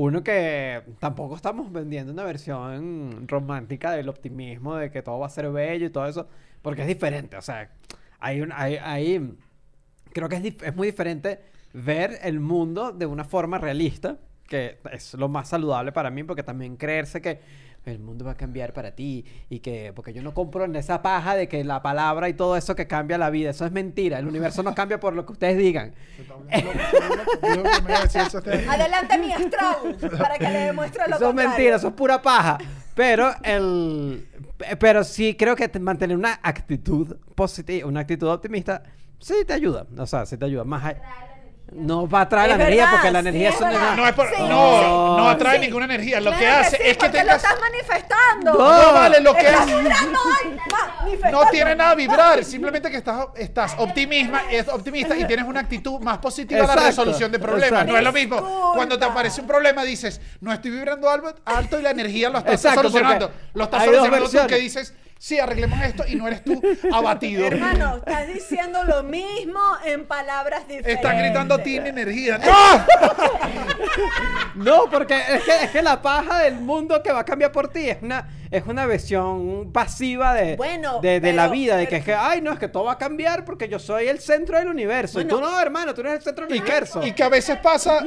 Uno 0.00 0.22
que 0.22 0.80
tampoco 1.00 1.34
estamos 1.34 1.72
vendiendo 1.72 2.12
una 2.12 2.22
versión 2.22 3.26
romántica 3.26 3.90
del 3.90 4.08
optimismo, 4.08 4.76
de 4.76 4.92
que 4.92 5.02
todo 5.02 5.18
va 5.18 5.26
a 5.26 5.30
ser 5.30 5.50
bello 5.50 5.86
y 5.86 5.90
todo 5.90 6.06
eso, 6.06 6.28
porque 6.62 6.82
es 6.82 6.86
diferente. 6.88 7.36
O 7.36 7.42
sea, 7.42 7.72
hay 8.20 8.40
un, 8.40 8.52
hay, 8.52 8.76
hay- 8.76 9.34
creo 10.12 10.28
que 10.28 10.36
es, 10.36 10.44
es 10.62 10.76
muy 10.76 10.86
diferente 10.86 11.40
ver 11.72 12.18
el 12.22 12.38
mundo 12.38 12.92
de 12.92 13.06
una 13.06 13.24
forma 13.24 13.58
realista, 13.58 14.18
que 14.46 14.78
es 14.92 15.14
lo 15.14 15.28
más 15.28 15.48
saludable 15.48 15.90
para 15.90 16.10
mí, 16.10 16.22
porque 16.22 16.44
también 16.44 16.76
creerse 16.76 17.20
que 17.20 17.40
el 17.88 17.98
mundo 17.98 18.24
va 18.24 18.32
a 18.32 18.36
cambiar 18.36 18.72
para 18.72 18.92
ti 18.92 19.24
y 19.50 19.60
que, 19.60 19.92
porque 19.94 20.12
yo 20.12 20.22
no 20.22 20.34
compro 20.34 20.64
en 20.64 20.76
esa 20.76 21.02
paja 21.02 21.34
de 21.36 21.48
que 21.48 21.64
la 21.64 21.82
palabra 21.82 22.28
y 22.28 22.34
todo 22.34 22.56
eso 22.56 22.74
que 22.76 22.86
cambia 22.86 23.18
la 23.18 23.30
vida, 23.30 23.50
eso 23.50 23.64
es 23.66 23.72
mentira, 23.72 24.18
el 24.18 24.26
universo 24.26 24.62
no 24.62 24.74
cambia 24.74 25.00
por 25.00 25.14
lo 25.14 25.24
que 25.26 25.32
ustedes 25.32 25.56
digan. 25.58 25.94
Adelante 28.68 29.18
mi 29.18 29.32
astral, 29.32 29.96
para 30.18 30.38
que 30.38 30.44
le 30.48 30.58
demuestre 30.66 31.02
lo 31.08 31.16
Eso 31.16 31.24
es 31.24 31.26
contrario. 31.28 31.34
mentira, 31.50 31.76
eso 31.76 31.88
es 31.88 31.94
pura 31.94 32.20
paja. 32.22 32.58
Pero 32.94 33.30
el 33.42 34.26
pe- 34.56 34.76
pero 34.76 35.04
sí 35.04 35.34
creo 35.36 35.54
que 35.56 35.68
te- 35.68 35.78
mantener 35.78 36.16
una 36.16 36.40
actitud 36.42 37.16
positiva, 37.34 37.86
una 37.86 38.00
actitud 38.00 38.28
optimista, 38.28 38.82
sí 39.20 39.34
te 39.46 39.52
ayuda. 39.52 39.86
O 39.96 40.06
sea, 40.06 40.26
sí 40.26 40.36
te 40.36 40.44
ayuda. 40.44 40.64
Más 40.64 40.84
a- 40.84 40.96
no 41.72 42.08
va 42.08 42.22
a 42.22 42.28
traer 42.28 42.48
la 42.48 42.54
energía 42.56 42.84
verdad, 42.84 42.92
porque 42.92 43.10
la 43.10 43.20
sí, 43.22 43.28
energía 43.28 43.48
es 43.50 43.54
eso 43.56 43.64
no 43.66 43.70
es. 43.90 43.96
No, 43.96 44.06
es 44.08 44.12
por- 44.14 44.28
Sí, 44.28 44.42
no, 44.48 45.16
no 45.18 45.28
atrae 45.28 45.58
sí. 45.58 45.66
ninguna 45.66 45.84
energía. 45.84 46.18
Lo 46.20 46.30
Claro 46.30 46.38
que 46.38 46.46
hace 46.48 46.76
sí, 46.76 46.82
es 46.86 46.96
que 46.96 47.06
lo 47.06 47.12
tengas. 47.12 47.36
estás 47.36 47.60
manifestando. 47.60 48.52
No, 48.54 48.92
vale, 48.92 49.20
lo 49.20 49.34
que 49.34 49.40
Estás 49.46 49.60
es. 49.60 49.66
vibrando 49.76 50.18
hoy, 50.20 50.58
manifestando. 51.02 51.44
No 51.44 51.50
tiene 51.50 51.74
nada 51.76 51.90
a 51.90 51.94
vibrar, 51.94 52.44
simplemente 52.44 52.90
que 52.90 52.96
estás, 52.96 53.26
estás 53.36 53.74
optimisma, 53.78 54.42
es 54.50 54.66
optimista 54.68 55.16
y 55.16 55.24
tienes 55.26 55.46
una 55.46 55.60
actitud 55.60 56.00
más 56.00 56.18
positiva 56.18 56.64
a 56.64 56.74
la 56.74 56.86
resolución 56.86 57.30
de 57.32 57.38
problemas. 57.38 57.68
exacto. 57.70 57.92
No 57.92 57.98
es 57.98 58.04
lo 58.04 58.12
mismo. 58.12 58.36
Disculpa. 58.36 58.72
Cuando 58.74 58.98
te 58.98 59.04
aparece 59.04 59.40
un 59.40 59.46
problema 59.46 59.84
dices, 59.84 60.20
no 60.40 60.52
estoy 60.52 60.70
vibrando 60.70 61.08
alto 61.44 61.78
y 61.78 61.82
la 61.82 61.90
energía 61.90 62.30
lo 62.30 62.38
estás 62.38 62.54
Exacto, 62.54 62.80
solucionando. 62.82 63.30
Lo 63.54 63.64
estás 63.64 63.84
solucionando 63.84 64.28
tú 64.28 64.46
que 64.46 64.56
dices, 64.56 64.94
sí, 65.18 65.38
arreglemos 65.38 65.80
esto 65.82 66.04
y 66.06 66.16
no 66.16 66.26
eres 66.26 66.42
tú 66.42 66.60
abatido. 66.92 67.46
Hermano, 67.46 67.96
estás 67.96 68.28
diciendo 68.28 68.84
lo 68.84 69.02
mismo 69.02 69.60
en 69.84 70.06
palabras 70.06 70.62
diferentes. 70.62 70.94
Están 70.94 71.18
gritando 71.18 71.58
Team 71.58 71.86
Energía. 71.86 72.38
¡No! 72.38 72.48
No, 74.54 74.90
porque 74.90 75.14
es 75.16 75.42
que, 75.44 75.64
es 75.64 75.70
que 75.70 75.82
la 75.82 76.02
paja 76.02 76.40
del 76.40 76.56
mundo 76.56 77.00
que 77.02 77.12
va 77.12 77.20
a 77.20 77.24
cambiar 77.24 77.52
por 77.52 77.68
ti 77.68 77.88
es 77.88 77.98
una, 78.02 78.28
es 78.50 78.66
una 78.66 78.86
versión 78.86 79.70
pasiva 79.72 80.34
de, 80.34 80.56
Bueno, 80.56 81.00
de, 81.00 81.20
de 81.20 81.32
la 81.32 81.44
pero- 81.44 81.52
vida, 81.52 81.76
de 81.76 81.86
que 81.88 81.96
es 81.96 82.04
que, 82.04 82.14
ay, 82.14 82.40
no, 82.40 82.52
es 82.52 82.58
que 82.58 82.68
todo 82.68 82.84
va 82.84 82.92
a 82.92 82.98
cambiar 82.98 83.44
porque 83.44 83.68
yo 83.68 83.78
soy 83.78 84.08
el 84.08 84.18
centro 84.20 84.58
del 84.58 84.68
universo. 84.68 85.20
y 85.20 85.24
tú 85.26 85.40
no, 85.40 85.60
hermano, 85.60 85.94
tú 85.94 86.00
eres 86.02 86.14
el 86.14 86.22
centro 86.22 86.46
del 86.46 86.56
Y 86.56 86.60
que, 86.60 86.64
universo. 86.66 87.06
y 87.06 87.12
que 87.12 87.22
a 87.22 87.28
veces 87.28 87.58
pasa, 87.58 88.04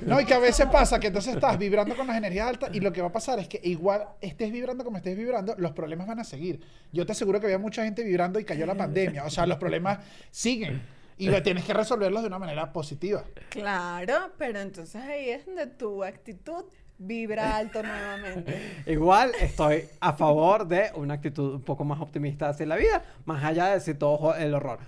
no, 0.00 0.20
y 0.20 0.24
que 0.24 0.34
a 0.34 0.38
veces 0.38 0.66
pasa 0.66 0.98
que 0.98 1.08
entonces 1.08 1.34
estás 1.34 1.58
vibrando 1.58 1.96
con 1.96 2.06
las 2.06 2.16
energías 2.16 2.48
altas 2.48 2.70
y 2.72 2.80
lo 2.80 2.92
que 2.92 3.00
va 3.02 3.08
a 3.08 3.12
pasar 3.12 3.38
es 3.38 3.48
que 3.48 3.60
igual 3.64 4.04
estés 4.20 4.50
vibrando 4.52 4.84
como 4.84 4.96
estés 4.96 5.16
vibrando, 5.16 5.54
los 5.58 5.72
problemas 5.72 6.06
van 6.06 6.20
a 6.20 6.24
seguir. 6.24 6.60
Yo 6.92 7.04
te 7.06 7.12
aseguro 7.12 7.40
que 7.40 7.46
había 7.46 7.58
mucha 7.58 7.84
gente 7.84 8.02
vibrando 8.02 8.38
y 8.40 8.44
cayó 8.44 8.66
la 8.66 8.74
pandemia, 8.74 9.24
o 9.24 9.30
sea, 9.30 9.46
los 9.46 9.58
problemas 9.58 9.98
siguen. 10.30 10.82
Y 11.18 11.30
tienes 11.42 11.64
que 11.64 11.72
resolverlos 11.72 12.22
de 12.22 12.28
una 12.28 12.38
manera 12.38 12.72
positiva. 12.72 13.22
Claro, 13.50 14.32
pero 14.38 14.58
entonces 14.58 15.00
ahí 15.02 15.28
es 15.28 15.46
donde 15.46 15.66
tu 15.68 16.02
actitud 16.02 16.64
vibra 17.06 17.56
alto 17.56 17.82
nuevamente. 17.82 18.82
Igual 18.86 19.32
estoy 19.40 19.88
a 20.00 20.12
favor 20.12 20.66
de 20.66 20.90
una 20.94 21.14
actitud 21.14 21.54
un 21.54 21.62
poco 21.62 21.84
más 21.84 22.00
optimista 22.00 22.48
hacia 22.48 22.66
la 22.66 22.76
vida, 22.76 23.02
más 23.24 23.42
allá 23.44 23.66
de 23.66 23.74
decir 23.74 23.98
todo 23.98 24.34
el 24.34 24.54
horror. 24.54 24.78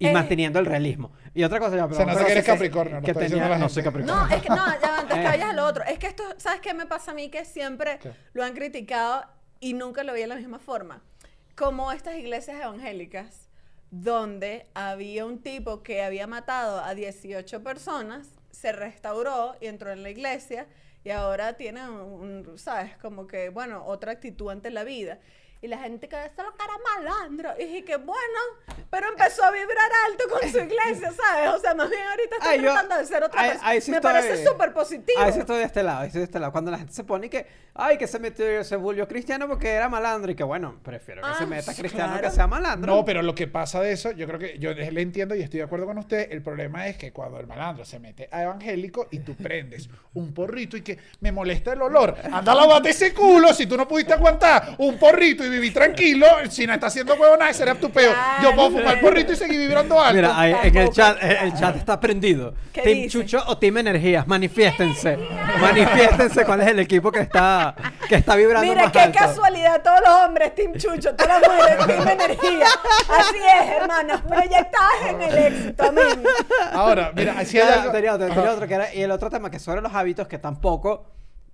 Y 0.00 0.06
Eh. 0.06 0.12
manteniendo 0.12 0.58
el 0.60 0.66
realismo. 0.66 1.10
Y 1.34 1.42
otra 1.44 1.58
cosa, 1.58 1.76
ya, 1.76 1.84
O 1.86 1.92
sea, 1.92 2.06
no 2.06 2.12
sé 2.12 2.18
pero- 2.18 2.26
que 2.26 2.32
eres 2.32 2.44
que- 2.44 2.50
Capricornio, 2.52 3.00
que 3.02 3.10
está 3.10 3.20
tenía- 3.26 3.58
no 3.58 3.68
soy 3.68 3.82
Capricornio. 3.82 4.14
No, 4.28 4.34
es 4.34 4.42
que 4.42 4.48
no, 4.48 4.80
ya 4.80 4.98
antes 5.00 5.16
que 5.18 5.24
vayas 5.24 5.50
a 5.50 5.52
lo 5.52 5.66
otro. 5.66 5.84
Es 5.84 5.98
que 5.98 6.06
esto, 6.06 6.22
¿sabes 6.36 6.60
qué 6.60 6.72
me 6.72 6.86
pasa 6.86 7.10
a 7.10 7.14
mí? 7.14 7.28
Que 7.30 7.44
siempre 7.44 7.98
¿Qué? 7.98 8.12
lo 8.32 8.44
han 8.44 8.54
criticado 8.54 9.24
y 9.60 9.74
nunca 9.74 10.04
lo 10.04 10.12
vi 10.14 10.20
de 10.20 10.26
la 10.28 10.36
misma 10.36 10.58
forma. 10.60 11.02
Como 11.56 11.90
estas 11.90 12.14
iglesias 12.16 12.60
evangélicas, 12.62 13.48
donde 13.90 14.66
había 14.74 15.24
un 15.26 15.40
tipo 15.42 15.82
que 15.82 16.02
había 16.02 16.26
matado 16.28 16.80
a 16.84 16.94
18 16.94 17.62
personas, 17.64 18.28
se 18.52 18.70
restauró 18.72 19.56
y 19.60 19.66
entró 19.66 19.90
en 19.90 20.02
la 20.04 20.10
iglesia 20.10 20.66
y 21.04 21.10
ahora 21.10 21.56
tiene 21.56 21.88
un, 21.88 22.46
un, 22.48 22.58
¿sabes? 22.58 22.96
Como 22.98 23.26
que, 23.26 23.50
bueno, 23.50 23.84
otra 23.86 24.12
actitud 24.12 24.50
ante 24.50 24.70
la 24.70 24.84
vida. 24.84 25.20
Y 25.60 25.66
la 25.66 25.78
gente 25.78 26.08
que 26.08 26.16
solo 26.36 26.54
cara 26.56 26.72
malandro. 26.96 27.50
Y 27.58 27.64
dije 27.64 27.84
que 27.84 27.96
bueno, 27.96 28.40
pero 28.90 29.08
empezó 29.08 29.42
a 29.44 29.50
vibrar 29.50 29.90
alto 30.06 30.24
con 30.30 30.48
su 30.48 30.58
iglesia, 30.58 31.12
¿sabes? 31.12 31.50
O 31.54 31.58
sea, 31.58 31.74
más 31.74 31.90
bien 31.90 32.02
ahorita 32.02 32.36
está 32.36 32.50
Ay, 32.50 32.58
yo- 32.62 32.72
tratando 32.72 32.96
de 32.98 33.06
ser 33.06 33.22
otra 33.24 33.40
ahí- 33.40 33.48
persona. 33.50 33.68
ahí 33.70 33.80
sí 33.80 33.90
Me 33.90 33.96
estoy- 33.96 34.12
parece 34.12 34.46
súper 34.46 34.72
positivo. 34.72 35.18
A 35.20 35.24
veces 35.26 35.40
estoy 35.40 35.58
de 35.58 35.64
este 35.64 35.82
lado, 35.82 35.98
a 35.98 36.02
veces 36.02 36.14
de 36.14 36.22
este 36.24 36.38
lado. 36.38 36.52
Cuando 36.52 36.70
la 36.70 36.78
gente 36.78 36.92
se 36.92 37.02
pone 37.02 37.28
que, 37.28 37.44
ay, 37.74 37.98
que 37.98 38.06
se 38.06 38.20
metió, 38.20 38.62
se 38.62 38.76
volvió 38.76 39.08
cristiano 39.08 39.48
porque 39.48 39.68
era 39.70 39.88
malandro. 39.88 40.30
Y 40.30 40.36
que 40.36 40.44
bueno, 40.44 40.78
prefiero 40.84 41.22
que 41.22 41.28
Ah, 41.28 41.34
se 41.38 41.46
meta 41.46 41.74
cristiano 41.74 42.12
claro. 42.12 42.28
que 42.28 42.34
sea 42.34 42.46
malandro. 42.46 42.94
No, 42.94 43.04
pero 43.04 43.22
lo 43.22 43.34
que 43.34 43.48
pasa 43.48 43.80
de 43.80 43.90
eso, 43.90 44.12
yo 44.12 44.28
creo 44.28 44.38
que 44.38 44.58
yo 44.60 44.72
le 44.72 45.02
entiendo 45.02 45.34
y 45.34 45.42
estoy 45.42 45.58
de 45.58 45.64
acuerdo 45.64 45.86
con 45.86 45.98
usted. 45.98 46.30
El 46.30 46.40
problema 46.42 46.86
es 46.86 46.96
que 46.96 47.12
cuando 47.12 47.40
el 47.40 47.48
malandro 47.48 47.84
se 47.84 47.98
mete 47.98 48.28
a 48.30 48.44
evangélico 48.44 49.08
y 49.10 49.18
tú 49.18 49.34
prendes 49.34 49.90
un 50.14 50.32
porrito 50.32 50.76
y 50.76 50.82
que 50.82 50.98
me 51.18 51.32
molesta 51.32 51.72
el 51.72 51.82
olor, 51.82 52.14
anda 52.30 52.52
a 52.52 52.54
lavarte 52.54 52.90
ese 52.90 53.12
culo 53.12 53.52
si 53.52 53.66
tú 53.66 53.76
no 53.76 53.88
pudiste 53.88 54.12
aguantar 54.12 54.76
un 54.78 54.96
porrito 54.98 55.44
y 55.44 55.47
vivir 55.48 55.72
tranquilo, 55.74 56.26
si 56.50 56.66
no 56.66 56.74
estás 56.74 56.92
haciendo 56.92 57.14
huevo 57.14 57.36
nada, 57.36 57.52
será 57.52 57.74
tu 57.74 57.90
peo. 57.90 58.12
Yo 58.42 58.54
puedo 58.54 58.70
fumar 58.70 58.94
el 58.94 59.00
porrito 59.00 59.32
y 59.32 59.36
seguir 59.36 59.58
vibrando 59.58 60.00
alto. 60.00 60.14
Mira, 60.14 60.38
ahí, 60.38 60.54
en 60.64 60.76
el 60.76 60.90
chat, 60.90 61.16
el, 61.22 61.30
el 61.36 61.54
chat 61.54 61.76
está 61.76 61.98
prendido. 62.00 62.54
¿Qué 62.72 62.82
Team 62.82 62.98
dice? 62.98 63.08
Chucho 63.10 63.42
o 63.46 63.58
Team 63.58 63.78
Energías, 63.78 64.26
manifiéstense. 64.26 65.18
manifiéstense 65.60 66.44
cuál 66.44 66.60
es 66.62 66.68
el 66.68 66.78
equipo 66.80 67.10
que 67.12 67.20
está, 67.20 67.74
que 68.08 68.16
está 68.16 68.36
vibrando 68.36 68.66
Mira, 68.68 68.84
más 68.84 68.92
qué 68.92 69.00
alto. 69.00 69.18
casualidad, 69.18 69.82
todos 69.82 70.00
los 70.04 70.10
hombres, 70.24 70.54
Team 70.54 70.72
Chucho, 70.74 71.14
todas 71.14 71.40
las 71.40 71.50
mujeres, 71.50 71.86
Team 71.86 72.08
Energía. 72.08 72.66
Así 73.18 73.36
es, 73.36 73.70
hermanas, 73.80 74.20
proyectadas 74.22 75.02
en 75.08 75.22
el 75.22 75.38
éxito, 75.38 75.84
amén. 75.88 76.24
Ahora, 76.72 77.12
mira, 77.14 77.44
si 77.44 77.58
hay 77.58 77.68
Ya, 77.68 77.82
algo... 77.82 77.92
tenía 77.92 78.14
otro, 78.14 78.28
tenía 78.28 78.52
otro 78.52 78.66
que 78.66 78.74
era- 78.74 78.94
y 78.94 79.02
el 79.02 79.10
otro 79.10 79.30
tema 79.30 79.50
que 79.50 79.58
sobre 79.58 79.80
los 79.80 79.92
hábitos 79.94 80.28
que 80.28 80.38
tampoco 80.38 81.06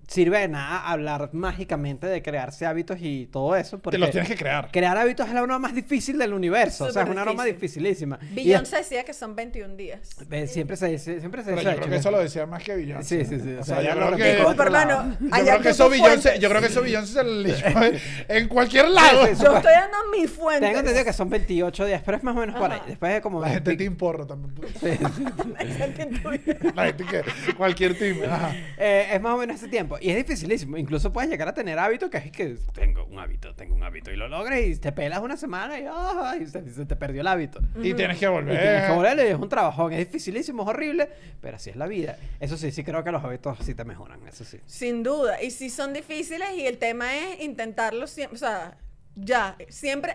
sirve 0.07 0.39
de 0.41 0.49
nada 0.49 0.89
hablar 0.89 1.31
mágicamente 1.33 2.07
de 2.07 2.23
crearse 2.23 2.67
hábitos 2.67 2.99
y 3.01 3.27
todo 3.27 3.57
eso. 3.57 3.79
Porque 3.79 3.97
Te 3.97 4.01
los 4.01 4.11
tienes 4.11 4.29
que 4.29 4.37
crear. 4.37 4.71
Crear 4.71 4.97
hábitos 4.97 5.27
es 5.27 5.35
la 5.35 5.41
norma 5.41 5.59
más 5.59 5.75
difícil 5.75 6.19
del 6.19 6.33
universo. 6.33 6.85
o 6.85 6.93
sea, 6.93 7.03
es 7.03 7.09
una 7.09 7.25
norma 7.25 7.45
difícil. 7.45 7.83
dificilísima. 7.83 8.19
Beyoncé 8.33 8.77
decía 8.79 9.05
que 9.05 9.13
son 9.13 9.35
21 9.35 9.77
días. 9.77 10.11
ve, 10.29 10.47
siempre 10.47 10.77
se 10.77 10.89
dice, 10.89 11.21
siempre 11.21 11.43
se 11.43 11.51
Pero 11.51 11.61
dice 11.61 11.71
yo 11.73 11.77
creo 11.77 11.91
que 11.91 11.97
eso 11.97 12.11
lo 12.11 12.19
decía 12.19 12.47
más 12.47 12.63
que 12.63 12.77
Beyoncé. 12.77 13.25
Sí, 13.25 13.37
sí, 13.37 13.41
sí, 13.43 13.55
O 13.55 13.61
o 13.61 13.65
sea, 13.65 13.77
sea, 13.77 13.83
yo 13.83 13.89
yo 13.91 13.97
creo 13.97 14.11
lo 14.11 14.17
que... 14.17 14.63
hermano. 14.63 15.17
Yo 15.21 15.29
allá 15.31 15.53
creo, 15.53 15.63
que 15.63 15.69
eso 15.71 15.89
Beyoncé, 15.89 16.39
yo 16.39 16.49
creo 16.49 16.61
que 16.61 16.67
eso 16.67 16.83
Beyoncé 16.83 17.13
se 17.15 17.25
lo 17.25 17.43
dijo 17.43 17.59
en 18.29 18.49
cualquier 18.49 18.89
lado. 18.89 19.27
Sí, 19.27 19.37
sí, 19.37 19.43
Yo 19.45 19.57
estoy 19.57 19.73
dando 19.73 19.97
mis 20.17 20.31
fuentes. 20.31 20.69
Tengo 20.69 20.81
entendido 20.81 21.05
que 21.05 21.13
son 21.13 21.31
28 21.31 21.87
días, 21.87 22.03
pero 22.05 22.17
es 22.19 22.25
más 22.25 22.37
o 22.37 22.41
menos 22.41 22.57
por 22.57 22.71
ahí. 22.71 22.79
Ajá. 22.79 22.89
Después 22.89 23.13
de 23.13 23.21
como... 23.21 23.41
La 23.41 23.49
gente 23.49 23.77
team 23.77 23.97
porro 23.97 24.27
también. 24.27 24.55
Sí. 24.81 24.89
La 26.75 26.85
gente 26.87 27.05
que 27.05 27.55
cualquier 27.55 27.99
team. 27.99 28.19
Ajá. 28.29 28.55
Eh, 28.77 29.09
es 29.13 29.21
más 29.21 29.35
o 29.35 29.39
menos 29.39 29.57
ese 29.57 29.69
tiempo. 29.69 29.94
Y 30.01 30.11
es 30.11 30.17
dificilísimo. 30.17 30.77
Incluso 30.77 31.13
puedes 31.13 31.31
llegar 31.31 31.49
a 31.49 31.55
tener 31.55 31.79
hábitos 31.79 32.11
que 32.11 32.19
es 32.19 32.31
que 32.31 32.57
tengo 32.73 33.05
un 33.05 33.19
hábito, 33.19 33.55
tengo 33.55 33.75
un 33.75 33.83
hábito. 33.83 34.11
Y 34.13 34.17
lo 34.17 34.29
logras 34.29 34.61
y 34.61 34.77
te 34.77 34.93
pelas 34.93 35.21
una 35.21 35.37
semana 35.37 35.79
y, 35.79 35.85
ay, 35.91 36.47
se, 36.47 36.69
se 36.73 36.87
te 36.87 36.97
perdió 36.97 37.21
el 37.21 37.27
hábito. 37.27 37.61
Y 37.83 37.95
tienes 37.95 38.19
que 38.19 38.25
Y 38.25 38.29
volver. 38.29 38.61
tienes 38.61 38.85
que 38.87 38.93
volverle, 38.93 39.25
y 39.29 39.31
es 39.33 39.37
un 39.39 39.49
trabajón, 39.49 39.93
es 39.93 39.99
dificilísimo, 40.01 40.63
es 40.63 40.69
horrible, 40.69 41.09
pero 41.41 41.57
así 41.57 41.71
es 41.71 41.77
la 41.77 41.87
vida. 41.87 42.17
Eso 42.41 42.57
sí, 42.57 42.71
sí 42.73 42.85
creo 42.85 43.03
que 43.05 43.13
los 43.13 43.25
hábitos 43.25 43.59
sí 43.63 43.75
te 43.75 43.85
mejoran, 43.85 44.27
eso 44.27 44.45
sí. 44.45 44.61
Sin 44.67 45.03
duda. 45.03 45.43
Y 45.43 45.51
sí 45.51 45.71
son 45.71 45.93
difíciles 45.93 46.49
y 46.57 46.67
el 46.67 46.79
tema 46.79 47.15
es 47.17 47.41
intentarlo 47.43 48.07
siempre. 48.07 48.35
O 48.37 48.39
sea, 48.39 48.77
ya, 49.17 49.57
siempre. 49.69 50.15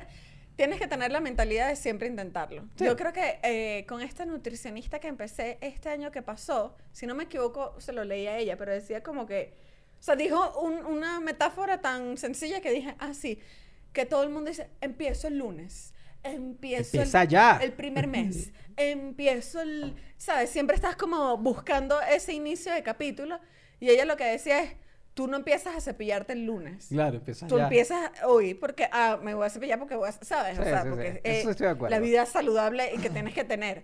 Tienes 0.55 0.77
que 0.77 0.87
tener 0.87 1.09
la 1.09 1.21
mentalidad 1.21 1.69
de 1.69 1.77
siempre 1.77 2.09
intentarlo. 2.09 2.63
Sí. 2.75 2.83
Yo 2.83 2.97
creo 2.97 3.13
que 3.13 3.39
eh, 3.43 3.85
con 3.87 4.01
esta 4.01 4.25
nutricionista 4.25 4.99
que 4.99 5.07
empecé 5.07 5.57
este 5.61 5.87
año 5.87 6.11
que 6.11 6.21
pasó, 6.21 6.75
si 6.91 7.07
no 7.07 7.15
me 7.15 7.23
equivoco, 7.23 7.79
se 7.79 7.93
lo 7.93 8.03
leí 8.03 8.27
a 8.27 8.37
ella, 8.37 8.57
pero 8.57 8.73
decía 8.73 9.01
como 9.01 9.25
que, 9.25 9.53
o 9.99 10.03
sea, 10.03 10.15
dijo 10.15 10.59
un- 10.61 10.85
una 10.85 11.19
metáfora 11.19 11.81
tan 11.81 12.17
sencilla 12.17 12.61
que 12.61 12.71
dije, 12.71 12.95
ah, 12.99 13.13
sí, 13.13 13.39
que 13.93 14.05
todo 14.05 14.23
el 14.23 14.29
mundo 14.29 14.49
dice, 14.49 14.69
empiezo 14.81 15.27
el 15.27 15.37
lunes, 15.37 15.93
empiezo 16.23 17.01
el- 17.01 17.27
ya. 17.27 17.57
el 17.61 17.73
primer 17.73 18.07
mes, 18.07 18.51
empiezo 18.77 19.61
el, 19.61 19.95
¿sabes? 20.17 20.49
Siempre 20.49 20.75
estás 20.75 20.95
como 20.95 21.37
buscando 21.37 21.99
ese 22.01 22.33
inicio 22.33 22.73
de 22.73 22.83
capítulo 22.83 23.39
y 23.79 23.89
ella 23.89 24.05
lo 24.05 24.15
que 24.17 24.25
decía 24.25 24.61
es, 24.63 24.73
tú 25.13 25.27
no 25.27 25.35
empiezas 25.37 25.75
a 25.75 25.81
cepillarte 25.81 26.33
el 26.33 26.45
lunes. 26.45 26.87
Claro, 26.89 27.17
empiezas 27.17 27.49
Tú 27.49 27.57
ya. 27.57 27.63
empiezas 27.63 28.11
hoy 28.25 28.53
porque, 28.53 28.87
ah, 28.91 29.19
me 29.21 29.33
voy 29.33 29.45
a 29.45 29.49
cepillar 29.49 29.77
porque 29.79 29.95
voy 29.95 30.07
a, 30.07 30.11
¿sabes? 30.13 30.57
o 30.59 30.63
sea, 30.63 30.81
sí, 30.83 30.83
sí. 30.83 30.89
porque 30.89 31.21
Eso 31.23 31.47
eh, 31.49 31.51
estoy 31.51 31.65
de 31.65 31.71
acuerdo. 31.73 31.95
la 31.95 31.99
vida 31.99 32.25
saludable 32.25 32.93
y 32.95 32.99
que 32.99 33.09
tienes 33.09 33.33
que 33.33 33.43
tener. 33.43 33.83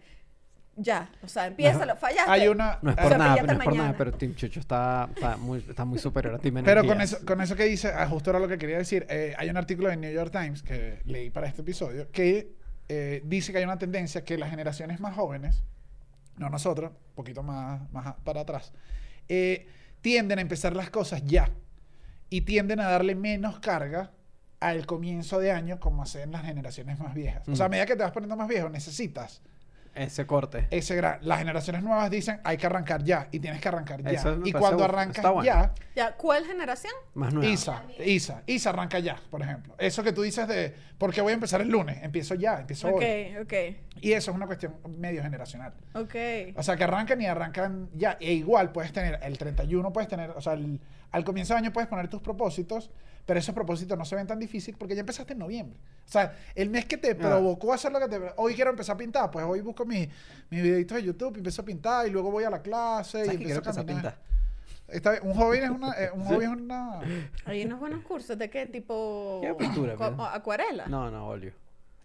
Ya, 0.77 1.09
o 1.23 1.27
sea, 1.29 1.47
empieza, 1.47 1.85
lo 1.85 1.95
fallaste. 1.95 2.29
Hay 2.29 2.47
una. 2.49 2.79
No 2.81 2.91
es 2.91 2.97
O 2.97 3.01
por 3.01 3.07
sea, 3.09 3.17
nada, 3.17 3.41
no 3.43 3.53
es 3.53 3.59
por 3.59 3.75
nada, 3.75 3.95
pero 3.97 4.11
Team 4.11 4.35
Chucho 4.35 4.59
está, 4.59 5.09
está, 5.15 5.37
muy, 5.37 5.59
está 5.59 5.85
muy 5.85 5.97
superior 5.99 6.35
a 6.35 6.39
Team 6.39 6.61
Pero 6.65 6.85
con 6.85 6.99
eso, 6.99 7.25
con 7.25 7.39
eso 7.39 7.55
que 7.55 7.63
dice, 7.63 7.91
ah, 7.95 8.05
justo 8.07 8.29
era 8.31 8.39
lo 8.39 8.47
que 8.49 8.57
quería 8.57 8.77
decir. 8.77 9.05
eh, 9.09 9.33
hay 9.37 9.49
un 9.49 9.55
artículo 9.57 9.87
de 9.89 9.95
New 9.95 10.11
York 10.11 10.31
Times 10.31 10.61
que 10.63 10.99
leí 11.05 11.29
para 11.29 11.47
este 11.47 11.61
episodio 11.61 12.11
que 12.11 12.53
eh, 12.89 13.21
dice 13.25 13.51
que 13.53 13.59
hay 13.59 13.63
una 13.63 13.77
tendencia 13.77 14.23
que 14.25 14.37
las 14.37 14.49
generaciones 14.49 14.99
más 14.99 15.15
jóvenes, 15.15 15.63
no 16.37 16.49
nosotros, 16.49 16.91
un 16.91 17.15
poquito 17.15 17.41
más, 17.41 17.89
más 17.93 18.07
a- 18.07 18.15
para 18.17 18.41
atrás, 18.41 18.73
eh, 19.29 19.67
tienden 20.01 20.39
a 20.39 20.41
empezar 20.41 20.75
las 20.75 20.89
cosas 20.89 21.23
ya 21.25 21.49
y 22.29 22.41
tienden 22.41 22.81
a 22.81 22.89
darle 22.89 23.15
menos 23.15 23.59
carga 23.59 24.11
al 24.59 24.85
comienzo 24.85 25.39
de 25.39 25.51
año 25.51 25.79
como 25.79 26.03
hacen 26.03 26.31
las 26.31 26.43
generaciones 26.43 26.99
más 26.99 27.13
viejas. 27.13 27.47
O 27.47 27.55
sea, 27.55 27.67
a 27.67 27.69
Mm. 27.69 27.71
medida 27.71 27.85
que 27.85 27.95
te 27.95 28.03
vas 28.03 28.11
poniendo 28.11 28.35
más 28.35 28.47
viejo, 28.49 28.67
necesitas 28.69 29.41
Ese 29.95 30.27
corte. 30.27 30.67
ese 30.71 30.95
gran... 30.95 31.19
Las 31.21 31.39
generaciones 31.39 31.81
nuevas 31.81 32.11
dicen, 32.11 32.39
hay 32.43 32.57
que 32.57 32.65
arrancar 32.65 33.03
ya 33.03 33.27
y 33.31 33.39
tienes 33.39 33.61
que 33.61 33.67
arrancar 33.69 34.03
ya. 34.03 34.11
Eso 34.11 34.39
y 34.43 34.51
cuando 34.51 34.83
arrancas 34.83 35.23
bueno. 35.23 35.43
ya, 35.43 35.73
Ya, 35.95 36.11
¿cuál 36.15 36.45
generación? 36.45 36.93
Más. 37.13 37.33
Isa, 37.43 37.83
Isa, 38.05 38.43
Isa 38.45 38.69
arranca 38.71 38.99
ya, 38.99 39.17
por 39.31 39.41
ejemplo. 39.41 39.73
Eso 39.77 40.03
que 40.03 40.11
tú 40.11 40.21
dices 40.21 40.47
de, 40.47 40.75
¿por 40.97 41.13
qué 41.13 41.21
voy 41.21 41.31
a 41.31 41.35
empezar 41.35 41.61
el 41.61 41.69
lunes? 41.69 41.97
Empiezo 42.03 42.35
ya, 42.35 42.59
empiezo 42.59 42.89
Ok, 42.89 42.95
hoy. 43.01 43.37
ok, 43.41 43.53
Y 44.01 44.11
eso 44.11 44.31
es 44.31 44.35
una 44.37 44.45
cuestión 44.47 44.75
medio 44.97 45.23
generacional. 45.23 45.73
ok. 45.93 46.15
O 46.57 46.63
sea, 46.63 46.75
que 46.75 46.83
arrancan 46.83 47.21
y 47.21 47.25
arrancan 47.27 47.89
ya. 47.93 48.17
E 48.19 48.33
igual 48.33 48.71
puedes 48.73 48.91
tener, 48.91 49.19
el 49.23 49.37
31 49.37 49.93
puedes 49.93 50.09
tener, 50.09 50.31
o 50.31 50.41
sea, 50.41 50.53
el- 50.53 50.81
al 51.11 51.23
comienzo 51.23 51.53
de 51.53 51.59
año 51.59 51.71
puedes 51.71 51.87
poner 51.87 52.09
tus 52.09 52.21
propósitos, 52.21 52.91
pero 53.25 53.39
esos 53.39 53.53
propósitos 53.55 53.97
no 53.97 54.05
se 54.05 54.15
ven 54.15 54.27
tan 54.27 54.39
difíciles 54.39 54.77
porque 54.77 54.93
ya 54.95 54.99
empezaste 55.01 55.33
en 55.33 55.39
noviembre. 55.39 55.79
O 56.07 56.11
sea, 56.11 56.35
el 56.53 56.69
mes 56.69 56.85
que 56.85 56.97
te 56.97 57.11
Ah. 57.11 57.17
provocó 57.17 57.73
hacer 57.73 57.91
lo 57.91 57.99
que 57.99 58.07
te... 58.07 58.21
Hoy 58.37 58.53
quiero 58.55 58.69
empezar 58.71 58.95
a 58.95 58.97
pintar, 58.97 59.31
pues 59.31 59.45
hoy 59.45 59.61
busco 59.61 59.85
mis, 59.85 60.07
mis 60.49 60.61
videitos 60.61 60.95
de 60.97 61.03
YouTube, 61.03 61.37
empiezo 61.37 61.61
a 61.61 61.65
pintar 61.65 62.07
y 62.07 62.11
luego 62.11 62.29
voy 62.31 62.43
a 62.43 62.49
la 62.49 62.61
clase 62.61 63.19
y 63.21 63.25
¿Sabes 63.25 63.37
que 63.39 63.43
quiero 63.45 63.57
empiezo 63.59 63.79
a 63.81 63.85
pintar? 63.85 64.17
Está 64.87 65.11
bien, 65.13 65.23
un 65.25 65.33
hobby 65.33 65.57
es 65.57 65.69
una... 65.71 65.91
eh, 65.93 66.11
un 66.13 66.23
hobby 66.25 66.43
es 66.43 66.49
una... 66.51 66.99
Hay 67.45 67.65
unos 67.65 67.79
buenos 67.79 68.03
cursos 68.03 68.37
de 68.37 68.49
qué 68.51 68.67
tipo. 68.67 69.39
¿Qué 69.41 69.53
pintura? 69.55 69.95
¿Acuarela? 70.31 70.85
No, 70.87 71.09
no, 71.09 71.27
óleo. 71.27 71.53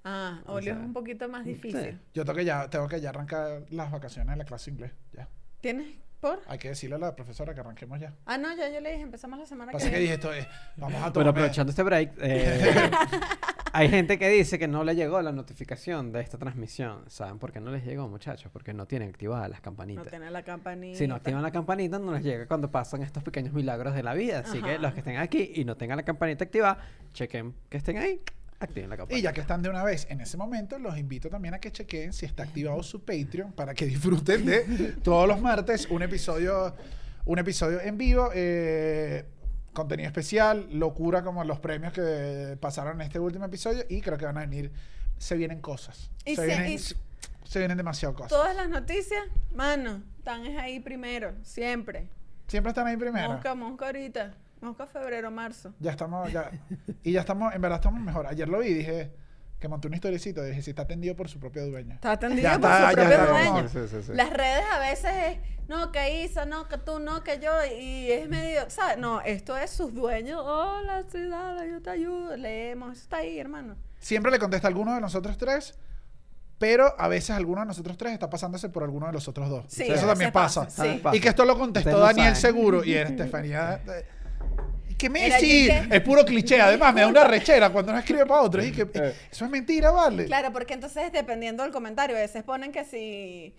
Ah, 0.03 0.41
O 0.47 0.55
óleo 0.55 0.73
sea, 0.75 0.83
es 0.83 0.87
un 0.87 0.95
poquito 0.95 1.29
más 1.29 1.45
difícil. 1.45 1.79
sí. 1.79 1.99
Yo 2.15 2.25
tengo 2.25 2.39
que 2.39 2.45
ya, 2.47 2.71
tengo 2.71 2.89
que 2.89 2.99
ya 3.03 3.11
arrancar 3.11 3.65
las 3.71 3.91
vacaciones 3.93 4.31
de 4.33 4.37
la 4.39 4.45
clase 4.47 4.71
de 4.71 4.75
inglés. 4.77 4.93
Ya. 5.13 5.29
¿Tienes 5.61 5.89
por? 6.21 6.41
Hay 6.47 6.59
que 6.59 6.69
decirle 6.69 6.97
a 6.97 6.99
la 6.99 7.17
profesora 7.17 7.55
que 7.55 7.61
arranquemos 7.61 7.99
ya. 7.99 8.15
Ah, 8.27 8.37
no, 8.39 8.55
ya 8.57 8.69
yo 8.69 8.81
le 8.81 8.91
dije, 8.93 9.03
empezamos 9.03 9.39
la 9.39 9.47
semana 9.47 9.73
Pasa 9.73 9.87
que 9.87 9.93
que 9.93 9.99
viene. 9.99 10.03
dije 10.03 10.15
esto 10.15 10.33
es, 10.33 10.47
vamos 10.77 10.95
a 10.97 10.99
tomar. 10.99 11.13
Bueno, 11.15 11.31
aprovechando 11.31 11.71
este 11.71 11.83
break, 11.83 12.13
eh, 12.21 12.91
hay 13.73 13.89
gente 13.89 14.19
que 14.19 14.29
dice 14.29 14.59
que 14.59 14.69
no 14.69 14.85
le 14.85 14.95
llegó 14.95 15.21
la 15.23 15.33
notificación 15.33 16.13
de 16.13 16.21
esta 16.21 16.39
transmisión. 16.39 17.05
¿Saben 17.09 17.39
por 17.39 17.53
qué 17.53 17.61
no 17.61 17.71
les 17.71 17.85
llegó, 17.85 18.09
muchachos? 18.09 18.51
Porque 18.53 18.73
no 18.75 18.87
tienen 18.87 19.09
activadas 19.11 19.49
las 19.49 19.61
No 19.61 19.65
campanitas. 19.65 20.09
tiene 20.09 20.31
la 20.31 20.43
campanita. 20.43 20.99
si 20.99 21.07
no 21.09 21.15
activan 21.15 21.43
la 21.43 21.51
campanita, 21.51 21.99
no 21.99 22.13
les 22.13 22.23
llega 22.23 22.47
cuando 22.47 22.71
pasan 22.71 23.03
estos 23.03 23.23
pequeños 23.23 23.53
milagros 23.55 23.95
de 23.95 24.03
la 24.03 24.15
vida. 24.15 24.41
Así 24.41 24.61
que 24.63 24.79
los 24.79 24.93
que 24.93 25.01
estén 25.01 25.17
aquí 25.17 25.53
y 25.55 25.65
no 25.65 25.77
tengan 25.77 25.97
la 25.97 26.03
campanita 26.05 26.45
activada, 26.45 26.79
chequen 27.13 27.55
que 27.69 27.77
estén 27.79 27.97
ahí, 27.99 28.21
activen 28.61 28.91
la 28.91 28.97
campanita. 28.97 29.19
Y 29.19 29.23
ya 29.23 29.33
que 29.33 29.41
están 29.41 29.63
de 29.63 29.69
una 29.71 29.83
vez 29.83 30.07
en 30.11 30.21
ese 30.21 30.37
momento, 30.37 30.79
los 30.79 30.97
invito 30.99 31.29
también 31.29 31.55
a 31.55 31.59
que 31.59 31.73
chequen 31.73 32.13
si 32.13 32.27
está 32.27 32.43
activado 32.45 32.83
su 32.83 33.01
Patreon 33.05 33.53
para 33.53 33.75
que 33.75 33.87
disfruten 33.87 34.45
de 34.47 34.61
todos 35.03 35.27
los 35.27 35.41
martes 35.41 35.87
un 35.91 36.03
episodio, 36.03 36.75
un 37.25 37.39
episodio 37.39 37.81
en 37.81 37.97
vivo. 37.99 38.31
eh, 38.35 39.25
contenido 39.73 40.09
especial, 40.09 40.67
locura 40.73 41.23
como 41.23 41.45
los 41.45 41.61
premios 41.61 41.93
que 41.93 42.57
pasaron 42.61 43.01
en 43.01 43.07
este 43.07 43.21
último 43.21 43.45
episodio 43.45 43.85
y 43.89 44.01
creo 44.01 44.19
que 44.19 44.25
van 44.25 44.37
a 44.37 44.41
venir, 44.41 44.73
se 45.17 45.37
vienen 45.37 45.61
cosas. 45.61 46.11
Y 46.25 46.35
se 46.35 46.43
se- 46.43 46.47
vienen, 46.49 46.73
y- 46.73 46.79
se 46.79 47.59
vienen 47.61 47.77
demasiado 47.77 48.13
cosas. 48.15 48.31
Todas 48.31 48.57
las 48.57 48.69
noticias, 48.69 49.23
mano, 49.55 50.03
están 50.19 50.45
es 50.45 50.59
ahí 50.59 50.81
primero, 50.81 51.35
siempre. 51.43 52.09
Siempre 52.49 52.71
están 52.71 52.89
ahí 52.89 52.97
primero. 52.97 53.29
Mosca, 53.33 53.55
mosca 53.55 53.87
ahorita. 53.87 54.35
Mosca 54.61 54.87
febrero, 54.87 55.31
marzo. 55.31 55.73
Ya 55.81 55.91
estamos, 55.93 56.31
ya. 56.33 56.51
Y 57.03 57.13
ya 57.13 57.21
estamos, 57.21 57.55
en 57.55 57.61
verdad 57.63 57.79
estamos 57.79 58.01
mejor. 58.01 58.27
Ayer 58.27 58.49
lo 58.49 58.59
vi 58.59 58.69
y 58.69 58.75
dije 58.75 59.11
que 59.59 59.69
monté 59.69 59.89
una 59.89 59.97
historiecita. 59.97 60.43
Dije, 60.43 60.63
si 60.63 60.71
está 60.71 60.83
atendido 60.83 61.17
por 61.17 61.29
su 61.29 61.39
propio 61.39 61.67
dueño. 61.67 61.95
Está 61.95 62.13
atendido 62.13 62.43
Ya 62.43 62.59
por 62.59 62.71
está, 62.71 62.77
su 62.91 62.97
ya 62.97 63.03
propio 63.03 63.13
está 63.15 63.27
dueño. 63.31 63.53
como- 63.55 63.69
Sí, 63.69 63.79
sí, 63.89 64.03
sí. 64.07 64.13
Las 64.15 64.31
redes 64.31 64.65
a 64.73 64.79
veces 64.79 65.13
es, 65.29 65.39
no, 65.69 65.93
que 65.93 66.25
Isa, 66.25 66.45
no, 66.47 66.69
que 66.69 66.79
tú, 66.79 66.99
no, 66.99 67.23
que 67.23 67.39
yo, 67.39 67.51
y 67.79 68.11
es 68.11 68.29
medio, 68.29 68.69
¿sabes? 68.69 68.99
No, 68.99 69.21
esto 69.23 69.57
es 69.57 69.71
sus 69.71 69.95
dueños. 69.95 70.41
Hola, 70.45 71.05
sí, 71.11 71.27
dale, 71.29 71.71
yo 71.71 71.81
te 71.83 71.91
ayudo. 71.91 72.37
Leemos, 72.37 72.93
eso 72.93 73.03
está 73.03 73.19
ahí, 73.19 73.39
hermano. 73.39 73.77
Siempre 73.99 74.31
le 74.31 74.39
contesta 74.39 74.67
a 74.67 74.71
alguno 74.71 74.95
de 74.95 75.01
nosotros 75.01 75.37
tres, 75.39 75.79
pero 76.59 76.95
a 76.99 77.09
veces 77.09 77.31
alguno 77.31 77.61
de 77.63 77.67
nosotros 77.69 77.97
tres 77.99 78.13
está 78.15 78.29
pasándose 78.31 78.69
por 78.71 78.83
alguno 78.83 79.07
de 79.07 79.13
los 79.13 79.29
otros 79.29 79.49
dos. 79.49 79.65
Sí, 79.69 79.85
Eso 79.89 80.07
también 80.07 80.33
pasa. 80.33 80.65
pasa, 80.65 80.85
sí. 80.85 81.03
Y 81.13 81.21
que 81.21 81.29
esto 81.31 81.45
lo 81.45 81.59
contestó 81.59 81.99
Daniel 81.99 82.35
seguro 82.37 82.83
y 82.85 82.95
Estefanía. 82.97 83.81
Que- 85.89 85.97
Es 85.97 86.01
puro 86.03 86.25
cliché. 86.25 86.61
Además, 86.61 86.93
me 86.95 87.01
da 87.01 87.07
una 87.09 87.25
rechera 87.25 87.71
cuando 87.71 87.93
uno 87.93 87.99
escribe 88.01 88.27
para 88.27 88.43
otro. 88.43 88.63
Y 88.65 88.73
que, 88.73 88.83
Eh. 88.83 89.15
eso 89.31 89.45
es 89.45 89.51
mentira, 89.51 89.91
¿vale? 89.91 90.27
Claro, 90.27 90.53
porque 90.53 90.75
entonces 90.75 91.11
dependiendo 91.13 91.63
del 91.63 91.73
comentario, 91.73 92.17
a 92.17 92.21
veces 92.21 92.43
ponen 92.43 92.73
que 92.73 92.85
si, 92.85 93.55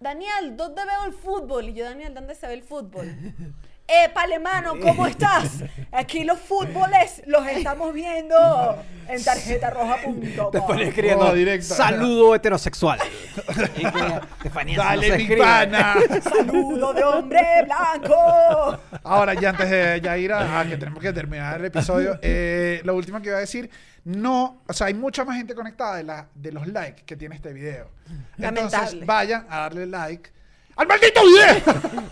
Daniel, 0.00 0.56
¿dónde 0.56 0.82
veo 0.84 1.04
el 1.06 1.12
fútbol? 1.12 1.68
Y 1.68 1.74
yo, 1.74 1.84
Daniel, 1.84 2.12
¿dónde 2.14 2.34
se 2.34 2.46
ve 2.46 2.54
el 2.54 2.62
fútbol? 2.62 3.06
Eh, 3.86 4.08
Palemano, 4.14 4.80
¿cómo 4.80 5.06
estás? 5.06 5.62
Aquí 5.92 6.24
los 6.24 6.38
fútboles 6.40 7.22
los 7.26 7.46
estamos 7.46 7.92
viendo 7.92 8.82
en 9.08 9.22
tarjetarroja.com. 9.22 10.50
Te 10.50 10.60
ponía 10.62 10.86
escribiendo 10.88 11.26
Oh, 11.26 11.34
directo. 11.34 11.74
saludo 11.74 12.34
heterosexual. 12.34 12.98
Estefanía, 13.36 14.76
no 14.78 14.82
Dale, 14.84 15.16
mi 15.16 15.22
escribe. 15.22 15.36
pana. 15.42 15.96
Saludo 16.22 16.94
de 16.94 17.04
hombre 17.04 17.42
blanco. 17.66 18.80
Ahora, 19.02 19.34
ya 19.34 19.50
antes 19.50 19.68
de 19.68 20.00
ya 20.02 20.16
ir 20.16 20.32
a, 20.32 20.60
a 20.60 20.64
que 20.66 20.78
tenemos 20.78 21.00
que 21.02 21.12
terminar 21.12 21.60
el 21.60 21.66
episodio, 21.66 22.18
eh, 22.22 22.80
lo 22.84 22.96
último 22.96 23.20
que 23.20 23.28
iba 23.28 23.36
a 23.36 23.40
decir, 23.40 23.68
no, 24.04 24.62
o 24.66 24.72
sea, 24.72 24.86
hay 24.86 24.94
mucha 24.94 25.26
más 25.26 25.36
gente 25.36 25.54
conectada 25.54 25.96
de, 25.96 26.04
la, 26.04 26.26
de 26.34 26.52
los 26.52 26.66
likes 26.68 27.02
que 27.04 27.16
tiene 27.16 27.34
este 27.34 27.52
video. 27.52 27.90
Entonces, 28.38 28.72
Lamentable. 28.72 29.04
vayan 29.04 29.46
a 29.50 29.58
darle 29.60 29.86
like 29.86 30.30
al 30.76 30.86
maldito 30.86 31.20
video. 31.24 32.02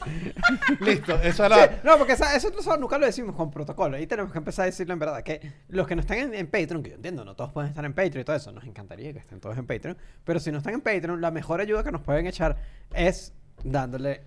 Listo, 0.80 1.14
eso 1.22 1.44
era... 1.44 1.56
Sí, 1.68 1.74
no, 1.84 1.98
porque 1.98 2.12
esa- 2.14 2.34
eso 2.36 2.50
nosotros 2.50 2.78
nunca 2.80 2.98
lo 2.98 3.06
decimos 3.06 3.34
con 3.36 3.50
protocolo. 3.50 3.98
Y 3.98 4.06
tenemos 4.06 4.32
que 4.32 4.38
empezar 4.38 4.64
a 4.64 4.66
decirlo 4.66 4.92
en 4.92 4.98
verdad. 4.98 5.22
Que 5.22 5.52
los 5.68 5.86
que 5.86 5.94
no 5.94 6.00
están 6.00 6.18
en, 6.18 6.34
en 6.34 6.46
Patreon, 6.46 6.82
que 6.82 6.90
yo 6.90 6.96
entiendo, 6.96 7.24
no 7.24 7.34
todos 7.34 7.52
pueden 7.52 7.70
estar 7.70 7.84
en 7.84 7.92
Patreon 7.94 8.20
y 8.20 8.24
todo 8.24 8.36
eso. 8.36 8.52
Nos 8.52 8.64
encantaría 8.64 9.12
que 9.12 9.18
estén 9.20 9.40
todos 9.40 9.56
en 9.58 9.66
Patreon. 9.66 9.96
Pero 10.24 10.40
si 10.40 10.50
no 10.52 10.58
están 10.58 10.74
en 10.74 10.80
Patreon, 10.80 11.20
la 11.20 11.30
mejor 11.30 11.60
ayuda 11.60 11.82
que 11.84 11.92
nos 11.92 12.02
pueden 12.02 12.26
echar 12.26 12.56
es 12.94 13.32
dándole 13.62 14.22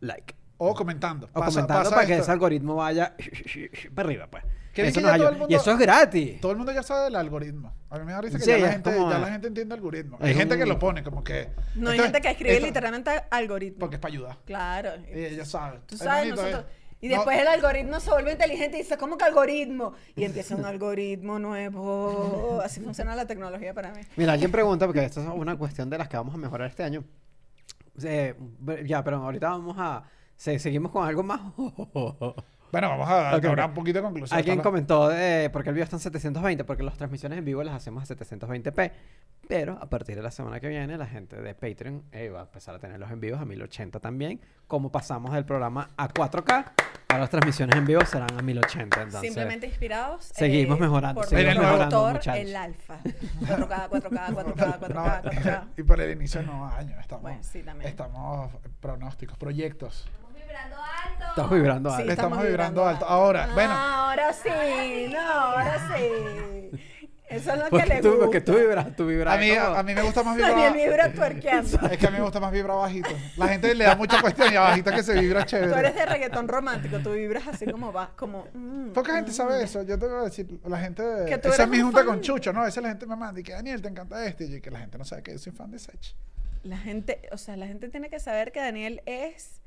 like. 0.00 0.34
O 0.58 0.74
comentando. 0.74 1.26
O 1.32 1.40
Pasa- 1.40 1.50
comentando 1.60 1.82
pasa 1.84 1.94
para 1.94 2.06
que 2.06 2.12
esto. 2.14 2.22
ese 2.24 2.32
algoritmo 2.32 2.76
vaya 2.76 3.14
para 3.94 4.06
arriba, 4.08 4.26
pues. 4.30 4.44
Que 4.76 4.88
Eso 4.88 5.00
que 5.00 5.06
nos 5.06 5.18
mundo- 5.32 5.46
Y 5.48 5.54
eso 5.54 5.70
es 5.70 5.78
gratis. 5.78 6.38
Todo 6.38 6.52
el 6.52 6.58
mundo 6.58 6.70
ya 6.70 6.82
sabe 6.82 7.04
del 7.04 7.16
algoritmo. 7.16 7.72
A 7.88 7.98
mí 7.98 8.04
me 8.04 8.12
da 8.12 8.20
risa 8.20 8.36
que 8.36 8.44
Sí, 8.44 8.50
ya, 8.50 8.58
la 8.58 8.72
gente, 8.72 8.92
como- 8.94 9.10
ya 9.10 9.18
la 9.18 9.28
gente 9.28 9.46
entiende 9.48 9.74
el 9.74 9.78
algoritmo. 9.78 10.18
Hay 10.20 10.32
es 10.32 10.36
gente 10.36 10.58
que 10.58 10.66
lo 10.66 10.78
pone 10.78 11.02
como 11.02 11.24
que... 11.24 11.48
No 11.76 11.88
hay 11.90 11.98
gente 11.98 12.20
que 12.20 12.28
escribe 12.28 12.52
esto- 12.56 12.66
literalmente 12.66 13.10
algoritmo. 13.30 13.78
Porque 13.78 13.94
es 13.96 14.00
para 14.00 14.12
ayudar. 14.12 14.36
Claro. 14.44 14.90
Y 15.14 15.18
ella 15.24 15.46
sabe. 15.46 15.80
Tú 15.86 15.94
Es 15.94 16.00
sabes, 16.02 16.24
bonito, 16.24 16.42
nosotros. 16.42 16.64
¿eh? 16.70 16.76
Y 17.00 17.08
No, 17.08 17.14
después 17.14 17.38
el 17.38 17.46
algoritmo 17.48 18.00
se 18.00 18.10
vuelve 18.10 18.32
inteligente 18.32 18.76
y 18.76 18.82
dice, 18.82 18.98
¿cómo 18.98 19.16
que 19.16 19.24
algoritmo? 19.24 19.94
Y 20.14 20.24
empieza 20.24 20.54
un 20.56 20.66
algoritmo 20.66 21.38
nuevo. 21.38 22.60
Así 22.64 22.80
funciona 22.80 23.16
la 23.16 23.26
tecnología 23.26 23.72
para 23.72 23.92
mí. 23.92 24.02
Mira, 24.16 24.34
alguien 24.34 24.52
pregunta, 24.52 24.84
porque 24.84 25.04
esto 25.04 25.22
es 25.22 25.26
una 25.34 25.56
cuestión 25.56 25.88
de 25.88 25.96
las 25.96 26.08
que 26.08 26.18
vamos 26.18 26.34
a 26.34 26.38
mejorar 26.38 26.68
este 26.68 26.82
año. 26.82 27.02
Eh, 28.02 28.34
ya, 28.84 29.02
pero 29.02 29.16
ahorita 29.24 29.48
vamos 29.48 29.76
a. 29.78 30.02
se- 30.36 30.58
seguimos 30.58 30.92
con 30.92 31.06
algo 31.08 31.22
más. 31.22 31.40
Bueno, 32.76 32.90
vamos 32.90 33.08
a 33.08 33.34
Ok, 33.36 33.44
ahora 33.46 33.64
ok. 33.64 33.68
un 33.70 33.74
poquito 33.74 33.98
de 34.00 34.02
conclusión. 34.04 34.36
Alguien 34.38 34.60
comentó 34.60 35.08
de 35.08 35.48
porque 35.50 35.70
el 35.70 35.74
video 35.74 35.84
está 35.84 35.96
en 35.96 36.00
720, 36.00 36.62
porque 36.64 36.82
las 36.82 36.98
transmisiones 36.98 37.38
en 37.38 37.44
vivo 37.46 37.62
las 37.64 37.74
hacemos 37.74 38.02
a 38.10 38.14
720p. 38.14 38.92
Pero 39.48 39.78
a 39.80 39.88
partir 39.88 40.14
de 40.14 40.20
la 40.22 40.30
semana 40.30 40.60
que 40.60 40.68
viene, 40.68 40.98
la 40.98 41.06
gente 41.06 41.36
de 41.40 41.54
Patreon 41.54 42.02
eh, 42.12 42.28
va 42.28 42.40
a 42.40 42.42
empezar 42.42 42.74
a 42.74 42.78
tener 42.78 43.00
los 43.00 43.10
en 43.10 43.18
vivos 43.18 43.40
a 43.40 43.46
1080 43.46 43.98
también. 44.00 44.42
Como 44.66 44.92
pasamos 44.92 45.32
del 45.32 45.46
programa 45.46 45.88
a 45.96 46.06
4K, 46.08 46.72
ahora 47.08 47.20
las 47.20 47.30
transmisiones 47.30 47.76
en 47.76 47.86
vivo 47.86 48.04
serán 48.04 48.28
a 48.38 48.42
1080. 48.42 48.82
Entonces, 49.00 49.20
Simplemente 49.22 49.66
inspirados. 49.68 50.30
eh, 50.32 50.34
seguimos 50.34 50.78
mejorando, 50.78 51.22
Por 51.22 51.30
seguimos 51.30 51.54
nuestro 51.54 51.70
mejorando, 51.72 51.96
autor, 51.96 52.12
muchachos. 52.14 52.42
el 52.42 52.56
alfa. 52.56 52.98
4K, 53.40 53.88
4K, 53.88 54.34
4K, 54.34 54.78
4K, 54.80 54.88
No, 54.92 55.04
4K. 55.30 55.64
y 55.78 55.82
por 55.82 55.98
el 55.98 56.10
inicio 56.10 56.40
de 56.42 56.46
nuevos 56.48 56.74
años 56.74 56.98
estamos, 57.00 57.22
Bueno, 57.22 57.38
sí, 57.42 57.62
también. 57.62 57.88
estamos 57.88 58.50
pronósticos, 58.80 59.38
proyectos. 59.38 60.06
vibrando 60.34 60.76
alto. 60.76 60.95
Estás 61.28 61.50
vibrando 61.50 61.90
alto. 61.92 62.10
Estamos 62.10 62.42
vibrando 62.42 62.86
alto. 62.86 63.04
Ahora, 63.06 63.48
bueno. 63.54 63.72
Ahora 63.72 64.32
sí, 64.32 65.08
no, 65.12 65.20
ahora 65.20 65.88
sí. 65.96 66.70
Eso 67.28 67.52
es 67.54 67.58
lo 67.58 67.76
que 67.76 67.84
le 67.86 68.00
tú, 68.00 68.10
gusta. 68.10 68.24
porque 68.24 68.40
tú 68.40 68.54
vibras, 68.54 68.94
tú 68.94 69.06
vibras. 69.06 69.34
A 69.34 69.38
mí, 69.40 69.50
a 69.50 69.82
me 69.82 70.00
gusta 70.02 70.22
más 70.22 70.38
Daniel 70.38 70.72
vibrar. 70.74 71.10
vibra 71.10 71.12
tuerqueando. 71.12 71.88
Es 71.90 71.98
que 71.98 72.06
a 72.06 72.10
mí 72.12 72.18
me 72.18 72.22
gusta 72.22 72.38
más 72.38 72.52
vibrar 72.52 72.76
bajito. 72.76 73.10
La 73.36 73.48
gente 73.48 73.74
le 73.74 73.84
da 73.84 73.96
mucha 73.96 74.20
cuestión 74.20 74.52
y 74.52 74.56
abajito 74.56 74.92
que 74.92 75.02
se 75.02 75.20
vibra 75.20 75.44
Tú 75.44 75.56
eres 75.56 75.70
chévere. 75.72 75.92
de 75.92 76.06
reggaetón 76.06 76.46
romántico, 76.46 76.98
tú 77.00 77.12
vibras 77.14 77.48
así 77.48 77.66
como 77.66 77.92
va, 77.92 78.12
como... 78.14 78.46
mm, 78.54 78.90
Poca 78.90 79.14
gente 79.16 79.32
mm. 79.32 79.34
sabe 79.34 79.60
eso. 79.60 79.82
Yo 79.82 79.98
te 79.98 80.06
voy 80.06 80.20
a 80.20 80.22
decir, 80.22 80.46
la 80.66 80.78
gente. 80.78 81.02
Que 81.26 81.38
tú 81.38 81.48
Esa 81.48 81.64
es 81.64 81.68
mi 81.68 81.78
un 81.78 81.86
junta 81.86 81.98
fan. 81.98 82.06
con 82.06 82.20
Chucho, 82.20 82.52
¿no? 82.52 82.62
A 82.62 82.66
veces 82.66 82.80
la 82.80 82.90
gente 82.90 83.06
me 83.06 83.16
manda 83.16 83.40
y 83.40 83.42
que 83.42 83.52
Daniel, 83.54 83.82
te 83.82 83.88
encanta 83.88 84.24
este. 84.24 84.44
Y 84.44 84.52
yo, 84.54 84.62
que 84.62 84.70
la 84.70 84.78
gente 84.78 84.96
no 84.96 85.04
sabe 85.04 85.24
que 85.24 85.32
yo 85.32 85.38
soy 85.38 85.52
fan 85.52 85.72
de 85.72 85.80
Sech. 85.80 86.14
La 86.62 86.78
gente, 86.78 87.28
o 87.32 87.38
sea, 87.38 87.56
la 87.56 87.66
gente 87.66 87.88
tiene 87.88 88.08
que 88.08 88.20
saber 88.20 88.52
que 88.52 88.60
Daniel 88.60 89.02
es 89.04 89.60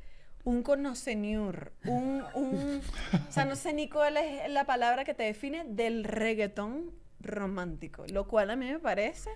un 0.44 0.64
conoceneur, 0.64 1.74
un, 1.86 2.24
un, 2.34 2.82
o 3.28 3.32
sea, 3.32 3.46
no 3.46 3.56
sé 3.56 3.74
ni 3.74 3.90
cuál 3.90 4.18
es 4.18 4.50
la 4.50 4.66
palabra 4.66 5.04
que 5.04 5.14
te 5.14 5.24
define 5.24 5.66
del 5.66 6.04
reggaetón 6.04 6.92
romántico, 7.20 8.06
lo 8.10 8.28
cual 8.28 8.50
a 8.50 8.56
mí 8.56 8.66
me 8.72 8.80
parece, 8.80 9.30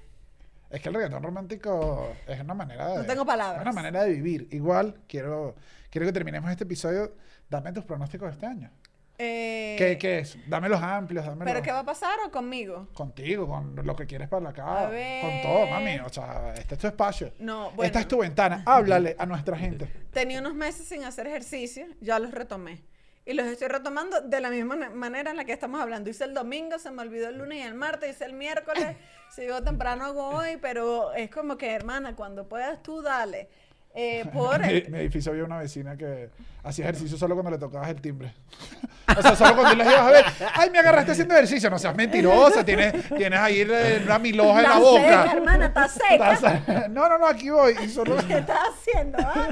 Es 0.70 0.82
que 0.82 0.89
el 0.89 0.95
reggaetón 0.95 1.22
romántico 1.22 2.14
es 2.28 2.39
una 2.39 2.54
manera 2.54 2.88
de. 2.89 2.97
No 2.99 3.06
tengo 3.06 3.26
palabras. 3.26 3.58
Es 3.58 3.62
una 3.62 3.74
manera 3.74 4.04
de 4.04 4.12
vivir. 4.12 4.47
Igual, 4.51 5.01
quiero, 5.08 5.56
quiero 5.91 6.08
que 6.08 6.14
terminemos 6.14 6.49
este 6.49 6.64
episodio. 6.64 7.16
Dame 7.49 7.72
tus 7.74 7.84
pronósticos 7.86 8.30
de 8.30 8.34
este 8.34 8.45
año. 8.47 8.72
Eh, 9.18 9.76
¿Qué, 9.78 9.97
¿Qué 9.97 10.20
es? 10.20 10.38
Dámelos 10.47 10.82
amplios, 10.82 11.26
dámelos. 11.26 11.45
pero 11.45 11.64
¿qué 11.64 11.72
va 11.72 11.80
a 11.80 11.86
pasar 11.86 12.18
o 12.26 12.32
conmigo? 12.32 12.88
Contigo, 12.93 13.47
con 13.47 13.76
lo 13.76 13.95
que 13.95 14.05
quieres 14.05 14.28
para 14.28 14.43
la 14.43 14.49
A 14.49 14.53
casa. 14.53 14.91
Con 15.22 15.41
todo, 15.41 15.68
mami. 15.68 15.99
O 15.99 16.09
sea, 16.09 16.53
este 16.57 16.76
es 16.76 16.82
tu 16.82 16.88
espacio. 16.88 17.32
No, 17.39 17.72
bueno. 17.72 17.84
Esta 17.84 17.99
es 17.99 18.07
tu 18.07 18.20
ventana. 18.20 18.64
Háblale 18.66 19.16
a 19.20 19.26
nuestra 19.26 19.57
gente. 19.57 19.88
Tenía 20.11 20.39
unos 20.39 20.55
meses 20.55 20.88
sin 20.88 21.03
hacer 21.03 21.28
ejercicio, 21.28 21.86
ya 22.01 22.18
los 22.20 22.32
retomé. 22.32 22.82
Y 23.26 23.34
los 23.34 23.45
estoy 23.45 23.70
retomando 23.70 24.20
de 24.20 24.41
la 24.41 24.49
misma 24.49 24.76
manera 24.89 25.32
en 25.32 25.38
la 25.38 25.45
que 25.45 25.53
estamos 25.53 25.80
hablando. 25.80 26.09
Hice 26.09 26.26
el 26.26 26.34
domingo, 26.34 26.78
se 26.78 26.91
me 26.91 27.03
olvidó 27.03 27.30
el 27.30 27.38
lunes 27.38 27.59
y 27.59 27.61
el 27.61 27.74
martes, 27.74 28.09
hice 28.09 28.26
el 28.26 28.34
miércoles, 28.34 28.97
sigo 29.30 29.64
temprano 29.64 30.05
hago 30.05 30.28
hoy, 30.28 30.57
pero 30.61 31.14
es 31.14 31.30
como 31.30 31.57
que, 31.57 31.72
hermana, 31.72 32.18
cuando 32.18 32.49
puedas 32.49 32.84
tú, 32.84 33.01
dale. 33.01 33.47
Eh, 33.95 34.25
por 34.33 34.59
En 34.63 34.85
mi, 34.85 34.89
mi 34.91 34.97
edificio 34.99 35.31
había 35.31 35.43
una 35.43 35.59
vecina 35.59 35.95
que 35.95 36.29
hacía 36.63 36.85
ejercicio 36.85 37.15
solo 37.17 37.35
cuando 37.35 37.51
le 37.51 37.57
tocabas 37.59 37.89
el 37.89 38.01
timbre. 38.01 38.33
o 39.17 39.21
sea, 39.21 39.35
solo 39.35 39.55
cuando 39.55 39.75
le 39.83 39.83
ibas 39.89 39.99
a 39.99 40.09
ver. 40.09 40.25
Ay, 40.55 40.69
me 40.71 40.79
agarraste 40.79 41.11
haciendo 41.11 41.35
ejercicio. 41.35 41.69
No 41.69 41.77
seas 41.77 41.95
mentirosa. 41.95 42.65
Tienes, 42.65 42.93
tienes 43.15 43.39
ahí 43.39 43.61
una 44.03 44.17
miloja 44.17 44.63
en 44.63 44.69
la 44.69 44.79
boca. 44.79 45.01
seca, 45.01 45.31
hermana, 45.33 45.65
está 45.67 45.87
seca. 45.87 46.33
Estás- 46.33 46.89
No, 46.89 47.07
no, 47.07 47.17
no, 47.19 47.27
aquí 47.27 47.49
voy. 47.51 47.75
Y 47.83 47.89
solo... 47.89 48.17
¿Qué 48.27 48.39
estás 48.39 48.59
haciendo? 48.69 49.17
ah? 49.21 49.49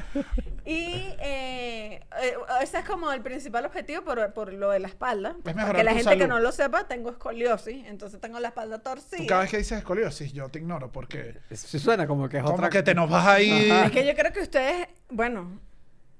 Y 0.63 1.15
eh, 1.19 2.03
eh, 2.21 2.35
ese 2.61 2.79
es 2.79 2.85
como 2.85 3.11
el 3.11 3.21
principal 3.21 3.65
objetivo 3.65 4.03
por, 4.03 4.33
por 4.33 4.53
lo 4.53 4.69
de 4.69 4.79
la 4.79 4.87
espalda. 4.87 5.35
Es 5.43 5.55
mejorar 5.55 5.67
Porque 5.67 5.83
la 5.83 5.91
tu 5.91 5.97
gente 5.97 6.17
que 6.17 6.27
no 6.27 6.39
lo 6.39 6.51
sepa, 6.51 6.87
tengo 6.87 7.09
escoliosis, 7.09 7.85
entonces 7.87 8.19
tengo 8.21 8.39
la 8.39 8.49
espalda 8.49 8.77
Tú 8.77 8.83
torcida. 8.91 9.25
cada 9.27 9.41
vez 9.41 9.51
que 9.51 9.57
dices 9.57 9.79
escoliosis, 9.79 10.33
yo 10.33 10.49
te 10.49 10.59
ignoro 10.59 10.91
porque... 10.91 11.39
Sí 11.51 11.79
suena 11.79 12.05
como 12.05 12.29
que 12.29 12.37
es 12.37 12.43
Como 12.43 12.55
otra 12.55 12.69
que 12.69 12.83
te 12.83 12.93
nos 12.93 13.09
vas 13.09 13.25
ahí... 13.27 13.71
Ajá. 13.71 13.85
Es 13.85 13.91
que 13.91 14.05
yo 14.05 14.13
creo 14.13 14.31
que 14.31 14.41
ustedes, 14.41 14.87
bueno, 15.09 15.59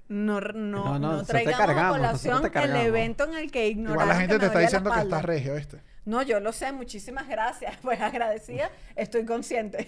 no, 0.07 0.41
no, 0.41 0.99
No, 0.99 0.99
no, 0.99 1.23
traigamos 1.23 1.77
a 1.77 1.89
colación 1.89 2.51
el 2.53 2.75
evento 2.75 3.23
en 3.25 3.35
el 3.35 3.51
que 3.51 3.67
ignoraron 3.67 3.93
Igual 3.93 4.07
la 4.09 4.15
gente 4.15 4.33
que 4.33 4.39
te 4.39 4.45
está 4.47 4.59
diciendo 4.59 4.91
que 4.91 4.99
estás 4.99 5.23
regio, 5.23 5.55
¿viste? 5.55 5.81
No, 6.03 6.21
yo 6.23 6.39
lo 6.39 6.51
sé, 6.51 6.71
muchísimas 6.71 7.27
gracias. 7.27 7.77
Pues 7.81 8.01
agradecida, 8.01 8.71
estoy 8.95 9.25
consciente. 9.25 9.87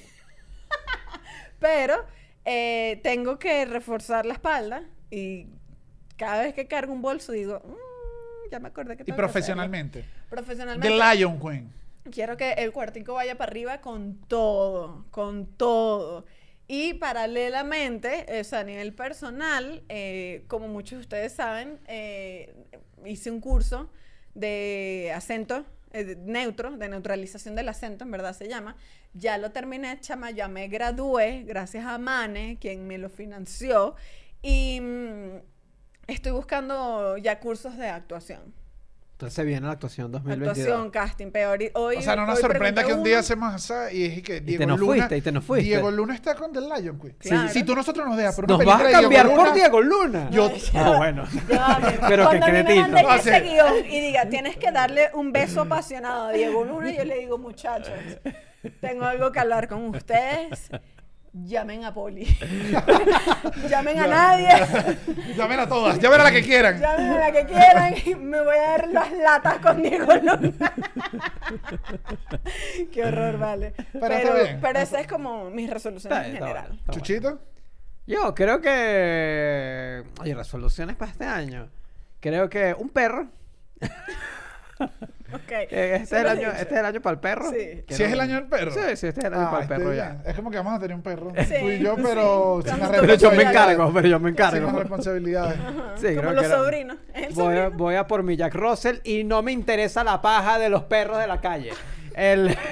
Pero 1.60 2.06
eh, 2.46 3.00
tengo 3.04 3.39
que 3.39 3.66
reforzar 3.66 4.26
la 4.26 4.34
espalda 4.34 4.84
y 5.10 5.48
cada 6.18 6.44
vez 6.44 6.54
que 6.54 6.68
cargo 6.68 6.94
un 6.94 7.02
bolso 7.02 7.32
digo, 7.32 7.62
"Mm, 7.66 8.52
ya 8.52 8.60
me 8.60 8.68
acordé 8.70 8.96
que 8.98 9.04
Y 9.04 9.06
tengo 9.06 9.18
que 9.18 9.22
hacerlo". 9.24 9.32
profesionalmente. 9.34 10.06
Profesionalmente. 10.30 10.88
The 10.98 11.16
Lion 11.16 11.39
Queen. 11.39 11.72
Quiero 12.12 12.36
que 12.36 12.52
el 12.54 12.72
cuartico 12.74 13.14
vaya 13.14 13.38
para 13.38 13.50
arriba 13.52 13.80
con 13.82 14.16
todo, 14.28 15.06
con 15.12 15.46
todo. 15.56 16.26
Y 16.68 16.94
paralelamente, 16.96 18.26
o 18.39 18.44
sea, 18.44 18.60
a 18.60 18.64
nivel 18.64 18.94
personal, 18.94 19.84
eh, 19.89 20.44
como 20.48 20.68
muchos 20.68 20.98
de 20.98 21.02
ustedes 21.02 21.34
saben, 21.34 21.80
eh, 21.88 22.54
hice 23.06 23.32
un 23.32 23.39
curso 23.41 23.89
de 24.34 25.12
acento 25.16 25.66
eh, 25.91 26.04
de- 26.06 26.16
neutro, 26.16 26.72
de 26.76 26.89
neutralización 26.89 27.56
del 27.56 27.70
acento, 27.70 28.04
en 28.04 28.10
verdad 28.12 28.34
se 28.36 28.48
llama. 28.50 28.76
Ya 29.14 29.38
lo 29.38 29.51
terminé, 29.51 29.99
chama, 29.99 30.32
ya 30.32 30.47
me 30.47 30.68
gradué, 30.68 31.43
gracias 31.43 31.86
a 31.86 31.97
Mane, 31.97 32.57
quien 32.59 32.88
me 32.88 32.97
lo 32.97 33.09
financió. 33.09 33.95
Y 34.41 34.80
mm, 34.82 35.38
estoy 36.07 36.32
buscando 36.32 37.18
ya 37.18 37.39
cursos 37.39 37.78
de 37.78 37.89
actuación. 37.89 38.53
Entonces 39.14 39.45
viene 39.45 39.66
la 39.68 39.74
actuación 39.74 40.11
2022. 40.11 40.57
Actuación, 40.57 40.89
casting, 40.91 41.32
peor. 41.32 41.61
y 41.61 41.72
Hoy, 41.76 41.97
O 41.97 42.01
sea, 42.01 42.16
no 42.16 42.26
nos 42.26 42.39
sorprenda 42.39 42.84
que 42.84 42.93
un 42.93 43.03
día 43.03 43.20
hacemos 43.20 43.55
esa 43.55 43.89
y 43.93 44.03
es 44.05 44.22
que 44.22 44.41
Diego 44.41 44.66
nos 44.66 44.80
Luna. 44.80 44.93
fuiste, 44.95 45.18
y 45.18 45.22
te 45.22 45.32
nos 45.32 45.45
fuiste. 45.45 45.66
Diego 45.70 45.91
Luna 45.91 46.14
está 46.16 46.36
con 46.36 46.51
The 46.51 46.59
Lion 46.61 46.99
Queen. 46.99 47.16
Claro. 47.20 47.49
Si 47.49 47.64
tú 47.64 47.76
nosotros 47.76 48.05
nos 48.07 48.18
dejas 48.18 48.36
por 48.36 48.45
una 48.45 48.57
Nos 48.57 48.66
vas 48.66 48.82
a 48.82 48.91
cambiar 48.91 49.28
Diego 49.28 49.36
por 49.38 49.45
Luna, 49.47 49.53
Diego 49.55 49.82
Luna. 49.82 50.30
Yo- 50.32 50.51
Ah, 50.74 50.93
bueno. 50.97 51.24
Pero 52.09 52.30
qué 52.32 52.39
cretino. 52.39 52.97
Ah, 53.07 53.16
ese 53.16 53.39
guion 53.41 53.86
y 53.86 53.99
diga, 54.01 54.28
tienes 54.28 54.57
que 54.57 54.72
darle 54.72 55.09
un 55.14 55.32
beso 55.32 55.61
apasionado 55.61 56.26
a 56.28 56.32
Diego 56.34 56.66
Luna, 56.66 56.91
yo 56.91 57.05
le 57.05 57.20
digo, 57.20 57.38
muchachos, 57.38 57.93
tengo 58.82 59.05
algo 59.05 59.32
que 59.32 59.39
hablar 59.39 59.68
con 59.70 59.86
ustedes. 59.86 60.70
Llamen 61.34 61.84
a 61.84 61.91
Poli. 61.93 62.25
Llamen 63.69 63.99
a 63.99 64.07
nadie. 64.07 64.49
Llamen 65.36 65.59
a 65.59 65.67
todas, 65.67 65.99
llamen 65.99 66.21
a 66.21 66.23
la 66.25 66.31
que 66.31 66.43
quieran. 66.43 66.79
Llamen 66.79 67.09
a 67.11 67.17
la 67.19 67.31
que 67.31 67.45
quieran 67.45 67.95
y 68.05 68.15
me 68.15 68.41
voy 68.43 68.55
a 68.55 68.61
dar 68.61 68.88
las 68.89 69.11
latas 69.11 69.57
con 69.57 69.81
Diego 69.81 70.13
Luna. 70.15 70.73
Qué 72.91 73.03
horror, 73.03 73.38
vale. 73.39 73.73
Pero 73.93 74.59
Pero, 74.61 74.79
esa 74.79 74.99
es 74.99 75.07
como 75.07 75.49
mis 75.49 75.69
resoluciones 75.69 76.17
Está 76.19 76.25
en 76.27 76.34
bien, 76.34 76.43
está 76.43 76.47
general. 76.47 76.79
bueno. 76.86 76.93
Chuchito. 76.93 77.39
Yo 78.05 78.36
creo 78.36 78.61
que. 78.61 80.03
Oye, 80.21 80.36
resoluciones 80.36 80.95
para 80.95 81.11
este 81.11 81.25
año. 81.25 81.69
Creo 82.19 82.47
que 82.49 82.75
un 82.77 82.89
perro. 82.89 83.27
Ok. 85.34 85.51
Eh, 85.51 85.95
Este, 86.01 86.05
¿Sí 86.07 86.15
es 86.15 86.21
el 86.21 86.27
año, 86.27 86.47
este 86.51 86.73
es 86.73 86.79
el 86.79 86.86
año 86.86 87.01
para 87.01 87.13
el 87.15 87.19
perro. 87.19 87.49
Sí. 87.51 87.84
Si 87.89 88.03
es 88.03 88.11
el 88.11 88.19
año 88.19 88.36
del 88.36 88.45
perro. 88.47 88.71
Sí, 88.71 88.79
sí, 88.95 89.07
este 89.07 89.19
es 89.21 89.25
el 89.25 89.34
año 89.34 89.43
Ah, 89.47 89.51
para 89.51 89.63
el 89.63 89.67
perro 89.69 89.81
estoy 89.91 89.95
ya. 89.97 90.21
Es 90.25 90.36
como 90.36 90.51
que 90.51 90.57
vamos 90.57 90.73
a 90.73 90.79
tener 90.79 90.95
un 90.95 91.01
perro. 91.03 91.31
Sí, 91.38 91.53
Tú 91.59 91.69
y 91.71 91.79
yo, 91.79 91.95
sí. 91.95 92.01
pero 92.03 92.61
sin 92.65 92.79
las 92.79 92.89
Pero 92.89 93.15
yo 93.15 93.31
me 93.31 93.43
encargo, 93.43 93.91
pero 93.93 94.07
yo 94.07 94.19
me 94.19 94.29
Sin 94.31 94.39
las 94.39 94.53
encargo. 94.53 94.79
responsabilidades. 94.79 95.55
Sí, 95.95 96.01
creo 96.07 96.15
Como 96.17 96.29
que 96.29 96.36
los 96.36 96.45
era- 96.45 96.57
sobrinos. 96.57 96.97
¿Es 97.13 97.27
el 97.29 97.34
Voy 97.34 97.57
a, 97.57 97.69
voy 97.69 97.95
a 97.95 98.07
por 98.07 98.23
mi 98.23 98.36
Jack 98.38 98.53
Russell 98.55 98.97
y 99.03 99.23
no 99.23 99.41
me 99.41 99.51
interesa 99.51 100.03
la 100.03 100.21
paja 100.21 100.59
de 100.59 100.69
los 100.69 100.84
perros 100.84 101.17
de 101.19 101.27
la 101.27 101.41
calle. 101.41 101.71
El... 102.15 102.55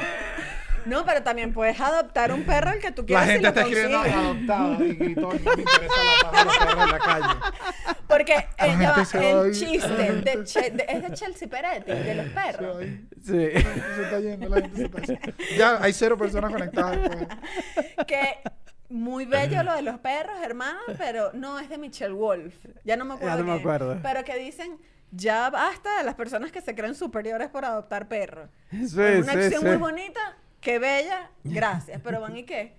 No, 0.85 1.05
pero 1.05 1.21
también 1.23 1.53
puedes 1.53 1.79
adoptar 1.79 2.31
un 2.31 2.43
perro 2.43 2.71
al 2.71 2.79
que 2.79 2.91
tú 2.91 3.01
La 3.03 3.05
quieras. 3.07 3.25
gente 3.27 3.39
y 3.39 3.43
lo 3.43 3.49
está 3.49 3.61
escribiendo 3.61 3.99
adoptado 3.99 4.85
y 4.85 4.95
gritó, 4.95 5.21
no 5.21 5.29
me 5.29 5.37
interesa 5.61 5.95
la 6.23 6.31
paja 6.31 6.39
de 6.39 6.45
los 6.45 6.57
perros 6.57 6.83
en 6.83 6.91
la 6.91 6.99
calle. 6.99 7.95
Porque 8.07 8.33
eh, 8.33 8.45
La 8.59 8.79
ya 8.81 8.89
va, 8.91 9.05
gente 9.05 9.31
el 9.31 9.53
chiste 9.53 9.87
de 9.87 10.43
Che- 10.43 10.71
de- 10.71 10.85
es 10.89 11.01
de 11.01 11.13
Chelsea 11.13 11.47
Peretti, 11.47 11.91
de 11.91 12.15
los 12.15 12.25
perros. 12.29 12.77
Sí. 13.23 13.49
la 13.53 13.59
gente 13.61 13.95
se 13.95 14.01
está 14.03 14.19
yendo, 14.19 14.49
la 14.49 14.61
gente 14.61 14.77
se 14.77 14.83
está 14.85 15.01
yendo. 15.01 15.33
Ya 15.57 15.77
hay 15.81 15.93
cero 15.93 16.17
personas 16.17 16.51
conectadas. 16.51 16.97
pues. 17.09 17.27
Que 18.07 18.39
muy 18.89 19.25
bello 19.25 19.63
lo 19.63 19.73
de 19.73 19.81
los 19.83 19.99
perros, 19.99 20.35
hermano, 20.43 20.79
pero 20.97 21.31
no 21.33 21.59
es 21.59 21.69
de 21.69 21.77
Michelle 21.77 22.13
Wolf. 22.13 22.53
Ya 22.83 22.97
no 22.97 23.05
me 23.05 23.13
acuerdo. 23.13 23.37
Ya 23.37 23.41
no 23.43 23.47
me 23.47 23.51
quién 23.51 23.59
acuerdo. 23.61 23.99
Pero 24.03 24.23
que 24.25 24.35
dicen, 24.37 24.77
ya 25.11 25.49
basta 25.49 25.97
de 25.99 26.03
las 26.03 26.15
personas 26.15 26.51
que 26.51 26.59
se 26.61 26.75
creen 26.75 26.95
superiores 26.95 27.47
por 27.49 27.63
adoptar 27.63 28.07
perros. 28.09 28.49
Sí, 28.71 28.77
es 28.77 28.93
una 29.23 29.33
sí, 29.33 29.39
acción 29.39 29.61
sí. 29.61 29.65
muy 29.67 29.77
bonita, 29.77 30.19
qué 30.61 30.79
bella, 30.79 31.31
gracias. 31.43 31.99
Pero 32.03 32.21
van 32.21 32.37
y 32.37 32.43
qué. 32.43 32.75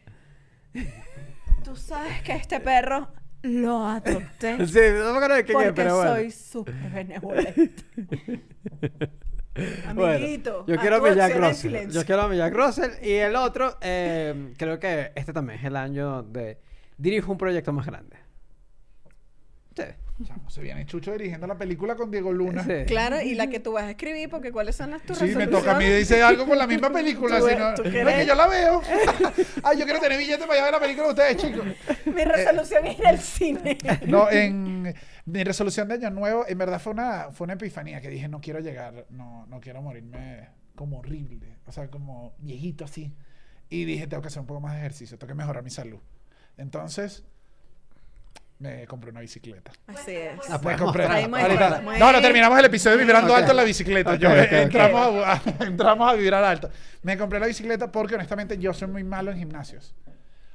Tú 1.64 1.76
sabes 1.76 2.22
que 2.22 2.32
este 2.32 2.60
perro 2.60 3.08
lo 3.42 3.86
adopté. 3.86 4.66
Sí, 4.66 4.80
no 4.94 5.10
me 5.12 5.16
acuerdo 5.18 5.34
de 5.36 5.44
quién 5.44 5.58
es, 5.58 5.66
Porque 5.66 5.82
pero 5.82 5.96
bueno. 5.96 6.14
soy 6.14 6.30
súper 6.30 6.74
benevolente. 6.90 7.84
Bueno, 9.94 10.06
Amiguito. 10.06 10.64
yo 10.66 10.78
quiero 10.78 11.04
a 11.04 11.14
Jack 11.14 11.36
Russell. 11.36 11.90
Yo 11.90 12.06
quiero 12.06 12.22
a 12.22 12.28
mi 12.28 12.38
Jack 12.38 12.54
Russell. 12.54 12.92
Y 13.02 13.12
el 13.12 13.36
otro, 13.36 13.76
eh, 13.82 14.54
creo 14.56 14.78
que 14.78 15.12
este 15.14 15.34
también 15.34 15.58
es 15.58 15.66
el 15.66 15.76
año 15.76 16.22
de 16.22 16.58
dirijo 16.96 17.30
un 17.32 17.36
proyecto 17.36 17.70
más 17.70 17.84
grande. 17.84 18.16
Chamo, 20.24 20.48
se 20.50 20.60
viene 20.60 20.84
Chucho 20.86 21.12
dirigiendo 21.12 21.46
la 21.46 21.56
película 21.56 21.94
con 21.96 22.10
Diego 22.10 22.32
Luna. 22.32 22.64
Sí. 22.64 22.84
Claro, 22.86 23.20
y 23.20 23.34
la 23.34 23.48
que 23.48 23.60
tú 23.60 23.72
vas 23.72 23.84
a 23.84 23.90
escribir, 23.90 24.28
porque 24.28 24.52
¿cuáles 24.52 24.76
son 24.76 24.90
las 24.92 25.02
tus 25.02 25.18
Sí, 25.18 25.26
me 25.34 25.46
toca 25.46 25.76
a 25.76 25.78
mí 25.78 25.84
decir 25.86 26.22
algo 26.22 26.46
con 26.46 26.56
la 26.58 26.66
misma 26.66 26.90
película. 26.92 27.38
Tú- 27.38 27.48
si 27.48 27.54
no, 27.56 27.74
tú 27.74 27.82
no 27.84 28.08
es 28.08 28.14
que 28.16 28.26
yo 28.26 28.34
la 28.34 28.46
veo. 28.46 28.82
Ay, 29.62 29.78
yo 29.78 29.84
quiero 29.84 30.00
tener 30.00 30.18
billete 30.18 30.46
para 30.46 30.56
ir 30.56 30.60
a 30.60 30.64
ver 30.64 30.72
la 30.74 30.80
película 30.80 31.06
de 31.06 31.12
ustedes, 31.12 31.36
chicos. 31.36 31.66
Mi 32.06 32.24
resolución 32.24 32.86
es 32.86 32.98
ir 32.98 33.06
al 33.06 33.18
cine. 33.18 33.78
No, 34.06 34.30
en 34.30 34.94
mi 35.24 35.44
resolución 35.44 35.88
de 35.88 35.94
año 35.94 36.10
nuevo, 36.10 36.44
en 36.48 36.58
verdad 36.58 36.80
fue 36.80 36.92
una, 36.92 37.30
fue 37.32 37.44
una 37.44 37.54
epifanía 37.54 38.00
que 38.00 38.08
dije, 38.08 38.28
no 38.28 38.40
quiero 38.40 38.60
llegar, 38.60 39.06
no, 39.10 39.46
no 39.46 39.60
quiero 39.60 39.80
morirme 39.82 40.48
como 40.74 40.98
horrible, 40.98 41.58
o 41.66 41.72
sea, 41.72 41.88
como 41.88 42.34
viejito 42.38 42.84
así. 42.84 43.12
Y 43.68 43.84
dije, 43.84 44.06
tengo 44.06 44.20
que 44.22 44.28
hacer 44.28 44.40
un 44.40 44.46
poco 44.46 44.60
más 44.60 44.72
de 44.74 44.80
ejercicio, 44.80 45.16
tengo 45.18 45.28
que 45.28 45.34
mejorar 45.36 45.62
mi 45.62 45.70
salud. 45.70 46.00
Entonces, 46.56 47.24
me 48.62 48.86
compré 48.86 49.10
una 49.10 49.20
bicicleta. 49.20 49.72
Así 49.88 50.12
es. 50.12 50.48
Ahí 50.48 50.56
ahorita- 50.56 51.28
muestra, 51.28 51.82
no, 51.98 52.12
no, 52.12 52.20
terminamos 52.20 52.58
el 52.58 52.64
episodio 52.66 52.96
vibrando 52.98 53.34
alto 53.34 53.50
en 53.50 53.56
la 53.56 53.64
bicicleta. 53.64 54.12
Ok, 54.12 54.18
Yo, 54.20 54.30
ok, 54.30 54.36
ok. 54.38 54.52
entramos, 54.52 55.24
A, 55.26 55.40
entramos 55.64 56.10
a 56.10 56.14
vibrar 56.14 56.44
alto. 56.44 56.70
Me 57.02 57.18
compré 57.18 57.40
la 57.40 57.46
bicicleta 57.46 57.90
porque 57.90 58.14
honestamente 58.14 58.56
yo 58.58 58.72
soy 58.72 58.88
muy 58.88 59.02
malo 59.02 59.32
en 59.32 59.38
gimnasios. 59.38 59.94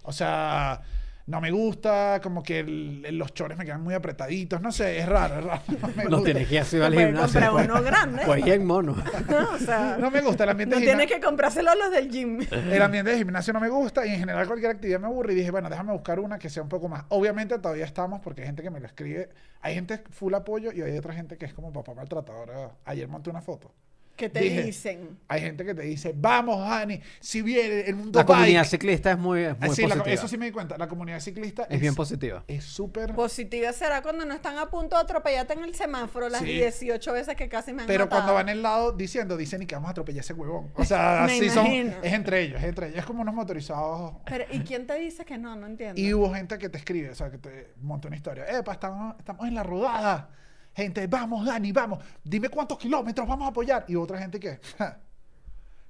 O 0.04 0.14
sea, 0.14 0.80
no 1.28 1.40
me 1.42 1.52
gusta, 1.52 2.20
como 2.24 2.42
que 2.42 2.60
el- 2.62 3.18
los 3.18 3.34
chores 3.34 3.58
me 3.58 3.66
quedan 3.66 3.82
muy 3.84 3.94
apretaditos. 3.94 4.62
No 4.62 4.72
sé, 4.72 4.98
es 5.00 5.08
raro, 5.08 5.40
es 5.40 5.44
raro. 5.46 5.62
No 5.82 5.88
me 5.90 6.04
No 6.06 6.10
gusta. 6.18 6.24
tienes 6.26 6.48
que 6.48 6.56
ir 6.56 6.62
así 6.62 6.82
al 6.82 6.94
gimnasio. 6.94 7.20
comprar 7.22 7.52
pues. 7.52 7.66
uno 7.68 7.84
grande. 7.84 8.22
Pues 8.26 8.48
en 8.48 8.66
mono. 8.66 8.96
No, 9.30 9.50
o 9.52 9.58
sea, 9.60 9.98
No 10.00 10.10
me 10.10 10.22
gusta 10.22 10.46
el 10.46 10.50
ambiente 10.52 10.76
no 10.76 10.80
de 10.80 10.86
tienes 10.86 11.02
gimnasio. 11.06 11.22
que 11.22 11.26
comprárselo 11.26 11.70
a 11.72 11.76
los 11.76 11.92
del 11.92 12.10
gym. 12.10 12.40
El 12.52 12.82
ambiente 12.82 13.12
de 13.12 13.18
gimnasio 13.18 13.54
no 13.54 13.60
me 13.60 13.70
gusta 13.70 14.06
y 14.06 14.14
en 14.14 14.20
general 14.20 14.48
cualquier 14.48 14.72
actividad 14.72 15.00
me 15.00 15.08
aburre 15.08 15.34
y 15.34 15.36
dije, 15.36 15.52
bueno, 15.52 15.70
déjame 15.70 15.92
buscar 15.94 16.20
una 16.20 16.40
que 16.40 16.50
sea 16.50 16.64
un 16.64 16.70
poco 16.70 16.88
más. 16.88 17.04
Obviamente 17.10 17.58
todavía 17.60 17.86
estamos 17.86 18.22
porque 18.22 18.42
hay 18.42 18.48
gente 18.48 18.64
que 18.64 18.70
me 18.70 18.80
lo 18.80 18.88
escribe. 18.88 19.30
Hay 19.62 19.74
gente 19.76 20.02
full 20.12 20.34
apoyo 20.34 20.72
y 20.72 20.82
hay 20.82 20.98
otra 20.98 21.14
gente 21.14 21.38
que 21.38 21.46
es 21.46 21.54
como 21.54 21.74
papá 21.74 21.94
maltratadora. 21.94 22.72
Ayer 22.86 23.08
monté 23.08 23.30
una 23.30 23.42
foto. 23.42 23.72
¿Qué 24.18 24.30
te 24.30 24.40
Dije, 24.40 24.64
dicen? 24.64 25.20
Hay 25.28 25.42
gente 25.42 25.64
que 25.64 25.76
te 25.76 25.84
dice, 25.84 26.12
vamos, 26.16 26.68
Hani, 26.68 27.00
si 27.20 27.42
viene 27.44 27.82
el 27.82 27.96
mundo 27.96 28.18
La 28.20 28.26
comunidad 28.26 28.62
bike". 28.64 28.70
ciclista 28.72 29.12
es 29.12 29.18
muy, 29.20 29.42
es 29.44 29.60
muy 29.60 29.70
sí, 29.76 29.84
la- 29.84 29.90
positiva. 29.90 30.14
eso 30.14 30.28
sí 30.28 30.38
me 30.38 30.46
di 30.48 30.52
cuenta. 30.52 30.76
La 30.78 30.88
comunidad 30.88 31.20
ciclista 31.20 31.68
Es 31.70 31.80
bien 31.80 31.94
positiva. 31.94 32.44
Es 32.48 32.64
súper. 32.64 33.14
Positiva 33.14 33.72
será 33.74 34.02
cuando 34.02 34.26
no 34.26 34.34
están 34.34 34.58
a 34.58 34.70
punto 34.72 34.96
de 34.96 35.04
atropellarte 35.04 35.54
en 35.54 35.64
el 35.64 35.76
semáforo 35.76 36.30
las 36.30 36.42
Sí. 36.42 36.48
18 36.48 37.14
veces 37.14 37.36
que 37.36 37.48
casi 37.48 37.74
me 37.74 37.84
han 37.84 37.88
Pero 37.88 38.06
matado. 38.06 38.22
cuando 38.22 38.34
van 38.34 38.50
en 38.50 38.64
lado 38.64 38.92
diciendo, 38.92 39.38
dicen 39.38 39.62
y 39.62 39.68
que 39.68 39.76
vamos 39.76 39.90
a 39.90 39.92
atropellar 39.92 40.20
a 40.20 40.22
ese 40.22 40.34
huevón. 40.34 40.72
O 40.74 40.84
sea, 40.84 41.24
así 41.26 41.50
son. 41.52 41.68
Es 41.68 42.14
entre 42.14 42.42
ellos, 42.42 42.58
es 42.60 42.68
entre 42.68 42.88
ellos. 42.88 42.98
Es 43.00 43.06
como 43.06 43.22
unos 43.22 43.36
motorizados. 43.36 44.16
Pero, 44.26 44.46
¿y 44.52 44.62
quién 44.62 44.88
te 44.88 44.96
dice 45.00 45.26
que 45.26 45.38
no? 45.38 45.56
No 45.56 45.68
entiendo. 45.68 46.02
Y 46.02 46.12
hubo 46.14 46.34
gente 46.34 46.58
que 46.58 46.70
te 46.70 46.80
escribe, 46.80 47.12
o 47.12 47.16
sea, 47.16 47.30
que 47.30 47.38
te 47.38 47.74
monta 47.82 48.08
una 48.08 48.18
historia. 48.18 48.46
Epa, 48.58 48.74
estamos, 48.74 49.16
estamos 49.20 49.48
en 49.48 49.54
la 49.54 49.62
rodada. 49.64 50.30
Gente, 50.78 51.08
vamos, 51.08 51.44
Dani, 51.44 51.72
vamos. 51.72 52.04
Dime 52.24 52.50
cuántos 52.50 52.78
kilómetros 52.78 53.28
vamos 53.28 53.48
a 53.48 53.50
apoyar. 53.50 53.84
Y 53.88 53.96
otra 53.96 54.20
gente 54.20 54.40
que, 54.40 54.60
ja, 54.78 55.00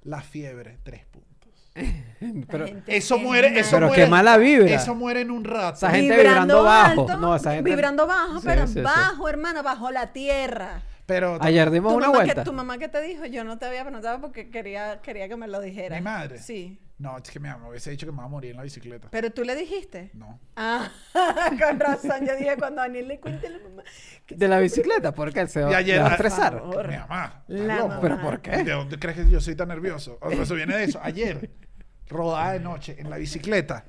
la 0.04 0.22
fiebre, 0.22 0.78
tres 0.82 1.04
puntos. 1.04 1.28
Pero, 2.50 2.64
Eso 2.86 3.16
que 3.18 3.22
muere, 3.22 3.58
eso 3.60 3.72
Pero 3.76 3.88
muere. 3.88 4.02
qué 4.04 4.08
mala 4.10 4.38
vibra. 4.38 4.70
Eso 4.74 4.94
muere 4.94 5.20
en 5.20 5.30
un 5.30 5.44
rato. 5.44 5.76
Esa 5.76 5.90
gente 5.90 6.16
vibrando 6.16 6.62
bajo. 6.64 7.02
alto, 7.02 7.16
No, 7.18 7.36
esa 7.36 7.52
gente- 7.54 7.68
Vibrando 7.70 8.06
bajo, 8.06 8.40
Sí, 8.40 8.46
pero 8.46 8.66
sí, 8.66 8.72
sí. 8.72 8.80
bajo, 8.80 9.28
hermano, 9.28 9.62
bajo 9.62 9.90
la 9.90 10.10
tierra. 10.14 10.80
Pero 11.04 11.36
Ayer 11.40 11.70
dimos 11.70 11.92
¿Tu 11.92 11.98
una 11.98 12.08
vuelta. 12.08 12.34
que, 12.36 12.40
¿Tu 12.42 12.52
mamá 12.54 12.78
qué 12.78 12.88
te 12.88 13.00
dijo? 13.02 13.26
Yo 13.26 13.44
no 13.44 13.58
te 13.58 13.66
había 13.66 13.84
preguntado 13.84 14.20
porque 14.22 14.48
quería, 14.50 15.00
quería 15.02 15.28
que 15.28 15.36
me 15.36 15.46
lo 15.48 15.60
dijera. 15.60 15.96
Mi 15.96 16.02
madre. 16.02 16.38
Sí. 16.38 16.80
No, 16.98 17.16
es 17.16 17.30
que 17.30 17.38
mi 17.38 17.48
mamá 17.48 17.62
me 17.64 17.70
hubiese 17.70 17.90
dicho 17.90 18.06
que 18.06 18.12
me 18.12 18.18
va 18.18 18.24
a 18.24 18.28
morir 18.28 18.50
en 18.50 18.56
la 18.56 18.64
bicicleta. 18.64 19.08
Pero 19.10 19.30
tú 19.30 19.44
le 19.44 19.54
dijiste. 19.54 20.10
No. 20.14 20.40
Ah, 20.56 20.90
con 21.60 21.78
razón. 21.78 22.26
Yo 22.26 22.34
dije 22.36 22.56
cuando 22.58 22.82
Daniel 22.82 23.06
le 23.06 23.20
cuente 23.20 23.46
a 23.46 23.50
la 23.50 23.58
mamá. 23.60 23.82
De 24.28 24.48
la 24.48 24.58
bicicleta, 24.58 25.12
porque 25.12 25.38
él 25.40 25.48
se 25.48 25.62
va, 25.62 25.70
Y 25.70 25.74
ayer- 25.74 26.00
va 26.00 26.06
a 26.06 26.16
Por 26.16 26.26
estresar. 26.26 26.54
Mi 26.88 26.96
mamá. 26.96 27.44
¿estás 27.48 27.66
La 27.66 27.76
mamá. 27.86 28.00
¿Pero 28.00 28.20
por 28.20 28.40
qué? 28.40 28.64
¿De 28.64 28.72
dónde 28.72 28.98
crees 28.98 29.16
que 29.16 29.30
yo 29.30 29.40
soy 29.40 29.54
tan 29.54 29.68
nervioso? 29.68 30.18
O 30.20 30.30
sea, 30.30 30.42
eso 30.42 30.54
viene 30.56 30.76
de 30.76 30.84
eso. 30.84 30.98
Ayer, 31.00 31.50
rodada 32.08 32.52
de 32.54 32.60
noche 32.60 32.96
en 32.98 33.10
la 33.10 33.16
bicicleta. 33.16 33.84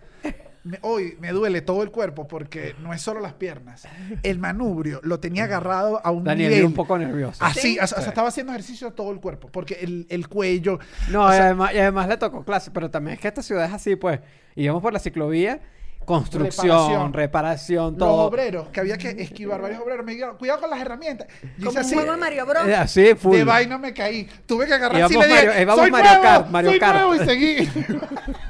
Me- 0.64 0.80
hoy 0.82 1.18
me 1.20 1.32
duele 1.32 1.62
todo 1.62 1.84
el 1.84 1.92
cuerpo 1.92 2.28
porque 2.28 2.76
no 2.82 2.94
es 2.94 3.02
solo 3.02 3.20
las 3.20 3.34
piernas. 3.34 3.88
El 4.24 4.40
manubrio 4.40 5.00
lo 5.04 5.20
tenía 5.20 5.46
agarrado 5.46 6.02
a 6.06 6.12
un 6.12 6.24
Daniel 6.24 6.50
nivel. 6.50 6.66
un 6.66 6.74
poco 6.74 6.98
nervioso. 6.98 7.44
Así, 7.44 7.60
¿Sí? 7.76 7.80
o 7.80 7.88
sea, 7.88 8.00
estaba 8.00 8.28
haciendo 8.28 8.52
ejercicio 8.54 8.92
todo 8.92 9.12
el 9.12 9.20
cuerpo. 9.20 9.50
Porque 9.52 9.78
el, 9.82 10.06
el 10.10 10.28
cuello. 10.28 10.80
No, 11.10 11.28
y, 11.32 11.36
sea, 11.36 11.46
además, 11.46 11.74
y 11.74 11.78
además 11.80 12.08
le 12.08 12.18
tocó 12.18 12.44
clase, 12.44 12.72
pero 12.72 12.90
también 12.92 13.16
es 13.16 13.20
que 13.22 13.28
esta 13.28 13.42
ciudad 13.42 13.66
es 13.66 13.74
así, 13.74 13.96
pues. 13.96 14.20
Íbamos 14.56 14.82
por 14.82 14.92
la 14.92 15.00
ciclovía, 15.00 15.62
construcción, 16.06 16.66
Reparación. 16.68 17.14
reparación, 17.14 17.86
los 17.92 17.98
todo. 18.00 18.24
obreros, 18.26 18.68
que 18.70 18.80
había 18.80 18.98
que 18.98 19.10
esquivar 19.12 19.62
varios 19.62 19.80
obreros, 19.80 20.04
me 20.06 20.14
dijeron, 20.14 20.38
cuidado 20.38 20.60
con 20.62 20.70
las 20.72 20.82
herramientas. 20.82 21.28
Yo 21.58 21.68
Como 21.68 21.72
un 21.72 21.78
así, 21.78 21.94
juego 21.94 22.12
de 22.12 22.18
Mario 22.18 22.46
Bros. 22.48 22.68
Eh, 22.68 22.76
así, 22.76 23.16
full. 23.16 23.36
de 23.38 23.44
vaina 23.44 23.78
me 23.78 23.94
caí. 23.94 24.28
Tuve 24.46 24.66
que 24.66 24.74
agarrar 24.74 24.98
Íbamos 25.00 25.16
así 25.18 25.26
y 25.26 25.28
le 25.34 25.36
dije, 25.36 25.46
Mario- 25.48 25.62
íbamos 25.62 25.82
soy 25.84 25.92
Mario 25.92 26.10
nuevo, 26.10 26.24
Kart, 26.24 26.50
Mario 26.50 26.70
soy 26.72 26.80
Kart. 26.80 26.96
nuevo 27.00 27.16
y 27.16 27.26
seguí. 27.26 27.70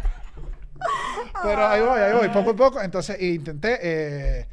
Pero 1.43 1.67
ahí 1.67 1.81
voy, 1.81 1.99
ahí 1.99 2.13
voy, 2.13 2.29
poco 2.29 2.51
a 2.51 2.55
poco. 2.55 2.81
Entonces 2.81 3.21
intenté, 3.21 3.79
eh, 3.81 4.47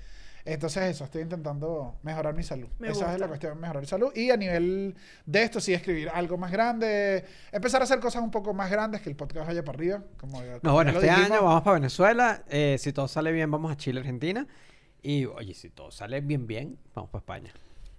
Entonces 0.44 0.84
eso, 0.84 1.04
estoy 1.04 1.22
intentando 1.22 1.96
mejorar 2.04 2.32
mi 2.34 2.44
salud. 2.44 2.68
Me 2.78 2.88
Esa 2.90 3.12
es 3.12 3.18
la 3.18 3.26
cuestión, 3.26 3.58
mejorar 3.60 3.80
mi 3.82 3.88
salud. 3.88 4.12
Y 4.14 4.30
a 4.30 4.36
nivel 4.36 4.94
de 5.24 5.42
esto, 5.42 5.60
sí, 5.60 5.74
escribir 5.74 6.08
algo 6.08 6.38
más 6.38 6.52
grande, 6.52 7.24
empezar 7.50 7.80
a 7.80 7.84
hacer 7.84 7.98
cosas 7.98 8.22
un 8.22 8.30
poco 8.30 8.54
más 8.54 8.70
grandes, 8.70 9.00
que 9.00 9.08
el 9.08 9.16
podcast 9.16 9.48
vaya 9.48 9.64
para 9.64 9.76
arriba. 9.76 10.02
Como, 10.18 10.38
como 10.38 10.58
No, 10.62 10.72
bueno, 10.74 10.92
este 10.92 11.06
dijimos. 11.06 11.30
año 11.32 11.42
vamos 11.42 11.62
para 11.62 11.74
Venezuela. 11.74 12.42
eh, 12.48 12.76
si 12.78 12.92
todo 12.92 13.08
sale 13.08 13.32
bien, 13.32 13.50
vamos 13.50 13.72
a 13.72 13.76
Chile, 13.76 13.98
Argentina. 13.98 14.46
Y, 15.02 15.24
oye, 15.24 15.52
si 15.54 15.68
todo 15.70 15.90
sale 15.90 16.20
bien, 16.20 16.46
bien, 16.46 16.78
vamos 16.94 17.10
para 17.10 17.20
España. 17.22 17.52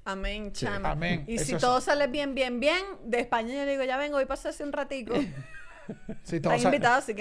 Amén, 0.06 0.52
Sí, 0.54 0.66
chama. 0.66 0.92
amén. 0.92 1.26
Y 1.28 1.36
Eso 1.36 1.44
si 1.46 1.56
es- 1.56 1.62
todo 1.62 1.82
sale 1.82 2.08
bien, 2.08 2.34
bien, 2.34 2.62
bien, 2.62 2.82
de 3.04 3.20
España 3.20 3.50
yo 3.54 3.66
le 3.66 3.72
digo, 3.72 3.84
ya 3.84 3.98
vengo, 3.98 4.16
voy 4.16 4.24
a 4.24 4.28
pasar 4.28 4.52
hace 4.52 4.64
un 4.64 4.72
ratico. 4.72 5.14
Si 6.24 6.40
todo, 6.42 6.54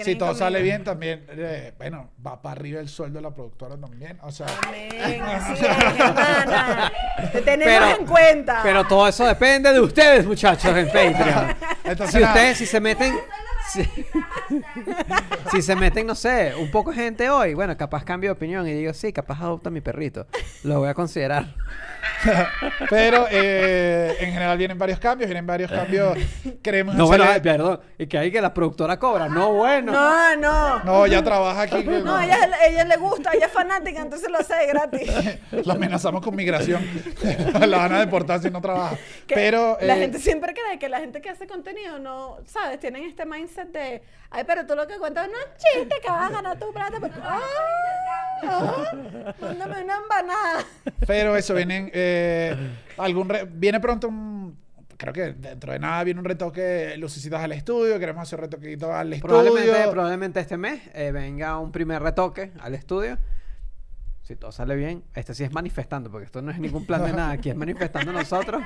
si 0.03 0.15
todo 0.15 0.35
sale 0.35 0.61
bien, 0.61 0.83
también, 0.83 1.25
eh, 1.29 1.73
bueno, 1.77 2.09
va 2.25 2.41
para 2.41 2.59
arriba 2.59 2.81
el 2.81 2.89
sueldo 2.89 3.19
de 3.19 3.23
la 3.23 3.33
productora 3.33 3.77
también. 3.77 4.17
O 4.21 4.31
sea, 4.31 4.47
Amén. 4.67 4.89
Te 7.31 7.41
tenemos 7.41 7.87
Pero- 7.89 7.99
en 7.99 8.05
cuenta. 8.05 8.59
Pero 8.63 8.83
todo 8.85 9.07
eso 9.07 9.25
depende 9.25 9.71
de 9.71 9.79
ustedes, 9.79 10.25
muchachos, 10.25 10.75
en 10.75 10.87
Patreon. 10.87 11.55
Entonces, 11.83 12.15
si 12.15 12.21
nada. 12.21 12.33
ustedes, 12.33 12.57
si 12.57 12.65
se 12.65 12.79
meten... 12.79 13.13
Si, 13.69 13.83
si 15.51 15.61
se 15.61 15.75
meten, 15.75 16.07
no 16.07 16.15
sé, 16.15 16.53
un 16.55 16.71
poco 16.71 16.91
de 16.91 16.97
gente 16.97 17.29
hoy, 17.29 17.53
bueno, 17.53 17.75
capaz 17.77 18.03
cambio 18.03 18.29
de 18.29 18.33
opinión 18.33 18.67
y 18.67 18.73
digo, 18.73 18.93
sí, 18.93 19.11
capaz 19.11 19.41
adopta 19.41 19.69
a 19.69 19.71
mi 19.71 19.81
perrito. 19.81 20.25
Lo 20.63 20.79
voy 20.79 20.89
a 20.89 20.93
considerar. 20.93 21.53
pero 22.89 23.27
eh, 23.29 24.15
en 24.19 24.31
general 24.31 24.57
vienen 24.57 24.77
varios 24.77 24.99
cambios, 24.99 25.27
vienen 25.27 25.45
varios 25.45 25.69
cambios. 25.69 26.17
Queremos 26.63 26.95
No, 26.95 27.07
bueno, 27.07 27.25
ay, 27.27 27.41
perdón. 27.41 27.79
Y 27.97 28.07
que 28.07 28.17
hay 28.17 28.31
que 28.31 28.41
la 28.41 28.53
productora 28.53 28.97
cobra. 28.97 29.27
No, 29.27 29.53
bueno. 29.53 29.91
No, 29.91 30.35
no. 30.37 30.83
No, 30.83 31.07
ya 31.07 31.23
trabaja 31.23 31.63
aquí. 31.63 31.83
No, 31.83 31.99
no. 31.99 32.21
ella, 32.21 32.37
ella 32.67 32.85
le 32.85 32.97
gusta, 32.97 33.31
ella 33.33 33.47
es 33.47 33.51
fanática, 33.51 34.01
entonces 34.01 34.29
lo 34.29 34.39
hace 34.39 34.55
de 34.55 34.67
gratis. 34.67 35.11
La 35.65 35.73
amenazamos 35.73 36.21
con 36.21 36.35
migración. 36.35 36.85
la 37.59 37.77
van 37.77 37.93
a 37.93 37.99
deportar 37.99 38.41
si 38.41 38.49
no 38.49 38.61
trabaja. 38.61 38.97
Que 39.27 39.35
Pero. 39.35 39.77
la 39.81 39.97
eh, 39.97 39.99
gente 39.99 40.19
siempre 40.19 40.53
cree 40.53 40.79
que 40.79 40.89
la 40.89 40.99
gente 40.99 41.21
que 41.21 41.29
hace 41.29 41.47
contenido 41.47 41.99
no, 41.99 42.37
¿sabes? 42.45 42.79
Tienen 42.79 43.03
este 43.03 43.25
mindset 43.25 43.56
de, 43.65 44.01
ay, 44.29 44.43
pero 44.45 44.65
tú 44.65 44.75
lo 44.75 44.87
que 44.87 44.97
cuentas 44.97 45.27
no 45.27 45.33
es 45.37 45.63
chiste, 45.63 45.95
que 46.01 46.09
vas 46.09 46.29
a 46.29 46.33
ganar 46.33 46.59
tu 46.59 46.71
plata. 46.71 46.99
Porque, 46.99 47.19
ah, 47.21 47.39
ah, 48.43 49.33
mándame 49.41 49.83
una 49.83 49.97
empanada. 49.97 50.65
Pero 51.05 51.35
eso, 51.35 51.53
vienen. 51.53 51.89
eh, 51.93 52.55
algún 52.97 53.29
re- 53.29 53.47
viene 53.49 53.79
pronto 53.79 54.07
un. 54.07 54.57
Creo 54.97 55.13
que 55.13 55.33
dentro 55.33 55.73
de 55.73 55.79
nada 55.79 56.03
viene 56.03 56.19
un 56.19 56.25
retoque 56.25 56.95
lucecitas 56.97 57.43
al 57.43 57.51
estudio. 57.51 57.99
Queremos 57.99 58.23
hacer 58.23 58.39
un 58.39 58.45
retoquito 58.45 58.91
al 58.93 59.13
estudio. 59.13 59.41
Probablemente, 59.43 59.87
probablemente 59.91 60.39
este 60.39 60.57
mes 60.57 60.81
eh, 60.93 61.11
venga 61.11 61.59
un 61.59 61.71
primer 61.71 62.01
retoque 62.01 62.51
al 62.59 62.73
estudio. 62.73 63.17
Si 64.27 64.35
todo 64.35 64.51
sale 64.51 64.75
bien, 64.75 65.05
este 65.15 65.33
sí 65.33 65.45
es 65.45 65.53
manifestando, 65.53 66.11
porque 66.11 66.25
esto 66.25 66.41
no 66.41 66.51
es 66.51 66.59
ningún 66.59 66.85
plan 66.85 67.01
de 67.01 67.13
nada, 67.13 67.31
aquí 67.31 67.49
es 67.49 67.55
manifestando 67.55 68.11
nosotros. 68.11 68.61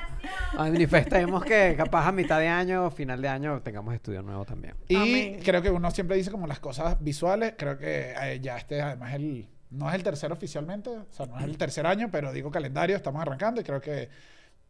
Manifestemos 0.57 1.43
que 1.45 1.75
capaz 1.77 2.07
a 2.07 2.11
mitad 2.11 2.39
de 2.39 2.47
año, 2.47 2.89
final 2.89 3.21
de 3.21 3.27
año, 3.27 3.61
tengamos 3.61 3.93
estudio 3.93 4.23
nuevo 4.23 4.43
también. 4.43 4.73
Y 4.87 4.95
Amén. 4.95 5.39
creo 5.45 5.61
que 5.61 5.69
uno 5.69 5.91
siempre 5.91 6.17
dice 6.17 6.31
como 6.31 6.47
las 6.47 6.59
cosas 6.59 6.97
visuales. 6.99 7.53
Creo 7.59 7.77
que 7.77 8.15
eh, 8.19 8.39
ya 8.41 8.57
este 8.57 8.81
además 8.81 9.13
el 9.13 9.47
no 9.69 9.87
es 9.87 9.93
el 9.93 10.01
tercero 10.01 10.33
oficialmente, 10.33 10.89
o 10.89 11.05
sea, 11.11 11.27
no 11.27 11.37
es 11.37 11.45
el 11.45 11.57
tercer 11.59 11.85
año, 11.85 12.09
pero 12.11 12.33
digo 12.33 12.49
calendario, 12.49 12.95
estamos 12.95 13.21
arrancando 13.21 13.61
y 13.61 13.63
creo 13.63 13.79
que 13.79 14.09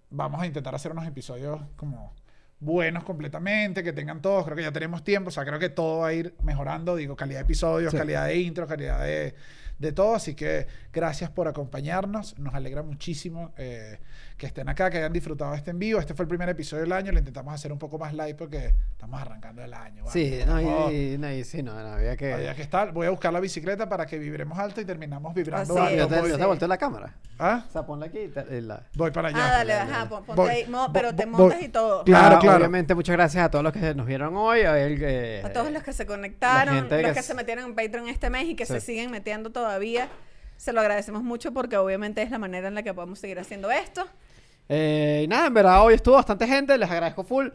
vamos 0.09 0.41
a 0.41 0.45
intentar 0.45 0.75
hacer 0.75 0.91
unos 0.91 1.07
episodios 1.07 1.61
como 1.77 2.13
buenos 2.59 3.05
completamente, 3.05 3.81
que 3.81 3.93
tengan 3.93 4.21
todos, 4.21 4.43
creo 4.43 4.57
que 4.57 4.63
ya 4.63 4.71
tenemos 4.71 5.03
tiempo, 5.05 5.29
o 5.29 5.31
sea, 5.31 5.45
creo 5.45 5.57
que 5.57 5.69
todo 5.69 5.99
va 6.01 6.09
a 6.09 6.13
ir 6.13 6.35
mejorando, 6.43 6.97
digo, 6.97 7.15
calidad 7.15 7.39
de 7.39 7.45
episodios, 7.45 7.91
Sí. 7.91 7.97
calidad 7.97 8.27
de 8.27 8.37
intro, 8.41 8.67
calidad 8.67 9.03
de, 9.03 9.33
de 9.81 9.91
todo, 9.91 10.13
así 10.13 10.35
que 10.35 10.67
gracias 10.93 11.31
por 11.31 11.47
acompañarnos, 11.47 12.37
nos 12.37 12.53
alegra 12.53 12.83
muchísimo 12.83 13.51
eh, 13.57 13.99
que 14.41 14.47
estén 14.47 14.67
acá, 14.69 14.89
que 14.89 14.97
hayan 14.97 15.13
disfrutado 15.13 15.53
este 15.53 15.69
en 15.69 15.77
vivo, 15.77 15.99
este 15.99 16.15
fue 16.15 16.23
el 16.23 16.27
primer 16.27 16.49
episodio 16.49 16.81
del 16.81 16.91
año, 16.93 17.11
lo 17.11 17.19
intentamos 17.19 17.53
hacer 17.53 17.71
un 17.71 17.77
poco 17.77 17.99
más 17.99 18.11
live 18.11 18.33
porque 18.33 18.73
estamos 18.91 19.21
arrancando 19.21 19.61
el 19.63 19.71
año. 19.71 20.03
vale, 20.03 20.11
Sí, 20.11 20.39
no, 20.47 20.53
favor. 20.59 20.91
y, 20.91 21.15
no, 21.19 21.31
y 21.31 21.43
sí, 21.43 21.61
no, 21.61 21.75
no, 21.75 21.89
había 21.93 22.17
que... 22.17 22.33
Había 22.33 22.55
que 22.55 22.63
estar, 22.63 22.91
voy 22.91 23.05
a 23.05 23.11
buscar 23.11 23.31
la 23.31 23.39
bicicleta 23.39 23.87
para 23.87 24.07
que 24.07 24.17
vibremos 24.17 24.57
alto 24.57 24.81
y 24.81 24.85
terminamos 24.85 25.35
vibrando 25.35 25.77
Así 25.79 25.95
yo 25.95 26.03
alto. 26.05 26.23
te, 26.23 26.29
yo 26.29 26.37
te 26.39 26.45
volteo 26.45 26.67
la 26.67 26.77
cámara. 26.79 27.13
¿Ah? 27.37 27.65
O 27.67 27.71
sea, 27.71 27.85
ponla 27.85 28.07
aquí 28.07 28.17
y 28.17 28.27
te- 28.29 28.57
y 28.57 28.61
la... 28.61 28.81
Voy 28.95 29.11
para 29.11 29.27
allá. 29.27 29.37
Ah, 29.47 29.51
dale, 29.57 29.73
ajá, 29.73 30.09
ponte 30.09 30.31
Voy, 30.33 30.49
ahí, 30.49 30.65
voy, 30.67 30.87
pero 30.91 31.15
te 31.15 31.25
montas 31.27 31.57
voy. 31.59 31.65
y 31.67 31.69
todo. 31.69 32.03
Claro, 32.03 32.39
claro. 32.39 32.57
Obviamente, 32.57 32.95
muchas 32.95 33.13
gracias 33.15 33.45
a 33.45 33.51
todos 33.51 33.63
los 33.63 33.73
que 33.73 33.93
nos 33.93 34.07
vieron 34.07 34.35
hoy. 34.35 34.61
A 34.63 34.71
ver, 34.71 34.97
que- 34.97 35.41
A 35.45 35.53
todos 35.53 35.71
los 35.71 35.83
que 35.83 35.93
se 35.93 36.07
conectaron, 36.07 36.77
los 36.77 36.87
que 36.87 37.13
que 37.13 37.21
se 37.21 37.35
metieron 37.35 37.65
en 37.65 37.75
Patreon 37.75 38.07
este 38.09 38.31
mes 38.31 38.45
y 38.45 38.55
que 38.55 38.65
Sí. 38.65 38.73
se 38.73 38.81
siguen 38.81 39.11
metiendo 39.11 39.51
todavía. 39.51 40.09
Se 40.57 40.73
lo 40.73 40.81
agradecemos 40.81 41.21
mucho 41.23 41.53
porque 41.53 41.77
obviamente 41.77 42.23
es 42.23 42.31
la 42.31 42.39
manera 42.39 42.67
en 42.69 42.73
la 42.75 42.81
que 42.83 42.91
podemos 42.91 43.19
seguir 43.19 43.37
haciendo 43.39 43.69
esto. 43.71 44.07
Eh, 44.73 45.23
y 45.25 45.27
nada, 45.27 45.47
en 45.47 45.53
verdad 45.53 45.83
hoy 45.83 45.95
estuvo 45.95 46.15
bastante 46.15 46.47
gente, 46.47 46.77
les 46.77 46.89
agradezco 46.89 47.25
full. 47.25 47.49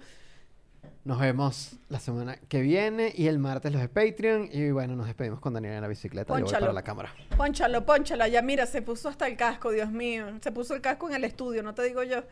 Nos 1.05 1.19
vemos 1.19 1.77
la 1.89 1.99
semana 1.99 2.37
que 2.49 2.61
viene 2.61 3.11
y 3.17 3.27
el 3.29 3.39
martes 3.39 3.73
los 3.73 3.81
de 3.81 3.89
Patreon. 3.89 4.51
Y 4.53 4.71
bueno, 4.71 4.97
nos 4.97 5.07
despedimos 5.07 5.41
con 5.41 5.55
Daniel 5.55 5.75
en 5.75 5.81
la 5.81 5.89
bicicleta. 5.89 6.29
Yo 6.29 6.35
voy 6.35 6.43
Pónchalo. 6.43 6.61
para 6.67 6.73
la 6.75 6.83
cámara. 6.83 7.15
Pónchalo, 7.35 7.87
pónchalo. 7.87 8.27
Ya 8.27 8.43
mira, 8.43 8.67
se 8.67 8.83
puso 8.83 9.09
hasta 9.09 9.27
el 9.29 9.37
casco, 9.37 9.71
Dios 9.71 9.91
mío. 9.91 10.27
Se 10.43 10.53
puso 10.53 10.75
el 10.75 10.83
casco 10.83 11.09
en 11.09 11.15
el 11.15 11.25
estudio, 11.25 11.63
no 11.63 11.75
te 11.75 11.85
digo 11.85 12.03
yo. 12.03 12.23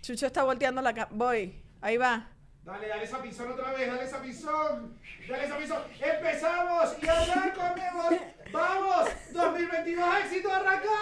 Chucho 0.00 0.26
está 0.26 0.44
volteando 0.44 0.80
la 0.80 0.94
cámara. 0.94 1.10
Voy, 1.14 1.54
ahí 1.82 1.98
va. 1.98 2.30
Dale, 2.64 2.88
dale 2.88 3.04
esa 3.04 3.20
pisón 3.20 3.52
otra 3.52 3.70
vez, 3.72 3.86
dale 3.86 4.04
esa 4.04 4.22
pisón. 4.22 4.96
Dale 5.28 5.44
esa 5.44 5.58
pisón. 5.58 5.82
Empezamos 6.00 6.96
y 7.02 7.06
arrancamos. 7.06 8.14
¡Vamos! 8.50 9.08
¡2022 9.34 10.20
éxito! 10.24 10.50
¡Arrancamos! 10.50 10.94